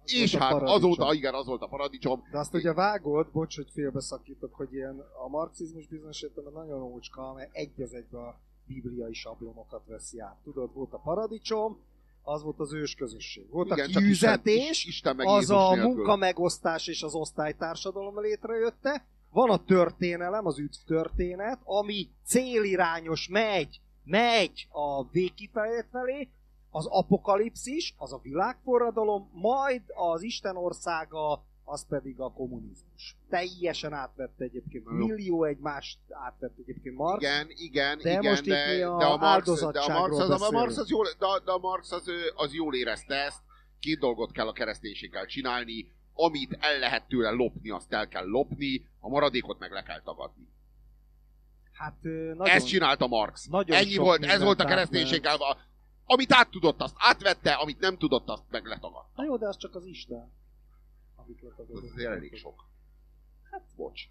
és 0.06 0.36
hát 0.36 0.62
azóta, 0.62 1.14
igen, 1.14 1.34
az 1.34 1.46
volt 1.46 1.62
a 1.62 1.68
paradicsom. 1.68 2.24
De 2.32 2.38
azt 2.38 2.54
ugye 2.54 2.74
vágod, 2.74 3.28
bocs, 3.32 3.56
hogy 3.56 3.70
félbeszakítok, 3.74 4.56
hogy 4.56 4.74
ilyen 4.74 5.04
a 5.26 5.28
marxizmus 5.30 5.88
bizonyos 5.88 6.22
értelemben 6.22 6.66
nagyon 6.66 6.82
ócska, 6.82 7.34
mert 7.34 7.50
egy 7.54 7.82
az 7.82 7.94
egybe 7.94 8.18
a 8.18 8.40
bibliai 8.68 9.14
sablonokat 9.14 9.82
veszi 9.86 10.20
át. 10.20 10.38
Tudod, 10.44 10.74
volt 10.74 10.94
a 10.94 10.98
paradicsom, 10.98 11.78
az 12.24 12.44
volt 12.44 12.60
az 12.60 12.74
ősközösség. 12.74 13.50
Volt 13.50 13.72
Igen, 13.72 13.80
a 13.80 13.92
csak 13.92 14.04
Isten, 14.04 14.04
kiüzetés, 14.04 14.86
Isten 14.86 15.16
meg 15.16 15.28
az 15.28 15.40
Jézus 15.40 15.56
a 15.56 15.74
nélkül. 15.74 15.94
munkamegosztás 15.94 16.88
és 16.88 17.04
az 17.04 17.14
osztálytársadalom 17.14 18.20
létrejötte. 18.20 19.06
Van 19.32 19.50
a 19.50 19.64
történelem, 19.64 20.46
az 20.46 20.60
üdv 20.60 20.78
történet, 20.86 21.60
ami 21.64 22.08
célirányos 22.26 23.28
megy, 23.32 23.82
megy 24.04 24.68
a 24.72 25.10
végkifejlet 25.12 25.88
felé, 25.92 26.30
az 26.76 26.86
apokalipszis, 26.86 27.94
az 27.98 28.14
a 28.14 28.20
világforradalom, 28.24 29.30
majd 29.34 29.82
az 29.88 30.22
Isten 30.22 30.56
országa, 30.56 31.44
az 31.64 31.88
pedig 31.88 32.20
a 32.20 32.32
kommunizmus. 32.32 33.18
Teljesen 33.30 33.94
átvette 33.94 34.44
egyébként, 34.44 34.84
jó. 34.86 34.92
millió 34.92 35.44
egymást 35.44 36.00
átvette 36.10 36.62
egyébként 36.62 36.96
Marx. 36.96 37.24
Igen, 37.24 37.48
igen, 37.50 37.98
De 37.98 38.10
igen, 38.10 38.24
most 38.24 38.46
itt 38.46 38.54
de, 38.54 38.76
mi 38.76 38.82
a 38.82 38.98
de 38.98 39.06
a 39.06 39.18
Marx, 39.18 39.60
de 39.60 39.80
a 39.80 40.00
Marx, 40.00 40.18
az, 40.18 40.42
a. 40.42 40.52
Marx 40.52 40.78
az 40.78 40.90
jól, 40.90 41.06
de, 41.20 41.26
de 41.46 41.52
a 41.52 41.58
Marx 41.58 41.92
az, 41.92 42.12
az 42.36 42.54
jól 42.54 42.76
érezte 42.76 43.16
ezt, 43.16 43.42
két 43.80 44.00
dolgot 44.00 44.32
kell 44.32 44.48
a 44.48 44.54
kereszténységgel 44.54 45.26
csinálni, 45.26 45.92
amit 46.14 46.58
el 46.60 46.80
lehet 46.80 47.08
tőle 47.08 47.30
lopni, 47.30 47.70
azt 47.70 47.94
el 47.94 48.08
kell 48.08 48.26
lopni, 48.26 48.86
a 49.00 49.10
maradékot 49.10 49.60
meg 49.60 49.72
le 49.72 49.84
kell 49.84 50.02
tagadni. 50.02 50.48
Hát 51.72 52.02
nagyon... 52.02 52.48
Ezt 52.48 52.68
csinálta 52.68 53.08
Marx. 53.08 53.48
nagyon 53.48 53.78
Ennyi 53.78 53.96
volt, 53.98 54.26
ez 54.26 54.42
volt 54.42 54.60
a 54.60 54.66
kereszténységgel. 54.66 55.36
a- 55.36 55.58
Amit 56.06 56.34
át 56.34 56.50
tudott, 56.50 56.82
azt 56.82 56.96
átvette, 56.98 57.54
amit 57.54 57.80
nem 57.80 57.98
tudott, 57.98 58.28
azt 58.30 58.44
meg 58.50 58.66
letagadta. 58.66 59.10
Na 59.16 59.24
jó, 59.24 59.38
de 59.38 59.48
az 59.48 59.58
csak 59.58 59.76
az 59.76 59.86
Isten. 59.86 60.32
Amit 61.16 61.42
letagadott. 61.42 61.84
Ez 61.84 61.92
azért 61.92 62.12
elég 62.12 62.36
sok. 62.36 62.66
Hát, 63.52 63.64
bocs. 63.76 64.02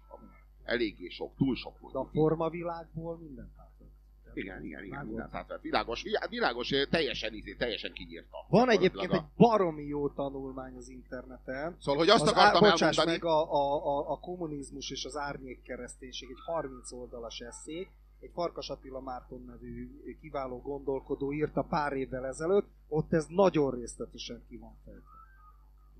Eléggé 0.63 1.09
sok, 1.09 1.35
túl 1.35 1.55
sok 1.55 1.91
De 1.91 1.99
a 1.99 2.05
formavilágból 2.13 3.17
mindent 3.17 3.51
átvett. 3.57 3.91
Igen, 4.33 4.63
igen, 4.63 4.83
igen, 4.83 5.05
mindent 5.05 5.33
átvett. 5.33 5.61
Világos, 5.61 6.01
világos, 6.01 6.29
világos, 6.29 6.69
teljesen, 6.89 7.33
izé, 7.33 7.55
teljesen 7.55 7.93
kinyírta. 7.93 8.37
Van 8.49 8.69
egyébként 8.69 9.11
a- 9.11 9.15
egy 9.15 9.23
baromi 9.37 9.83
jó 9.83 10.09
tanulmány 10.09 10.75
az 10.75 10.89
interneten. 10.89 11.75
Szóval, 11.79 11.99
hogy 11.99 12.09
azt 12.09 12.21
az 12.21 12.29
akartam 12.29 12.63
á, 12.63 12.69
bocsáss 12.69 12.97
elmondani... 12.97 13.11
meg, 13.11 13.25
a, 13.25 13.53
a, 13.53 13.85
a, 13.97 14.11
a 14.11 14.19
kommunizmus 14.19 14.89
és 14.89 15.05
az 15.05 15.15
árnyék 15.15 15.61
kereszténység 15.61 16.29
egy 16.29 16.41
30 16.45 16.91
oldalas 16.91 17.39
eszé, 17.39 17.87
egy 18.23 18.31
Farkas 18.33 18.69
Attila 18.69 18.99
Márton 18.99 19.43
nevű 19.45 19.89
kiváló 20.21 20.61
gondolkodó 20.61 21.33
írta 21.33 21.61
pár 21.61 21.93
évvel 21.93 22.25
ezelőtt, 22.25 22.67
ott 22.87 23.13
ez 23.13 23.25
nagyon 23.29 23.71
részletesen 23.71 24.43
ki 24.47 24.57
van 24.57 24.77
fejtve. 24.85 25.09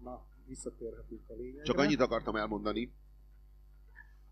Na, 0.03 0.25
visszatérhetünk 0.47 1.29
a 1.29 1.33
lényegre. 1.33 1.63
Csak 1.63 1.77
annyit 1.77 1.99
akartam 1.99 2.35
elmondani, 2.35 2.93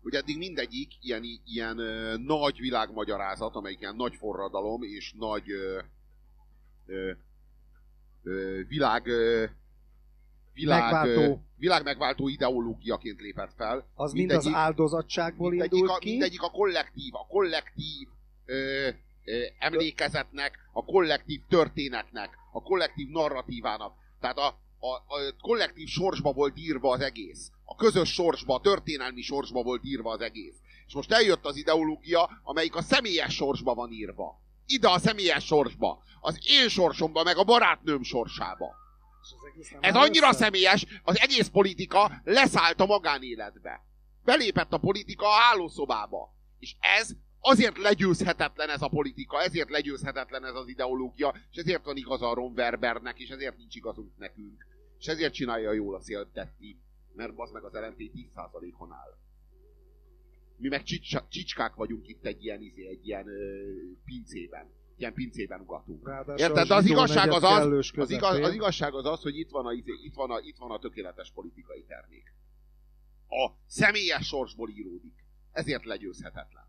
hogy 0.02 0.14
eddig 0.14 0.38
mindegyik 0.38 0.92
ilyen, 1.00 1.22
ilyen 1.44 1.78
ö, 1.78 2.16
nagy 2.16 2.58
világmagyarázat, 2.58 3.54
amelyik 3.54 3.80
ilyen 3.80 3.96
nagy 3.96 4.14
forradalom 4.14 4.82
és 4.82 5.12
nagy 5.18 5.50
ö, 5.50 5.80
ö, 6.86 7.12
ö, 8.22 8.60
világ, 8.68 9.06
ö, 9.06 9.44
világ, 10.52 10.82
Megváltó. 10.82 11.42
Világ 11.56 11.84
megváltó 11.84 12.28
ideológiaként 12.28 13.20
lépett 13.20 13.52
fel. 13.56 13.86
Az 13.94 14.12
mind 14.12 14.30
az 14.30 14.50
áldozatságból 14.52 15.50
mindegyik, 15.50 15.72
indult 15.72 15.96
a, 15.96 15.98
ki. 15.98 16.10
mindegyik 16.10 16.42
a 16.42 16.50
kollektív, 16.50 17.14
a 17.14 17.26
kollektív 17.26 18.08
ö, 18.44 18.88
ö, 19.24 19.42
emlékezetnek, 19.58 20.58
a 20.72 20.84
kollektív 20.84 21.40
történetnek, 21.48 22.30
a 22.52 22.62
kollektív 22.62 23.08
narratívának. 23.08 23.94
Tehát 24.20 24.38
a, 24.38 24.46
a, 24.78 24.86
a 24.86 25.34
kollektív 25.40 25.88
sorsba 25.88 26.32
volt 26.32 26.58
írva 26.58 26.90
az 26.92 27.00
egész. 27.00 27.50
A 27.64 27.74
közös 27.74 28.12
sorsba, 28.12 28.54
a 28.54 28.60
történelmi 28.60 29.22
sorsba 29.22 29.62
volt 29.62 29.84
írva 29.84 30.10
az 30.10 30.20
egész. 30.20 30.56
És 30.86 30.94
most 30.94 31.12
eljött 31.12 31.44
az 31.44 31.56
ideológia, 31.56 32.30
amelyik 32.42 32.76
a 32.76 32.82
személyes 32.82 33.34
sorsba 33.34 33.74
van 33.74 33.90
írva. 33.90 34.40
Ide 34.66 34.88
a 34.88 34.98
személyes 34.98 35.44
sorsba. 35.44 36.02
Az 36.20 36.38
én 36.42 36.68
sorsomba, 36.68 37.22
meg 37.22 37.36
a 37.36 37.44
barátnőm 37.44 38.02
sorsába. 38.02 38.81
Ez 39.80 39.94
annyira 39.94 40.28
össze? 40.28 40.38
személyes, 40.38 40.86
az 41.02 41.18
egész 41.18 41.48
politika 41.48 42.20
leszállt 42.24 42.80
a 42.80 42.86
magánéletbe. 42.86 43.84
Belépett 44.24 44.72
a 44.72 44.78
politika 44.78 45.26
a 45.26 45.40
hálószobába. 45.40 46.34
És 46.58 46.76
ez 46.80 47.10
azért 47.40 47.78
legyőzhetetlen 47.78 48.68
ez 48.68 48.82
a 48.82 48.88
politika, 48.88 49.42
ezért 49.42 49.70
legyőzhetetlen 49.70 50.44
ez 50.44 50.54
az 50.54 50.68
ideológia, 50.68 51.34
és 51.50 51.56
ezért 51.56 51.84
van 51.84 51.96
igaza 51.96 52.28
a 52.28 52.34
Ron 52.34 52.52
Werbernek, 52.52 53.18
és 53.18 53.28
ezért 53.28 53.56
nincs 53.56 53.74
igazunk 53.74 54.16
nekünk. 54.18 54.66
És 54.98 55.06
ezért 55.06 55.32
csinálja 55.32 55.72
jól 55.72 55.94
a 55.94 56.00
széltetti, 56.00 56.80
mert 57.14 57.32
az 57.36 57.50
meg 57.50 57.64
az 57.64 57.72
LNP 57.72 58.10
10%-on 58.14 58.92
áll. 58.92 59.18
Mi 60.56 60.68
meg 60.68 60.82
csicsa, 60.82 61.26
csicskák 61.28 61.74
vagyunk 61.74 62.08
itt 62.08 62.24
egy 62.24 62.44
ilyen, 62.44 62.62
izé, 62.62 62.88
egy 62.88 63.06
ilyen 63.06 63.28
ö, 63.28 63.72
pincében. 64.04 64.70
Ilyen 65.02 65.14
pincében 65.14 65.60
ugatunk. 65.60 66.08
Ráadásul 66.08 66.48
Érted? 66.48 66.66
De 66.66 66.74
az 66.74 66.84
igazság 66.84 67.30
az 67.30 67.42
az, 67.42 67.66
az, 67.96 68.10
igaz, 68.10 68.38
az 68.38 68.54
igazság 68.54 68.94
az 68.94 69.06
az, 69.06 69.22
hogy 69.22 69.38
itt 69.38 69.50
van, 69.50 69.66
a, 69.66 69.72
izé- 69.72 70.04
itt, 70.04 70.14
van 70.14 70.30
a, 70.30 70.38
itt 70.38 70.56
van 70.56 70.70
a 70.70 70.78
tökéletes 70.78 71.30
politikai 71.34 71.84
termék. 71.84 72.34
A 73.28 73.50
személyes 73.66 74.26
sorsból 74.26 74.70
íródik. 74.70 75.14
Ezért 75.52 75.84
legyőzhetetlen. 75.84 76.64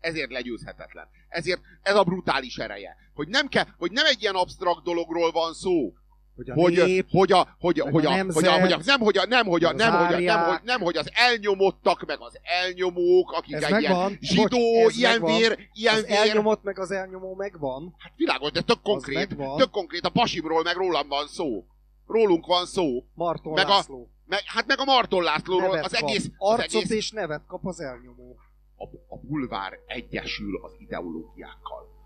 Ezért 0.00 0.30
legyőzhetetlen. 0.30 1.08
Ezért 1.28 1.60
ez 1.82 1.94
a 1.94 2.04
brutális 2.04 2.56
ereje. 2.56 2.96
Hogy 3.14 3.28
nem, 3.28 3.48
kell, 3.48 3.64
hogy 3.76 3.92
nem 3.92 4.06
egy 4.06 4.22
ilyen 4.22 4.34
absztrakt 4.34 4.82
dologról 4.82 5.30
van 5.30 5.54
szó, 5.54 5.94
hogy 6.38 6.50
a 6.50 6.54
hogy, 6.54 6.72
nép, 6.86 7.06
hogy, 7.10 7.32
a, 7.32 7.56
hogy, 7.60 7.80
a, 7.80 7.90
hogy, 7.90 8.06
a 8.06 8.10
a, 8.10 8.16
nemzet, 8.16 8.34
hogy, 8.34 8.46
a, 8.46 8.60
hogy 8.60 8.72
a, 8.72 8.78
nem, 8.84 9.00
hogy 9.00 9.16
a, 9.16 9.26
nem, 9.26 9.46
hogy 9.46 9.64
a, 9.64 9.72
nem, 9.72 9.94
hogy 9.96 10.12
a, 10.14 10.18
nem, 10.20 10.40
hogy, 10.44 10.60
nem, 10.64 10.80
hogy 10.80 10.96
az 10.96 11.10
elnyomottak, 11.14 12.06
meg 12.06 12.16
az 12.20 12.38
elnyomók, 12.42 13.32
akik 13.32 13.54
Ez 13.54 13.62
egy 13.62 13.70
megvan. 13.70 14.06
ilyen 14.08 14.18
zsidó, 14.20 14.82
Bocs, 14.82 14.96
ilyen 14.96 15.10
megvan. 15.20 15.38
vér, 15.38 15.58
ilyen 15.72 15.94
az 15.94 16.06
vér, 16.06 16.16
elnyomott 16.16 16.62
meg 16.62 16.78
az 16.78 16.90
elnyomó 16.90 17.34
megvan. 17.34 17.94
Hát 17.98 18.12
világos, 18.16 18.50
de 18.50 18.60
tök 18.60 18.82
konkrét, 18.82 19.36
tök 19.56 19.70
konkrét, 19.70 20.04
a 20.04 20.10
pasimról 20.10 20.62
meg 20.62 20.76
rólam 20.76 21.08
van 21.08 21.26
szó. 21.26 21.64
Rólunk 22.06 22.46
van 22.46 22.66
szó. 22.66 23.04
Marton 23.14 23.52
Meg 23.52 23.66
a- 23.66 23.68
László. 23.68 24.10
Meg, 24.26 24.42
hát 24.46 24.66
meg 24.66 24.78
a 24.80 24.84
Marton 24.84 25.22
Lászlóról 25.22 25.68
Nevet 25.68 25.84
az 25.84 25.98
kap. 25.98 26.08
egész, 26.08 26.24
az 26.36 26.50
Arcot 26.50 26.82
egész 26.82 26.90
és 26.90 27.10
nevet 27.10 27.42
kap 27.46 27.66
az 27.66 27.80
elnyomó. 27.80 28.36
a, 28.76 28.84
a 29.14 29.18
bulvár 29.18 29.72
egyesül 29.86 30.60
az 30.64 30.72
ideológiákkal. 30.78 31.96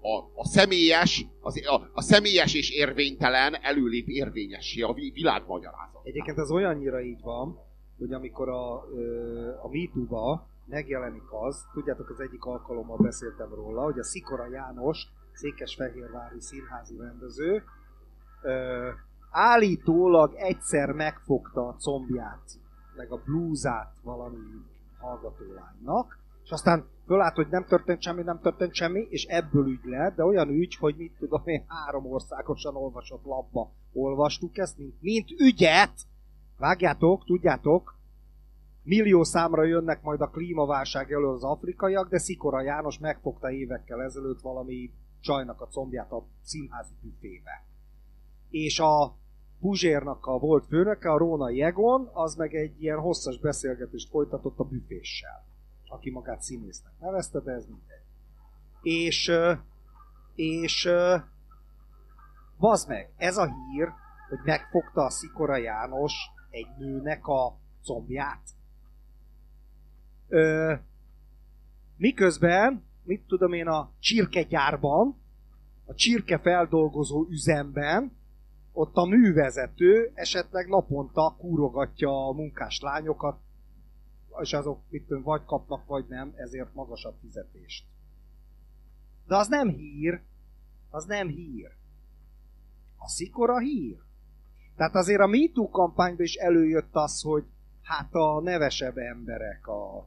A, 0.00 0.40
a 0.40 0.46
személyes, 0.46 1.26
az, 1.40 1.66
a, 1.66 1.90
a 1.92 2.02
személyes 2.02 2.54
és 2.54 2.70
érvénytelen 2.70 3.54
előlép 3.62 4.08
érvényessé 4.08 4.80
a 4.80 4.92
vi- 4.92 5.12
világmagyarázat. 5.12 6.00
Egyébként 6.04 6.38
ez 6.38 6.50
olyannyira 6.50 7.00
így 7.00 7.20
van, 7.22 7.58
hogy 7.98 8.12
amikor 8.12 8.48
a, 8.48 8.74
a 9.62 9.68
MeToo-ba 9.70 10.46
megjelenik 10.64 11.32
az, 11.32 11.64
tudjátok, 11.72 12.10
az 12.10 12.20
egyik 12.20 12.44
alkalommal 12.44 12.96
beszéltem 12.96 13.54
róla, 13.54 13.82
hogy 13.82 13.98
a 13.98 14.04
Szikora 14.04 14.48
János, 14.50 15.06
Székesfehérvári 15.32 16.40
színházi 16.40 16.96
rendező, 16.96 17.62
ö, 18.42 18.88
állítólag 19.30 20.34
egyszer 20.34 20.92
megfogta 20.92 21.68
a 21.68 21.76
combját, 21.78 22.50
meg 22.96 23.12
a 23.12 23.22
blúzát 23.24 23.94
valami 24.02 24.36
hallgatólánynak, 24.98 26.18
és 26.44 26.50
aztán 26.50 26.86
fölállt, 27.08 27.34
hogy 27.34 27.48
nem 27.50 27.64
történt 27.64 28.02
semmi, 28.02 28.22
nem 28.22 28.40
történt 28.40 28.74
semmi, 28.74 29.06
és 29.10 29.24
ebből 29.24 29.66
ügy 29.66 29.84
lett, 29.84 30.16
de 30.16 30.24
olyan 30.24 30.48
ügy, 30.48 30.76
hogy 30.76 30.94
mit 30.96 31.16
tudom 31.18 31.42
én, 31.44 31.64
három 31.66 32.06
országosan 32.06 32.76
olvasott 32.76 33.24
labba 33.24 33.72
olvastuk 33.92 34.58
ezt, 34.58 34.78
mint, 34.78 34.94
mint 35.00 35.30
ügyet, 35.30 35.92
vágjátok, 36.58 37.24
tudjátok, 37.24 37.96
millió 38.82 39.24
számra 39.24 39.64
jönnek 39.64 40.02
majd 40.02 40.20
a 40.20 40.30
klímaválság 40.30 41.12
elől 41.12 41.32
az 41.32 41.44
afrikaiak, 41.44 42.08
de 42.08 42.18
Szikora 42.18 42.60
János 42.60 42.98
megfogta 42.98 43.50
évekkel 43.50 44.02
ezelőtt 44.02 44.40
valami 44.40 44.90
csajnak 45.20 45.60
a 45.60 45.66
combját 45.66 46.12
a 46.12 46.26
színházi 46.42 46.94
büfébe. 47.02 47.64
És 48.50 48.80
a 48.80 49.16
Puzsérnak 49.60 50.26
a 50.26 50.38
volt 50.38 50.66
főnöke, 50.66 51.10
a 51.10 51.18
Róna 51.18 51.48
Egon, 51.48 52.10
az 52.12 52.34
meg 52.34 52.54
egy 52.54 52.82
ilyen 52.82 52.98
hosszas 52.98 53.38
beszélgetést 53.38 54.08
folytatott 54.08 54.58
a 54.58 54.64
büféssel, 54.64 55.46
aki 55.88 56.10
magát 56.10 56.42
színésznek 56.42 56.92
nevezte, 57.00 57.40
de 57.40 57.52
ez 57.52 57.66
mindegy. 57.66 58.02
És, 58.82 59.32
és 60.34 60.88
bazd 62.58 62.88
meg, 62.88 63.12
ez 63.16 63.36
a 63.36 63.44
hír, 63.44 63.88
hogy 64.28 64.38
megfogta 64.44 65.04
a 65.04 65.10
Szikora 65.10 65.56
János 65.56 66.12
egy 66.50 66.68
nőnek 66.78 67.26
a 67.26 67.56
combját. 67.82 68.42
Ö, 70.28 70.74
miközben 71.96 72.86
mit 73.08 73.26
tudom 73.26 73.52
én, 73.52 73.66
a 73.66 73.90
csirkegyárban, 73.98 75.16
a 75.86 75.94
csirke 75.94 76.38
feldolgozó 76.38 77.26
üzemben, 77.28 78.16
ott 78.72 78.94
a 78.94 79.04
művezető 79.04 80.10
esetleg 80.14 80.68
naponta 80.68 81.36
kúrogatja 81.38 82.26
a 82.26 82.32
munkás 82.32 82.80
lányokat, 82.80 83.38
és 84.40 84.52
azok 84.52 84.80
mit 84.88 85.06
vagy 85.22 85.44
kapnak, 85.44 85.86
vagy 85.86 86.04
nem, 86.08 86.32
ezért 86.36 86.74
magasabb 86.74 87.14
fizetést. 87.20 87.84
De 89.26 89.36
az 89.36 89.48
nem 89.48 89.68
hír, 89.68 90.22
az 90.90 91.04
nem 91.04 91.28
hír. 91.28 91.76
A 92.96 93.08
szikora 93.08 93.58
hír. 93.58 93.98
Tehát 94.76 94.94
azért 94.94 95.20
a 95.20 95.26
MeToo 95.26 95.68
kampányban 95.68 96.24
is 96.24 96.34
előjött 96.34 96.94
az, 96.94 97.22
hogy 97.22 97.44
hát 97.82 98.14
a 98.14 98.40
nevesebb 98.40 98.96
emberek, 98.96 99.66
a, 99.66 100.06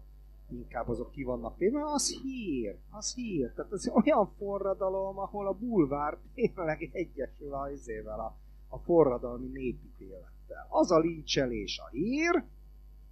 inkább 0.49 0.87
azok 0.87 1.11
ki 1.11 1.23
vannak 1.23 1.57
téve, 1.57 1.83
az 1.83 2.19
hír, 2.21 2.77
az 2.89 3.13
hír. 3.13 3.53
Tehát 3.53 3.71
az 3.71 3.91
olyan 3.93 4.31
forradalom, 4.37 5.17
ahol 5.17 5.47
a 5.47 5.53
bulvár 5.53 6.17
tényleg 6.33 6.89
egyesül 6.93 7.53
a, 7.53 7.71
izével, 7.71 8.19
a, 8.19 8.37
a 8.69 8.77
forradalmi 8.77 9.47
népítélettel. 9.47 10.67
Az 10.69 10.91
a 10.91 10.99
lincselés 10.99 11.79
a 11.79 11.89
hír, 11.89 12.43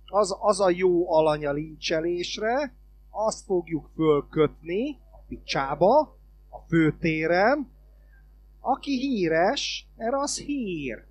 az, 0.10 0.38
az 0.40 0.60
a 0.60 0.70
jó 0.70 1.14
alany 1.14 1.46
a 1.46 1.52
lincselésre, 1.52 2.74
azt 3.10 3.46
fogjuk 3.46 3.90
fölkötni 3.96 4.98
a 5.12 5.18
picsába, 5.28 6.00
a 6.50 6.60
főtéren, 6.68 7.72
aki 8.60 8.98
híres, 8.98 9.88
erre 9.98 10.20
az 10.20 10.38
hír. 10.38 11.04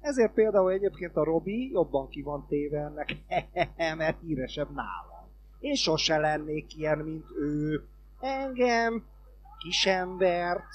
Ezért 0.00 0.32
például 0.32 0.70
egyébként 0.70 1.16
a 1.16 1.24
Robi 1.24 1.70
jobban 1.70 2.08
ki 2.08 2.22
van 2.22 2.46
téve 2.48 2.78
ennek, 2.78 3.16
mert 3.98 4.20
híresebb 4.20 4.68
nálam. 4.74 5.28
Én 5.60 5.74
sose 5.74 6.18
lennék 6.18 6.76
ilyen, 6.76 6.98
mint 6.98 7.24
ő. 7.38 7.84
Engem, 8.20 9.04
kisembert, 9.58 10.68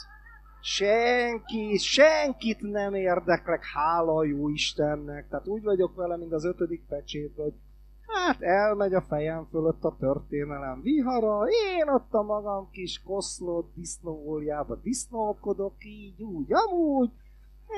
senki, 0.66 1.78
senkit 1.78 2.62
nem 2.62 2.94
érdeklek, 2.94 3.66
hála 3.66 4.24
jó 4.24 4.50
Istennek. 4.50 5.28
Tehát 5.30 5.48
úgy 5.48 5.64
vagyok 5.64 5.96
vele, 5.96 6.18
mint 6.18 6.32
az 6.32 6.46
ötödik 6.46 6.86
pecsét, 6.88 7.34
hogy 7.36 7.54
hát 8.08 8.42
elmegy 8.42 8.94
a 8.94 9.02
fejem 9.02 9.48
fölött 9.52 9.84
a 9.84 9.96
történelem 10.00 10.82
vihara, 10.82 11.46
én 11.48 11.88
ott 11.88 12.14
a 12.14 12.22
magam 12.22 12.70
kis 12.72 13.02
koszlott 13.04 13.72
disznóoljába 13.76 14.76
disznókodok, 14.76 15.74
így, 15.86 16.22
úgy, 16.22 16.48
amúgy, 16.50 17.12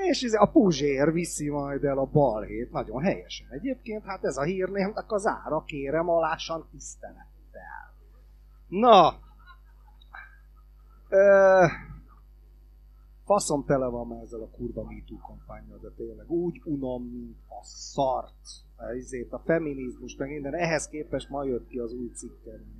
és 0.10 0.22
ez 0.22 0.34
a 0.34 0.50
Puzsér 0.52 1.12
viszi 1.12 1.50
majd 1.50 1.84
el 1.84 1.98
a 1.98 2.06
balhét, 2.06 2.72
nagyon 2.72 3.02
helyesen 3.02 3.48
egyébként, 3.50 4.04
hát 4.04 4.24
ez 4.24 4.38
a 4.38 4.44
hírnémnek 4.44 5.12
az 5.12 5.26
ára, 5.26 5.64
kérem, 5.66 6.10
alásan 6.10 6.68
tisztelettel. 6.72 7.94
Na, 8.68 9.20
ö, 11.10 11.66
faszom 13.28 13.66
tele 13.66 13.88
van 13.88 14.08
már 14.08 14.22
ezzel 14.22 14.42
a 14.42 14.50
kurva 14.58 14.84
MeToo 14.84 15.18
kampányjal, 15.28 15.80
de 15.82 15.90
tényleg 15.98 16.32
úgy 16.32 16.62
unom, 16.64 17.04
mint 17.04 17.38
a 17.48 17.64
szart. 17.64 18.34
Ezért 18.98 19.34
a 19.34 19.42
feminizmus, 19.46 20.16
meg 20.16 20.30
minden, 20.30 20.54
ehhez 20.54 20.88
képest 20.88 21.30
ma 21.30 21.44
jött 21.44 21.68
ki 21.68 21.78
az 21.78 21.94
új 21.94 22.12
cikken. 22.14 22.76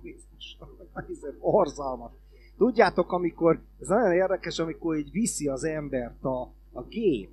Krisztus. 0.00 0.58
Ez 0.94 1.34
orzalmas. 1.40 2.12
Tudjátok, 2.56 3.12
amikor, 3.12 3.60
ez 3.80 3.88
nagyon 3.88 4.12
érdekes, 4.12 4.58
amikor 4.58 4.96
így 4.96 5.10
viszi 5.10 5.48
az 5.48 5.64
embert 5.64 6.24
a, 6.24 6.40
a 6.72 6.82
gép, 6.82 7.30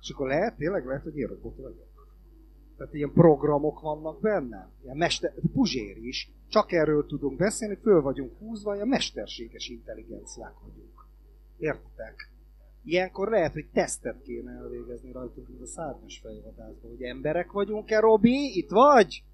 és 0.00 0.10
akkor 0.10 0.26
lehet, 0.26 0.56
tényleg 0.56 0.86
lehet, 0.86 1.02
hogy 1.02 1.18
én 1.18 1.26
robot 1.26 1.56
vagyok. 1.56 1.92
Tehát 2.76 2.94
ilyen 2.94 3.12
programok 3.12 3.80
vannak 3.80 4.20
benne, 4.20 4.68
ilyen 4.82 4.96
mester, 4.96 5.34
Puzsér 5.52 5.96
is, 5.96 6.30
csak 6.48 6.72
erről 6.72 7.06
tudunk 7.06 7.36
beszélni, 7.36 7.78
föl 7.82 8.02
vagyunk 8.02 8.38
húzva, 8.38 8.74
ilyen 8.74 8.88
mesterséges 8.88 9.68
intelligenciák 9.68 10.54
vagyunk. 10.60 10.93
Értitek? 11.58 12.32
Ilyenkor 12.84 13.28
lehet, 13.28 13.52
hogy 13.52 13.68
tesztet 13.72 14.22
kéne 14.22 14.52
elvégezni 14.52 15.12
rajtunk, 15.12 15.48
mint 15.48 15.60
a 15.60 15.66
szárnyas 15.66 16.18
fejvadászban, 16.22 16.90
hogy 16.90 17.02
emberek 17.02 17.52
vagyunk-e, 17.52 18.00
Robi? 18.00 18.56
Itt 18.58 18.70
vagy? 18.70 19.24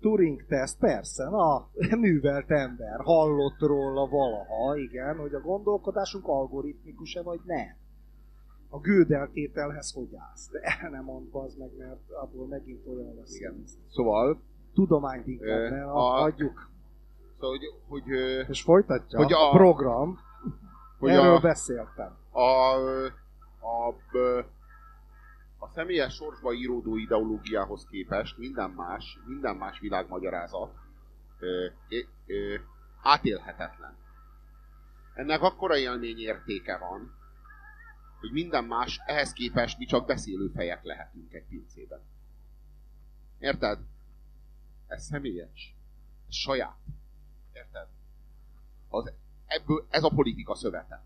Turing 0.00 0.44
teszt, 0.46 0.78
persze, 0.78 1.24
na, 1.24 1.68
művelt 2.00 2.50
ember, 2.50 3.00
hallott 3.00 3.58
róla 3.60 4.06
valaha, 4.08 4.76
igen, 4.76 5.16
hogy 5.16 5.34
a 5.34 5.40
gondolkodásunk 5.40 6.26
algoritmikus-e 6.26 7.22
vagy 7.22 7.40
nem. 7.44 7.76
A 8.68 8.78
gődeltételhez 8.80 9.92
hogy 9.92 10.14
állsz? 10.16 10.48
De 10.50 10.58
el 10.60 10.90
nem 10.96 11.04
mond 11.04 11.28
az 11.32 11.54
meg, 11.54 11.70
mert 11.78 12.10
abból 12.22 12.46
megint 12.46 12.86
olyan 12.86 13.14
lesz. 13.14 13.34
Igen. 13.36 13.62
Szóval... 13.88 14.42
Tudományt 14.74 15.26
inkább, 15.26 15.70
ne, 15.70 15.84
a- 15.84 16.22
adjuk. 16.22 16.70
Szóval, 17.40 17.58
hogy, 17.58 17.64
hogy, 17.88 18.04
És 18.48 18.62
folytatja 18.62 19.18
Hogy 19.18 19.32
a- 19.32 19.48
a 19.48 19.56
program. 19.56 20.18
Hogy 21.04 21.12
Erről 21.12 21.34
a, 21.34 21.40
beszéltem. 21.40 22.16
a, 22.30 22.40
a, 22.40 22.76
a, 23.60 23.88
a 25.58 25.68
személyes 25.74 26.14
sorsba 26.14 26.52
íródó 26.52 26.96
ideológiához 26.96 27.86
képest 27.90 28.38
minden 28.38 28.70
más, 28.70 29.18
minden 29.26 29.56
más 29.56 29.78
világmagyarázat 29.80 30.74
ö, 31.38 31.66
ö, 32.26 32.54
átélhetetlen. 33.02 33.96
Ennek 35.14 35.42
akkora 35.42 35.76
élmény 35.76 36.18
értéke 36.18 36.78
van, 36.78 37.14
hogy 38.20 38.32
minden 38.32 38.64
más, 38.64 39.00
ehhez 39.06 39.32
képest 39.32 39.78
mi 39.78 39.84
csak 39.84 40.06
beszélő 40.06 40.50
fejek 40.54 40.82
lehetünk 40.84 41.32
egy 41.32 41.44
pincében. 41.48 42.00
Érted? 43.38 43.78
Ez 44.86 45.04
személyes. 45.04 45.76
Ez 46.28 46.34
saját. 46.34 46.78
Érted? 47.52 47.86
Az, 48.88 49.12
ebből, 49.46 49.86
ez 49.90 50.02
a 50.02 50.08
politika 50.08 50.54
szövete. 50.54 51.04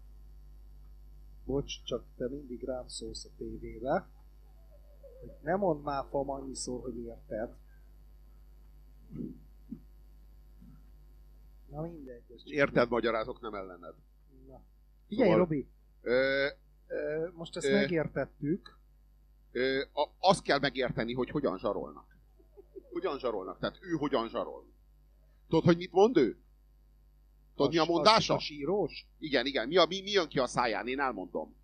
Bocs, 1.44 1.82
csak 1.85 2.05
te 2.16 2.28
mindig 2.28 2.65
rám 2.65 2.89
szólsz 2.89 3.24
a 3.24 3.28
tévébe, 3.36 4.09
hogy 5.20 5.31
ne 5.43 5.56
mondd 5.56 5.82
már 5.82 6.05
fam 6.10 6.31
annyiszor, 6.31 6.81
hogy 6.81 6.97
érted. 6.98 7.55
Na 11.70 11.81
mindegy. 11.82 12.23
Érted, 12.44 12.89
magyarázok, 12.89 13.40
nem 13.40 13.55
ellened. 13.55 13.94
Na. 14.47 14.60
Figyelj, 15.09 15.28
Szóval- 15.31 15.44
Robi, 15.44 15.69
Ö, 16.02 16.47
ö, 16.86 17.28
most 17.32 17.56
ezt 17.56 17.66
Ö. 17.66 17.73
megértettük. 17.73 18.77
ö, 19.52 19.81
a, 19.93 20.09
azt 20.19 20.43
kell 20.43 20.59
megérteni, 20.59 21.12
hogy 21.15 21.31
hogyan 21.31 21.59
zsarolnak. 21.59 22.16
Hogyan 22.93 23.19
zsarolnak? 23.19 23.59
Tehát 23.59 23.78
ő 23.82 23.90
hogyan 23.90 24.28
zsarol. 24.28 24.65
Tudod, 25.48 25.65
hogy 25.65 25.77
mit 25.77 25.93
mond 25.93 26.16
ő? 26.16 26.39
Tudod, 27.59 27.73
mi 27.73 27.79
a 27.79 27.85
mondása? 27.85 28.35
A, 28.35 28.39
sírós? 28.39 29.07
Igen, 29.19 29.47
igen. 29.47 29.69
Mi, 29.69 29.77
a, 29.77 29.85
mi, 29.85 30.01
mi 30.01 30.11
jön 30.11 30.29
ki 30.29 30.39
a 30.39 30.47
száján? 30.47 30.87
Én 30.87 31.01
elmondom. 31.01 31.57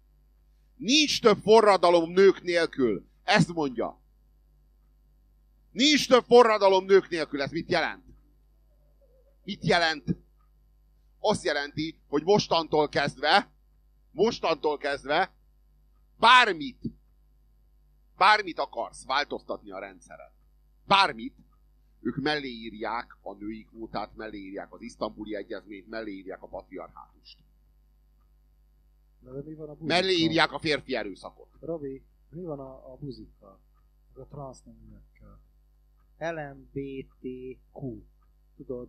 Nincs 0.77 1.21
több 1.21 1.39
forradalom 1.43 2.11
nők 2.11 2.43
nélkül. 2.43 3.07
Ezt 3.25 3.53
mondja. 3.53 4.01
Nincs 5.71 6.09
több 6.09 6.25
forradalom 6.25 6.85
nők 6.85 7.09
nélkül. 7.09 7.43
Ez 7.43 7.51
mit 7.51 7.71
jelent? 7.71 8.05
Mit 9.45 9.65
jelent? 9.67 10.17
Azt 11.19 11.45
jelenti, 11.45 11.99
hogy 12.09 12.23
mostantól 12.25 12.89
kezdve, 12.89 13.53
mostantól 14.11 14.77
kezdve, 14.77 15.35
bármit, 16.19 16.83
bármit 18.17 18.59
akarsz 18.59 19.05
változtatni 19.05 19.71
a 19.71 19.79
rendszeren. 19.79 20.33
Bármit, 20.87 21.35
ők 22.05 22.17
mellé 22.17 22.49
írják 22.49 23.17
a 23.23 23.35
női 23.35 23.65
kvótát, 23.65 24.17
mellé 24.17 24.39
írják 24.39 24.73
az 24.73 24.81
isztambuli 24.81 25.35
egyezményt, 25.35 25.89
mellé 25.89 26.13
írják 26.13 26.43
a 26.43 26.47
patriarhátust. 26.47 27.39
Na, 29.21 29.33
de 29.33 29.43
mi 29.43 29.55
van 29.55 29.69
a 29.69 29.75
buzikkal? 29.75 30.01
Mellé 30.01 30.15
írják 30.15 30.53
a 30.53 30.59
férfi 30.59 30.95
erőszakot. 30.97 31.49
Robi, 31.61 32.03
mi 32.31 32.43
van 32.43 32.59
a, 32.61 32.93
a 32.93 32.97
buzikkal? 32.97 33.61
A 34.15 34.27
transzneműekkel? 34.27 35.41
LMBTQ. 36.19 38.03
Tudod? 38.57 38.89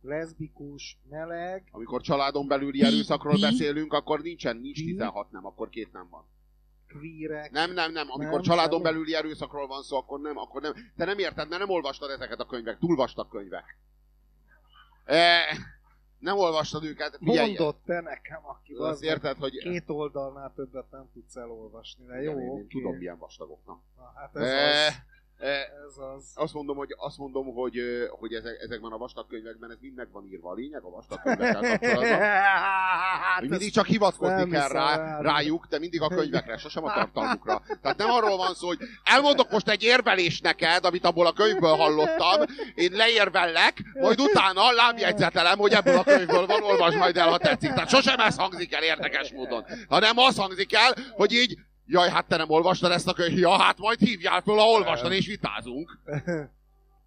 Leszbikus, 0.00 0.98
meleg, 1.08 1.68
Amikor 1.70 2.00
családon 2.00 2.46
belüli 2.46 2.82
erőszakról 2.82 3.40
beszélünk, 3.40 3.92
akkor 3.92 4.20
nincsen, 4.22 4.56
nincs 4.56 4.84
bi- 4.84 4.90
16 4.90 5.30
nem, 5.30 5.46
akkor 5.46 5.68
két 5.68 5.92
nem 5.92 6.08
van. 6.10 6.24
Queerek. 6.86 7.50
Nem, 7.50 7.72
nem, 7.72 7.92
nem, 7.92 8.06
amikor 8.10 8.32
Nem, 8.32 8.42
családon 8.42 8.80
nem. 8.80 8.92
belüli 8.92 9.14
erőszakról 9.14 9.66
van 9.66 9.82
szó, 9.82 9.96
akkor 9.96 10.20
nem, 10.20 10.36
akkor 10.38 10.62
nem. 10.62 10.72
Te 10.96 11.04
nem 11.04 11.18
érted, 11.18 11.48
mert 11.48 11.60
nem 11.60 11.70
olvastad 11.70 12.10
ezeket 12.10 12.40
a 12.40 12.46
könyvek, 12.46 12.78
túl 12.78 12.96
vastag 12.96 13.28
könyvek. 13.28 13.78
E, 15.04 15.42
nem 16.18 16.36
olvastad 16.38 16.84
őket, 16.84 17.16
figyelj. 17.18 17.46
Mondott 17.56 17.82
te 17.84 18.00
nekem, 18.00 18.40
aki 18.46 18.72
Azt 18.72 18.90
az 18.90 19.02
érted, 19.02 19.36
hogy... 19.36 19.58
két 19.58 19.84
oldalnál 19.86 20.52
többet 20.56 20.90
nem 20.90 21.10
tudsz 21.12 21.36
elolvasni, 21.36 22.04
de 22.06 22.14
jó, 22.22 22.30
Igen, 22.32 22.42
én, 22.42 22.44
én 22.46 22.50
oké. 22.52 22.66
tudom, 22.66 22.96
milyen 22.96 23.18
vastagok. 23.18 23.66
Na. 23.66 23.82
Na, 23.96 24.12
hát 24.16 24.36
ez 24.36 24.42
E, 24.42 24.86
az. 24.86 24.94
Ez 25.38 25.98
az. 26.14 26.24
Azt 26.34 26.54
mondom, 26.54 26.76
hogy, 26.76 26.94
azt 26.98 27.18
mondom, 27.18 27.54
hogy, 27.54 27.78
hogy 28.10 28.32
ezek, 28.32 28.60
ezekben 28.62 28.92
a 28.92 28.96
vastag 28.96 29.26
könyvekben 29.26 29.70
ez 29.70 29.76
mind 29.80 29.96
meg 29.96 30.08
van 30.12 30.26
írva. 30.30 30.50
A 30.50 30.54
lényeg 30.54 30.82
a 30.82 30.90
vastag 30.90 31.20
könyvekkel 31.22 31.60
kapcsolatban. 31.60 32.18
hát 32.18 33.38
Hogy 33.38 33.48
mindig 33.48 33.72
csak 33.72 33.86
hivatkozni 33.86 34.50
kell 34.50 34.68
rá, 34.68 35.20
rájuk, 35.20 35.66
de 35.66 35.78
mindig 35.78 36.02
a 36.02 36.08
könyvekre, 36.08 36.56
sosem 36.56 36.84
a 36.84 36.92
tartalmukra. 36.92 37.62
Tehát 37.82 37.96
nem 37.96 38.10
arról 38.10 38.36
van 38.36 38.54
szó, 38.54 38.66
hogy 38.66 38.78
elmondok 39.04 39.50
most 39.50 39.68
egy 39.68 39.82
érvelést 39.82 40.42
neked, 40.42 40.84
amit 40.84 41.04
abból 41.04 41.26
a 41.26 41.32
könyvből 41.32 41.76
hallottam, 41.76 42.42
én 42.74 42.92
leérvellek, 42.92 43.82
majd 44.00 44.20
utána 44.20 44.70
lábjegyzetelem, 44.70 45.58
hogy 45.58 45.72
ebből 45.72 45.98
a 45.98 46.04
könyvből 46.04 46.46
van, 46.46 46.62
olvasd 46.62 46.96
majd 46.96 47.16
el, 47.16 47.28
ha 47.28 47.38
tetszik. 47.38 47.72
Tehát 47.72 47.88
sosem 47.88 48.20
ez 48.20 48.36
hangzik 48.36 48.74
el 48.74 48.82
érdekes 48.82 49.32
módon, 49.32 49.64
hanem 49.88 50.18
az 50.18 50.36
hangzik 50.36 50.74
el, 50.74 50.94
hogy 51.12 51.32
így, 51.32 51.58
jaj, 51.86 52.08
hát 52.10 52.26
te 52.28 52.36
nem 52.36 52.50
olvastad 52.50 52.90
ezt 52.90 53.08
a 53.08 53.12
könyvet, 53.12 53.38
ja, 53.38 53.58
hát 53.58 53.78
majd 53.78 53.98
hívjál 53.98 54.40
föl, 54.42 54.56
ha 54.56 54.64
olvastad, 54.68 55.12
és 55.12 55.26
vitázunk. 55.26 55.98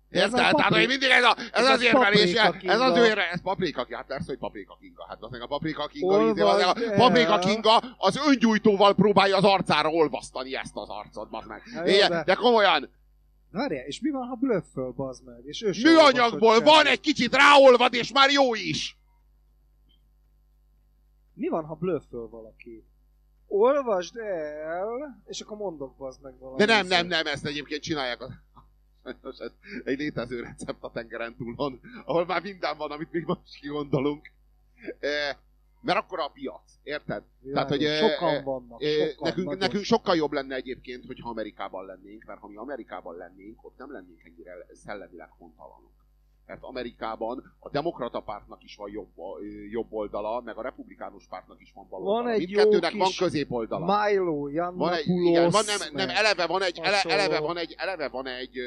Érted? 0.10 0.32
Tehát, 0.34 0.52
papri- 0.52 0.78
hogy 0.78 0.88
mindig 0.88 1.10
ez, 1.10 1.24
a, 1.24 1.36
ez, 1.38 1.48
ez 1.52 1.68
az 1.70 1.82
érvelés, 1.82 2.34
ez 2.34 2.48
az 2.50 2.58
kinga. 2.60 2.98
ő 3.00 3.06
érve, 3.06 3.30
ez 3.30 3.42
paprika 3.42 3.84
kinga, 3.84 3.98
hát 3.98 4.06
persze, 4.06 4.26
hogy 4.28 4.38
paprika 4.38 4.78
kinga. 4.80 5.06
Hát 5.10 5.18
az 5.22 5.32
meg 5.32 5.42
a 5.42 5.48
paprika 5.48 5.88
kinga, 5.88 6.16
Olvasd 6.18 6.40
az, 6.40 6.62
a 6.64 6.76
paprika 6.96 7.40
kinga 7.40 7.78
az 7.98 8.20
öngyújtóval 8.28 8.96
próbálja 8.96 9.38
az 9.38 9.44
arcára 9.44 9.90
olvasztani 9.90 10.56
ezt 10.56 10.76
az 10.76 10.90
arcod, 10.90 11.30
bazd 11.30 11.48
meg. 11.48 11.62
Na 11.74 11.88
jó, 11.88 12.08
de- 12.08 12.24
de 12.24 12.34
komolyan, 12.34 12.90
Várjál, 13.52 13.86
és 13.86 14.00
mi 14.02 14.10
van, 14.10 14.28
ha 14.28 14.36
blöfföl, 14.36 14.92
bazd 14.92 15.26
meg? 15.26 15.42
És 15.46 15.62
ő 15.62 15.72
műanyagból 15.84 16.50
olvasott 16.50 16.64
van 16.76 16.86
egy 16.86 17.00
kicsit 17.00 17.36
ráolvad, 17.36 17.94
és 17.94 18.12
már 18.12 18.30
jó 18.30 18.54
is. 18.56 18.98
Mi 21.34 21.48
van, 21.48 21.66
ha 21.66 21.74
blöfföl 21.76 22.30
valaki? 22.30 22.84
Olvasd 23.52 24.18
el, 24.18 25.22
és 25.26 25.42
akkor 25.42 25.58
mondok 25.58 25.96
bazd 25.98 26.22
meg 26.22 26.38
valamit. 26.40 26.66
De 26.68 26.74
nem, 26.74 26.88
nem, 26.88 27.08
nem, 27.08 27.26
ezt 27.26 27.46
egyébként 27.46 27.82
csinálják. 27.82 28.22
a- 28.22 28.30
Sajnos 29.04 29.38
ez 29.40 29.52
egy 29.84 29.98
létező 29.98 30.42
recept 30.42 30.84
a 30.84 30.92
tengeren 30.92 31.36
túlon, 31.36 31.80
ahol 32.06 32.26
már 32.26 32.42
minden 32.42 32.78
van, 32.78 32.92
amit 32.92 33.12
még 33.12 33.24
most 33.26 33.60
kigondolunk. 33.60 34.32
Eh, 35.00 35.36
Mert 35.82 35.98
akkor 35.98 36.20
a 36.20 36.28
piac, 36.28 36.72
érted? 36.84 37.24
Tehát, 37.54 37.70
hogy, 37.70 37.78
Világos. 37.78 38.10
eh, 38.10 38.12
sokan 38.12 38.34
eh, 38.36 38.44
vannak, 38.44 38.82
Ö, 38.82 38.86
sokan, 38.86 39.16
nekünk, 39.28 39.46
nagyon 39.46 39.60
nekünk 39.60 39.84
sokkal 39.84 40.16
jobb 40.16 40.32
lenne 40.32 40.56
egyébként, 40.56 41.06
hogyha 41.06 41.30
Amerikában 41.30 41.86
lennénk, 41.86 42.24
mert 42.24 42.40
ha 42.40 42.48
mi 42.48 42.56
Amerikában 42.56 43.16
lennénk, 43.16 43.66
ott 43.66 43.78
nem 43.78 43.92
lennénk 43.92 44.24
ennyire 44.24 44.66
szellemileg 44.74 45.30
hontalanok. 45.38 45.92
Mert 46.50 46.64
Amerikában 46.64 47.54
a 47.60 47.70
demokrata 47.70 48.20
pártnak 48.20 48.64
is 48.64 48.76
van 48.76 48.92
jobb, 48.92 49.10
jobb 49.72 49.94
oldala, 49.94 50.42
meg 50.42 50.58
a 50.58 50.62
republikánus 50.62 51.26
pártnak 51.30 51.62
is 51.62 51.72
van 51.76 51.88
bal 51.90 52.00
Van 52.02 52.16
oldala. 52.16 52.34
egy 52.34 52.38
Mindkettőnek 52.38 52.92
jó 52.92 53.00
van 53.00 53.10
középoldala. 53.18 54.06
Milo, 54.06 54.50
Van 54.76 54.94
egy, 54.94 55.08
igen, 55.08 55.50
van, 55.50 55.64
nem, 55.66 55.90
nem, 55.94 56.10
eleve 56.10 56.48
van 56.48 56.62
egy, 56.62 56.80
ele, 56.80 57.02
eleve 57.02 57.40
van 57.40 57.58
egy, 57.58 57.76
eleve 57.78 58.08
van 58.08 58.26
egy, 58.28 58.58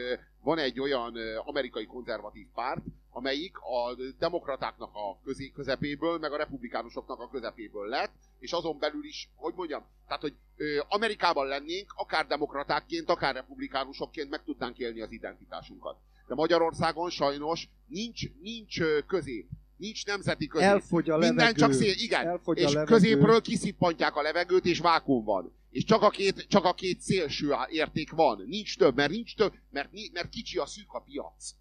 van 0.42 0.58
egy 0.58 0.80
olyan 0.80 1.16
amerikai 1.44 1.86
konzervatív 1.86 2.46
párt, 2.54 2.82
amelyik 3.10 3.58
a 3.58 3.94
demokratáknak 4.18 4.90
a 4.94 5.18
közé, 5.24 5.50
közepéből, 5.50 6.18
meg 6.18 6.32
a 6.32 6.36
republikánusoknak 6.36 7.20
a 7.20 7.28
közepéből 7.28 7.88
lett, 7.88 8.12
és 8.38 8.52
azon 8.52 8.78
belül 8.78 9.04
is, 9.04 9.30
hogy 9.36 9.52
mondjam, 9.56 9.84
tehát, 10.06 10.22
hogy 10.22 10.34
ö, 10.56 10.80
Amerikában 10.88 11.46
lennénk, 11.46 11.92
akár 11.96 12.26
demokratákként, 12.26 13.08
akár 13.10 13.34
republikánusokként 13.34 14.30
meg 14.30 14.44
tudnánk 14.44 14.78
élni 14.78 15.00
az 15.00 15.12
identitásunkat. 15.12 15.96
De 16.32 16.38
Magyarországon 16.38 17.10
sajnos 17.10 17.68
nincs, 17.86 18.20
nincs 18.40 18.80
közép, 19.06 19.48
nincs 19.76 20.06
nemzeti 20.06 20.46
közép. 20.46 20.68
Elfogy 20.68 21.10
a 21.10 21.16
Minden 21.16 21.36
levegő. 21.36 21.58
csak 21.58 21.72
szél, 21.72 21.92
igen. 21.96 22.26
Elfogy 22.26 22.58
a 22.58 22.60
és 22.60 22.72
levegő. 22.72 22.92
középről 22.92 23.40
kiszippantják 23.40 24.16
a 24.16 24.22
levegőt, 24.22 24.64
és 24.64 24.78
vákum 24.78 25.24
van. 25.24 25.54
És 25.70 25.84
csak 25.84 26.02
a 26.02 26.10
két, 26.10 26.46
csak 26.48 26.64
a 26.64 26.74
két 26.74 27.00
szélső 27.00 27.54
érték 27.68 28.10
van. 28.10 28.44
Nincs 28.46 28.78
több, 28.78 28.94
mert 28.94 29.10
nincs 29.10 29.36
több, 29.36 29.52
mert, 29.70 29.90
mert 30.12 30.28
kicsi 30.28 30.58
a 30.58 30.66
szűk 30.66 30.92
a 30.92 31.00
piac. 31.00 31.54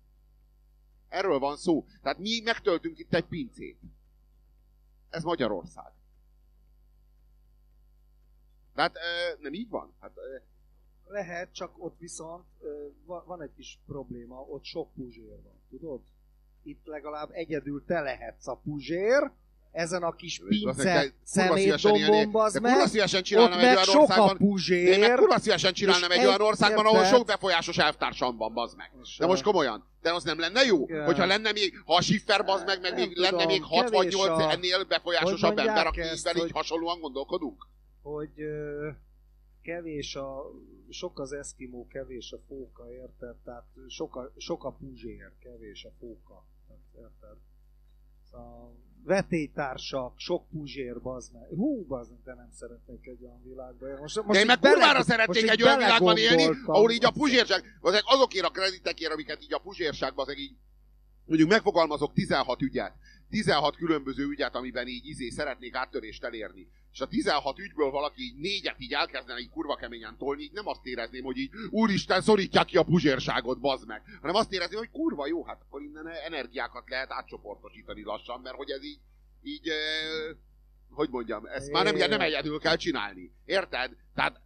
Erről 1.10 1.40
van 1.40 1.58
szó. 1.58 1.86
Tehát 2.02 2.20
mi 2.20 2.42
megtöltünk 2.44 2.98
itt 3.00 3.14
egy 3.14 3.26
pincét. 3.26 3.80
Ez 5.10 5.24
Magyarország. 5.24 5.92
Tehát 8.76 8.98
nem 9.40 9.54
így 9.54 9.70
van? 9.70 9.94
Hát, 10.00 10.12
Lehet, 11.12 11.54
csak 11.54 11.72
ott 11.78 11.96
viszont 12.00 12.44
van 13.06 13.42
egy 13.42 13.54
kis 13.56 13.80
probléma, 13.88 14.36
ott 14.50 14.64
sok 14.64 14.94
puzsér 14.94 15.38
van, 15.44 15.60
tudod? 15.70 16.00
Itt 16.64 16.86
legalább 16.86 17.30
egyedül 17.32 17.84
te 17.88 18.00
lehetsz 18.00 18.48
a 18.48 18.56
puzsér, 18.64 19.32
ezen 19.72 20.04
a 20.04 20.16
kis 20.16 20.42
pince 20.48 21.14
szemétdombon, 21.24 22.32
bazd 22.32 22.54
de 22.54 22.60
meg, 22.60 22.78
ott 23.38 23.50
meg 23.50 23.78
sok 23.78 24.10
a 24.10 24.14
de 24.14 24.20
én 24.20 24.30
meg 24.30 24.38
puzsér, 24.38 25.16
kurva 25.16 25.40
szívesen 25.40 25.74
csinálnám 25.74 26.12
egy 26.12 26.26
olyan 26.26 26.42
országban, 26.42 26.86
ahol 26.86 27.04
sok 27.04 27.26
befolyásos 27.26 27.78
elvtársam 27.78 28.38
van, 28.38 28.54
bazd 28.54 28.78
meg. 28.78 28.92
De 29.18 29.26
most 29.26 29.44
komolyan. 29.44 29.86
De 30.02 30.14
az 30.14 30.24
nem 30.24 30.40
lenne 30.40 30.62
jó? 30.62 30.84
Igen. 30.84 31.06
Hogyha 31.06 31.26
lenne 31.26 31.52
még, 31.52 31.82
ha 31.86 31.96
a 31.96 32.02
Schiffer 32.02 32.46
bazd 32.46 32.66
meg, 32.66 32.82
meg 32.82 32.94
még 32.96 33.18
lenne 33.18 33.46
még 33.46 33.64
6 33.64 33.90
vagy 33.90 33.92
kevés 33.92 34.14
8 34.16 34.44
a- 34.44 34.52
ennél 34.52 34.78
hogy 34.78 34.88
befolyásosabb 34.88 35.58
ember, 35.58 35.88
akivel 35.88 36.36
így 36.36 36.52
hasonlóan 36.52 37.00
gondolkodunk. 37.00 37.68
hogy 38.02 38.32
kevés 39.62 40.16
a, 40.16 40.52
sok 40.90 41.20
az 41.20 41.32
eszkimó, 41.32 41.88
kevés 41.88 42.32
a 42.32 42.40
fóka, 42.48 42.92
érted? 42.92 43.36
Tehát 43.44 43.66
sok 43.88 44.16
a, 44.16 44.34
sok 44.38 44.64
a 44.64 44.72
puzsér, 44.72 45.32
kevés 45.40 45.84
a 45.84 45.92
fóka, 46.00 46.46
tehát, 46.68 47.12
érted? 47.12 47.38
A 48.42 48.72
vetélytársak, 49.04 50.14
sok 50.20 50.50
puzsér, 50.50 51.02
bazd 51.02 51.34
meg. 51.34 51.48
Hú, 51.48 51.86
bazd 51.86 52.12
meg, 52.12 52.20
de 52.24 52.34
nem 52.34 52.50
szeretnék 52.52 53.08
egy 53.08 53.24
olyan 53.24 53.44
világba. 53.44 53.88
élni. 53.88 54.00
Most, 54.02 54.16
most 54.16 54.32
De 54.32 54.40
én 54.40 54.46
meg 54.46 54.60
bele- 54.60 54.76
kurvára 54.76 55.04
szeretnék 55.04 55.50
egy 55.50 55.64
olyan 55.64 55.78
világban 55.78 56.18
élni, 56.18 56.50
ahol 56.66 56.92
így 56.92 57.06
a 57.06 57.12
puzsérság, 57.12 57.64
azok 57.82 58.02
azokért 58.06 58.46
a 58.46 58.50
kreditekért, 58.50 59.12
amiket 59.12 59.44
így 59.44 59.54
a 59.54 59.60
puzsérságban, 59.60 60.26
azok 60.26 60.40
így 60.40 60.56
mondjuk 61.26 61.50
megfogalmazok 61.50 62.14
16 62.14 62.62
ügyet, 62.62 62.94
16 63.32 63.76
különböző 63.76 64.26
ügyet, 64.28 64.56
amiben 64.56 64.88
így 64.88 65.06
izé 65.06 65.30
szeretnék 65.30 65.76
áttörést 65.76 66.24
elérni. 66.24 66.68
És 66.94 67.02
a 67.02 67.08
16 67.08 67.60
ügyből 67.60 67.90
valaki 67.90 68.22
így 68.22 68.36
négyet 68.36 68.76
így 68.78 68.94
elkezdene 68.94 69.40
így 69.40 69.50
kurva 69.50 69.76
keményen 69.76 70.18
tolni, 70.18 70.42
így 70.42 70.52
nem 70.52 70.68
azt 70.68 70.86
érezném, 70.86 71.24
hogy 71.24 71.38
így 71.38 71.52
úristen, 71.70 72.22
szorítják 72.22 72.66
ki 72.66 72.78
a 72.78 72.84
puzsérságot, 72.84 73.60
bazd 73.60 73.88
meg. 73.88 74.02
Hanem 74.22 74.36
azt 74.36 74.54
érezném, 74.54 74.80
hogy 74.80 74.92
kurva 74.92 75.28
jó, 75.28 75.46
hát 75.46 75.62
akkor 75.62 75.82
innen 75.82 76.08
energiákat 76.08 76.90
lehet 76.90 77.12
átcsoportosítani 77.12 78.04
lassan, 78.04 78.42
mert 78.42 78.56
hogy 78.56 78.70
ez 78.70 78.84
így, 78.84 79.00
így 79.42 79.68
eh, 79.68 80.36
hogy 80.90 81.10
mondjam, 81.10 81.46
ezt 81.46 81.72
már 81.72 81.84
nem, 81.84 82.10
nem 82.10 82.22
egyedül 82.22 82.60
kell 82.60 82.76
csinálni. 82.76 83.32
Érted? 83.46 83.96
Tehát, 84.16 84.42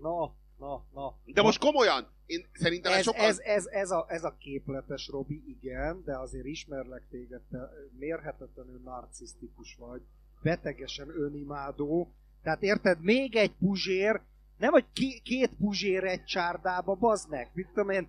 Na, 0.00 0.34
na, 0.58 0.84
na. 0.94 1.14
de 1.24 1.42
most 1.42 1.58
komolyan, 1.58 2.06
én 2.26 2.46
szerintem 2.52 2.92
ez, 2.92 2.98
ez, 2.98 3.04
sokkal... 3.04 3.24
ez, 3.24 3.38
ez, 3.38 3.66
ez, 3.66 3.90
a, 3.90 4.06
ez 4.08 4.24
a 4.24 4.36
képletes, 4.38 5.08
Robi, 5.08 5.42
igen, 5.46 6.02
de 6.04 6.18
azért 6.18 6.44
ismerlek 6.44 7.02
téged, 7.10 7.40
te 7.50 7.70
mérhetetlenül 7.98 8.80
narcisztikus 8.84 9.76
vagy, 9.78 10.02
betegesen 10.42 11.08
önimádó, 11.08 12.12
tehát 12.42 12.62
érted, 12.62 13.02
még 13.02 13.36
egy 13.36 13.52
puzsér, 13.52 14.20
nem 14.58 14.70
vagy 14.70 14.84
ki, 14.92 15.20
két 15.24 15.50
puzsér 15.58 16.04
egy 16.04 16.24
csárdába, 16.24 16.94
bazd 16.94 17.30
meg, 17.30 17.50
mit 17.52 17.68
tudom 17.68 17.90
én, 17.90 18.08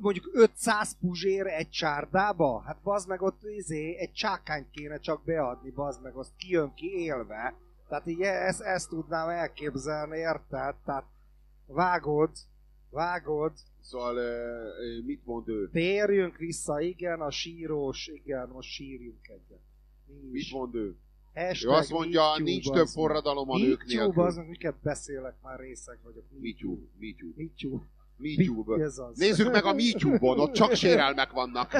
mondjuk 0.00 0.30
500 0.32 0.96
puzsér 1.00 1.46
egy 1.46 1.70
csárdába, 1.70 2.60
hát 2.60 2.78
bazd 2.82 3.08
meg 3.08 3.22
ott 3.22 3.42
izé, 3.42 3.96
egy 3.98 4.12
csákányt 4.12 4.70
kéne 4.70 4.98
csak 4.98 5.24
beadni, 5.24 5.70
bazd 5.70 6.02
meg, 6.02 6.14
azt 6.14 6.36
kijön 6.36 6.74
ki 6.74 6.92
élve, 6.96 7.54
tehát 7.88 8.06
így 8.06 8.20
e- 8.20 8.46
ezt, 8.46 8.60
ezt 8.60 8.88
tudnám 8.88 9.28
elképzelni, 9.28 10.18
érted? 10.18 10.74
Tehát 10.84 11.04
vágod, 11.66 12.30
vágod, 12.90 13.52
Szóval 13.80 14.14
mit 15.04 15.24
mond 15.24 15.48
ő? 15.48 15.68
Térjünk 15.72 16.36
vissza, 16.36 16.80
igen, 16.80 17.20
a 17.20 17.30
sírós, 17.30 18.06
igen, 18.06 18.48
most 18.48 18.70
sírjunk 18.70 19.28
egyet. 19.28 19.60
Mi 20.06 20.28
Mit 20.30 20.52
mond 20.52 20.74
ő? 20.74 20.96
Hashtag 21.34 21.70
Ő 21.72 21.74
azt 21.74 21.90
mondja, 21.90 22.38
nincs 22.38 22.70
több 22.70 22.86
forradalom 22.86 23.50
a 23.50 23.58
nők 23.58 23.84
nélkül. 23.86 24.12
bazd 24.12 24.38
meg, 24.38 24.48
miket 24.48 24.74
beszélek, 24.82 25.34
már 25.42 25.58
részeg 25.60 25.98
vagyok. 26.02 26.24
MeToo, 26.40 26.78
MeToo, 26.98 27.28
MeToo. 27.36 27.80
Az. 28.78 29.18
Nézzük 29.18 29.52
meg 29.52 29.64
a 29.64 29.72
MeToo-bon, 29.72 30.40
ott 30.40 30.52
csak 30.52 30.74
sérelmek 30.74 31.30
vannak. 31.30 31.72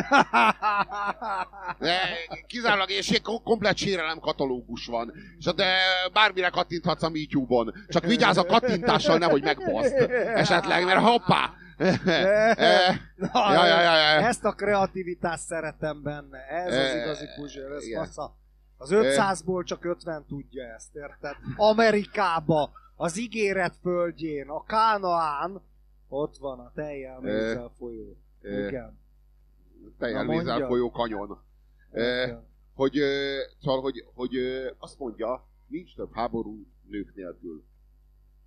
De 1.78 1.98
kizárólag 2.46 2.90
és 2.90 3.20
komplet 3.44 3.76
sérelem 3.76 4.18
katalógus 4.18 4.86
van. 4.86 5.12
És 5.38 5.44
de 5.44 5.76
bármire 6.12 6.48
kattinthatsz 6.48 7.02
a 7.02 7.08
MeToo-bon. 7.08 7.74
Csak 7.88 8.04
vigyázz 8.04 8.36
a 8.36 8.44
kattintással, 8.44 9.18
nehogy 9.18 9.42
megbaszd. 9.42 9.92
Esetleg, 10.34 10.84
mert 10.84 11.00
hoppá! 11.00 11.54
Na, 11.76 13.52
ja, 13.52 13.66
ja, 13.66 13.80
ja. 13.80 14.26
Ezt 14.26 14.44
a 14.44 14.52
kreativitást 14.52 15.42
szeretem 15.42 16.02
benne. 16.02 16.38
Ez 16.48 16.66
az 16.72 16.78
Eh, 16.78 17.02
igazi 17.02 17.26
puzsér, 17.36 17.70
ez 17.70 17.84
fasza. 17.94 18.36
Az 18.76 18.90
500-ból 18.92 19.64
csak 19.64 19.84
50 19.84 20.24
tudja 20.28 20.64
ezt, 20.74 20.94
érted? 20.94 21.36
Amerikába, 21.56 22.70
az 22.96 23.18
ígéret 23.18 23.74
földjén, 23.82 24.48
a 24.48 24.64
Kánaán, 24.64 25.62
ott 26.20 26.36
van 26.36 26.59
a 26.59 26.72
tejjel 26.74 27.20
mézzel 27.20 27.72
folyó. 27.78 28.16
eh, 28.40 28.66
Igen. 28.66 28.98
Tejjel 29.98 30.24
mondja. 30.24 30.66
folyó 30.66 30.90
kanyon. 30.90 31.38
Igen. 31.93 32.47
hogy, 32.74 32.98
szóval, 33.60 33.80
hogy, 33.80 34.05
hogy 34.14 34.36
azt 34.78 34.98
mondja, 34.98 35.47
nincs 35.66 35.94
több 35.94 36.14
háború 36.14 36.66
nők 36.88 37.14
nélkül. 37.14 37.64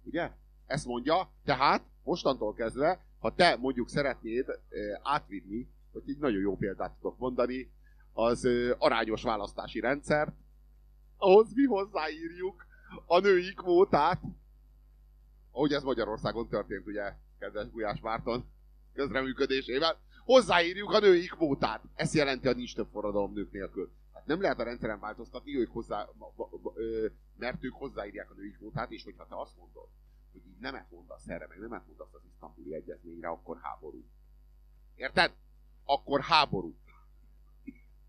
Ugye? 0.04 0.32
Ezt 0.66 0.86
mondja, 0.86 1.32
tehát 1.44 1.84
mostantól 2.04 2.54
kezdve 2.54 3.08
ha 3.20 3.36
te 3.36 3.56
mondjuk 3.56 3.90
szeretnéd 3.90 4.60
átvinni, 5.04 5.68
hogy 5.92 6.04
egy 6.08 6.18
nagyon 6.18 6.40
jó 6.40 6.58
példát 6.58 6.94
tudok 6.94 7.18
mondani, 7.18 7.72
az 8.14 8.48
arányos 8.78 9.24
választási 9.24 9.80
rendszert, 9.80 10.32
ahhoz 11.18 11.54
mi 11.54 11.64
hozzáírjuk 11.64 12.66
a 13.06 13.20
női 13.20 13.54
kvótát, 13.54 14.22
ahogy 15.52 15.74
ez 15.74 15.84
Magyarországon 15.84 16.48
történt, 16.48 16.88
ugye, 16.88 17.14
kedves 17.40 17.70
Gulyás 17.70 18.00
Márton 18.00 18.46
közreműködésével, 18.94 20.00
hozzáírjuk 20.24 20.92
a 20.92 21.00
női 21.00 21.26
kvótát. 21.26 21.84
Ez 21.96 22.14
jelenti, 22.14 22.48
hogy 22.48 22.56
nincs 22.56 22.76
több 22.76 22.88
forradalom 22.92 23.34
nők 23.34 23.52
nélkül. 23.52 23.92
Hát 24.14 24.26
nem 24.26 24.42
lehet 24.42 24.60
a 24.60 24.64
rendszeren 24.64 25.00
változtatni, 25.00 25.58
ők 25.58 25.72
hozzá, 25.72 26.10
mert 27.38 27.64
ők 27.64 27.74
hozzáírják 27.74 28.32
a 28.32 28.34
női 28.34 28.52
kvótát, 28.52 28.92
és 28.92 29.04
hogyha 29.04 29.28
te 29.28 29.40
azt 29.40 29.58
mondod, 29.58 29.88
hogy 30.32 30.48
így 30.48 30.60
nemet 30.60 30.92
mondasz 30.92 31.28
erre, 31.28 31.48
meg 31.48 31.60
nemet 31.60 31.88
mondasz 31.88 32.14
az 32.14 32.22
isztambuli 32.32 32.74
egyezményre, 32.74 33.28
akkor 33.28 33.58
háború. 33.62 34.06
Érted? 34.96 35.34
Akkor 35.84 36.22
háború. 36.22 36.76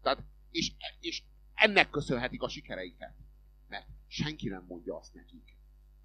Tehát, 0.03 0.23
és, 0.51 0.73
és 1.01 1.23
ennek 1.55 1.91
köszönhetik 1.91 2.43
a 2.43 2.49
sikereiket. 2.49 3.15
Mert 3.69 3.87
senki 4.07 4.49
nem 4.49 4.65
mondja 4.69 4.97
azt 4.97 5.15
nekik, 5.15 5.57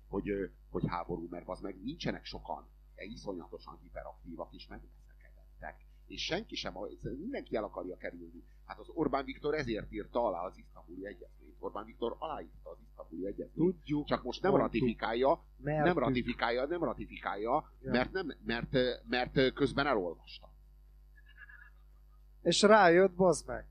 hogy, 0.08 0.52
hogy 0.70 0.84
háború, 0.88 1.28
mert 1.30 1.48
az 1.48 1.60
meg 1.60 1.84
nincsenek 1.84 2.26
sokan, 2.26 2.68
iszonyatosan 3.04 3.80
hiperaktívak 3.82 4.54
és 4.54 4.68
megveszekedettek. 4.68 5.86
És 6.08 6.24
senki 6.24 6.56
sem, 6.56 6.74
mindenki 7.02 7.56
el 7.56 7.64
akarja 7.64 7.98
kerülni. 7.98 8.44
Hát 8.66 8.80
az 8.80 8.88
Orbán 8.94 9.26
Viktor 9.26 9.54
ezért 9.54 9.92
írta 9.92 10.26
alá 10.26 10.40
az 10.46 10.58
isztambuli 10.58 11.06
egyezményt. 11.06 11.56
Orbán 11.60 11.86
Viktor 11.86 12.16
aláírta 12.20 12.70
az 12.70 12.78
isztambuli 12.88 13.26
egyezményt. 13.26 13.54
Tudjuk. 13.76 14.06
Csak 14.06 14.24
most 14.24 14.42
nem 14.42 14.52
mondtuk, 14.52 14.74
ratifikálja, 14.74 15.44
mertük. 15.58 15.86
nem 15.86 15.98
ratifikálja, 15.98 16.66
nem 16.66 16.84
ratifikálja, 16.84 17.72
Ja. 17.82 17.92
mert, 17.92 18.12
nem, 18.12 18.34
mert, 18.46 18.76
mert 19.08 19.54
közben 19.54 19.88
elolvasta. 19.88 20.50
És 22.42 22.62
rájött, 22.62 23.12
bazd 23.14 23.48
meg. 23.48 23.68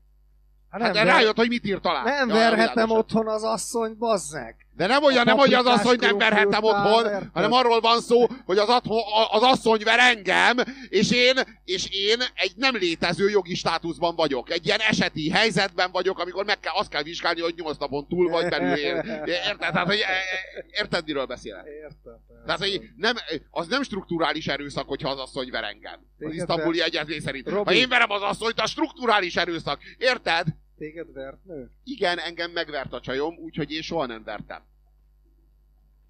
Hát 0.69 0.81
Hát 0.81 0.93
ver- 0.93 1.05
rájött, 1.07 1.35
hogy 1.35 1.47
mit 1.47 1.65
írt 1.65 1.85
alá. 1.85 2.03
Nem 2.03 2.27
Ja, 2.27 2.33
verhetem 2.33 2.89
otthon 2.89 3.27
az 3.27 3.43
asszony, 3.43 3.97
bazd 3.97 4.33
meg. 4.33 4.64
De 4.75 4.87
nem 4.87 5.03
olyan, 5.03 5.23
nem 5.25 5.35
mondja 5.35 5.59
az 5.59 5.65
asszony, 5.65 5.97
nem 5.99 6.17
verhetem 6.17 6.63
otthon, 6.63 7.05
érted? 7.05 7.29
hanem 7.33 7.51
arról 7.51 7.79
van 7.79 8.01
szó, 8.01 8.27
hogy 8.45 8.57
az, 8.57 8.69
atho, 8.69 8.95
az 9.31 9.41
asszony 9.41 9.81
ver 9.83 9.99
engem, 9.99 10.57
és 10.89 11.11
én, 11.11 11.35
és 11.65 11.87
én 11.89 12.17
egy 12.33 12.51
nem 12.55 12.75
létező 12.75 13.29
jogi 13.29 13.55
státuszban 13.55 14.15
vagyok. 14.15 14.51
Egy 14.51 14.65
ilyen 14.65 14.79
eseti 14.79 15.29
helyzetben 15.29 15.91
vagyok, 15.91 16.19
amikor 16.19 16.45
meg 16.45 16.59
kell, 16.59 16.73
azt 16.75 16.89
kell 16.89 17.03
vizsgálni, 17.03 17.41
hogy 17.41 17.53
nyolc 17.57 17.77
napon 17.77 18.07
túl 18.07 18.29
vagy 18.29 18.49
belül 18.49 18.75
él. 18.75 18.95
Érted? 19.25 19.57
Tehát, 19.57 19.87
hogy, 19.87 19.99
érted, 20.71 21.05
miről 21.05 21.25
beszélek? 21.25 21.65
Értem. 21.65 22.13
Tehát, 22.45 22.59
hogy 22.59 22.81
nem, 22.95 23.15
az 23.49 23.67
nem 23.67 23.83
strukturális 23.83 24.47
erőszak, 24.47 24.87
hogyha 24.87 25.09
az 25.09 25.19
asszony 25.19 25.49
ver 25.51 25.63
engem. 25.63 25.99
Az 26.19 26.33
isztambuli 26.33 26.81
egyezmény 26.81 27.19
szerint. 27.19 27.49
Robi. 27.49 27.73
Ha 27.73 27.79
én 27.79 27.89
verem 27.89 28.11
az 28.11 28.21
asszonyt, 28.21 28.59
a 28.59 28.67
strukturális 28.67 29.35
erőszak. 29.35 29.79
Érted? 29.97 30.47
Téged 30.77 31.13
vert 31.13 31.45
nő? 31.45 31.69
Igen, 31.83 32.19
engem 32.19 32.51
megvert 32.51 32.93
a 32.93 32.99
csajom, 32.99 33.35
úgyhogy 33.37 33.71
én 33.71 33.81
soha 33.81 34.05
nem 34.05 34.23
vertem. 34.23 34.61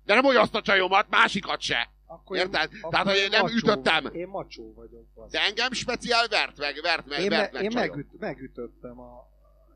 De 0.05 0.13
nem 0.13 0.25
olyan 0.25 0.41
azt 0.41 0.55
a 0.55 0.61
csajomat, 0.61 1.09
másikat 1.09 1.61
se. 1.61 1.89
Akkor 2.07 2.37
Érted? 2.37 2.69
akkor 2.81 2.91
Tehát, 2.91 3.07
hogy 3.07 3.15
én 3.15 3.23
én 3.23 3.29
nem 3.29 3.41
macsó- 3.41 3.55
ütöttem. 3.55 4.09
Én 4.13 4.27
macsó 4.27 4.73
vagyok. 4.75 5.05
bazd 5.15 5.31
De 5.31 5.41
engem 5.41 5.71
speciál 5.71 6.27
vert 6.27 6.57
meg, 6.57 6.79
vert 6.81 7.05
meg, 7.07 7.19
Én, 7.19 7.29
vert 7.29 7.51
me, 7.51 7.57
meg 7.59 7.63
én 7.63 7.69
csajom. 7.69 7.89
megüt, 7.89 8.19
megütöttem 8.19 8.99
a... 8.99 9.27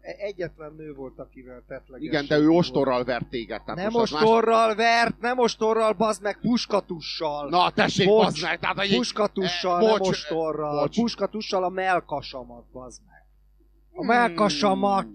e- 0.01 0.15
Egyetlen 0.19 0.73
nő 0.77 0.93
volt, 0.93 1.19
akivel 1.19 1.63
tetleges. 1.67 2.07
Igen, 2.07 2.25
de 2.27 2.37
ő 2.37 2.49
ostorral 2.49 3.03
vert 3.03 3.27
téged. 3.29 3.63
Tehát 3.63 3.81
Nem 3.81 3.91
most 3.91 4.13
az 4.13 4.21
ostorral 4.21 4.75
vert, 4.75 5.19
nem 5.19 5.39
ostorral, 5.39 5.93
bazd 5.93 6.21
meg, 6.21 6.39
puskatussal. 6.41 7.49
Más... 7.49 7.59
Na, 7.61 7.71
tessék, 7.71 8.07
Bocs, 8.07 8.23
bazd 8.23 8.41
meg. 8.41 8.59
Tehát, 8.59 8.77
hogy 8.77 8.95
Puskatussal, 8.95 9.81
Eh, 9.81 9.87
nem 9.87 9.97
bocs, 9.97 10.07
ostorral. 10.07 10.79
bocs. 10.79 10.95
Puskatussal 10.99 11.63
a 11.63 11.69
melkasamat, 11.69 12.65
bazd 12.71 13.01
meg. 13.07 13.17
A 13.99 14.05
melkasamat. 14.05 15.07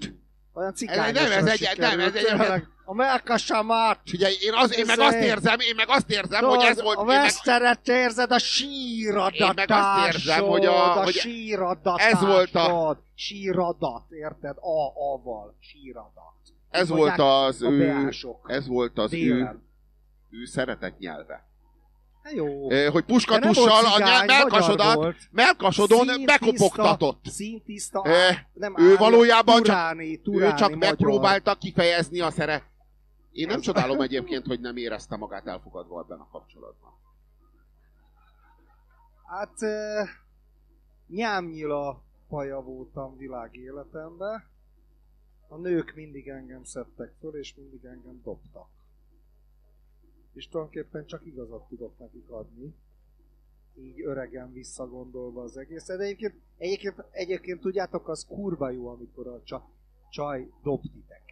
Olyan 0.53 0.71
Ez- 0.71 0.77
cigányos 0.79 1.21
nem, 1.29 1.33
ez 1.33 1.47
egy- 1.47 1.79
nem, 1.79 2.01
ez 2.01 2.15
egy- 2.15 2.63
A 2.87 2.95
melkasamat. 2.95 3.99
Figyelj, 4.05 4.35
én, 4.41 4.53
az, 4.53 4.79
én 4.79 4.85
meg 4.87 4.99
Ez 4.99 5.07
azt 5.07 5.17
érzem, 5.17 5.61
én 5.61 5.75
meg 5.77 5.87
azt 5.89 6.11
érzem, 6.11 6.45
hogy 6.45 6.65
ez 6.65 6.83
volt... 6.83 6.97
a 6.97 7.01
Én 7.01 7.07
meg, 7.07 7.21
veszteret 7.23 7.89
érzed 7.89 8.31
a 8.33 8.39
síradatásod. 8.39 9.49
Én 9.49 9.53
meg 9.55 9.71
azt 9.71 10.15
érzem, 10.15 10.45
hogy 10.45 10.65
a- 10.67 10.99
a 11.01 11.11
síradatásod. 11.11 12.13
ez 12.15 12.21
volt 12.21 12.55
a- 12.55 13.03
Síradat, 13.15 14.05
érted? 14.11 14.57
A, 14.61 15.13
A-val. 15.13 15.57
Síradat. 15.61 16.35
ez 16.71 16.89
volt 16.89 17.19
az 17.19 17.63
ő... 17.63 18.09
Ez 18.47 18.67
volt 18.67 18.99
az 18.99 19.13
ő, 19.13 19.61
ő 20.31 20.45
szeretett 20.45 20.99
nyelve. 20.99 21.47
Hát 22.25 22.33
Jó. 22.33 22.71
Hogy 22.91 23.05
puskatussal 23.05 23.85
a 23.85 23.93
cigány, 23.95 24.27
melkasodat, 24.27 25.17
melkasodon 25.31 26.07
Színtiszta- 26.07 26.41
bekopogtatott. 26.41 27.25
Színtiszta, 27.25 28.03
Eh, 28.05 28.39
nem 28.53 28.75
ő 28.79 28.97
valójában 28.97 29.55
csak- 29.55 29.65
turáni, 29.65 30.21
Ő 30.25 30.49
csak 30.55 30.59
magyar. 30.61 30.77
megpróbálta 30.79 31.55
kifejezni 31.55 32.21
a 32.21 32.31
szere. 32.31 32.63
Én 33.33 33.47
nem 33.47 33.61
csodálom 33.61 34.01
egyébként, 34.07 34.47
hogy 34.47 34.61
nem 34.61 34.77
érezte 34.77 35.17
magát 35.17 35.47
elfogadva 35.47 36.01
ebben 36.01 36.19
a 36.19 36.29
kapcsolatban. 36.33 36.93
Hát 39.27 39.55
nyámnyila 41.09 42.03
paja 42.29 42.61
voltam 42.61 43.17
világ 43.17 43.55
életemben. 43.55 44.45
A 45.49 45.57
nők 45.57 45.93
mindig 45.95 46.29
engem 46.29 46.65
szedtek 46.65 47.13
föl, 47.21 47.37
és 47.37 47.55
mindig 47.57 47.85
engem 47.85 48.21
dobtak. 48.25 48.69
És 50.35 50.49
tulajdonképpen 50.49 51.07
csak 51.07 51.27
igazat 51.27 51.69
tudok 51.69 51.99
nekik 51.99 52.31
adni. 52.31 52.75
Így 53.77 54.01
öregen 54.01 54.53
visszagondolva 54.53 55.43
az 55.43 55.57
egészet. 55.57 55.99
De 55.99 56.05
egyébként, 56.05 56.35
egyébként, 56.57 57.05
egyébként 57.11 57.61
tudjátok, 57.61 58.09
az 58.09 58.27
kurva 58.27 58.71
jó, 58.71 58.89
amikor 58.89 59.27
a 59.27 59.43
csa, 59.43 59.69
csaj 60.11 60.51
dob 60.63 60.83
titeket. 60.83 61.23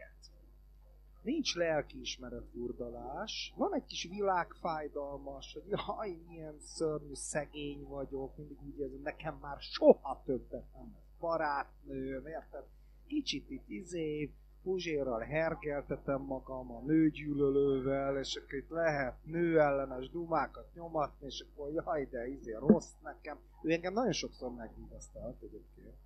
Nincs 1.22 1.54
lelkiismeret 1.54 2.48
furdalás, 2.52 3.52
van 3.56 3.74
egy 3.74 3.84
kis 3.84 4.08
világfájdalmas, 4.08 5.52
hogy 5.52 5.62
jaj, 5.68 6.18
milyen 6.26 6.56
szörnyű, 6.58 7.14
szegény 7.14 7.84
vagyok, 7.88 8.36
mindig 8.36 8.56
úgy 8.66 8.78
érzem, 8.78 9.00
nekem 9.02 9.38
már 9.40 9.56
soha 9.60 10.22
többet 10.24 10.72
nem 10.72 10.92
lesz 10.94 11.12
barátnőm, 11.18 12.26
érted? 12.26 12.64
Kicsit 13.06 13.50
itt 13.50 13.68
izé, 13.68 14.32
Puzsérral 14.62 15.20
hergeltetem 15.20 16.20
magam 16.20 16.72
a 16.72 16.80
nőgyűlölővel, 16.80 18.18
és 18.18 18.36
akkor 18.36 18.55
itt 18.55 18.68
lehet 18.68 19.24
nőellenes 19.24 20.10
dumákat 20.10 20.74
nyomatni, 20.74 21.26
és 21.26 21.44
akkor 21.51 21.72
jaj, 21.72 22.09
de 22.10 22.28
izé 22.28 22.52
rossz 22.52 22.93
nekem. 23.02 23.39
Ő 23.62 23.72
engem 23.72 23.93
nagyon 23.93 24.12
sokszor 24.12 24.55
megvigasztalt 24.55 25.43
egyébként 25.43 25.97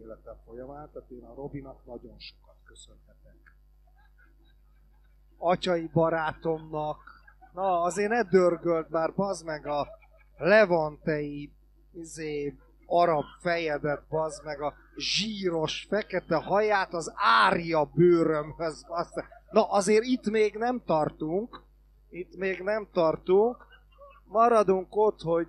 életem 0.00 0.36
folyamán, 0.44 0.90
tehát 0.92 1.10
én 1.10 1.24
a 1.24 1.34
Robinak 1.34 1.84
nagyon 1.84 2.18
sokat 2.18 2.56
köszönhetek. 2.64 3.56
Atyai 5.36 5.90
barátomnak, 5.92 6.98
na 7.52 7.82
azért 7.82 8.10
ne 8.10 8.22
dörgöld 8.22 8.90
már, 8.90 9.14
bazd 9.14 9.44
meg 9.44 9.66
a 9.66 9.88
levantei 10.36 11.52
izé, 11.92 12.56
arab 12.86 13.24
fejedet, 13.40 14.02
bazd 14.08 14.44
meg 14.44 14.60
a 14.60 14.74
zsíros, 14.96 15.86
fekete 15.88 16.36
haját 16.36 16.94
az 16.94 17.12
árja 17.16 17.90
bőrömhöz, 17.94 18.84
bazd. 18.88 19.24
Na 19.50 19.62
azért 19.70 20.04
itt 20.04 20.30
még 20.30 20.54
nem 20.54 20.82
tartunk, 20.86 21.62
itt 22.10 22.36
még 22.36 22.60
nem 22.60 22.86
tartunk, 22.92 23.56
maradunk 24.28 24.86
ott, 24.96 25.20
hogy 25.20 25.48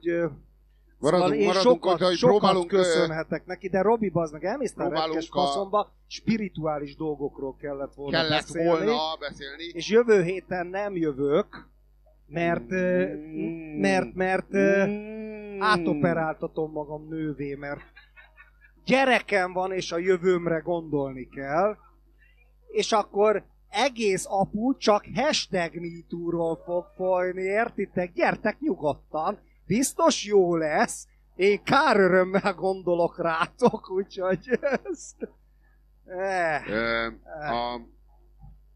Maradunk- 1.00 1.24
szóval 1.30 1.40
én 1.40 1.48
maradunk 1.48 1.76
sokat, 1.76 1.94
ott, 2.02 2.08
hogy 2.08 2.16
sokat 2.18 2.38
próbálunk, 2.40 2.68
köszönhetek 2.68 3.46
neki, 3.46 3.70
de 3.70 3.82
Robi, 3.82 4.10
bazd 4.10 4.34
meg, 4.34 4.44
elmész 4.46 4.72
a 4.72 4.76
Próbálunk 4.76 5.14
retkes 5.14 5.30
a- 5.30 5.34
faszomba, 5.46 5.92
spirituális 6.08 6.96
dolgokról 6.96 7.56
kellett 7.62 7.94
volna 7.94 8.18
Kellett 8.18 8.30
beszélni, 8.42 8.68
volna 8.86 9.16
beszélni. 9.20 9.64
és 9.74 9.90
jövő 9.90 10.22
héten 10.24 10.68
nem 10.68 10.96
jövök, 10.96 11.68
mert, 12.28 12.72
Mm. 12.72 13.80
mert, 13.80 14.14
mert 14.16 14.48
ö, 15.60 15.64
átoperáltatom 15.64 16.72
magam 16.72 17.08
nővé, 17.08 17.56
mert 17.56 17.82
gyerekem 18.86 19.54
van, 19.54 19.72
és 19.72 19.92
a 19.92 19.98
jövőmre 19.98 20.58
gondolni 20.60 21.28
kell, 21.28 21.78
és 22.68 22.92
akkor 22.92 23.44
egész 23.70 24.26
apu 24.30 24.78
csak 24.78 25.06
hashtag 25.16 25.76
MeToo-ról 25.76 26.62
fog 26.66 26.86
folyni, 26.96 27.42
értitek? 27.42 28.14
Gyertek 28.14 28.60
nyugodtan, 28.60 29.40
biztos 29.66 30.26
jó 30.26 30.56
lesz, 30.56 31.08
én 31.36 31.64
kár 31.64 32.00
örömmel 32.00 32.54
gondolok 32.54 33.22
rátok, 33.22 33.90
úgyhogy 33.92 34.60
ez... 34.62 35.16
Eh, 36.06 36.68
Ö, 36.68 37.06
a, 37.52 37.82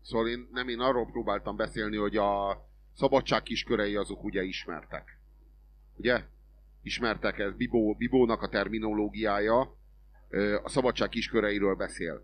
szóval 0.02 0.28
én, 0.28 0.48
nem 0.52 0.68
én 0.68 0.80
arról 0.80 1.06
próbáltam 1.06 1.56
beszélni, 1.56 1.98
hogy 1.98 2.18
a 2.18 2.62
szabadság 2.94 3.44
kiskörei 3.44 3.96
azok 3.96 4.24
ugye 4.24 4.42
ismertek. 4.42 5.20
Ugye? 5.96 6.22
Ismertek 6.82 7.40
ez, 7.40 7.56
Bibó, 7.56 7.94
Bibónak 7.94 8.42
a 8.42 8.50
terminológiája 8.50 9.60
a 10.64 10.70
szabadság 10.70 11.10
kisköreiről 11.10 11.76
beszél. 11.76 12.24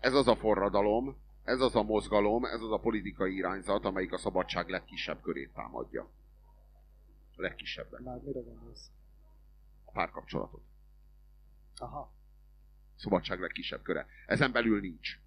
Ez 0.00 0.14
az 0.14 0.28
a 0.28 0.36
forradalom, 0.36 1.16
ez 1.44 1.60
az 1.60 1.76
a 1.76 1.82
mozgalom, 1.82 2.44
ez 2.44 2.60
az 2.60 2.72
a 2.72 2.78
politikai 2.78 3.34
irányzat, 3.34 3.84
amelyik 3.84 4.12
a 4.12 4.18
szabadság 4.18 4.68
legkisebb 4.68 5.20
körét 5.20 5.52
támadja. 5.54 6.10
A 7.36 7.40
legkisebben. 7.40 8.02
Már 8.02 8.20
mire 8.24 8.40
gondolsz? 8.40 8.90
a 9.88 9.90
párkapcsolatot. 9.90 10.62
Aha. 11.76 12.12
Szabadság 12.96 13.40
legkisebb 13.40 13.82
köre. 13.82 14.06
Ezen 14.26 14.52
belül 14.52 14.80
nincs. 14.80 15.18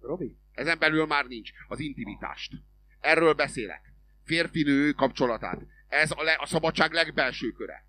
Robi? 0.00 0.36
Ezen 0.52 0.78
belül 0.78 1.06
már 1.06 1.26
nincs. 1.26 1.50
Az 1.68 1.78
intimitást. 1.78 2.52
Erről 3.00 3.34
beszélek. 3.34 3.92
Férfi-nő 4.24 4.92
kapcsolatát. 4.92 5.60
Ez 5.88 6.10
a, 6.10 6.22
le, 6.22 6.36
a 6.40 6.46
szabadság 6.46 6.92
legbelső 6.92 7.50
köre. 7.50 7.86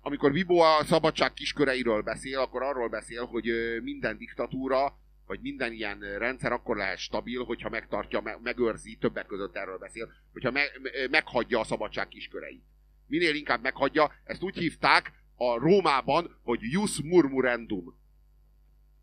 Amikor 0.00 0.32
Vibo 0.32 0.58
a 0.58 0.84
szabadság 0.84 1.32
kisköreiről 1.32 2.02
beszél, 2.02 2.38
akkor 2.38 2.62
arról 2.62 2.88
beszél, 2.88 3.24
hogy 3.24 3.44
minden 3.82 4.16
diktatúra, 4.16 4.98
vagy 5.26 5.40
minden 5.40 5.72
ilyen 5.72 6.00
rendszer 6.18 6.52
akkor 6.52 6.76
lehet 6.76 6.98
stabil, 6.98 7.44
hogyha 7.44 7.68
megtartja, 7.68 8.20
me, 8.20 8.38
megőrzi, 8.42 8.96
többek 9.00 9.26
között 9.26 9.56
erről 9.56 9.78
beszél, 9.78 10.12
hogyha 10.32 10.50
me, 10.50 10.62
me, 10.82 10.90
meghagyja 11.10 11.60
a 11.60 11.64
szabadság 11.64 12.08
kisköreit. 12.08 12.62
Minél 13.06 13.34
inkább 13.34 13.62
meghagyja, 13.62 14.12
ezt 14.24 14.42
úgy 14.42 14.56
hívták 14.56 15.12
a 15.36 15.58
Rómában, 15.58 16.38
hogy 16.42 16.60
jus 16.62 17.00
murmurendum. 17.02 17.98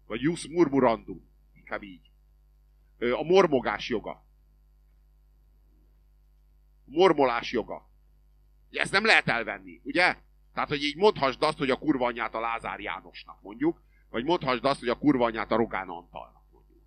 Vagy 0.07 0.21
jus 0.21 0.47
murmurandum. 0.47 1.29
Inkább 1.53 1.83
így. 1.83 2.11
A 2.99 3.23
mormogás 3.23 3.89
joga. 3.89 4.26
Mormolás 6.87 7.51
joga. 7.51 7.89
Ezt 8.71 8.91
nem 8.91 9.05
lehet 9.05 9.27
elvenni, 9.27 9.81
ugye? 9.83 10.15
Tehát, 10.53 10.69
hogy 10.69 10.83
így 10.83 10.95
mondhassd 10.95 11.43
azt, 11.43 11.57
hogy 11.57 11.69
a 11.69 11.77
kurva 11.77 12.05
anyját 12.05 12.35
a 12.35 12.39
Lázár 12.39 12.79
Jánosnak 12.79 13.41
mondjuk, 13.41 13.81
vagy 14.09 14.23
mondhassd 14.23 14.65
azt, 14.65 14.79
hogy 14.79 14.89
a 14.89 14.97
kurva 14.97 15.25
anyját 15.25 15.51
a 15.51 15.55
Rogán 15.55 15.89
Antalnak 15.89 16.43
mondjuk. 16.51 16.81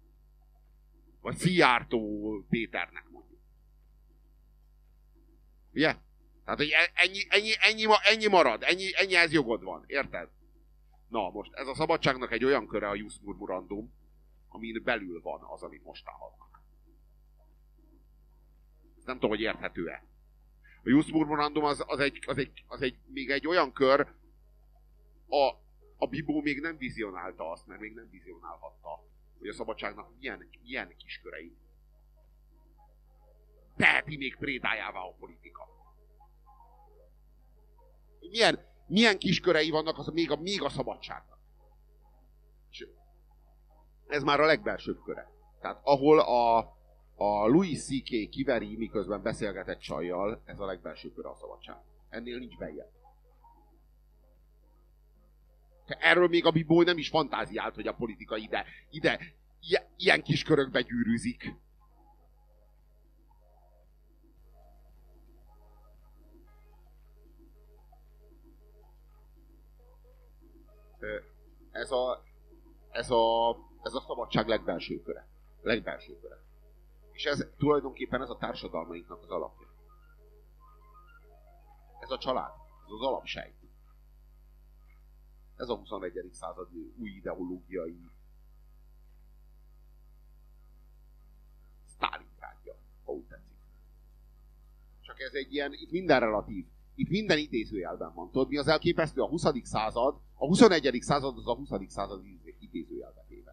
Vagy 1.20 1.36
Szijjártó 1.36 2.30
Péternek 2.48 3.08
mondjuk. 3.10 3.40
Ugye? 5.72 5.96
Tehát, 6.44 6.58
hogy 6.58 6.70
e- 6.70 6.90
ennyi, 6.94 7.20
ennyi, 7.28 7.52
ennyi, 7.58 7.84
ennyi 8.02 8.26
marad, 8.26 8.62
ennyi, 8.62 8.90
ennyi 8.94 9.14
ez 9.14 9.32
jogod 9.32 9.62
van, 9.62 9.84
érted? 9.86 10.28
Na, 11.08 11.30
most 11.30 11.54
ez 11.54 11.66
a 11.66 11.74
szabadságnak 11.74 12.32
egy 12.32 12.44
olyan 12.44 12.66
köre 12.66 12.88
a 12.88 12.94
Jus 12.94 13.18
Murmurandum, 13.22 13.92
amin 14.48 14.80
belül 14.84 15.20
van 15.22 15.40
az, 15.42 15.62
amit 15.62 15.84
most 15.84 16.06
hallnak. 16.06 16.49
Nem 19.10 19.18
tudom, 19.18 19.36
hogy 19.36 19.44
érthető-e. 19.44 20.04
A 20.84 20.88
Jus 20.88 21.12
Murmurandum 21.12 21.64
az, 21.64 21.84
az, 21.86 21.98
egy, 21.98 22.24
az, 22.26 22.38
egy, 22.38 22.64
az 22.66 22.82
egy, 22.82 22.98
még 23.06 23.30
egy 23.30 23.46
olyan 23.46 23.72
kör, 23.72 24.00
a, 25.28 25.48
a 25.96 26.06
Bibó 26.06 26.40
még 26.40 26.60
nem 26.60 26.76
vizionálta 26.76 27.50
azt, 27.50 27.66
mert 27.66 27.80
még 27.80 27.94
nem 27.94 28.08
vizionálhatta, 28.10 29.04
hogy 29.38 29.48
a 29.48 29.52
szabadságnak 29.52 30.18
milyen, 30.18 30.48
milyen 30.62 30.96
kiskörei. 30.96 31.56
Teheti 33.76 34.16
még 34.16 34.36
prédájává 34.36 35.00
a 35.00 35.14
politika. 35.18 35.68
Milyen, 38.20 38.66
milyen 38.86 39.18
kiskörei 39.18 39.70
vannak 39.70 39.98
az, 39.98 40.06
még, 40.06 40.30
a, 40.30 40.36
még 40.36 40.62
a 40.62 40.68
szabadságnak. 40.68 41.38
És 42.70 42.86
ez 44.06 44.22
már 44.22 44.40
a 44.40 44.46
legbelsőbb 44.46 45.02
köre. 45.02 45.30
Tehát 45.60 45.80
ahol 45.82 46.20
a, 46.20 46.58
a 47.22 47.46
Louis 47.46 47.84
C.K. 47.84 48.28
kiveri, 48.30 48.76
miközben 48.76 49.22
beszélget 49.22 49.68
egy 49.68 49.78
csajjal, 49.78 50.42
ez 50.44 50.58
a 50.58 50.64
legbelső 50.64 51.12
köre 51.12 51.28
a 51.28 51.34
szabadság. 51.34 51.76
Ennél 52.08 52.38
nincs 52.38 52.56
beljebb. 52.56 52.90
Te 55.86 55.94
Erről 55.94 56.28
még 56.28 56.46
a 56.46 56.50
Bibó 56.50 56.82
nem 56.82 56.98
is 56.98 57.08
fantáziált, 57.08 57.74
hogy 57.74 57.86
a 57.86 57.94
politika 57.94 58.36
ide, 58.36 58.64
ide, 58.90 59.18
ilyen, 59.96 60.22
kis 60.22 60.42
körökbe 60.42 60.80
gyűrűzik. 60.80 61.54
Ez 71.70 71.90
a, 71.90 72.22
ez 72.90 73.10
a, 73.10 73.50
ez 73.82 73.94
a 73.94 74.00
szabadság 74.00 74.48
legbelső 74.48 75.02
köre. 75.02 75.28
Legbelső 75.62 76.18
köre. 76.20 76.48
És 77.20 77.26
ez 77.26 77.46
tulajdonképpen 77.58 78.22
ez 78.22 78.30
a 78.30 78.36
társadalmainknak 78.36 79.22
az 79.22 79.30
alapja. 79.30 79.66
Ez 82.00 82.10
a 82.10 82.18
család, 82.18 82.52
ez 82.86 82.92
az 82.92 83.00
alapsejt. 83.00 83.54
Ez 85.56 85.68
a 85.68 85.76
21. 85.76 86.28
század 86.32 86.68
új 86.96 87.10
ideológiai 87.10 88.10
Stalingrádja, 91.86 92.74
ha 93.04 93.12
úgy 93.12 93.24
tetszik. 93.24 93.58
Csak 95.00 95.20
ez 95.20 95.32
egy 95.32 95.52
ilyen, 95.52 95.72
itt 95.72 95.90
minden 95.90 96.20
relatív. 96.20 96.66
Itt 96.94 97.08
minden 97.08 97.38
idézőjelben 97.38 98.14
van. 98.14 98.30
Tudod, 98.30 98.48
mi 98.48 98.56
az 98.56 98.68
elképesztő? 98.68 99.20
A 99.20 99.28
20. 99.28 99.44
század, 99.62 100.20
a 100.34 100.46
21. 100.46 100.98
század 101.00 101.36
az 101.36 101.48
a 101.48 101.54
20. 101.54 101.70
század 101.86 102.24
idézőjelbe 102.58 103.24
téve. 103.28 103.49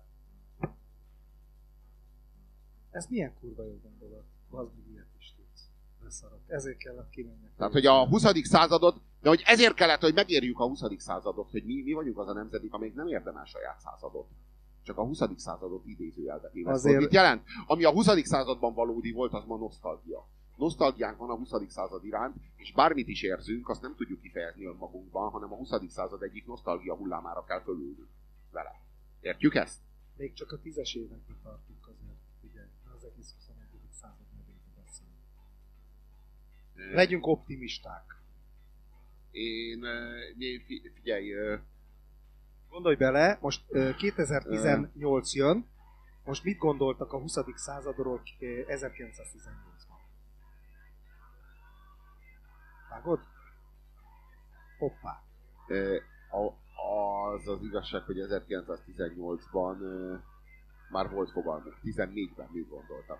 Ez 2.98 3.06
milyen 3.10 3.34
kurva 3.40 3.64
jó 3.64 3.80
gondolat? 3.84 4.24
Az 4.49 4.68
még 4.76 4.94
ilyet 4.94 5.07
is 5.19 5.34
tudsz. 5.36 5.69
Beszarok. 6.03 6.40
Ezért 6.48 6.78
kellett 6.78 7.10
kimenjek. 7.10 7.52
Tehát, 7.57 7.74
hogy 7.74 7.86
a 7.86 8.07
20. 8.07 8.24
századot, 8.44 9.02
de 9.22 9.30
hogy 9.30 9.44
ezért 9.45 9.74
kellett, 9.74 10.02
hogy 10.02 10.14
megérjük 10.14 10.60
a 10.60 10.68
20. 10.68 10.82
századot, 10.98 11.52
hogy 11.52 11.64
mi, 11.65 11.82
mi 11.82 11.94
vagyunk 11.94 12.18
az 12.18 12.28
a 12.28 12.34
nemzedék, 12.34 12.74
amelyik 12.74 12.95
nem 12.95 13.07
érdemel 13.07 13.45
saját 13.45 13.80
századot. 13.80 14.28
Csak 14.84 14.98
a 14.98 15.03
20. 15.03 15.19
századot 15.36 15.86
idézőjelbe 15.86 16.49
téve. 16.49 16.72
Azért... 16.72 16.99
Mit 16.99 17.14
jelent? 17.14 17.44
Ami 17.68 17.84
a 17.84 17.91
20. 17.91 18.28
században 18.28 18.74
valódi 18.74 19.11
volt, 19.11 19.34
az 19.34 19.45
ma 19.45 19.57
nosztalgia. 19.57 20.28
Nosztalgiánk 20.56 21.18
van 21.18 21.30
a 21.30 21.36
20. 21.36 21.49
század 21.68 22.06
iránt, 22.06 22.36
és 22.56 22.74
bármit 22.74 23.07
is 23.07 23.22
érzünk, 23.22 23.69
azt 23.69 23.82
nem 23.82 23.95
tudjuk 23.95 24.22
kifejezni 24.22 24.65
önmagunkban, 24.65 25.30
hanem 25.30 25.53
a 25.53 25.56
20. 25.56 25.69
század 25.88 26.22
egyik 26.24 26.45
nosztalgia 26.45 26.95
hullámára 26.95 27.44
kell 27.44 27.61
fölülnünk 27.61 28.07
vele. 28.52 28.82
Értjük 29.22 29.56
ezt? 29.56 29.80
Még 30.15 30.34
csak 30.34 30.52
a 30.52 30.60
tízes 30.60 30.94
években 30.94 31.38
tartunk 31.44 31.77
Legyünk 36.91 37.28
optimisták. 37.28 38.16
Én, 39.32 39.86
fi- 40.66 40.91
figyelj, 40.95 41.32
ö, 41.32 41.56
Gondolj 42.70 42.95
bele, 42.95 43.38
most 43.41 43.64
ö, 43.68 43.95
2018 43.95 45.34
jön, 45.34 45.66
most 46.24 46.44
mit 46.44 46.58
gondoltak 46.58 47.14
a 47.14 47.20
20. 47.20 47.38
századról 47.56 48.22
ö, 48.40 48.62
1918-ban? 48.68 49.99
Vágod? 52.90 53.20
Hoppá. 54.78 55.24
az 57.38 57.48
az 57.48 57.64
igazság, 57.64 58.02
hogy 58.02 58.18
1918-ban 58.20 59.82
ö, 59.82 60.16
már 60.90 61.10
volt 61.10 61.32
fogalmuk. 61.32 61.78
14-ben 61.84 62.49
mit 62.52 62.70
gondoltak. 62.70 63.20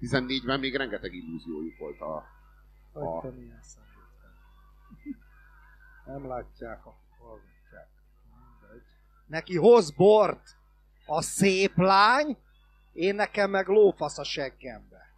14-ben 0.00 0.60
még 0.60 0.76
rengeteg 0.76 1.14
illúziójuk 1.14 1.78
volt 1.78 2.00
a... 2.00 2.33
Hogy 2.94 3.20
te 3.20 3.38
milyen 3.38 3.62
szemlélted. 3.62 4.30
Nem 6.06 6.28
látják, 6.28 6.86
a 6.86 6.96
hallgatják. 7.18 7.88
Mindegy. 8.60 8.86
Neki 9.26 9.56
hoz 9.56 9.90
bort 9.90 10.56
a 11.06 11.22
szép 11.22 11.76
lány, 11.76 12.36
én 12.92 13.14
nekem 13.14 13.50
meg 13.50 13.68
lófasz 13.68 14.18
a 14.18 14.24
seggembe. 14.24 15.12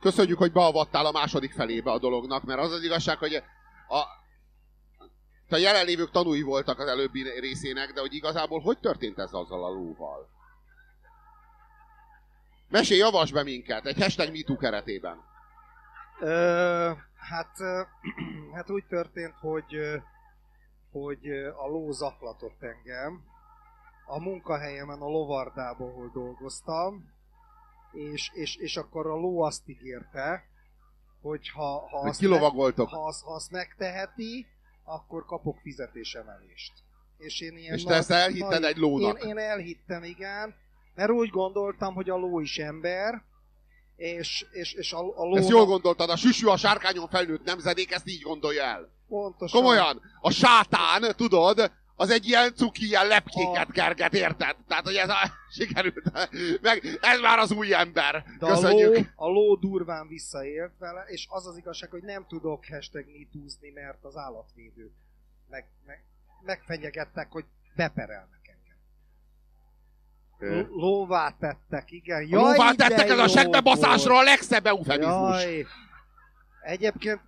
Köszönjük, 0.00 0.38
hogy 0.38 0.52
beavattál 0.52 1.06
a 1.06 1.12
második 1.12 1.52
felébe 1.52 1.90
a 1.90 1.98
dolognak, 1.98 2.44
mert 2.44 2.60
az 2.60 2.72
az 2.72 2.82
igazság, 2.82 3.18
hogy 3.18 3.34
a, 3.88 3.98
a 5.48 5.56
jelenlévők 5.56 6.10
tanúi 6.10 6.42
voltak 6.42 6.78
az 6.78 6.88
előbbi 6.88 7.22
részének, 7.40 7.92
de 7.92 8.00
hogy 8.00 8.14
igazából 8.14 8.60
hogy 8.60 8.78
történt 8.78 9.18
ez 9.18 9.32
azzal 9.32 9.64
a 9.64 9.68
lóval? 9.68 10.28
Mesélj, 12.68 13.00
javasd 13.00 13.32
be 13.32 13.42
minket 13.42 13.86
egy 13.86 14.02
hashtag 14.02 14.30
MeToo 14.30 14.56
keretében. 14.56 15.32
Ö, 16.20 16.92
hát, 17.16 17.56
hát 18.54 18.70
úgy 18.70 18.84
történt, 18.86 19.34
hogy, 19.40 19.76
hogy 20.92 21.28
a 21.56 21.66
ló 21.68 21.92
zaklatott 21.92 22.62
engem. 22.62 23.24
A 24.06 24.20
munkahelyemen 24.20 25.00
a 25.00 25.08
lovardában, 25.08 25.88
ahol 25.88 26.10
dolgoztam, 26.12 27.12
és, 27.92 28.30
és, 28.32 28.56
és 28.56 28.76
akkor 28.76 29.06
a 29.06 29.14
ló 29.14 29.42
azt 29.42 29.68
ígérte, 29.68 30.44
hogy 31.22 31.48
ha, 31.48 31.88
ha, 31.88 31.98
azt, 31.98 32.18
kilovagoltok. 32.18 32.88
ha, 32.88 33.06
azt, 33.06 33.24
ha 33.24 33.34
azt 33.34 33.50
megteheti, 33.50 34.46
akkor 34.84 35.24
kapok 35.24 35.58
fizetésemelést. 35.58 36.72
És 37.18 37.40
én 37.40 37.56
ilyen 37.56 37.74
És 37.74 37.84
te 37.84 37.94
ezt 37.94 38.10
elhitted 38.10 38.64
egy 38.64 38.76
lónak? 38.76 39.22
Én, 39.22 39.28
én 39.28 39.38
elhittem, 39.38 40.02
igen, 40.02 40.54
mert 40.94 41.10
úgy 41.10 41.28
gondoltam, 41.28 41.94
hogy 41.94 42.10
a 42.10 42.16
ló 42.16 42.40
is 42.40 42.58
ember, 42.58 43.22
és, 43.96 44.46
és, 44.50 44.72
és 44.72 44.92
a, 44.92 44.98
a 44.98 45.24
ló... 45.24 45.36
Ezt 45.36 45.48
jól 45.48 45.64
gondoltad, 45.64 46.10
a 46.10 46.16
süsű 46.16 46.46
a 46.46 46.56
sárkányon 46.56 47.08
felnőtt 47.08 47.44
nemzedék 47.44 47.92
ezt 47.92 48.08
így 48.08 48.22
gondolja 48.22 48.62
el. 48.62 48.88
Pontosan. 49.08 49.60
Komolyan, 49.60 50.00
a 50.20 50.30
sátán, 50.30 51.14
tudod, 51.16 51.72
az 51.96 52.10
egy 52.10 52.26
ilyen 52.28 52.54
cuki, 52.54 52.84
ilyen 52.84 53.06
lepkéket 53.06 53.68
A- 53.68 53.72
kerget, 53.72 54.14
érted? 54.14 54.56
Tehát, 54.68 54.84
hogy 54.84 54.96
ez 54.96 55.08
a, 55.08 55.16
sikerült, 55.56 56.12
meg 56.60 56.98
ez 57.00 57.20
már 57.20 57.38
az 57.38 57.52
új 57.52 57.74
ember. 57.74 58.24
De 58.38 58.46
a 58.46 58.48
ló, 58.48 58.54
Köszönjük. 58.54 59.12
a 59.14 59.28
ló 59.28 59.54
durván 59.54 60.08
visszaért 60.08 60.78
vele, 60.78 61.04
és 61.06 61.26
az 61.30 61.46
az 61.46 61.56
igazság, 61.56 61.90
hogy 61.90 62.02
nem 62.02 62.26
tudok 62.28 62.64
hashtag 62.66 63.06
mitúzni, 63.06 63.70
mert 63.70 64.04
az 64.04 64.16
állatvédők 64.16 64.92
meg, 65.48 65.66
meg, 65.86 66.04
megfenyegettek, 66.44 67.30
hogy 67.30 67.44
beperelnek 67.76 68.43
L- 70.38 70.68
Lóvá 70.70 71.34
tettek, 71.40 71.90
igen. 71.90 72.28
A 72.32 72.36
lóvá 72.36 72.72
tettek 72.72 73.08
ez 73.08 73.18
a 73.18 73.28
segbebaszásra 73.28 74.16
a 74.18 74.22
legszebb 74.22 74.66
eufemizmus. 74.66 75.42
Jaj. 75.42 75.66
Egyébként... 76.62 77.20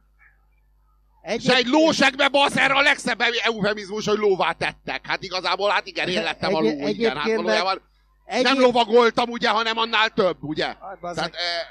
És 1.23 1.47
egy 1.47 1.67
ló 1.67 1.91
segbe 1.91 2.29
basz 2.29 2.57
erre 2.57 2.75
a 2.75 2.81
legszebb 2.81 3.21
eufemizmus, 3.45 4.07
hogy 4.07 4.19
lóvá 4.19 4.53
tettek. 4.53 5.07
Hát 5.07 5.23
igazából, 5.23 5.71
hát 5.71 5.87
igen, 5.87 6.09
én 6.09 6.23
lettem 6.23 6.55
a 6.55 6.61
ló, 6.61 6.69
Egy- 6.69 6.89
igen. 6.89 7.17
Hát 7.17 7.25
egyébként 7.25 7.37
valójában 7.37 7.81
Egyéb... 8.25 8.45
nem 8.45 8.61
lovagoltam, 8.61 9.29
ugye, 9.29 9.49
hanem 9.51 9.77
annál 9.79 10.09
több, 10.11 10.37
ugye? 10.41 10.67
Aj, 10.67 11.15
Tehát, 11.15 11.35
e, 11.35 11.67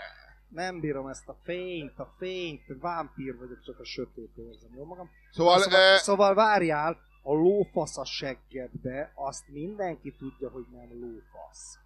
nem 0.49 0.79
bírom 0.79 1.07
ezt 1.07 1.27
a 1.27 1.37
fényt, 1.43 1.99
a 1.99 2.15
fényt, 2.17 2.61
vámpír 2.81 3.37
vagyok, 3.37 3.63
csak 3.65 3.79
a 3.79 3.85
sötét 3.85 4.31
érzem, 4.37 4.69
jó 4.75 4.85
magam? 4.85 5.09
szóval, 5.31 5.61
szóval, 5.61 5.79
e, 5.79 5.97
szóval 5.97 6.33
várjál, 6.33 6.97
a 7.27 7.34
lófasz 7.34 7.97
a 7.97 8.06
seggedbe, 8.06 9.11
azt 9.15 9.47
mindenki 9.47 10.15
tudja, 10.15 10.49
hogy 10.49 10.65
nem 10.72 10.89
lófasz. 10.99 11.80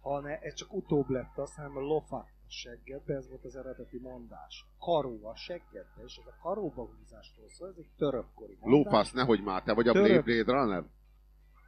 Hanem 0.00 0.38
ez 0.40 0.54
csak 0.54 0.72
utóbb 0.72 1.08
lett 1.08 1.38
azt, 1.38 1.54
hanem 1.54 1.76
a 1.76 1.80
lofat 1.80 2.26
a 2.46 2.50
seggedbe, 2.50 3.14
ez 3.14 3.28
volt 3.28 3.44
az 3.44 3.56
eredeti 3.56 3.98
mondás. 3.98 4.66
Karó 4.78 5.26
a 5.26 5.36
seggedbe, 5.36 6.02
és 6.04 6.16
ez 6.16 6.26
a 6.26 6.36
karóba 6.42 6.84
húzástól 6.84 7.48
szól, 7.48 7.68
ez 7.68 7.74
egy 7.78 7.90
törökkori 7.96 8.58
mondás. 8.60 8.84
lófasz, 8.84 9.12
nehogy 9.12 9.42
már, 9.42 9.62
te 9.62 9.72
vagy 9.72 9.88
a 9.88 9.92
Török. 9.92 10.24
Blade 10.24 10.52
Runner? 10.52 10.84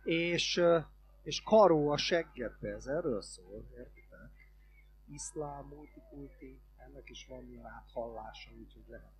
És, 0.04 0.62
és 1.22 1.42
karó 1.42 1.88
a 1.88 1.96
seggedbe, 1.96 2.68
ez 2.68 2.86
erről 2.86 3.22
szól, 3.22 3.64
értitek? 3.78 4.30
Iszlám, 5.12 5.64
multikulti, 5.64 6.60
ennek 6.76 7.10
is 7.10 7.26
van 7.26 7.50
ilyen 7.50 7.66
áthallása, 7.66 8.50
úgyhogy 8.58 8.84
lehet, 8.88 9.12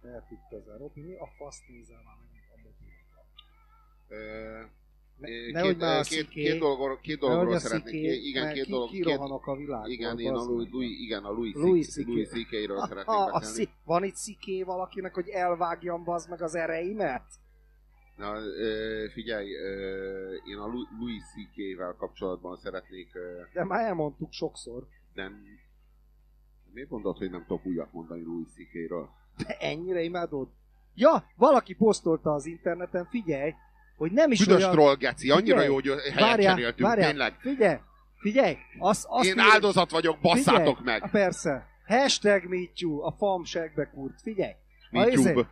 lehet 0.00 0.30
itt 0.30 0.58
ezen. 0.58 0.78
Robi, 0.78 1.00
mi 1.00 1.14
a 1.14 1.26
fasz 1.26 1.62
nézel 1.68 2.02
már? 2.04 2.16
Ö, 2.16 2.33
Ne, 5.18 5.26
Két, 5.28 5.52
nehogy 5.52 5.76
már 5.76 5.98
a 5.98 6.02
két, 6.02 6.28
két, 6.28 6.58
dologról, 6.58 6.98
két 7.00 7.20
nehogy 7.20 7.30
dologról 7.34 7.54
a 7.54 7.58
szeretnék, 7.58 7.94
sziké, 7.94 8.28
igen, 8.28 8.52
két 8.52 8.64
ki, 8.64 8.70
dolog, 8.70 8.88
két, 8.90 9.04
kirohanok 9.04 9.46
a 9.46 9.56
világból. 9.56 9.90
igen, 9.90 10.18
én 10.18 10.32
a 10.34 10.42
Louis. 10.44 10.68
Louis, 10.72 10.98
igen, 11.00 11.24
a 11.24 11.30
Louis, 11.30 11.54
Louis 11.54 11.86
Ah, 12.80 12.88
szeretnék 12.88 13.16
ah, 13.16 13.34
a 13.34 13.38
beszélni. 13.38 13.70
van 13.84 14.04
itt 14.04 14.14
sziké 14.16 14.62
valakinek, 14.62 15.14
hogy 15.14 15.28
elvágjam 15.28 16.04
bazd 16.04 16.30
meg 16.30 16.42
az 16.42 16.54
ereimet? 16.54 17.22
Na, 18.16 18.32
figyelj, 19.12 19.48
én 20.50 20.56
a 20.58 20.66
Louis 20.66 21.22
C.K.-vel 21.34 21.94
kapcsolatban 21.98 22.56
szeretnék, 22.56 23.08
De 23.52 23.64
már 23.64 23.84
elmondtuk 23.84 24.32
sokszor. 24.32 24.86
nem... 25.14 25.42
Miért 26.72 26.90
mondod, 26.90 27.16
hogy 27.16 27.30
nem 27.30 27.44
tudok 27.46 27.66
újat 27.66 27.92
mondani 27.92 28.22
Louis 28.22 28.46
C.K.-ről? 28.48 29.08
De 29.46 29.56
ennyire 29.58 30.02
imádod? 30.02 30.48
Ja, 30.94 31.24
valaki 31.36 31.74
posztolta 31.74 32.32
az 32.32 32.46
interneten, 32.46 33.06
figyelj, 33.10 33.52
hogy 33.96 34.12
nem 34.12 34.30
is 34.30 34.38
Büdös 34.38 34.56
olyan... 34.56 34.70
troll, 34.72 34.94
geci, 34.96 35.30
annyira 35.30 35.60
Figyelj, 35.60 35.66
jó, 35.66 35.74
hogy 35.74 35.86
helyet 35.86 36.20
Várjál, 36.20 36.54
cseréltünk, 36.54 36.88
várjál, 36.88 37.08
tényleg. 37.10 37.34
figyelj, 37.40 37.76
figyelj, 38.18 38.56
azt, 38.78 39.04
azt 39.08 39.28
Én 39.28 39.32
ír- 39.32 39.52
áldozat 39.52 39.90
vagyok, 39.90 40.18
basszátok 40.20 40.76
figyelj, 40.76 40.98
meg! 41.00 41.10
Persze, 41.10 41.66
hashtag 41.86 42.44
MeToo, 42.44 43.02
a 43.06 43.14
fam 43.18 43.44
segbe 43.44 43.90
kurt, 43.94 44.20
figyelj. 44.22 44.52
A 44.90 44.98
MeTube, 44.98 45.12
izé- 45.30 45.46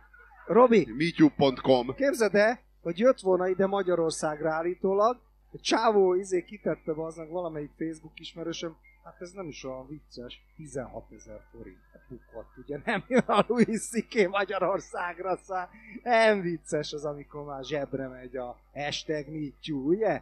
Robi, 0.47 0.87
MeTube.com 0.97 1.95
képzeld 1.95 2.35
el, 2.35 2.59
hogy 2.81 2.99
jött 2.99 3.19
volna 3.19 3.47
ide 3.47 3.67
Magyarországra 3.67 4.51
állítólag, 4.51 5.19
egy 5.53 5.61
csávó 5.61 6.15
izé 6.15 6.43
kitette 6.43 6.91
aznak 6.95 7.29
valamelyik 7.29 7.71
Facebook 7.77 8.19
ismerősöm, 8.19 8.75
hát 9.03 9.21
ez 9.21 9.31
nem 9.31 9.47
is 9.47 9.63
olyan 9.63 9.87
vicces, 9.87 10.41
16 10.55 11.11
ezer 11.11 11.41
forint 11.51 11.77
bukott, 12.09 12.57
ugye 12.57 12.81
nem 12.85 13.03
jön 13.07 13.23
a 13.37 13.45
Louis 13.47 13.87
C.K. 13.89 14.29
Magyarországra 14.29 15.37
száll, 15.37 15.69
nem 16.03 16.41
vicces 16.41 16.93
az, 16.93 17.05
amikor 17.05 17.43
már 17.43 17.63
zsebre 17.63 18.07
megy 18.07 18.35
a 18.35 18.59
hashtag 18.73 19.27
MeToo, 19.27 19.77
ugye? 19.77 20.21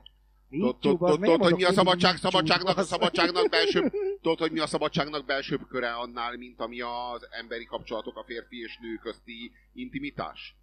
Tudod, 0.80 1.26
hogy 1.42 1.56
mi 1.56 1.64
a 1.64 1.72
szabadság, 1.72 2.16
szabadságnak, 2.16 2.78
a 2.78 2.84
szabadságnak 2.84 3.50
belsőbb, 3.50 3.92
tudod, 4.22 4.40
hogy 4.40 4.52
mi 4.52 4.60
a 4.60 4.68
szabadságnak 4.68 5.26
belsőbb 5.26 5.68
köre 5.68 5.94
annál, 5.94 6.38
mint 6.38 6.60
ami 6.60 6.82
az 6.82 7.28
emberi 7.30 7.66
kapcsolatok 7.66 8.18
a 8.18 8.24
férfi 8.24 8.62
és 8.62 8.78
nő 8.82 8.96
közti 8.96 9.52
intimitás? 9.74 10.56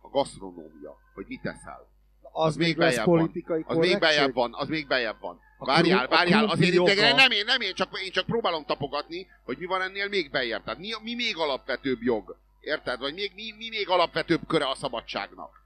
A 0.00 0.08
gasztronómia, 0.08 0.96
hogy 1.14 1.24
mit 1.28 1.40
teszel. 1.42 1.88
az, 2.22 2.46
az 2.46 2.56
még 2.56 2.76
beljebb 2.76 3.06
van. 3.06 3.30
Az 3.66 3.76
még 3.76 3.98
bejebb 3.98 4.34
van, 4.34 4.54
az 4.54 4.68
még 4.68 4.86
bejebb 4.86 5.20
van. 5.20 5.40
A 5.58 5.64
Várjál, 5.64 6.08
várjál, 6.08 6.44
azért 6.44 6.72
idegen, 6.72 7.14
nem 7.14 7.30
én, 7.30 7.44
nem 7.44 7.60
én, 7.60 7.74
csak, 7.74 8.00
én 8.04 8.10
csak 8.10 8.26
próbálom 8.26 8.64
tapogatni, 8.64 9.26
hogy 9.44 9.58
mi 9.58 9.64
van 9.64 9.82
ennél 9.82 10.08
még 10.08 10.30
bejebb. 10.30 10.64
Tehát 10.64 10.78
mi, 10.78 10.90
mi 11.02 11.14
még 11.14 11.36
alapvetőbb 11.36 12.02
jog? 12.02 12.36
Érted? 12.60 12.98
Vagy 12.98 13.14
még, 13.14 13.32
mi, 13.34 13.54
mi 13.56 13.68
még 13.68 13.88
alapvetőbb 13.88 14.40
köre 14.46 14.68
a 14.68 14.74
szabadságnak? 14.74 15.64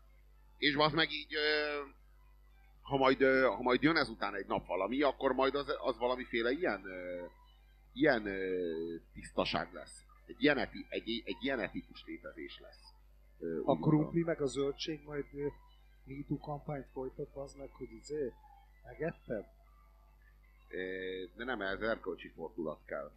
És 0.58 0.74
az 0.74 0.92
meg 0.92 1.12
így, 1.12 1.34
ha 2.82 2.96
majd, 2.96 3.22
ha 3.44 3.62
majd 3.62 3.82
jön 3.82 3.96
ezután 3.96 4.34
egy 4.34 4.46
nap 4.46 4.66
valami, 4.66 5.02
akkor 5.02 5.32
majd 5.32 5.54
az, 5.54 5.74
az 5.78 5.98
valamiféle 5.98 6.50
ilyen, 6.50 6.82
ilyen 7.92 8.28
tisztaság 9.14 9.72
lesz. 9.72 10.04
Egy 10.26 10.42
ilyen, 10.42 10.58
eti, 10.58 10.86
egy, 10.88 11.22
egy 11.24 11.36
ilyen 11.40 11.60
etikus 11.60 12.04
létezés 12.06 12.60
lesz. 12.60 12.92
A 13.64 13.78
krumpli 13.78 14.22
meg 14.22 14.40
a 14.40 14.46
zöldség 14.46 15.00
majd 15.04 15.24
MeToo 16.04 16.38
kampányt 16.38 16.86
folytat, 16.92 17.36
az 17.36 17.54
meg, 17.54 17.70
hogy 17.72 17.92
izé, 17.92 18.32
megetted? 18.84 19.44
De 21.36 21.44
nem, 21.44 21.60
ez 21.60 21.80
erkölcsi 21.80 22.28
fordulat 22.28 22.78
kell. 22.86 23.10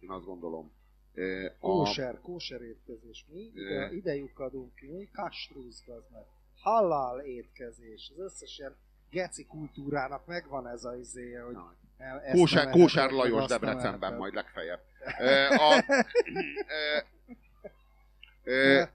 Én 0.00 0.10
azt 0.10 0.24
gondolom. 0.24 0.70
A- 1.14 1.66
Kóser, 1.68 2.20
kóser 2.20 2.62
étkezés. 2.62 3.24
Mi 3.32 3.40
ide, 3.54 3.92
ide 3.92 4.14
lyukadunk 4.14 4.74
ki, 4.74 4.86
mi 4.86 5.08
kashrúz, 5.12 5.82
az 5.86 6.02
meg. 6.12 6.24
Halal 6.60 7.20
étkezés. 7.20 8.12
Az 8.16 8.24
összes 8.24 8.58
ilyen 8.58 8.76
geci 9.10 9.46
kultúrának 9.46 10.26
megvan 10.26 10.68
ez 10.68 10.84
a 10.84 10.96
izé, 10.96 11.32
hogy 11.32 11.54
Na, 11.54 11.74
el- 11.98 12.22
Kósár, 12.32 12.64
nem 12.64 12.72
Kósár 12.72 13.10
Lajos 13.10 13.46
Debrecenben 13.46 14.14
majd 14.16 14.34
legfeljebb. 14.34 14.80
A, 15.58 15.84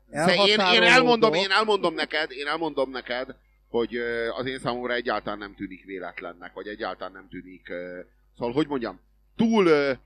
de 0.09 0.33
én, 0.45 0.59
én, 0.73 0.83
elmondom, 0.83 1.33
én 1.33 1.51
elmondom 1.51 1.93
neked, 1.93 2.31
én 2.31 2.47
elmondom 2.47 2.89
neked, 2.91 3.35
hogy 3.73 3.97
az 4.37 4.45
én 4.45 4.59
számomra 4.59 4.93
egyáltalán 4.93 5.37
nem 5.37 5.55
tűnik 5.55 5.85
véletlennek, 5.85 6.53
vagy 6.53 6.67
egyáltalán 6.67 7.11
nem 7.11 7.27
tűnik, 7.29 7.71
szóval 8.37 8.53
hogy 8.53 8.67
mondjam, 8.67 8.99
túl, 9.35 9.97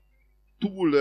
túl, 0.58 0.96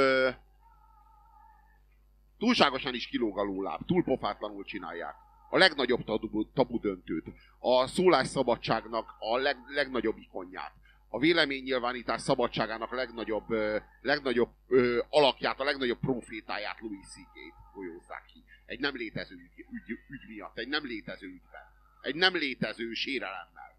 túlságosan 2.37 2.93
is 2.93 3.07
kilóg 3.07 3.39
a 3.39 3.79
túl 3.85 4.03
pofátlanul 4.03 4.63
csinálják. 4.63 5.15
A 5.49 5.57
legnagyobb 5.57 6.03
tabu, 6.03 6.51
tabu 6.53 6.79
döntőt, 6.79 7.25
a 7.59 7.87
szólásszabadságnak 7.87 9.15
a 9.19 9.37
leg, 9.37 9.57
legnagyobb 9.67 10.17
ikonját, 10.17 10.71
a 11.09 11.19
véleménynyilvánítás 11.19 12.21
szabadságának 12.21 12.91
legnagyobb, 12.91 13.51
ö, 13.51 13.77
legnagyobb 14.01 14.49
ö, 14.67 14.99
alakját, 15.09 15.59
a 15.59 15.63
legnagyobb 15.63 15.99
profétáját 15.99 16.79
Louis 16.79 17.07
C.K.-t 17.07 17.73
folyózzák 17.73 18.25
ki. 18.33 18.43
Egy 18.65 18.79
nem 18.79 18.95
létező 18.95 19.35
ügy, 19.35 19.65
ügy, 19.71 19.97
ügy 20.09 20.27
miatt, 20.27 20.57
egy 20.57 20.67
nem 20.67 20.85
létező 20.85 21.27
ügyben. 21.27 21.66
Egy 22.07 22.15
nem 22.15 22.35
létező 22.35 22.93
sérelemmel. 22.93 23.77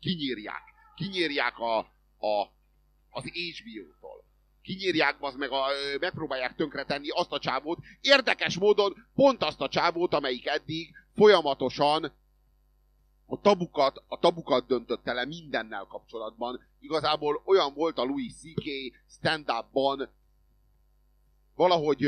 Kinyírják. 0.00 0.62
Kinyírják 0.94 1.58
a, 1.58 1.78
a, 2.26 2.52
az 3.10 3.24
HBO-tól. 3.24 4.24
Kinyírják 4.62 5.16
az 5.20 5.34
meg, 5.34 5.50
a, 5.50 5.66
megpróbálják 6.00 6.54
tönkretenni 6.54 7.08
azt 7.08 7.32
a 7.32 7.38
csávót, 7.38 7.78
érdekes 8.00 8.58
módon 8.58 9.06
pont 9.14 9.42
azt 9.42 9.60
a 9.60 9.68
csávót, 9.68 10.14
amelyik 10.14 10.46
eddig 10.46 10.94
folyamatosan 11.14 12.12
a 13.26 13.40
tabukat, 13.40 14.02
a 14.06 14.18
tabukat 14.18 14.66
döntötte 14.66 15.12
le 15.12 15.24
mindennel 15.24 15.84
kapcsolatban. 15.84 16.60
Igazából 16.80 17.42
olyan 17.44 17.74
volt 17.74 17.98
a 17.98 18.04
Louis 18.04 18.32
C.K. 18.32 18.64
stand-upban, 19.08 20.08
valahogy 21.54 22.02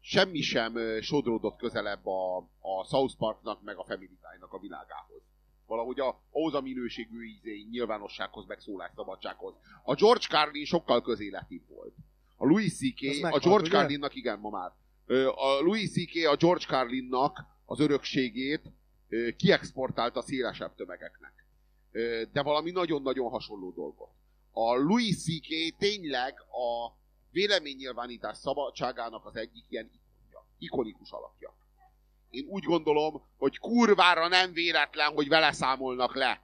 semmi 0.00 0.40
sem 0.40 1.00
sodródott 1.00 1.56
közelebb 1.56 2.06
a, 2.06 2.36
a 2.60 2.84
South 2.90 3.16
Parknak, 3.16 3.62
meg 3.62 3.76
a 3.76 3.84
Family 3.84 4.18
Guy-nak 4.20 4.52
a 4.52 4.58
világához. 4.58 5.22
Valahogy 5.66 6.00
a, 6.00 6.20
ahhoz 6.30 6.54
a 6.54 6.60
minőségű 6.60 7.24
ízé, 7.24 7.66
nyilvánossághoz, 7.70 8.46
meg 8.46 8.60
szólásszabadsághoz. 8.60 9.54
A 9.82 9.94
George 9.94 10.26
Carlin 10.28 10.64
sokkal 10.64 11.02
közéletibb 11.02 11.68
volt. 11.68 11.94
A 12.36 12.46
Louis 12.46 12.76
C.K. 12.76 13.24
a 13.24 13.38
George? 13.38 13.68
Carlinnak, 13.68 14.14
igen, 14.14 14.38
ma 14.38 14.50
már. 14.50 14.72
A 15.34 15.60
Louis 15.60 15.90
C.K. 15.90 16.26
a 16.26 16.36
George 16.36 16.64
Carlinnak 16.64 17.44
az 17.64 17.80
örökségét 17.80 18.62
ö, 19.08 19.28
kiexportálta 19.36 20.22
szélesebb 20.22 20.74
tömegeknek. 20.74 21.46
De 22.32 22.42
valami 22.42 22.70
nagyon-nagyon 22.70 23.30
hasonló 23.30 23.70
dolgot. 23.70 24.10
A 24.52 24.74
Louis 24.74 25.22
C.K. 25.22 25.76
tényleg 25.78 26.34
a 26.40 26.97
véleménynyilvánítás 27.30 28.36
szabadságának 28.36 29.24
az 29.26 29.36
egyik 29.36 29.64
ilyen 29.68 29.90
ikonja, 29.92 30.46
ikonikus 30.58 31.10
alakja. 31.10 31.56
én 32.30 32.46
úgy 32.48 32.64
gondolom, 32.64 33.22
hogy 33.36 33.58
kurvára 33.58 34.28
nem 34.28 34.52
véletlen, 34.52 35.12
hogy 35.12 35.28
vele 35.28 35.52
számolnak 35.52 36.14
le. 36.14 36.42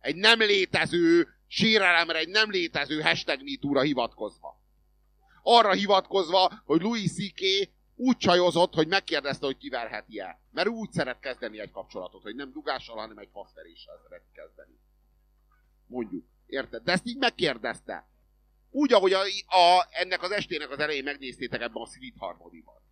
Egy 0.00 0.16
nem 0.16 0.38
létező 0.38 1.28
sérelemre, 1.46 2.18
egy 2.18 2.28
nem 2.28 2.50
létező 2.50 3.00
hashtag 3.00 3.42
MeToo-ra 3.42 3.80
hivatkozva. 3.80 4.60
Arra 5.42 5.72
hivatkozva, 5.72 6.62
hogy 6.64 6.80
Louis 6.80 7.12
C.K. 7.12 7.70
úgy 7.96 8.16
csajozott, 8.16 8.74
hogy 8.74 8.88
megkérdezte, 8.88 9.46
hogy 9.46 9.56
kiverheti-e. 9.56 10.40
Mert 10.50 10.68
ő 10.68 10.70
úgy 10.70 10.92
szeret 10.92 11.20
kezdeni 11.20 11.60
egy 11.60 11.70
kapcsolatot, 11.70 12.22
hogy 12.22 12.34
nem 12.34 12.52
dugással, 12.52 12.96
hanem 12.96 13.18
egy 13.18 13.28
faszveréssel 13.32 14.00
szeret 14.02 14.24
kezdeni. 14.32 14.78
Mondjuk. 15.86 16.24
Érted? 16.46 16.82
De 16.82 16.92
ezt 16.92 17.06
így 17.06 17.16
megkérdezte. 17.16 18.08
Úgy, 18.76 18.92
ahogy 18.92 19.12
a, 19.12 19.20
a, 19.56 19.86
ennek 19.90 20.22
az 20.22 20.30
estének 20.30 20.70
az 20.70 20.78
elején 20.78 21.04
megnéztétek 21.04 21.60
ebben 21.60 21.82
a 21.82 21.86
Sweet 21.86 22.14
Harmony-ban. 22.18 22.82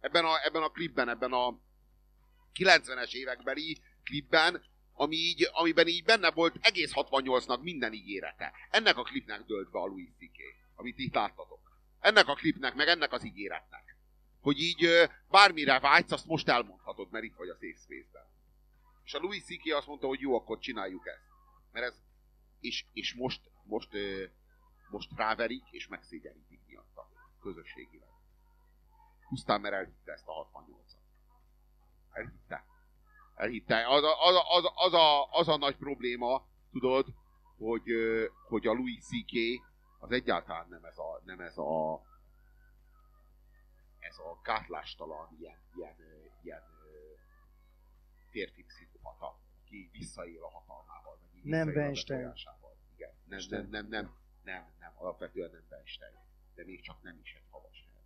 Ebben 0.00 0.24
a, 0.24 0.44
ebben 0.44 0.62
a 0.62 0.68
klipben, 0.68 1.08
ebben 1.08 1.32
a 1.32 1.58
90-es 2.54 3.12
évekbeli 3.12 3.80
klipben, 4.04 4.64
ami 4.92 5.16
így, 5.16 5.48
amiben 5.52 5.86
így 5.86 6.04
benne 6.04 6.30
volt 6.30 6.54
egész 6.60 6.90
68-nak 6.94 7.60
minden 7.60 7.92
ígérete. 7.92 8.52
Ennek 8.70 8.96
a 8.96 9.02
klipnek 9.02 9.42
dölt 9.42 9.70
be 9.70 9.78
a 9.78 9.86
Louis 9.86 10.08
C.K., 10.18 10.38
amit 10.74 10.98
itt 10.98 11.14
láttatok. 11.14 11.78
Ennek 12.00 12.28
a 12.28 12.34
klipnek, 12.34 12.74
meg 12.74 12.88
ennek 12.88 13.12
az 13.12 13.24
ígéretnek. 13.24 13.96
Hogy 14.40 14.60
így 14.60 14.88
bármire 15.30 15.80
vágysz, 15.80 16.12
azt 16.12 16.26
most 16.26 16.48
elmondhatod, 16.48 17.10
mert 17.10 17.24
itt 17.24 17.36
vagy 17.36 17.48
a 17.48 17.54
safe 17.54 17.78
space-ben. 17.82 18.26
És 19.04 19.14
a 19.14 19.18
Louis 19.18 19.42
C.K. 19.42 19.74
azt 19.74 19.86
mondta, 19.86 20.06
hogy 20.06 20.20
jó, 20.20 20.34
akkor 20.34 20.58
csináljuk 20.58 21.06
ezt. 21.06 21.26
Mert 21.72 21.86
ez, 21.86 21.94
és, 22.60 22.84
és 22.92 23.14
most, 23.14 23.40
most, 23.64 23.88
most 24.92 25.10
ráverik, 25.16 25.70
és 25.70 25.88
megszégyenítik 25.88 26.60
miatta. 26.66 27.08
Közösségileg. 27.40 28.08
Pusztán, 29.28 29.60
mert 29.60 29.74
elhitte 29.74 30.12
ezt 30.12 30.28
a 30.28 30.48
68-at. 30.52 31.00
Elhitte. 32.10 32.64
Elhitte. 33.34 33.88
Az 33.88 34.02
a, 34.02 34.26
az, 34.26 34.34
a, 34.34 34.54
az, 34.56 34.64
a, 34.64 34.72
az, 34.74 34.92
a, 34.92 35.30
az 35.30 35.48
a 35.48 35.56
nagy 35.56 35.76
probléma, 35.76 36.46
tudod, 36.70 37.06
hogy, 37.58 37.90
hogy 38.48 38.66
a 38.66 38.72
Louis 38.72 39.04
C.K. 39.04 39.62
az 39.98 40.10
egyáltalán 40.10 40.66
nem 40.68 40.84
ez 40.84 40.98
a, 40.98 41.20
nem 41.24 41.40
ez 41.40 41.58
a 41.58 42.02
ez 43.98 44.18
a 44.18 44.40
gátlástalan 44.42 45.36
ilyen, 45.38 45.58
ilyen, 45.76 45.96
ilyen 46.42 46.62
férfi 48.30 48.64
pszichopata, 48.64 49.40
aki 49.62 49.88
visszaél 49.92 50.42
a 50.42 50.50
hatalmával, 50.50 51.18
meg 51.32 51.44
Nem 51.44 51.68
Weinstein. 51.68 52.32
Igen, 52.94 53.10
nem, 53.24 53.40
nem, 53.48 53.68
nem, 53.70 53.86
nem, 53.88 54.14
nem, 54.44 54.72
nem, 54.80 54.92
alapvetően 54.94 55.50
nem 55.50 55.62
Weinstein, 55.70 56.14
de 56.54 56.64
még 56.64 56.80
csak 56.80 57.02
nem 57.02 57.18
is 57.22 57.34
egy 57.34 57.46
havas 57.50 57.84
nyelv. 57.86 58.04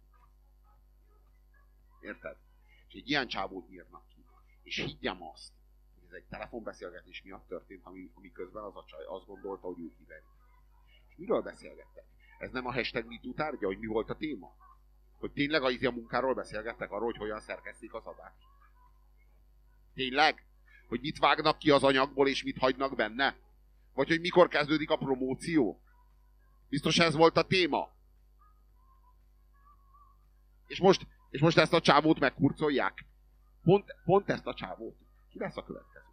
Érted? 2.00 2.36
És 2.88 2.94
egy 2.94 3.08
ilyen 3.08 3.28
csávót 3.28 3.68
nyírnak 3.68 4.08
ki. 4.08 4.24
És 4.62 4.76
higgyem 4.76 5.22
azt, 5.22 5.52
hogy 5.94 6.04
ez 6.08 6.12
egy 6.12 6.24
telefonbeszélgetés 6.24 7.22
miatt 7.22 7.46
történt, 7.48 7.84
ami, 7.84 8.10
ami 8.14 8.32
közben 8.32 8.62
az 8.62 8.76
a 8.76 8.84
csaj 8.86 9.04
azt 9.04 9.26
gondolta, 9.26 9.66
hogy 9.66 9.78
ő 9.78 9.92
kiveri. 9.98 10.24
És 11.08 11.16
miről 11.16 11.42
beszélgettek? 11.42 12.04
Ez 12.38 12.50
nem 12.50 12.66
a 12.66 12.72
hashtag 12.72 13.06
MeToo 13.06 13.32
tárgya, 13.32 13.66
hogy 13.66 13.78
mi 13.78 13.86
volt 13.86 14.10
a 14.10 14.16
téma? 14.16 14.54
Hogy 15.18 15.32
tényleg 15.32 15.62
a, 15.62 15.70
izé 15.70 15.86
a 15.86 15.90
munkáról 15.90 16.34
beszélgettek 16.34 16.90
arról, 16.90 17.04
hogy 17.04 17.16
hogyan 17.16 17.40
szerkesztik 17.40 17.94
az 17.94 18.06
adást? 18.06 18.46
Tényleg? 19.94 20.44
Hogy 20.88 21.00
mit 21.00 21.18
vágnak 21.18 21.58
ki 21.58 21.70
az 21.70 21.82
anyagból, 21.82 22.28
és 22.28 22.42
mit 22.42 22.58
hagynak 22.58 22.94
benne? 22.94 23.36
Vagy 23.94 24.08
hogy 24.08 24.20
mikor 24.20 24.48
kezdődik 24.48 24.90
a 24.90 24.96
promóció? 24.96 25.80
Biztos 26.68 26.98
ez 26.98 27.14
volt 27.14 27.36
a 27.36 27.46
téma? 27.46 27.90
És 30.66 30.80
most, 30.80 31.06
és 31.30 31.40
most 31.40 31.58
ezt 31.58 31.72
a 31.72 31.80
csávót 31.80 32.18
megkurcolják? 32.18 33.04
Pont, 33.62 33.94
pont 34.04 34.28
ezt 34.30 34.46
a 34.46 34.54
csávót. 34.54 34.96
Ki 35.30 35.38
lesz 35.38 35.56
a 35.56 35.64
következő? 35.64 36.04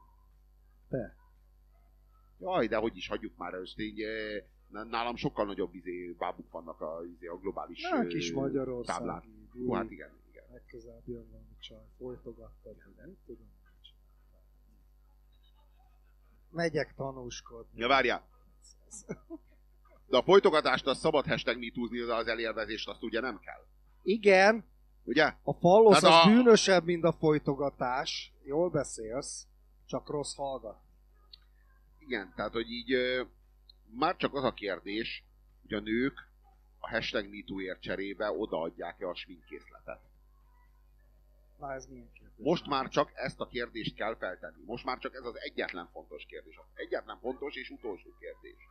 Te. 0.90 1.16
Jaj, 2.40 2.68
de 2.68 2.78
hogy 2.78 2.98
is 2.98 3.08
hagyjuk 3.08 3.38
már 3.38 3.54
ezt 3.54 3.80
így. 3.80 4.02
eh, 4.02 4.44
Nálam 4.68 5.16
sokkal 5.16 5.46
nagyobb 5.46 5.74
izé, 5.76 6.12
bábuk 6.18 6.52
vannak 6.52 6.82
a, 6.82 7.02
izé, 7.16 7.28
a 7.28 7.38
globális 7.38 7.82
Na, 7.82 7.98
eh, 7.98 8.08
kis 8.08 8.34
táblán. 8.86 9.48
Hú, 9.52 9.72
hát 9.74 9.92
igen, 9.92 10.10
igen. 10.30 10.44
Legközelebb 10.52 11.08
jön 11.08 11.30
valami 11.30 11.58
csaj, 11.60 11.86
folytogattad, 11.98 12.76
mit 13.06 13.18
tudom. 13.26 13.52
Megyek 16.50 16.94
tanúskodni. 16.96 17.80
Ja, 17.80 17.88
várjál. 17.88 18.28
De 20.14 20.20
a 20.20 20.24
folytogatást, 20.24 20.88
a 20.88 20.94
szabad 20.94 21.26
hashtag 21.28 21.58
mitúzni, 21.58 22.00
az 22.00 22.28
elélvezést, 22.28 22.88
azt 22.88 23.04
ugye 23.04 23.20
nem 23.20 23.40
kell. 23.40 23.66
Igen, 24.04 24.66
Ugye? 25.04 25.34
a 25.44 25.54
fallosz 25.54 26.04
az 26.04 26.04
a- 26.04 26.24
bűnösebb, 26.26 26.84
mint 26.86 27.04
a 27.04 27.12
folytogatás. 27.12 28.32
Jól 28.44 28.70
beszélsz, 28.70 29.48
csak 29.86 30.10
rossz 30.10 30.36
hallgat. 30.36 30.78
Igen, 32.00 32.34
tehát, 32.36 32.52
hogy 32.52 32.72
így 32.72 32.94
ö, 32.94 33.24
már 33.98 34.16
csak 34.16 34.34
az 34.34 34.44
a 34.44 34.54
kérdés, 34.54 35.24
hogy 35.62 35.74
a 35.74 35.80
nők 35.80 36.30
a 36.80 36.90
hashtag 36.90 37.28
MeToo-ért 37.30 37.82
cserébe 37.82 38.32
odaadják-e 38.32 39.08
a 39.08 39.16
sminkkészletet. 39.16 40.02
Na 41.60 41.74
ez 41.74 41.86
milyen 41.86 42.12
kérdés? 42.14 42.46
Most 42.46 42.68
már 42.68 42.88
csak 42.90 43.12
ezt 43.14 43.40
a 43.40 43.48
kérdést 43.48 43.96
kell 43.96 44.18
feltenni. 44.18 44.64
Most 44.66 44.86
már 44.86 44.98
csak 44.98 45.16
ez 45.16 45.26
az 45.26 45.40
egyetlen 45.40 45.90
fontos 45.92 46.26
kérdés. 46.26 46.58
Az 46.58 46.66
egyetlen 46.74 47.20
fontos 47.20 47.56
és 47.56 47.70
utolsó 47.70 48.10
kérdés. 48.20 48.68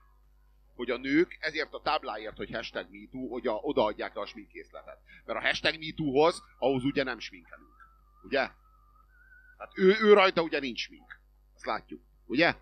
Hogy 0.75 0.91
a 0.91 0.97
nők 0.97 1.37
ezért 1.41 1.75
a 1.75 1.81
tábláért, 1.81 2.37
hogy 2.37 2.51
hashtag 2.51 2.87
MeToo, 2.91 3.29
hogy 3.29 3.47
a, 3.47 3.53
odaadják 3.53 4.17
a 4.17 4.27
sminkkészletet. 4.27 4.99
Mert 5.25 5.39
a 5.39 5.43
hashtag 5.43 5.79
MeToo-hoz, 5.79 6.43
ahhoz 6.59 6.85
ugye 6.85 7.03
nem 7.03 7.19
sminkelünk. 7.19 7.89
Ugye? 8.23 8.41
Hát 9.59 9.73
ő, 9.75 9.97
ő 10.01 10.13
rajta 10.13 10.43
ugye 10.43 10.59
nincs 10.59 10.81
smink. 10.81 11.21
Azt 11.55 11.65
látjuk. 11.65 12.01
Ugye? 12.27 12.55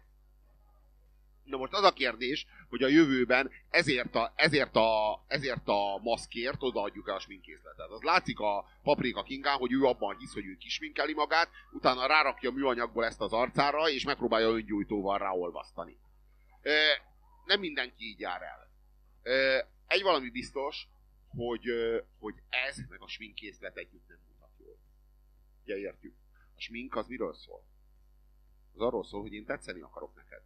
Na 1.45 1.57
most 1.57 1.73
az 1.73 1.83
a 1.85 1.93
kérdés, 1.93 2.47
hogy 2.69 2.83
a 2.83 2.89
jövőben 2.89 3.51
ezért 3.71 4.15
a, 4.15 4.33
ezért 4.37 4.77
a, 4.77 5.23
ezért 5.27 5.69
a 5.69 6.01
maszkért 6.03 6.63
odaadjuk 6.63 7.09
el 7.09 7.15
a 7.15 7.21
sminkészletet. 7.21 7.91
Az 7.91 8.03
látszik 8.03 8.39
a 8.39 8.65
Paprika 8.83 9.23
Kingán, 9.23 9.57
hogy 9.57 9.73
ő 9.73 9.83
abban 9.83 10.17
hisz, 10.19 10.33
hogy 10.33 10.47
ő 10.47 10.57
kisminkeli 10.57 11.15
magát, 11.15 11.51
utána 11.73 12.07
rárakja 12.07 12.51
műanyagból 12.51 13.05
ezt 13.05 13.21
az 13.21 13.33
arcára, 13.33 13.89
és 13.89 14.05
megpróbálja 14.05 14.49
öngyújtóval 14.49 15.19
ráolvasztani. 15.19 15.97
Nem 17.45 17.61
mindenki 17.61 18.05
így 18.05 18.21
jár 18.21 18.43
el. 18.43 18.71
Egy 19.87 20.03
valami 20.03 20.31
biztos, 20.31 20.89
hogy, 21.29 21.65
hogy 22.19 22.35
ez 22.49 22.77
meg 22.89 23.01
a 23.03 23.09
sminkészlet 23.09 23.77
együtt 23.77 24.09
nem 24.09 24.19
mutat 24.29 24.51
jól. 24.59 24.79
Ugye 25.63 25.77
értjük? 25.77 26.15
A 26.57 26.61
smink 26.61 26.97
az 26.97 27.07
miről 27.07 27.35
szól? 27.35 27.65
Az 28.75 28.81
arról 28.81 29.05
szól, 29.05 29.21
hogy 29.21 29.33
én 29.33 29.45
tetszeni 29.45 29.81
akarok 29.81 30.15
neked 30.15 30.43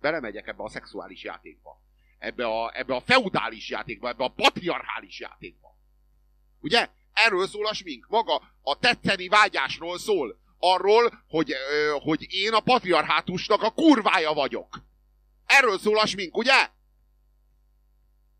belemegyek 0.00 0.46
ebbe 0.46 0.62
a 0.62 0.68
szexuális 0.68 1.22
játékba. 1.22 1.80
Ebbe 2.18 2.46
a, 2.46 2.70
ebbe 2.78 2.94
a 2.94 3.00
feudális 3.00 3.68
játékba, 3.70 4.08
ebbe 4.08 4.24
a 4.24 4.28
patriarchális 4.28 5.20
játékba. 5.20 5.76
Ugye? 6.60 6.88
Erről 7.12 7.46
szól 7.46 7.66
a 7.66 7.74
smink. 7.74 8.06
Maga 8.08 8.42
a 8.62 8.78
tetszeni 8.78 9.28
vágyásról 9.28 9.98
szól. 9.98 10.38
Arról, 10.58 11.24
hogy, 11.28 11.54
hogy 12.02 12.26
én 12.30 12.52
a 12.52 12.60
patriarhátusnak 12.60 13.62
a 13.62 13.70
kurvája 13.70 14.32
vagyok. 14.32 14.78
Erről 15.46 15.78
szól 15.78 15.98
a 15.98 16.06
smink, 16.06 16.36
ugye? 16.36 16.68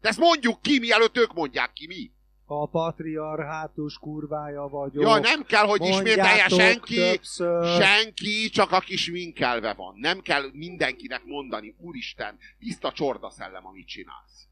De 0.00 0.08
ezt 0.08 0.18
mondjuk 0.18 0.62
ki, 0.62 0.78
mielőtt 0.78 1.16
ők 1.16 1.34
mondják 1.34 1.72
ki, 1.72 1.86
mi? 1.86 2.10
A 2.48 2.68
patriarhátus 2.68 3.98
kurvája 3.98 4.68
vagyok. 4.68 5.02
Ja, 5.02 5.18
nem 5.18 5.44
kell, 5.44 5.66
hogy 5.66 5.84
ismételje 5.84 6.48
senki, 6.48 6.94
többször. 6.94 7.82
senki, 7.82 8.48
csak 8.48 8.72
aki 8.72 8.96
sminkelve 8.96 9.72
van. 9.72 9.94
Nem 9.98 10.20
kell 10.20 10.50
mindenkinek 10.52 11.24
mondani, 11.24 11.74
úristen, 11.78 12.38
tiszta 12.58 12.92
csorda 12.92 13.30
szellem, 13.30 13.66
amit 13.66 13.86
csinálsz. 13.86 14.48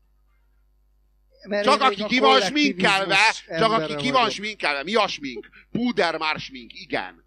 Mert 1.49 1.65
Csak 1.65 1.81
aki 1.81 2.05
ki 2.05 2.19
van 2.19 2.41
sminkelve, 2.41 3.19
csak 3.59 3.73
aki 3.73 3.95
ki 3.95 4.11
van 4.11 4.31
sminkelve. 4.31 4.83
Mi 4.83 4.95
a 4.95 5.07
smink? 5.07 5.49
Pudermár 5.73 6.39
smink, 6.39 6.73
igen. 6.81 7.24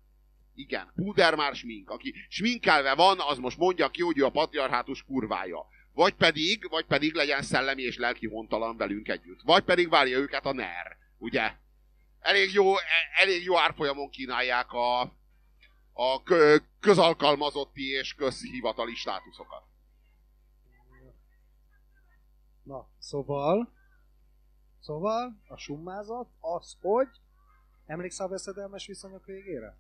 Igen, 0.57 0.91
Pudermár 0.95 1.55
smink. 1.55 1.89
Aki 1.89 2.13
sminkelve 2.29 2.95
van, 2.95 3.19
az 3.19 3.37
most 3.37 3.57
mondja 3.57 3.89
ki, 3.89 4.01
hogy 4.01 4.17
ő 4.17 4.25
a 4.25 4.29
patriarhátus 4.29 5.03
kurvája. 5.03 5.65
Vagy 5.93 6.13
pedig, 6.13 6.69
vagy 6.69 6.85
pedig 6.85 7.13
legyen 7.13 7.41
szellemi 7.41 7.81
és 7.81 7.97
lelki 7.97 8.27
hontalan 8.27 8.77
velünk 8.77 9.07
együtt. 9.07 9.41
Vagy 9.41 9.63
pedig 9.63 9.89
várja 9.89 10.17
őket 10.17 10.45
a 10.45 10.53
NER, 10.53 10.97
ugye? 11.17 11.53
Elég 12.19 12.53
jó, 12.53 12.75
e- 12.77 13.21
elég 13.21 13.43
jó 13.43 13.57
árfolyamon 13.57 14.09
kínálják 14.09 14.71
a, 14.71 15.01
a 15.93 16.23
kö, 16.23 16.57
közalkalmazotti 16.79 17.89
és 17.91 18.13
közhivatali 18.13 18.95
státuszokat. 18.95 19.63
Na, 22.63 22.87
szóval, 22.99 23.73
szóval 24.79 25.41
a 25.47 25.57
summázat 25.57 26.27
az, 26.39 26.77
hogy 26.81 27.09
emlékszel 27.85 28.25
a 28.25 28.29
veszedelmes 28.29 28.87
viszonyok 28.87 29.25
végére? 29.25 29.77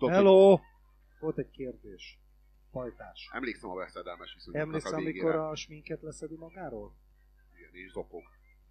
Tudod, 0.00 0.14
Hello! 0.14 0.58
Volt 1.18 1.38
egy 1.38 1.50
kérdés. 1.50 2.18
Fajtás. 2.70 3.28
hogy 3.30 3.36
Emlékszem 3.40 3.70
a 3.70 3.74
veszedelmes 3.74 4.34
viszonyoknak 4.34 4.66
Emlékszel, 4.66 4.94
a 4.94 4.96
végére. 4.96 5.24
amikor 5.28 5.50
a 5.50 5.54
sminket 5.54 6.02
leszedi 6.02 6.36
magáról? 6.36 6.94
Igen, 7.58 7.74
és 7.84 7.90
zokog. 7.90 8.22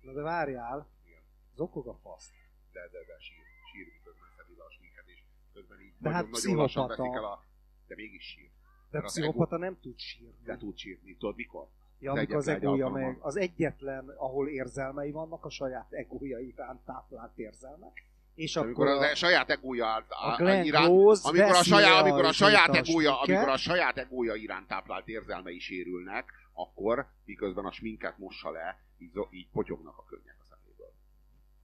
Na 0.02 0.14
de 0.14 0.22
várjál, 0.22 0.88
Igen. 1.06 1.22
zokog 1.56 1.88
a 1.88 1.94
fasz. 2.04 2.32
De, 2.72 2.80
de, 2.92 3.00
de, 3.06 3.20
sír, 3.20 3.44
sír, 3.72 3.94
miközben 3.94 4.30
szedi 4.38 4.56
le 4.58 4.64
a 4.64 4.72
sminket, 4.72 5.08
és 5.08 5.24
közben 5.54 5.82
így 5.82 5.94
De 5.98 6.10
hát 6.10 6.24
nagyon, 6.24 6.42
nagyon 6.44 6.58
lassan 6.58 6.88
veszik 6.88 7.14
el 7.14 7.24
a... 7.26 7.46
De 7.88 7.96
mégis 7.96 8.24
sír. 8.24 8.50
De 8.90 8.98
Mert 8.98 9.06
pszichopata 9.06 9.58
nem 9.58 9.80
tud 9.80 10.00
sírni. 10.00 10.44
De 10.44 10.58
tud 10.58 10.78
sírni. 10.78 11.18
Tudod 11.18 11.36
mikor? 11.36 11.70
Ja, 12.00 12.12
az 12.12 12.18
amikor 12.18 12.36
az 12.36 12.48
egója 12.48 12.90
meg, 12.90 13.18
az 13.20 13.36
egyetlen, 13.36 14.10
ahol 14.10 14.48
érzelmei 14.50 15.12
vannak, 15.12 15.46
a 15.46 15.50
saját 15.50 15.92
egója 15.92 16.40
iránt 16.40 16.86
táplált 16.86 17.38
érzelmek. 17.38 18.10
És 18.40 18.56
amikor 18.56 18.88
akkor 18.88 19.04
a, 19.04 19.10
a, 19.10 19.16
saját 19.16 19.50
egója 19.50 19.86
áll- 19.86 20.10
a 20.10 20.36
Glenn 20.36 20.64
iránt, 20.64 20.86
Close 20.86 21.28
amikor 21.28 21.56
a 21.56 21.64
saját, 21.64 22.02
amikor 22.02 22.26
a 22.26 22.32
saját 22.32 22.76
egója, 22.76 23.20
amikor 23.20 23.50
a 23.50 23.58
saját 23.58 23.98
egója 23.98 24.36
iránt 24.36 24.68
táplált 24.68 25.08
érzelmei 25.08 25.60
sérülnek, 25.60 26.32
akkor 26.54 27.08
miközben 27.26 27.66
a 27.66 27.72
sminket 27.72 28.18
mossa 28.18 28.52
le, 28.52 28.80
így, 28.98 29.12
így 29.30 29.50
potyognak 29.50 29.98
a 29.98 30.04
könnyek 30.06 30.36
a 30.40 30.46
szeméből. 30.46 30.94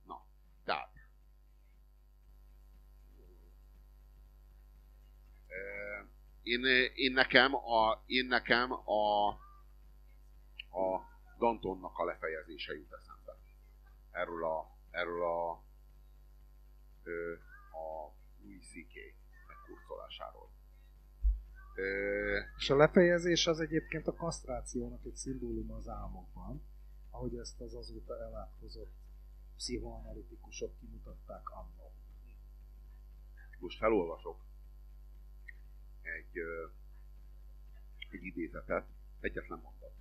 Na, 0.07 0.25
tehát. 0.65 0.89
Én, 6.43 6.65
én 6.93 7.13
nekem 7.13 7.55
a, 7.55 8.03
én 8.05 8.25
nekem 8.25 8.71
a, 8.71 9.27
a 10.79 11.01
Dantonnak 11.37 11.97
a 11.97 12.05
lefejezése 12.05 12.73
jut 12.73 12.93
eszembe. 12.93 13.37
Erről 14.11 14.45
a, 14.45 14.77
erről 14.91 15.23
a, 15.23 15.64
a 17.71 18.11
Louis 18.41 18.65
C.K. 18.65 18.93
megkurcolásáról. 19.47 20.49
És 22.57 22.69
a 22.69 22.75
lefejezés 22.75 23.47
az 23.47 23.59
egyébként 23.59 24.07
a 24.07 24.13
kasztrációnak 24.13 25.05
egy 25.05 25.15
szimbóluma 25.15 25.75
az 25.75 25.87
álmokban, 25.87 26.63
ahogy 27.09 27.35
ezt 27.37 27.61
az 27.61 27.73
azóta 27.73 28.19
elátkozott 28.19 28.93
pszichoanalitikusok 29.55 30.79
kimutatták 30.79 31.49
annó. 31.49 31.91
most 33.59 33.77
felolvasok 33.77 34.45
egy, 36.01 36.37
egy 38.09 38.23
idézetet, 38.23 38.85
egyetlen 39.19 39.59
mondat. 39.59 39.93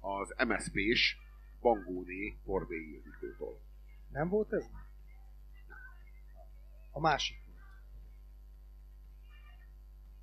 Az 0.00 0.34
MSZP-s 0.46 1.16
Bangóné 1.60 2.36
Borbély 2.44 3.02
Ildikótól. 3.04 3.60
Nem 4.14 4.28
volt 4.28 4.52
ez? 4.52 4.64
A 6.90 7.00
másik 7.00 7.38
volt. 7.46 7.58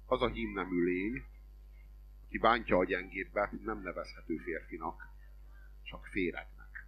Az 0.06 0.22
a 0.22 0.28
hímnemű 0.28 0.84
lény, 0.84 1.26
aki 2.26 2.38
bántja 2.38 2.78
a 2.78 2.86
gyengébbet, 2.86 3.52
nem 3.52 3.82
nevezhető 3.82 4.38
férfinak, 4.38 5.08
csak 5.84 6.06
féregnek. 6.06 6.88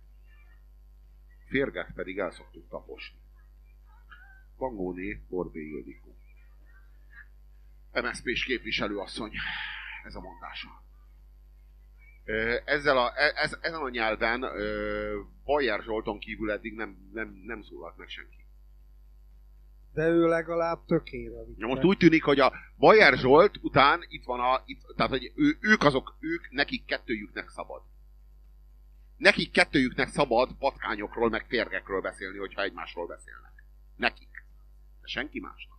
Férget 1.47 1.93
pedig 1.93 2.19
el 2.19 2.31
szoktuk 2.31 2.69
taposni. 2.69 3.17
Bangóné 4.57 5.21
Borbély 5.29 5.69
Ildikó. 5.69 6.15
MSZP-s 7.91 8.43
képviselőasszony, 8.43 9.31
ez 10.03 10.15
a 10.15 10.21
mondása. 10.21 10.83
Ezzel 12.65 12.97
a, 12.97 13.11
e- 13.15 13.33
ez, 13.35 13.57
ezen 13.61 13.81
a 13.81 13.89
nyelven 13.89 14.45
Bajer 15.43 15.81
Zsolton 15.81 16.19
kívül 16.19 16.51
eddig 16.51 16.75
nem, 16.75 17.09
nem, 17.13 17.41
nem 17.45 17.61
szólalt 17.61 17.97
meg 17.97 18.07
senki. 18.07 18.43
De 19.93 20.07
ő 20.07 20.27
legalább 20.27 20.85
tökére 20.85 21.43
Ja, 21.57 21.67
most 21.67 21.83
úgy 21.83 21.97
tűnik, 21.97 22.23
hogy 22.23 22.39
a 22.39 22.53
Bajer 22.77 23.17
Zsolt 23.17 23.57
után 23.61 24.05
itt 24.07 24.23
van 24.23 24.39
a, 24.39 24.61
itt, 24.65 24.81
tehát 24.95 25.11
hogy 25.11 25.31
ő, 25.35 25.57
ők 25.59 25.83
azok, 25.83 26.17
ők, 26.19 26.51
nekik 26.51 26.85
kettőjüknek 26.85 27.49
szabad. 27.49 27.81
Nekik 29.17 29.51
kettőjüknek 29.51 30.07
szabad 30.07 30.49
patkányokról, 30.59 31.29
meg 31.29 31.45
férgekről 31.47 32.01
beszélni, 32.01 32.37
hogyha 32.37 32.61
egymásról 32.61 33.07
beszélnek. 33.07 33.63
Nekik. 33.95 34.45
De 35.01 35.07
senki 35.07 35.39
másnak. 35.39 35.77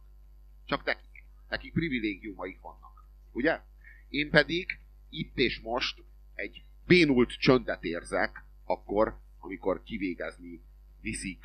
Csak 0.64 0.84
nekik. 0.84 1.24
Nekik 1.48 1.72
privilégiumaik 1.72 2.60
vannak. 2.60 3.04
Ugye? 3.32 3.60
Én 4.08 4.30
pedig 4.30 4.78
itt 5.10 5.36
és 5.36 5.60
most 5.60 6.02
egy 6.34 6.64
bénult 6.86 7.30
csöndet 7.30 7.84
érzek, 7.84 8.44
akkor, 8.64 9.18
amikor 9.38 9.82
kivégezni 9.82 10.62
viszik 11.00 11.44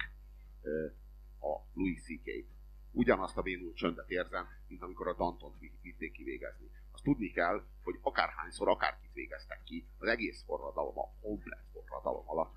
a 1.39 1.61
Louis 1.73 2.01
C.K.-t 2.01 2.47
ugyanazt 2.91 3.37
a 3.37 3.41
bénult 3.41 3.75
csöndet 3.75 4.09
érzem, 4.09 4.47
mint 4.67 4.81
amikor 4.81 5.07
a 5.07 5.13
Dantont 5.13 5.59
vi- 5.59 5.79
vitték 5.81 6.11
kivégezni. 6.11 6.69
Azt 6.91 7.03
tudni 7.03 7.31
kell, 7.31 7.63
hogy 7.83 7.95
akárhányszor, 8.01 8.67
akárkit 8.67 9.13
végeztek 9.13 9.63
ki, 9.63 9.85
az 9.97 10.07
egész 10.07 10.43
forradalom, 10.45 10.99
a 10.99 11.11
komplet 11.21 11.63
forradalom 11.73 12.29
alatt 12.29 12.55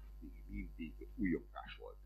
mindig, 0.48 0.92
újongás 1.16 1.76
volt. 1.80 1.96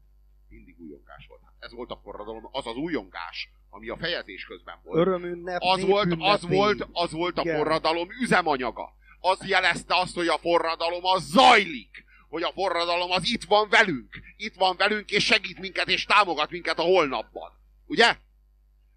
Mindig 0.49 0.81
újongás 0.81 1.27
volt. 1.27 1.41
Hát 1.45 1.55
ez 1.59 1.73
volt 1.73 1.91
a 1.91 2.01
forradalom, 2.03 2.49
az 2.53 2.67
az 2.67 2.77
újongás, 2.77 3.51
ami 3.71 3.89
a 3.89 3.97
fejezés 3.97 4.45
közben 4.45 4.79
volt. 4.83 4.99
Örömünnep, 5.07 5.61
Az 5.63 5.85
volt, 5.85 6.15
az 6.19 6.49
volt, 6.49 6.89
az 6.93 7.13
volt 7.13 7.39
a 7.39 7.43
forradalom 7.43 8.09
üzemanyaga. 8.23 8.95
Az 9.29 9.47
jelezte 9.47 9.95
azt, 9.95 10.15
hogy 10.15 10.29
a 10.29 10.39
forradalom 10.39 11.05
az 11.05 11.23
zajlik. 11.23 12.05
Hogy 12.29 12.43
a 12.43 12.53
forradalom 12.53 13.11
az 13.11 13.29
itt 13.29 13.45
van 13.45 13.69
velünk. 13.69 14.19
Itt 14.37 14.55
van 14.55 14.77
velünk, 14.77 15.11
és 15.11 15.25
segít 15.25 15.59
minket, 15.59 15.89
és 15.89 16.05
támogat 16.05 16.51
minket 16.51 16.79
a 16.79 16.83
holnapban. 16.83 17.53
Ugye? 17.87 18.17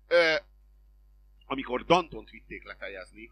Ö, 0.08 0.36
amikor 1.46 1.86
Dantont 1.86 2.30
vitték 2.30 2.64
lefejezni, 2.64 3.32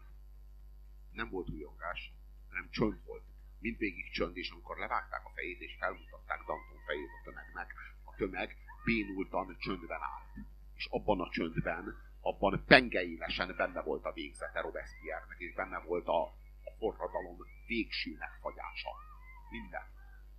nem 1.12 1.30
volt 1.30 1.48
újongás, 1.50 2.12
hanem 2.48 2.68
csönd 2.70 3.04
volt. 3.04 3.22
Mindvégig 3.58 4.10
csönd, 4.10 4.36
és 4.36 4.50
amikor 4.50 4.78
levágták 4.78 5.24
a 5.24 5.32
fejét, 5.34 5.60
és 5.60 5.76
felmutatták 5.78 6.38
Danton 6.38 6.82
fejét 6.86 7.10
a 7.20 7.24
tömegnek, 7.24 7.74
a 8.04 8.14
tömeg 8.16 8.56
bénultan 8.84 9.56
csöndben 9.58 10.00
állt. 10.00 10.46
És 10.76 10.86
abban 10.90 11.20
a 11.20 11.30
csöndben, 11.30 11.96
abban 12.20 12.64
pengeélesen 12.66 13.54
benne 13.56 13.82
volt 13.82 14.04
a 14.04 14.12
végzete 14.12 14.60
Robespierre-nek, 14.60 15.38
és 15.38 15.54
benne 15.54 15.78
volt 15.78 16.06
a 16.06 16.36
forradalom 16.78 17.36
végső 17.66 18.16
megfagyása. 18.18 18.90
Minden. 19.50 19.82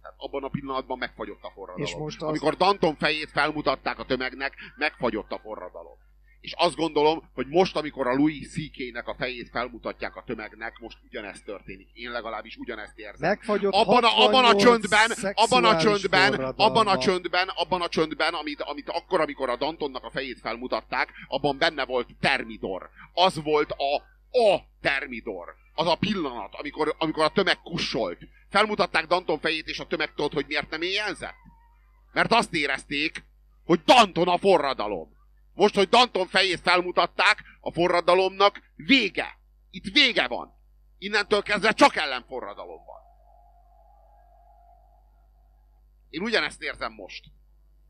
Tehát 0.01 0.15
abban 0.17 0.43
a 0.43 0.47
pillanatban 0.49 0.97
megfagyott 0.97 1.43
a 1.43 1.51
forradalom. 1.55 1.87
És 1.87 1.95
most 1.95 2.21
az- 2.21 2.27
Amikor 2.27 2.55
Danton 2.55 2.95
fejét 2.95 3.31
felmutatták 3.31 3.99
a 3.99 4.05
tömegnek, 4.05 4.53
megfagyott 4.75 5.31
a 5.31 5.39
forradalom. 5.39 5.97
És 6.41 6.53
azt 6.57 6.75
gondolom, 6.75 7.29
hogy 7.33 7.47
most, 7.47 7.75
amikor 7.75 8.07
a 8.07 8.13
Louis 8.13 8.49
C.K.-nek 8.49 9.07
a 9.07 9.15
fejét 9.15 9.49
felmutatják 9.49 10.15
a 10.15 10.23
tömegnek, 10.25 10.79
most 10.79 10.97
ugyanezt 11.09 11.45
történik. 11.45 11.87
Én 11.93 12.11
legalábbis 12.11 12.55
ugyanezt 12.55 12.97
érzem. 12.97 13.29
Megfagyott 13.29 13.73
Abban 13.73 14.03
a, 14.03 14.23
abban 14.23 14.43
a 14.43 14.47
68 14.47 14.61
csöndben, 14.63 15.33
abban 15.33 15.65
a 15.65 15.77
csöndben, 15.77 16.33
abban 16.55 16.87
a 16.87 16.97
csöndben, 16.97 17.47
abban 17.47 17.81
a 17.81 17.87
csöndben, 17.89 18.33
amit, 18.33 18.61
amit 18.61 18.89
akkor, 18.89 19.21
amikor 19.21 19.49
a 19.49 19.55
Dantonnak 19.57 20.03
a 20.03 20.09
fejét 20.11 20.39
felmutatták, 20.39 21.09
abban 21.27 21.57
benne 21.57 21.85
volt 21.85 22.07
Termidor. 22.19 22.89
Az 23.13 23.41
volt 23.43 23.71
a, 23.71 23.95
a 24.39 24.59
Termidor. 24.81 25.55
Az 25.79 25.87
a 25.87 25.95
pillanat, 25.95 26.55
amikor, 26.55 26.95
amikor 26.97 27.23
a 27.23 27.29
tömeg 27.29 27.61
kussolt. 27.61 28.19
Felmutatták 28.49 29.05
Danton 29.05 29.39
fejét, 29.39 29.67
és 29.67 29.79
a 29.79 29.87
tömeg 29.87 30.13
tudott, 30.13 30.33
hogy 30.33 30.45
miért 30.47 30.69
nem 30.69 30.81
éjjelzett? 30.81 31.35
Mert 32.11 32.31
azt 32.31 32.53
érezték, 32.53 33.23
hogy 33.63 33.83
Danton 33.83 34.27
a 34.27 34.37
forradalom. 34.37 35.09
Most, 35.53 35.75
hogy 35.75 35.89
Danton 35.89 36.27
fejét 36.27 36.59
felmutatták, 36.59 37.43
a 37.61 37.71
forradalomnak 37.71 38.61
vége. 38.75 39.37
Itt 39.71 39.93
vége 39.93 40.27
van. 40.27 40.53
Innentől 40.97 41.41
kezdve 41.41 41.71
csak 41.71 41.95
ellenforradalom 41.95 42.85
van. 42.85 43.01
Én 46.09 46.21
ugyanezt 46.21 46.61
érzem 46.61 46.93
most. 46.93 47.25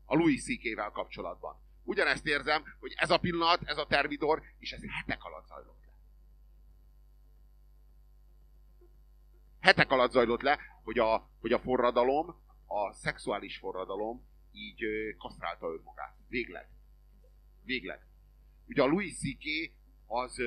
A 0.04 0.14
Louis 0.14 0.42
C.K.-vel 0.42 0.90
kapcsolatban. 0.92 1.56
Ugyanezt 1.84 2.26
érzem, 2.26 2.64
hogy 2.80 2.92
ez 2.96 3.10
a 3.10 3.18
pillanat, 3.18 3.60
ez 3.64 3.78
a 3.78 3.86
termidor, 3.86 4.42
és 4.58 4.72
ez 4.72 4.80
hetek 4.98 5.24
alatt 5.24 5.46
zajlott 5.46 5.78
le. 5.82 5.90
Hetek 9.60 9.90
alatt 9.90 10.10
zajlott 10.10 10.42
le, 10.42 10.58
hogy 10.82 10.98
a, 10.98 11.28
hogy 11.40 11.52
a 11.52 11.58
forradalom, 11.58 12.34
a 12.66 12.92
szexuális 12.92 13.58
forradalom 13.58 14.26
így 14.52 14.84
kasztrálta 15.18 15.66
önmagát. 15.66 16.16
Végleg. 16.28 16.68
Végleg. 17.64 18.06
Ugye 18.66 18.82
a 18.82 18.86
Louis 18.86 19.16
C.K. 19.16 19.72
az 20.06 20.42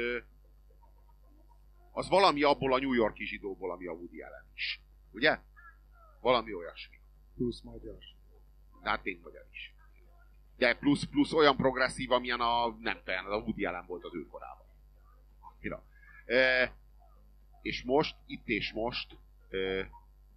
az 1.96 2.10
valami 2.10 2.44
abból 2.44 2.74
a 2.74 2.80
New 2.80 2.94
Yorki 2.94 3.26
zsidóból, 3.26 3.72
ami 3.72 3.86
a 3.86 3.92
Woody 3.92 4.22
Allen 4.22 4.46
is. 4.56 4.82
Ugye? 5.12 5.40
Valami 6.22 6.54
olyasmi. 6.54 6.96
Plusz 7.36 7.62
magyar. 7.62 7.98
De 8.84 8.90
hát 8.90 9.04
még 9.04 9.20
magyar 9.24 9.46
is. 9.52 9.74
De 10.58 10.76
plusz, 10.76 11.04
plusz 11.04 11.32
olyan 11.32 11.56
progresszív, 11.56 12.12
amilyen 12.12 12.40
a, 12.40 12.68
nem 12.80 13.02
tudom, 13.04 13.26
a 13.26 13.38
Woody 13.38 13.66
Allen 13.66 13.86
volt 13.86 14.04
az 14.04 14.16
ő 14.16 14.28
korában. 14.28 14.66
Mira. 15.60 15.84
E, 16.26 16.74
és 17.64 17.84
most, 17.84 18.16
itt 18.26 18.48
és 18.48 18.72
most, 18.72 19.18
e, 19.50 19.58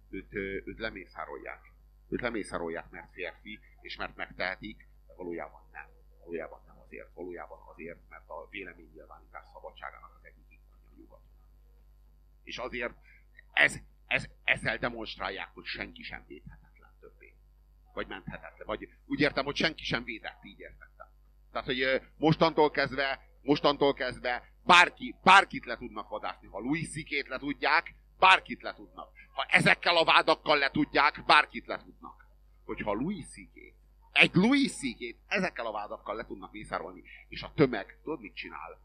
őt, 0.09 0.33
ö, 0.33 0.59
őt 0.65 0.79
lemészárolják. 0.79 1.71
Őt 2.09 2.21
lemészárolják, 2.21 2.89
mert 2.89 3.11
férfi, 3.11 3.59
és 3.81 3.95
mert 3.95 4.15
megtehetik, 4.15 4.87
de 5.07 5.13
valójában 5.13 5.61
nem. 5.71 5.87
Valójában 6.19 6.61
nem 6.67 6.79
azért. 6.79 7.13
Valójában 7.13 7.59
azért, 7.73 7.99
mert 8.09 8.29
a 8.29 8.47
véleménynyilvánítás 8.49 9.45
szabadságának 9.53 10.15
az 10.19 10.25
egyik 10.25 10.45
ikony 10.49 10.79
a 10.85 10.91
nyugat. 10.97 11.21
És 12.43 12.57
azért 12.57 12.93
ez, 13.53 13.75
ez, 14.07 14.27
ezzel 14.43 14.77
demonstrálják, 14.77 15.49
hogy 15.53 15.65
senki 15.65 16.03
sem 16.03 16.23
védhetetlen 16.27 16.93
többé. 16.99 17.33
Vagy 17.93 18.07
menthetetlen. 18.07 18.67
Vagy 18.67 18.89
úgy 19.05 19.19
értem, 19.19 19.45
hogy 19.45 19.55
senki 19.55 19.83
sem 19.83 20.03
védett, 20.03 20.43
így 20.43 20.59
értettem. 20.59 21.07
Tehát, 21.51 21.67
hogy 21.67 21.81
ö, 21.81 21.97
mostantól 22.17 22.71
kezdve, 22.71 23.27
mostantól 23.41 23.93
kezdve 23.93 24.51
bárki, 24.67 25.15
bárkit 25.23 25.65
le 25.65 25.77
tudnak 25.77 26.09
vadászni. 26.09 26.47
Ha 26.47 26.59
Louis 26.59 26.89
C.K.-t 26.89 27.27
le 27.27 27.37
tudják, 27.37 27.95
bárkit 28.19 28.61
le 28.61 28.73
tudnak. 28.73 29.09
Ha 29.33 29.45
ezekkel 29.49 29.97
a 29.97 30.03
vádakkal 30.03 30.57
le 30.57 30.69
tudják, 30.69 31.23
bárkit 31.25 31.65
le 31.65 31.77
tudnak. 31.77 32.27
Hogyha 32.65 32.93
Louis 32.93 33.25
C.K. 33.25 33.73
egy 34.11 34.33
Louis 34.33 34.71
C.K. 34.71 35.15
ezekkel 35.27 35.65
a 35.65 35.71
vádakkal 35.71 36.15
le 36.15 36.25
tudnak 36.25 36.51
mészárolni, 36.51 37.03
és 37.27 37.41
a 37.41 37.51
tömeg, 37.55 37.99
tudod 38.03 38.19
mit 38.19 38.35
csinál? 38.35 38.79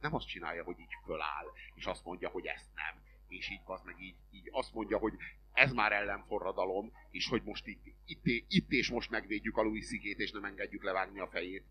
Nem 0.00 0.14
azt 0.14 0.26
csinálja, 0.26 0.64
hogy 0.64 0.78
így 0.78 0.96
föláll, 1.04 1.46
és 1.74 1.86
azt 1.86 2.04
mondja, 2.04 2.28
hogy 2.28 2.46
ezt 2.46 2.68
nem. 2.74 3.02
És 3.28 3.50
így 3.50 3.60
az 3.64 3.82
meg 3.84 4.00
így, 4.00 4.16
így 4.30 4.48
azt 4.52 4.74
mondja, 4.74 4.98
hogy 4.98 5.14
ez 5.52 5.72
már 5.72 5.92
ellenforradalom, 5.92 6.92
és 7.10 7.28
hogy 7.28 7.42
most 7.42 7.66
itt, 7.66 7.84
itt, 8.04 8.44
itt 8.48 8.70
és 8.70 8.90
most 8.90 9.10
megvédjük 9.10 9.56
a 9.56 9.62
Louis 9.62 9.86
C.K.-t, 9.86 10.18
és 10.18 10.30
nem 10.30 10.44
engedjük 10.44 10.82
levágni 10.82 11.20
a 11.20 11.28
fejét. 11.28 11.64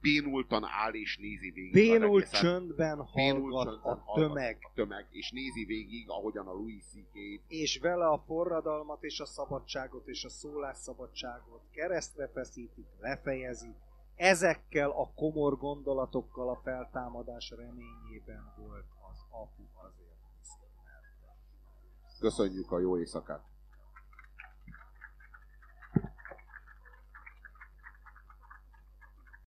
Bénultan 0.00 0.64
áll 0.64 0.92
és 0.92 1.18
nézi 1.18 1.50
végig. 1.50 1.72
Bénult 1.72 2.22
egészet. 2.22 2.40
csöndben 2.40 3.08
Bénult 3.14 3.52
hallgat 3.52 3.64
csöndben 3.64 3.92
a 3.92 4.02
hallgat 4.04 4.28
tömeg, 4.28 4.58
A 4.60 4.70
tömeg, 4.74 5.06
és 5.10 5.30
nézi 5.30 5.64
végig, 5.64 6.08
ahogyan 6.08 6.46
a 6.46 6.52
Louis 6.52 6.82
C.K. 6.84 7.16
és 7.48 7.78
vele 7.78 8.06
a 8.06 8.22
forradalmat 8.26 9.02
és 9.02 9.20
a 9.20 9.26
szabadságot 9.26 10.08
és 10.08 10.24
a 10.24 10.28
szólásszabadságot 10.28 11.60
keresztre 11.70 12.28
feszítik, 12.28 12.86
lefejezik. 13.00 13.74
Ezekkel 14.16 14.90
a 14.90 15.12
komor 15.14 15.56
gondolatokkal 15.58 16.48
a 16.48 16.60
feltámadás 16.64 17.50
reményében 17.50 18.54
volt 18.56 18.86
az 19.10 19.24
apu 19.30 19.62
azért. 19.74 20.08
Köszönjük 22.18 22.72
a 22.72 22.78
jó 22.78 22.98
éjszakát! 22.98 23.49